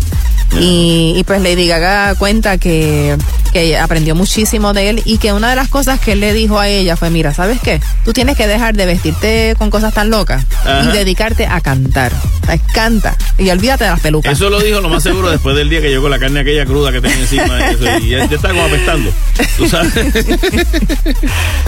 Y, 0.59 1.15
y 1.17 1.23
pues 1.25 1.41
Lady 1.43 1.69
Gaga 1.69 2.17
cuenta 2.17 2.59
que, 2.59 3.17
que 3.53 3.79
aprendió 3.79 4.17
muchísimo 4.31 4.73
de 4.73 4.91
él 4.91 5.03
y 5.07 5.19
que 5.19 5.33
una 5.33 5.51
de 5.51 5.57
las 5.57 5.67
cosas 5.67 5.99
que 5.99 6.13
él 6.13 6.21
le 6.21 6.33
dijo 6.33 6.61
a 6.61 6.69
ella 6.69 6.97
fue, 6.97 7.11
mira, 7.11 7.35
¿sabes 7.35 7.59
qué? 7.61 7.81
Tú 8.05 8.13
tienes 8.13 8.37
que 8.37 8.47
dejar 8.47 8.77
de 8.77 8.87
vestirte 8.87 9.57
con 9.59 9.71
cosas 9.71 9.93
tan 9.93 10.09
locas 10.09 10.47
Ajá. 10.61 10.85
y 10.85 10.93
dedicarte 10.93 11.47
a 11.47 11.61
cantar. 11.61 12.13
O 12.43 12.47
sea, 12.47 12.57
canta 12.73 13.17
y 13.39 13.51
olvídate 13.51 13.85
de 13.85 13.91
las 13.91 13.99
pelucas. 13.99 14.33
Eso 14.33 14.49
lo 14.49 14.61
dijo 14.61 14.81
lo 14.81 14.89
más 14.89 15.03
seguro 15.03 15.31
después 15.31 15.57
del 15.57 15.69
día 15.69 15.81
que 15.81 15.89
llegó 15.89 16.09
la 16.09 16.21
carne 16.21 16.41
aquella 16.41 16.65
cruda 16.65 16.93
que 16.93 17.01
tenía 17.01 17.19
encima. 17.19 17.59
y 17.59 17.75
eso, 17.75 17.99
y 18.07 18.09
ya, 18.11 18.25
ya 18.27 18.37
está 18.37 18.51
como 18.51 18.63
apestando. 18.63 19.11
¿Tú 19.57 19.69
sabes? 19.69 19.93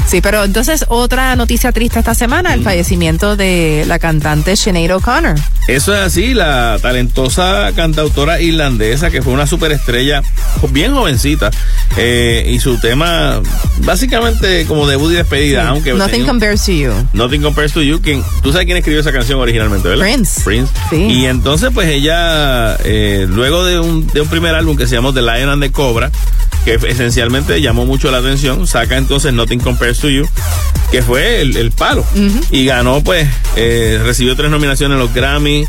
Sí, 0.07 0.21
pero 0.21 0.45
entonces 0.45 0.85
otra 0.89 1.35
noticia 1.37 1.73
triste 1.73 1.99
esta 1.99 2.15
semana, 2.15 2.53
el 2.53 2.63
fallecimiento 2.63 3.35
de 3.35 3.85
la 3.87 3.99
cantante 3.99 4.57
Sinead 4.57 4.95
O'Connor. 4.95 5.37
Eso 5.69 5.95
es 5.95 6.01
así, 6.01 6.35
la 6.35 6.79
talentosa 6.83 7.71
cantautora 7.75 8.41
irlandesa 8.41 9.11
que 9.11 9.23
fue 9.23 9.33
una 9.33 9.47
superestrella 9.47 10.23
bien 10.71 10.93
jovencita 10.93 11.51
eh, 11.97 12.52
y 12.53 12.61
su 12.61 12.77
tema 12.79 13.41
básicamente 13.79 14.67
como 14.67 14.87
debut 14.87 15.13
y 15.13 15.15
despedida, 15.15 15.69
aunque 15.69 15.95
Nothing 15.95 16.27
compares 16.27 16.63
to 16.67 16.73
you. 16.73 16.93
Nothing 17.15 17.41
Compares 17.41 17.73
to 17.73 17.83
You, 17.83 18.01
quien, 18.03 18.23
tú 18.43 18.53
sabes 18.53 18.67
quién 18.67 18.77
escribió 18.77 19.01
esa 19.01 19.11
canción 19.11 19.41
originalmente, 19.41 19.89
¿verdad? 19.89 20.05
Prince. 20.05 20.43
Prince. 20.45 20.71
Sí. 20.91 20.97
Y 20.97 21.27
entonces, 21.27 21.71
pues 21.73 21.89
ella, 21.89 22.77
eh, 22.85 23.27
luego 23.29 23.65
de 23.65 23.81
un, 23.81 24.07
de 24.07 24.21
un 24.21 24.29
primer 24.29 24.55
álbum 24.55 24.77
que 24.77 24.87
se 24.87 24.95
llamó 24.95 25.15
The 25.15 25.23
Lion 25.23 25.49
and 25.49 25.63
the 25.63 25.73
Cobra, 25.73 26.11
que 26.67 26.75
esencialmente 26.75 27.61
llamó 27.63 27.87
mucho 27.87 28.11
la 28.11 28.19
atención, 28.19 28.67
saca 28.67 28.99
entonces 28.99 29.33
Nothing 29.33 29.61
Compares 29.61 29.99
to 30.01 30.11
You, 30.11 30.29
que 30.91 31.03
fue 31.03 31.41
el, 31.41 31.57
el 31.57 31.73
palo. 31.73 32.05
Y 32.51 32.67
ganó, 32.67 33.03
pues, 33.03 33.27
eh, 33.57 33.99
recibió 34.05 34.37
tres 34.37 34.51
nominaciones 34.51 34.97
en 34.97 35.01
los 35.01 35.15
Grammy, 35.15 35.67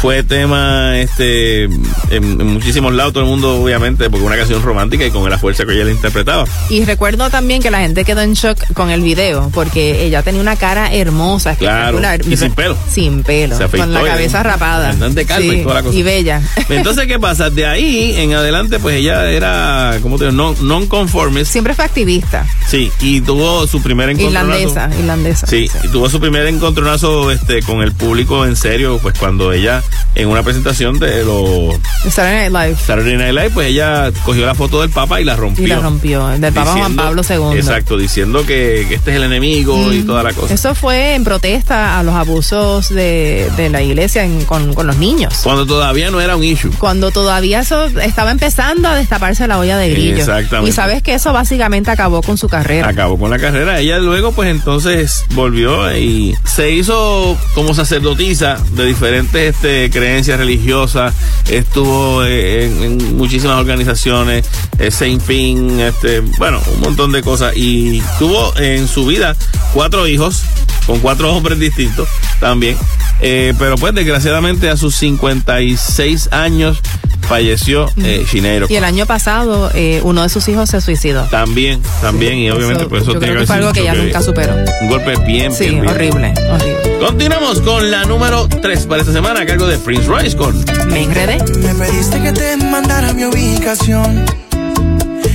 fue 0.00 0.22
tema 0.22 0.98
este 0.98 1.64
en, 1.64 1.74
en 2.10 2.46
muchísimos 2.46 2.94
lados, 2.94 3.12
todo 3.12 3.24
el 3.24 3.28
mundo, 3.30 3.60
obviamente, 3.62 4.08
porque 4.08 4.24
una 4.24 4.36
canción 4.36 4.62
romántica 4.62 5.04
y 5.04 5.10
con 5.10 5.28
la 5.28 5.38
fuerza 5.38 5.66
que 5.66 5.74
ella 5.74 5.84
le 5.84 5.92
interpretaba. 5.92 6.44
Y 6.70 6.84
recuerdo 6.84 7.28
también 7.30 7.60
que 7.62 7.70
la 7.70 7.80
gente 7.80 8.04
quedó 8.04 8.22
en 8.22 8.32
shock 8.32 8.72
con 8.72 8.90
el 8.90 9.02
video 9.02 9.50
porque 9.52 10.04
ella 10.06 10.22
tenía 10.22 10.40
una 10.40 10.56
cara 10.56 10.92
hermosa, 10.92 11.54
Claro, 11.56 11.98
espectacular. 11.98 12.20
y 12.32 12.36
sin 12.36 12.52
pelo. 12.52 12.76
Sin 12.90 13.22
pelo, 13.22 13.56
con 13.70 13.92
la 13.92 14.02
y- 14.02 14.06
cabeza 14.06 14.42
rapada. 14.42 14.94
Y 14.94 15.62
toda 15.62 15.74
la 15.74 15.82
cosa. 15.82 15.96
Y 15.98 16.02
bella. 16.02 16.40
Entonces, 16.68 17.06
¿qué 17.06 17.18
pasa? 17.18 17.50
De 17.50 17.66
ahí 17.66 18.14
en 18.16 18.32
adelante, 18.32 18.78
pues 18.78 18.96
ella 18.96 19.30
era, 19.30 19.98
¿cómo 20.02 20.16
te 20.18 20.24
digo? 20.24 20.36
Non, 20.36 20.56
non-conformist. 20.66 21.50
Siempre 21.52 21.74
fue 21.74 21.84
activista. 21.84 22.46
Sí, 22.66 22.90
y 23.00 23.20
tuvo 23.20 23.66
su 23.66 23.82
primer 23.82 24.10
encontronazo. 24.10 24.58
Irlandesa, 24.60 24.90
irlandesa. 24.98 25.46
Sí, 25.46 25.68
y 25.84 25.88
tuvo 25.88 26.08
su 26.08 26.20
primer 26.20 26.46
encontronazo 26.46 27.30
este, 27.30 27.62
con 27.62 27.82
el 27.82 27.92
público 27.92 28.46
en 28.46 28.56
serio, 28.56 28.98
pues 29.02 29.18
cuando 29.18 29.52
ella, 29.52 29.82
en 30.14 30.28
una 30.28 30.42
presentación 30.42 30.98
de 30.98 31.24
los 31.24 31.76
Saturday 32.12 32.50
Night 32.50 32.52
Live. 32.68 32.76
Saturday 32.84 33.16
Night 33.16 33.32
Live, 33.34 33.50
pues 33.50 33.68
ella 33.68 34.10
cogió 34.24 34.44
la 34.46 34.54
foto 34.54 34.80
del 34.80 34.90
Papa 34.90 35.20
y 35.20 35.24
la 35.24 35.36
rompió. 35.36 35.64
Y 35.64 35.68
la 35.68 35.78
rompió. 35.80 36.26
Del 36.28 36.52
Papa 36.52 36.72
Juan 36.72 36.96
Pablo 36.96 37.22
II. 37.28 37.56
Exacto, 37.58 37.96
diciendo 37.96 38.40
que, 38.46 38.86
que 38.88 38.94
este 38.96 39.10
es 39.10 39.16
el 39.16 39.24
enemigo 39.24 39.92
y 39.92 40.02
toda 40.02 40.22
la 40.22 40.32
cosa. 40.32 40.52
Eso 40.54 40.74
fue 40.74 41.14
en 41.14 41.24
protesta 41.24 41.98
a 41.98 42.02
los 42.02 42.14
abusos 42.14 42.88
de, 42.90 43.48
de 43.56 43.68
la 43.70 43.82
iglesia 43.82 44.24
en- 44.24 44.44
con, 44.44 44.74
con 44.74 44.86
los 44.86 44.96
niños. 44.96 45.34
Cuando 45.42 45.66
todavía 45.66 46.10
no 46.10 46.20
era 46.20 46.36
un 46.36 46.44
issue. 46.44 46.70
Cuando 46.78 47.10
todavía 47.10 47.60
eso 47.60 47.84
estaba 47.84 48.30
empezando 48.30 48.88
a 48.88 48.94
destaparse 48.96 49.46
la 49.46 49.58
olla 49.58 49.76
de 49.78 49.90
grillo. 49.90 50.16
Exactamente. 50.16 50.70
Y 50.70 50.72
sabes 50.72 51.02
que 51.02 51.14
eso 51.14 51.32
básicamente 51.32 51.90
acabó 51.90 52.22
con 52.22 52.36
su 52.36 52.48
carrera. 52.48 52.88
Acabó 52.88 53.18
con 53.18 53.30
la 53.30 53.38
carrera. 53.38 53.78
Ella 53.80 53.98
luego, 53.98 54.32
pues 54.32 54.50
entonces 54.50 55.24
volvió 55.34 55.96
y 55.96 56.36
se 56.44 56.70
hizo 56.72 57.36
como 57.54 57.74
sacerdotisa 57.74 58.58
de 58.72 58.86
diferentes 58.86 59.54
este, 59.54 59.79
creencias 59.88 60.38
religiosas. 60.38 61.14
Estuvo 61.48 62.24
eh, 62.24 62.66
en, 62.66 62.82
en 62.82 63.16
muchísimas 63.16 63.56
organizaciones, 63.58 64.44
eh, 64.78 64.90
Saint 64.90 65.22
Pin, 65.22 65.80
este, 65.80 66.20
bueno, 66.38 66.60
un 66.74 66.80
montón 66.80 67.12
de 67.12 67.22
cosas. 67.22 67.56
Y 67.56 68.02
tuvo 68.18 68.54
en 68.58 68.86
su 68.88 69.06
vida 69.06 69.36
cuatro 69.72 70.06
hijos 70.06 70.42
con 70.86 70.98
cuatro 70.98 71.32
hombres 71.32 71.58
distintos 71.58 72.08
también. 72.40 72.76
Eh, 73.20 73.54
pero 73.58 73.76
pues 73.76 73.94
desgraciadamente 73.94 74.68
a 74.70 74.76
sus 74.76 74.96
56 74.96 76.30
años 76.32 76.80
falleció 77.28 77.88
eh, 78.02 78.24
Y 78.68 78.74
el 78.74 78.82
año 78.82 79.06
pasado 79.06 79.70
eh, 79.74 80.00
uno 80.02 80.22
de 80.22 80.28
sus 80.28 80.48
hijos 80.48 80.68
se 80.70 80.80
suicidó. 80.80 81.22
También, 81.24 81.80
también, 82.00 82.38
y 82.38 82.50
obviamente 82.50 82.86
pues 82.86 83.02
eso 83.02 83.12
Yo 83.12 83.20
tiene 83.20 83.34
creo 83.34 83.36
que 83.36 83.40
que 83.42 83.46
fue 83.46 83.56
algo 83.56 83.72
que 83.72 83.82
un 83.82 84.06
nunca 84.06 84.22
superó. 84.22 84.54
Un 84.80 84.88
golpe 84.88 85.14
bien, 85.26 85.52
Sí, 85.54 85.64
bien, 85.68 85.82
bien. 85.82 85.94
horrible, 85.94 86.34
horrible. 86.50 86.98
Continuamos 86.98 87.60
con 87.60 87.90
la 87.90 88.04
número 88.04 88.48
3 88.48 88.86
para 88.86 89.02
esta 89.02 89.12
semana 89.12 89.42
a 89.42 89.46
cargo 89.46 89.66
de 89.66 89.69
de 89.70 89.78
Prince 89.78 90.08
Royce 90.08 90.36
con 90.36 90.64
Me 90.88 91.04
enredé. 91.04 91.38
Me 91.58 91.74
pediste 91.74 92.20
que 92.20 92.32
te 92.32 92.56
mandara 92.56 93.12
mi 93.12 93.24
ubicación. 93.24 94.24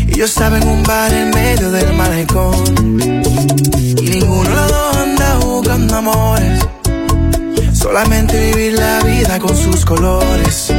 Y 0.08 0.18
yo 0.18 0.26
estaba 0.26 0.58
en 0.58 0.68
un 0.68 0.84
bar 0.84 1.14
en 1.14 1.30
medio 1.30 1.72
del 1.72 1.94
malecón. 1.94 3.00
Y 3.98 4.10
ninguno 4.10 4.50
de 4.50 4.56
los 4.56 4.70
dos 4.70 4.98
anda 4.98 5.38
buscando 5.38 5.96
amores. 5.96 6.68
Solamente 7.72 8.52
vivir 8.52 8.74
la 8.74 9.00
vida 9.04 9.40
con 9.40 9.56
sus 9.56 9.86
colores. 9.86 10.74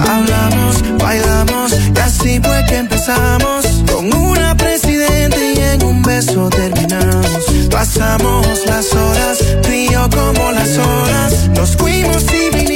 Hablamos, 0.00 0.82
bailamos, 0.98 1.72
y 1.72 1.98
así 2.00 2.40
fue 2.42 2.64
que 2.66 2.78
empezamos. 2.78 3.66
Con 3.92 4.12
una 4.12 4.56
presidente 4.56 5.54
y 5.54 5.58
en 5.60 5.84
un 5.84 6.02
beso 6.02 6.50
terminamos. 6.50 7.53
Pasamos 7.74 8.46
las 8.66 8.94
horas, 8.94 9.56
frío 9.64 10.08
como 10.14 10.52
las 10.52 10.78
horas. 10.78 11.48
Nos 11.56 11.76
fuimos 11.76 12.24
y 12.32 12.56
vinimos 12.56 12.73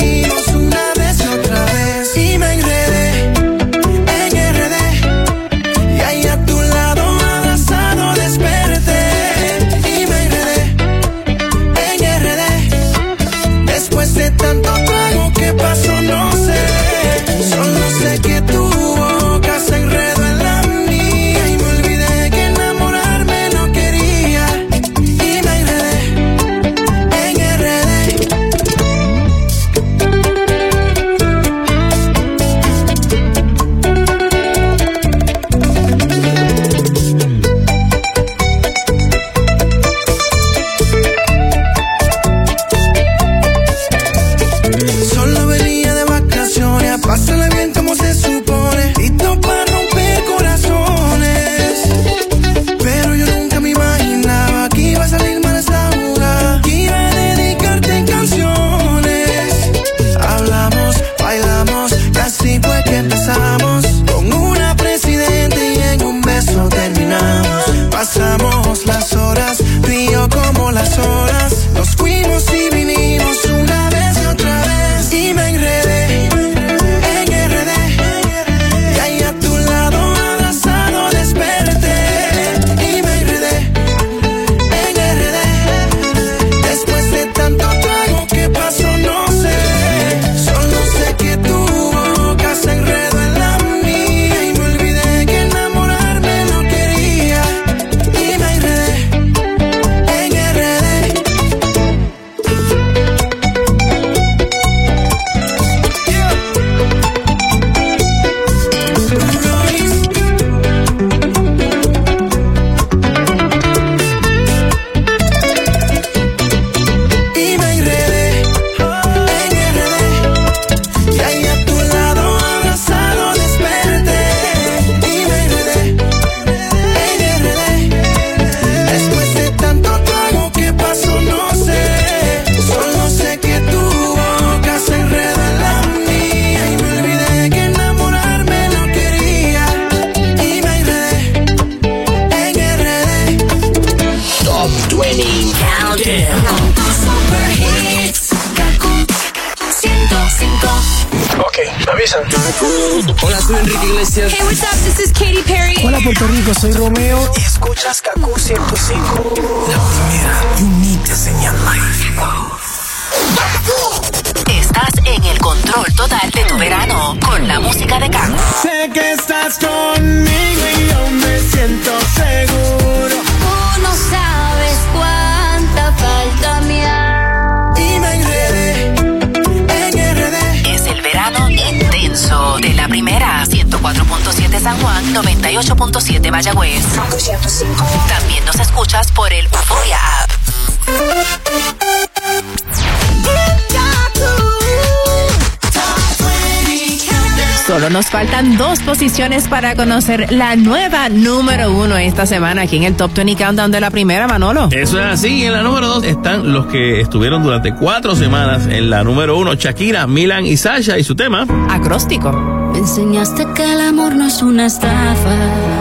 faltan 198.18 198.56
dos 198.56 198.80
posiciones 198.80 199.46
para 199.46 199.76
conocer 199.76 200.32
la 200.32 200.56
nueva 200.56 201.08
número 201.08 201.72
uno 201.72 201.96
esta 201.96 202.26
semana 202.26 202.62
aquí 202.62 202.74
en 202.74 202.82
el 202.82 202.96
Top 202.96 203.12
20 203.14 203.36
Countdown 203.36 203.70
de 203.70 203.80
la 203.80 203.92
primera, 203.92 204.26
Manolo. 204.26 204.66
Eso 204.72 204.98
es 204.98 205.06
así. 205.06 205.44
En 205.44 205.52
la 205.52 205.62
número 205.62 205.86
dos 205.86 206.02
están 206.02 206.52
los 206.52 206.66
que 206.66 207.00
estuvieron 207.00 207.44
durante 207.44 207.72
cuatro 207.76 208.16
semanas 208.16 208.66
en 208.66 208.90
la 208.90 209.04
número 209.04 209.38
uno, 209.38 209.54
Shakira, 209.54 210.08
Milan 210.08 210.46
y 210.46 210.56
Sasha 210.56 210.98
y 210.98 211.04
su 211.04 211.14
tema. 211.14 211.46
Acróstico. 211.70 212.32
Me 212.72 212.78
enseñaste 212.78 213.46
que 213.54 213.72
el 213.72 213.80
amor 213.82 214.16
no 214.16 214.26
es 214.26 214.42
una 214.42 214.66
estafa 214.66 215.36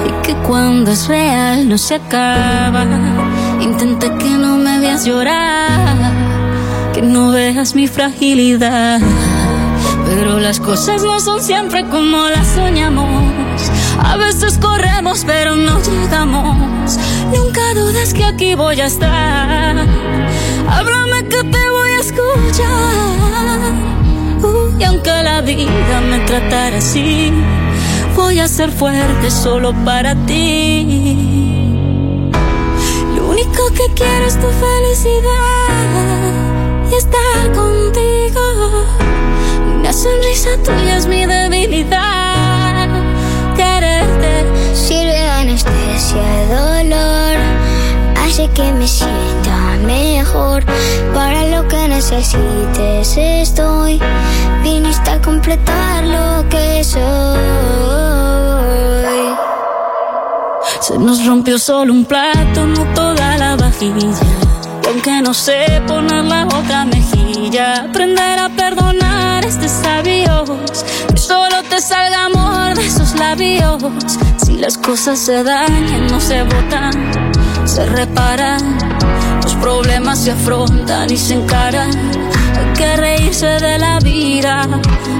y 0.07 0.23
que 0.23 0.35
cuando 0.47 0.91
es 0.91 1.07
real 1.07 1.67
no 1.67 1.79
se 1.79 1.95
acaba. 1.95 2.85
Intenté 3.59 4.13
que 4.19 4.29
no 4.29 4.57
me 4.57 4.79
veas 4.79 5.05
llorar, 5.05 6.13
que 6.93 7.01
no 7.01 7.31
veas 7.31 7.73
mi 7.73 7.87
fragilidad. 7.87 9.01
Pero 10.17 10.39
las 10.39 10.59
cosas 10.59 11.03
no 11.03 11.19
son 11.19 11.43
siempre 11.43 11.87
como 11.89 12.17
las 12.29 12.47
soñamos. 12.47 13.69
A 13.99 14.17
veces 14.17 14.57
corremos 14.57 15.23
pero 15.27 15.55
no 15.55 15.79
llegamos. 15.79 16.97
Nunca 17.35 17.75
dudes 17.75 18.15
que 18.15 18.25
aquí 18.25 18.55
voy 18.55 18.81
a 18.81 18.87
estar. 18.87 19.77
Háblame 20.69 21.27
que 21.29 21.43
te 21.43 21.69
voy 21.69 21.91
a 21.91 21.99
escuchar. 21.99 23.73
Uh, 24.41 24.79
y 24.79 24.83
aunque 24.85 25.11
la 25.21 25.41
vida 25.41 26.01
me 26.09 26.17
tratara 26.21 26.79
así, 26.79 27.31
voy 28.15 28.39
a 28.39 28.47
ser 28.47 28.71
fuerte 28.71 29.29
solo 29.29 29.71
para 29.85 30.15
ti. 30.25 31.61
Lo 33.15 33.27
único 33.29 33.69
que 33.75 33.93
quiero 33.93 34.25
es 34.25 34.33
tu 34.39 34.47
felicidad 34.47 35.27
y 36.91 36.95
estar 36.95 37.51
contigo. 37.53 38.96
Sonrisa 39.97 40.51
tuya 40.63 40.97
es 40.97 41.07
mi 41.07 41.25
debilidad. 41.25 42.87
Quererte 43.55 44.45
Sirve 44.75 45.11
de 45.11 45.27
anestesia 45.27 46.21
el 46.43 46.49
dolor, 46.49 47.35
hace 48.15 48.47
que 48.51 48.71
me 48.73 48.87
sienta 48.87 49.75
mejor. 49.87 50.63
Para 51.15 51.47
lo 51.47 51.67
que 51.67 51.87
necesites 51.87 53.17
estoy. 53.17 53.99
Viniste 54.61 55.09
a 55.09 55.19
completar 55.19 56.03
lo 56.03 56.47
que 56.47 56.83
soy. 56.83 56.99
Se 60.79 60.95
nos 60.99 61.25
rompió 61.25 61.57
solo 61.57 61.91
un 61.91 62.05
plato, 62.05 62.67
no 62.67 62.83
toda 62.93 63.35
la 63.39 63.55
vajilla. 63.55 64.15
Aunque 64.87 65.23
no 65.23 65.33
sé 65.33 65.81
poner 65.87 66.23
la 66.23 66.45
otra 66.45 66.85
mejilla, 67.47 67.85
aprender 67.85 68.39
a 68.39 68.49
perdonar 68.49 69.45
es 69.45 69.57
sabios. 69.71 70.49
Que 71.13 71.17
solo 71.17 71.63
te 71.69 71.81
salga 71.81 72.25
amor 72.25 72.75
de 72.75 72.85
esos 72.85 73.15
labios. 73.15 73.83
Si 74.43 74.57
las 74.57 74.77
cosas 74.77 75.19
se 75.19 75.43
dañan, 75.43 76.07
no 76.07 76.19
se 76.19 76.43
botan, 76.43 77.31
se 77.65 77.85
reparan. 77.85 78.77
Los 79.43 79.55
problemas 79.55 80.19
se 80.19 80.31
afrontan 80.31 81.09
y 81.11 81.17
se 81.17 81.35
encaran. 81.35 81.91
Hay 82.57 82.73
que 82.75 82.95
reírse 82.97 83.45
de 83.45 83.77
la 83.77 83.99
vida, 83.99 84.67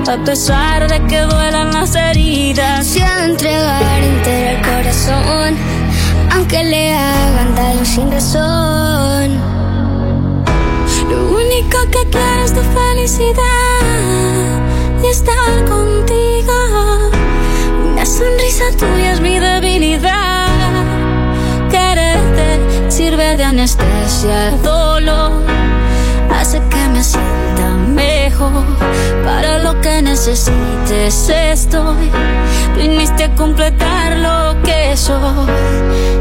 a 0.07 0.23
pesar 0.23 0.89
de 0.89 0.99
que 1.07 1.21
duelan 1.21 1.71
las 1.71 1.95
heridas. 1.95 2.87
Se 2.87 3.03
ha 3.03 3.17
de 3.17 3.25
entregar 3.25 4.03
entero 4.03 4.57
el 4.57 4.61
corazón, 4.61 5.55
aunque 6.33 6.63
le 6.63 6.93
hagan 6.93 7.55
daño 7.55 7.85
sin 7.85 8.11
razón. 8.11 8.66
Que 11.91 12.09
quiero 12.09 12.43
es 12.43 12.53
tu 12.53 12.61
felicidad 12.61 13.81
y 15.03 15.07
estar 15.07 15.65
contigo. 15.65 16.53
Una 17.91 18.05
sonrisa 18.05 18.65
tuya 18.77 19.13
es 19.13 19.21
mi 19.21 19.39
debilidad. 19.39 20.47
Quererte 21.69 22.59
sirve 22.89 23.37
de 23.37 23.43
anestesia 23.43 24.49
al 24.49 24.61
dolor. 24.61 25.31
Hace 26.31 26.61
que 26.69 26.87
me 26.93 27.03
sienta 27.03 27.56
mejor. 27.97 28.63
Para 29.25 29.59
lo 29.59 29.81
que 29.81 30.01
necesites 30.01 31.29
estoy. 31.29 32.09
Viniste 32.77 33.25
a 33.25 33.35
completar 33.35 34.17
lo 34.17 34.61
que 34.61 34.95
soy. 34.95 35.47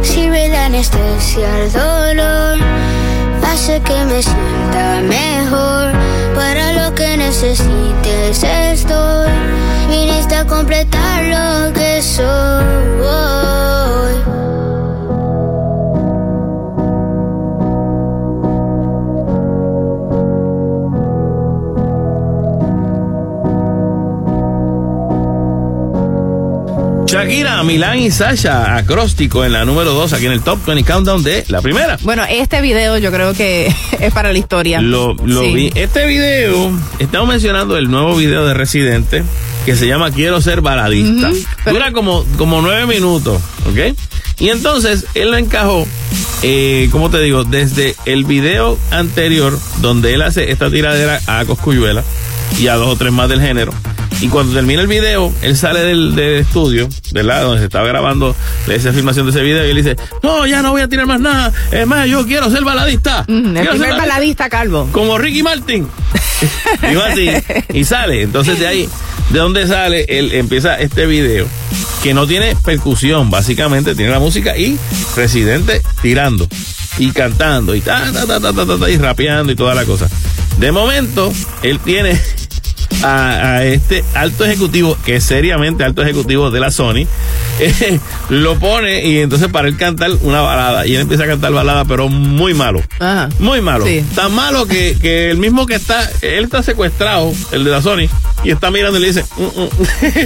Sirve 0.02 0.48
de 0.48 0.56
anestesia 0.56 1.48
al 1.54 1.72
dolor. 1.72 2.58
Hace 3.48 3.80
que 3.80 4.04
me 4.04 4.22
sienta 4.22 5.00
mejor. 5.02 5.92
Para 6.34 6.72
lo 6.72 6.94
que 6.94 7.16
necesites 7.16 8.42
estoy. 8.42 9.30
Viniste 9.88 10.34
a 10.34 10.46
completar 10.46 11.22
lo 11.24 11.72
que 11.72 12.02
soy. 12.02 12.86
Shakira, 27.06 27.62
Milán 27.62 27.98
y 28.00 28.10
Sasha, 28.10 28.76
acróstico 28.76 29.44
en 29.44 29.52
la 29.52 29.64
número 29.64 29.92
2 29.92 30.12
aquí 30.12 30.26
en 30.26 30.32
el 30.32 30.40
Top 30.42 30.58
20 30.66 30.84
Countdown 30.90 31.22
de 31.22 31.44
la 31.48 31.62
primera. 31.62 31.98
Bueno, 32.02 32.24
este 32.28 32.60
video 32.60 32.98
yo 32.98 33.12
creo 33.12 33.32
que 33.32 33.72
es 34.00 34.12
para 34.12 34.32
la 34.32 34.38
historia. 34.38 34.80
Lo, 34.80 35.14
lo 35.14 35.42
Sí. 35.42 35.52
vi. 35.54 35.72
Este 35.76 36.04
video, 36.06 36.72
estamos 36.98 37.28
mencionando 37.28 37.76
el 37.76 37.90
nuevo 37.90 38.16
video 38.16 38.44
de 38.44 38.54
Residente 38.54 39.22
que 39.64 39.76
se 39.76 39.86
llama 39.86 40.10
Quiero 40.10 40.40
ser 40.40 40.60
baladista. 40.62 41.30
Pero- 41.64 41.74
Dura 41.76 41.92
como, 41.92 42.24
como 42.36 42.60
nueve 42.60 42.86
minutos, 42.86 43.40
¿ok? 43.70 43.96
Y 44.40 44.48
entonces 44.50 45.06
él 45.14 45.30
lo 45.30 45.36
encajó, 45.36 45.86
eh, 46.42 46.88
como 46.90 47.08
te 47.08 47.20
digo, 47.20 47.44
desde 47.44 47.94
el 48.04 48.24
video 48.24 48.78
anterior, 48.90 49.56
donde 49.78 50.12
él 50.12 50.22
hace 50.22 50.50
esta 50.50 50.70
tiradera 50.70 51.20
a 51.26 51.44
Coscuyuela 51.44 52.02
y 52.58 52.66
a 52.66 52.74
dos 52.74 52.88
o 52.88 52.96
tres 52.96 53.12
más 53.12 53.28
del 53.28 53.40
género. 53.40 53.72
Y 54.20 54.28
cuando 54.28 54.54
termina 54.54 54.80
el 54.80 54.88
video, 54.88 55.32
él 55.42 55.56
sale 55.56 55.80
del, 55.80 56.14
del 56.14 56.36
estudio, 56.36 56.88
¿verdad? 57.12 57.42
Donde 57.42 57.58
se 57.58 57.66
estaba 57.66 57.86
grabando 57.86 58.34
esa 58.66 58.92
filmación 58.92 59.26
de 59.26 59.30
ese 59.30 59.42
video 59.42 59.66
y 59.66 59.70
él 59.70 59.76
dice, 59.76 59.96
no, 60.22 60.46
ya 60.46 60.62
no 60.62 60.70
voy 60.70 60.80
a 60.80 60.88
tirar 60.88 61.06
más 61.06 61.20
nada. 61.20 61.52
Es 61.70 61.86
más, 61.86 62.08
yo 62.08 62.26
quiero 62.26 62.50
ser 62.50 62.64
baladista. 62.64 63.24
Mm, 63.28 63.56
el 63.56 63.68
primer 63.68 63.90
baladista 63.90 64.48
calvo. 64.48 64.88
como 64.90 65.18
Ricky 65.18 65.42
Martin. 65.42 65.86
Digo 66.88 67.02
así. 67.02 67.30
Y 67.74 67.84
sale. 67.84 68.22
Entonces 68.22 68.58
de 68.58 68.66
ahí, 68.66 68.88
de 69.30 69.38
donde 69.38 69.66
sale, 69.66 70.06
él 70.08 70.32
empieza 70.32 70.78
este 70.80 71.06
video 71.06 71.46
que 72.02 72.14
no 72.14 72.26
tiene 72.26 72.56
percusión, 72.64 73.30
básicamente 73.30 73.94
tiene 73.94 74.12
la 74.12 74.18
música 74.18 74.56
y 74.56 74.78
Residente 75.14 75.82
tirando 76.02 76.46
y 76.98 77.10
cantando 77.10 77.74
y 77.74 77.80
ta, 77.80 78.12
ta, 78.12 78.26
ta, 78.26 78.40
ta, 78.40 78.52
ta, 78.52 78.66
ta, 78.66 78.78
ta, 78.78 78.90
y 78.90 78.96
rapeando 78.96 79.52
y 79.52 79.56
toda 79.56 79.74
la 79.74 79.84
cosa. 79.84 80.08
De 80.58 80.72
momento, 80.72 81.32
él 81.62 81.80
tiene 81.80 82.18
a, 83.02 83.64
este 83.64 84.04
alto 84.14 84.44
ejecutivo, 84.44 84.96
que 85.04 85.16
es 85.16 85.24
seriamente 85.24 85.84
alto 85.84 86.02
ejecutivo 86.02 86.50
de 86.50 86.60
la 86.60 86.70
Sony, 86.70 87.06
eh, 87.60 87.98
lo 88.28 88.58
pone 88.58 89.06
y 89.06 89.18
entonces 89.18 89.48
para 89.48 89.68
él 89.68 89.76
cantar 89.76 90.10
una 90.22 90.40
balada. 90.40 90.86
Y 90.86 90.94
él 90.94 91.02
empieza 91.02 91.24
a 91.24 91.26
cantar 91.26 91.52
balada, 91.52 91.84
pero 91.84 92.08
muy 92.08 92.54
malo. 92.54 92.82
Ajá. 92.98 93.28
Muy 93.38 93.60
malo. 93.60 93.86
Sí. 93.86 94.04
Tan 94.14 94.34
malo 94.34 94.66
que, 94.66 94.96
que 95.00 95.30
el 95.30 95.38
mismo 95.38 95.66
que 95.66 95.74
está, 95.74 96.08
él 96.22 96.44
está 96.44 96.62
secuestrado, 96.62 97.32
el 97.52 97.64
de 97.64 97.70
la 97.70 97.82
Sony, 97.82 98.08
y 98.44 98.50
está 98.50 98.70
mirando 98.70 98.98
y 98.98 99.02
le 99.02 99.06
dice, 99.08 99.24
"Mm, 99.36 99.42
mm". 99.44 99.68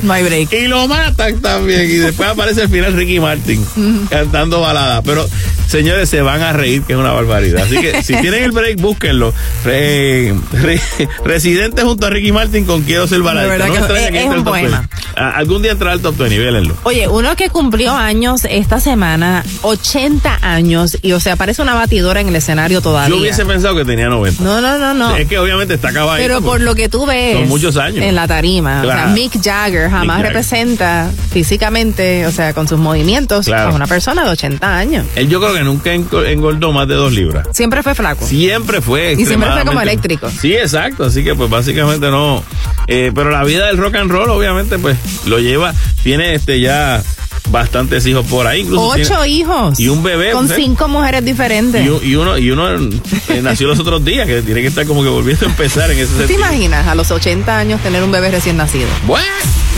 No 0.07 0.13
hay 0.13 0.25
break. 0.25 0.53
y 0.65 0.69
lo 0.69 0.87
matan 0.89 1.41
también. 1.41 1.83
Y 1.91 1.95
después 1.95 2.29
aparece 2.29 2.63
al 2.63 2.69
final 2.69 2.93
Ricky 2.95 3.21
Martin 3.21 3.65
cantando 4.09 4.61
balada. 4.61 5.03
Pero, 5.03 5.29
señores, 5.67 6.09
se 6.09 6.21
van 6.23 6.43
a 6.43 6.53
reír, 6.53 6.83
que 6.83 6.93
es 6.95 6.99
una 6.99 7.13
barbaridad. 7.13 7.63
Así 7.65 7.79
que 7.79 8.03
si 8.03 8.15
tienen 8.17 8.45
el 8.45 8.53
break, 8.53 8.81
búsquenlo. 8.81 9.33
Re- 9.65 10.35
re- 10.53 10.81
residente 11.25 11.83
junto 11.83 12.07
a 12.07 12.11
Ricky 12.11 12.33
Martin 12.33 12.65
con 12.65 12.83
Quiero 12.83 13.07
ser 13.07 13.21
No 13.21 13.31
es- 13.31 14.11
que 14.11 14.21
es 14.21 14.27
un 14.27 14.45
poema. 14.45 14.79
20. 14.81 14.97
Ah, 15.17 15.33
algún 15.37 15.63
día 15.63 15.73
entrará 15.73 15.93
al 15.93 16.01
top 16.01 16.17
20, 16.17 16.39
vélenlo. 16.39 16.75
Oye, 16.85 17.07
uno 17.21 17.37
que 17.37 17.49
cumplió 17.51 17.93
años 17.95 18.43
esta 18.49 18.81
semana, 18.81 19.45
80 19.63 20.39
años, 20.43 20.99
y 21.03 21.13
o 21.13 21.21
sea, 21.21 21.37
parece 21.37 21.63
una 21.63 21.75
batidora 21.75 22.21
en 22.21 22.29
el 22.29 22.37
escenario 22.37 22.81
todavía. 22.81 23.15
Yo 23.15 23.21
hubiese 23.21 23.45
pensado 23.45 23.77
que 23.77 23.85
tenía 23.85 24.09
90. 24.09 24.43
No, 24.43 24.61
no, 24.61 24.79
no, 24.79 24.95
no. 24.95 25.17
Es 25.17 25.29
que 25.29 25.39
obviamente 25.39 25.75
está 25.75 25.89
acabado. 25.91 26.19
Pero 26.19 26.41
por 26.43 26.61
lo 26.61 26.75
que 26.75 26.89
tú 26.89 27.07
ves 27.07 27.35
Son 27.39 27.49
muchos 27.49 27.77
años. 27.77 28.05
en 28.05 28.15
la 28.15 28.27
tarima, 28.27 28.83
o 28.83 28.87
sea. 28.87 29.07
Mick 29.09 29.33
Jagger 29.43 29.91
jamás 29.91 30.01
Mick 30.03 30.11
Jagger. 30.11 30.27
representa 30.27 31.11
físicamente, 31.33 32.27
o 32.27 32.33
sea, 32.33 32.53
con 32.55 32.69
sus 32.69 32.79
movimientos, 32.79 33.47
Claro. 33.47 33.71
a 33.71 33.75
una 33.75 33.87
persona 33.87 34.25
de 34.25 34.31
80 34.31 34.77
años. 34.77 35.07
Él 35.17 35.29
yo 35.29 35.41
creo 35.41 35.53
que 35.55 35.63
nunca 35.63 35.93
engordó 35.93 36.73
más 36.73 36.87
de 36.89 36.95
dos 36.95 37.13
libras. 37.13 37.47
Siempre 37.53 37.83
fue 37.83 37.95
flaco. 37.95 38.27
Siempre 38.27 38.81
fue. 38.81 39.13
Y 39.19 39.27
siempre 39.27 39.51
fue 39.51 39.65
como 39.65 39.81
eléctrico. 39.81 40.31
Sí, 40.31 40.55
exacto. 40.55 41.05
Así 41.05 41.23
que 41.25 41.35
pues 41.35 41.51
básicamente 41.51 42.09
no. 42.11 42.43
Eh, 42.87 43.13
pero 43.15 43.31
la 43.31 43.45
vida 43.45 43.67
del 43.67 43.77
rock 43.79 43.97
and 43.97 44.11
roll 44.11 44.31
obviamente 44.31 44.79
pues 44.79 44.97
lo 45.27 45.39
lleva. 45.39 45.75
Tiene 46.03 46.35
este 46.35 46.61
ya 46.61 47.03
bastantes 47.49 48.07
hijos 48.07 48.25
por 48.27 48.47
ahí. 48.47 48.61
Incluso 48.61 48.89
Ocho 48.89 49.03
tiene- 49.23 49.29
hijos. 49.29 49.81
Y 49.81 49.89
un 49.89 50.03
bebé. 50.03 50.33
Con 50.33 50.49
cinco 50.49 50.89
mujeres 50.89 51.25
diferentes. 51.25 51.85
Y, 51.85 51.89
un- 51.89 52.01
y 52.05 52.15
uno, 52.17 52.39
y 52.39 52.51
uno 52.51 52.71
eh, 52.71 53.41
nació 53.43 53.69
los 53.69 53.79
otros 53.81 54.05
días, 54.05 54.27
que 54.27 54.43
tiene 54.43 54.61
que 54.63 54.69
estar 54.69 54.87
como 54.87 55.03
que 55.03 55.09
volviendo 55.09 55.47
a 55.47 55.49
empezar 55.49 55.91
en 55.91 55.99
ese 55.99 56.07
¿Tú 56.07 56.13
¿Te 56.13 56.19
sentido. 56.27 56.39
imaginas 56.41 56.87
a 56.87 56.95
los 56.95 57.11
80 57.11 57.57
años 57.59 57.81
tener 57.83 58.03
un 58.03 58.13
bebé 58.13 58.31
recién 58.31 58.57
nacido? 58.57 58.89
Bueno. 59.07 59.25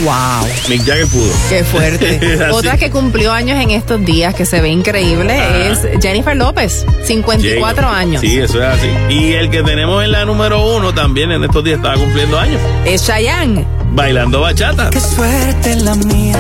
Wow. 0.05 0.49
Mick 0.71 0.85
Jagger 0.87 1.07
pudo. 1.07 1.31
Qué 1.51 1.65
fuerte. 1.65 2.49
Otra 2.53 2.79
que 2.79 2.91
cumplió 2.91 3.31
años 3.31 3.61
en 3.63 3.71
estos 3.71 4.03
días 4.05 4.35
que 4.35 4.47
se 4.47 4.61
ve 4.63 4.71
increíble 4.71 5.39
Ajá. 5.39 5.69
es 5.69 5.81
Jennifer 6.03 6.35
López, 6.35 6.87
54 7.05 7.83
Llega. 7.83 7.97
años. 7.99 8.21
Sí, 8.23 8.39
eso 8.39 8.59
es 8.59 8.65
así. 8.79 8.89
Y 9.11 9.33
el 9.35 9.51
que 9.51 9.63
tenemos 9.63 10.03
en 10.03 10.13
la 10.13 10.25
número 10.25 10.77
uno 10.77 10.95
también 10.95 11.31
en 11.31 11.45
estos 11.45 11.63
días 11.63 11.77
estaba 11.77 11.97
cumpliendo 11.97 12.39
años. 12.39 12.61
Es 12.87 13.05
Chayanne. 13.07 13.67
Bailando 13.93 14.41
bachata. 14.41 14.89
Qué 14.91 14.99
suerte 15.01 15.77
la 15.77 15.95
mía, 15.95 16.39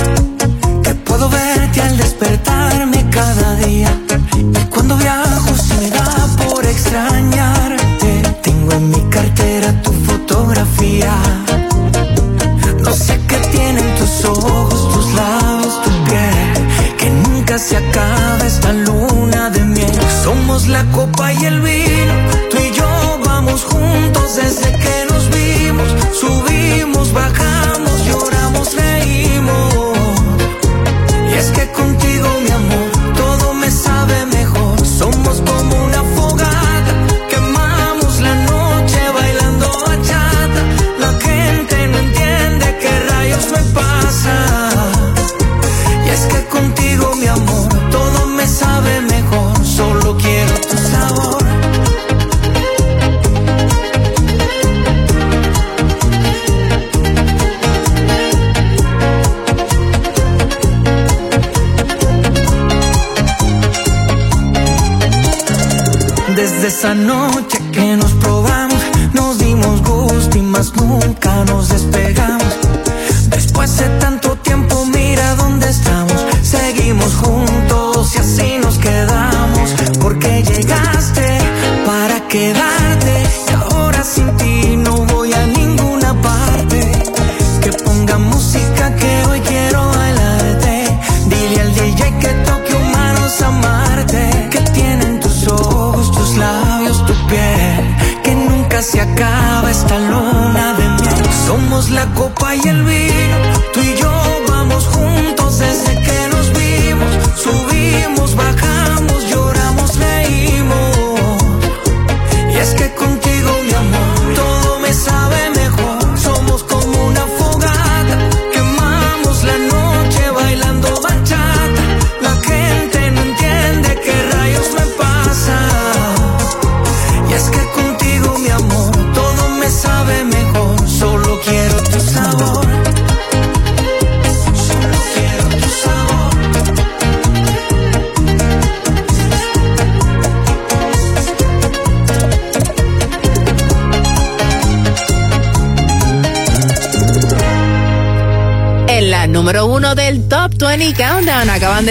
que 1.23 1.29
puedo 1.29 1.29
verte 1.31 1.81
al 1.81 1.97
despertarme 1.97 2.52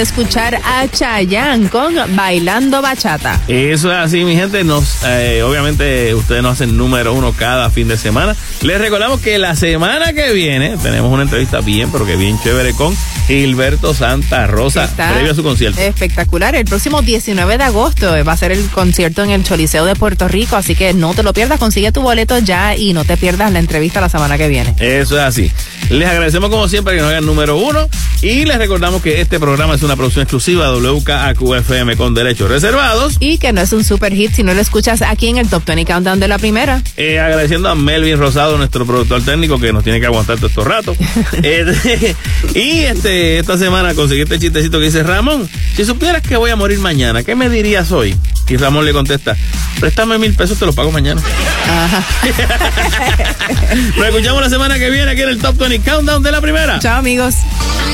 de 0.01 0.05
escuchar 0.05 0.55
a 0.55 0.87
Chayanne 0.87 1.69
con 1.69 1.93
Bailando 2.15 2.81
Bachata. 2.81 3.39
Eso 3.47 3.91
es 3.91 3.97
así, 3.99 4.23
mi 4.23 4.35
gente. 4.35 4.63
Nos, 4.63 5.03
eh, 5.05 5.43
obviamente, 5.43 6.15
ustedes 6.15 6.41
nos 6.41 6.53
hacen 6.53 6.75
número 6.75 7.13
uno 7.13 7.33
cada 7.33 7.69
fin 7.69 7.87
de 7.87 7.97
semana. 7.97 8.35
Les 8.63 8.81
recordamos 8.81 9.21
que 9.21 9.37
la 9.37 9.55
semana 9.55 10.13
que 10.13 10.33
viene 10.33 10.75
tenemos 10.77 11.13
una 11.13 11.21
entrevista 11.21 11.61
bien, 11.61 11.91
pero 11.91 12.07
que 12.07 12.15
bien 12.15 12.39
chévere 12.41 12.73
con 12.73 12.97
Gilberto 13.27 13.93
Santa 13.93 14.47
Rosa, 14.47 14.85
Está 14.85 15.13
previo 15.13 15.33
a 15.33 15.35
su 15.35 15.43
concierto. 15.43 15.79
Espectacular. 15.79 16.55
El 16.55 16.65
próximo 16.65 17.03
19 17.03 17.59
de 17.59 17.63
agosto 17.63 18.11
va 18.25 18.31
a 18.31 18.37
ser 18.37 18.53
el 18.53 18.67
concierto 18.69 19.23
en 19.23 19.29
el 19.29 19.43
Choliseo 19.43 19.85
de 19.85 19.95
Puerto 19.95 20.27
Rico, 20.27 20.55
así 20.55 20.73
que 20.73 20.93
no 20.93 21.13
te 21.13 21.21
lo 21.21 21.31
pierdas, 21.31 21.59
consigue 21.59 21.91
tu 21.91 22.01
boleto 22.01 22.39
ya 22.39 22.75
y 22.75 22.93
no 22.93 23.05
te 23.05 23.17
pierdas 23.17 23.51
la 23.51 23.59
entrevista 23.59 24.01
la 24.01 24.09
semana 24.09 24.39
que 24.39 24.47
viene. 24.47 24.73
Eso 24.79 25.15
es 25.17 25.23
así. 25.23 25.51
Les 25.91 26.07
agradecemos 26.07 26.49
como 26.49 26.67
siempre 26.67 26.95
que 26.95 27.01
nos 27.01 27.11
hagan 27.11 27.25
número 27.25 27.57
uno 27.57 27.87
y 28.21 28.45
les 28.45 28.57
recordamos 28.57 29.01
que 29.01 29.19
este 29.19 29.39
programa 29.39 29.73
es 29.73 29.83
una 29.83 29.95
producción 29.95 30.23
exclusiva 30.23 30.71
de 30.71 30.91
WKAQFM 30.91 31.97
con 31.97 32.13
derechos 32.13 32.49
reservados. 32.49 33.17
Y 33.19 33.39
que 33.39 33.51
no 33.51 33.61
es 33.61 33.73
un 33.73 33.83
super 33.83 34.13
hit 34.13 34.33
si 34.33 34.43
no 34.43 34.53
lo 34.53 34.61
escuchas 34.61 35.01
aquí 35.01 35.27
en 35.27 35.37
el 35.37 35.49
Top 35.49 35.65
20 35.65 35.85
Countdown 35.85 36.19
de 36.19 36.27
la 36.27 36.37
primera. 36.37 36.81
Eh, 36.97 37.19
agradeciendo 37.19 37.69
a 37.69 37.75
Melvin 37.75 38.19
Rosado, 38.19 38.57
nuestro 38.57 38.85
productor 38.85 39.23
técnico, 39.23 39.59
que 39.59 39.73
nos 39.73 39.83
tiene 39.83 39.99
que 39.99 40.05
aguantar 40.05 40.37
todo 40.37 40.47
estos 40.47 40.65
ratos. 40.65 40.97
Eh, 41.43 41.65
y 42.53 42.81
este, 42.81 43.39
esta 43.39 43.57
semana 43.57 43.95
conseguí 43.95 44.21
este 44.21 44.37
chistecito 44.37 44.79
que 44.79 44.85
dice, 44.85 45.01
Ramón, 45.01 45.49
si 45.75 45.85
supieras 45.85 46.21
que 46.21 46.37
voy 46.37 46.51
a 46.51 46.55
morir 46.55 46.79
mañana, 46.79 47.23
¿qué 47.23 47.35
me 47.35 47.49
dirías 47.49 47.91
hoy? 47.91 48.15
Y 48.47 48.57
Ramón 48.57 48.85
le 48.85 48.93
contesta, 48.93 49.35
préstame 49.79 50.17
mil 50.17 50.33
pesos, 50.33 50.59
te 50.59 50.65
los 50.65 50.75
pago 50.75 50.91
mañana. 50.91 51.21
Nos 53.97 54.07
escuchamos 54.07 54.41
la 54.41 54.49
semana 54.49 54.77
que 54.77 54.89
viene 54.89 55.09
aquí 55.09 55.21
en 55.21 55.29
el 55.29 55.39
Top 55.39 55.57
20 55.57 55.89
Countdown 55.89 56.21
de 56.21 56.31
la 56.31 56.41
primera. 56.41 56.79
Chao 56.79 56.99
amigos. 56.99 57.35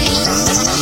Top 0.08 0.77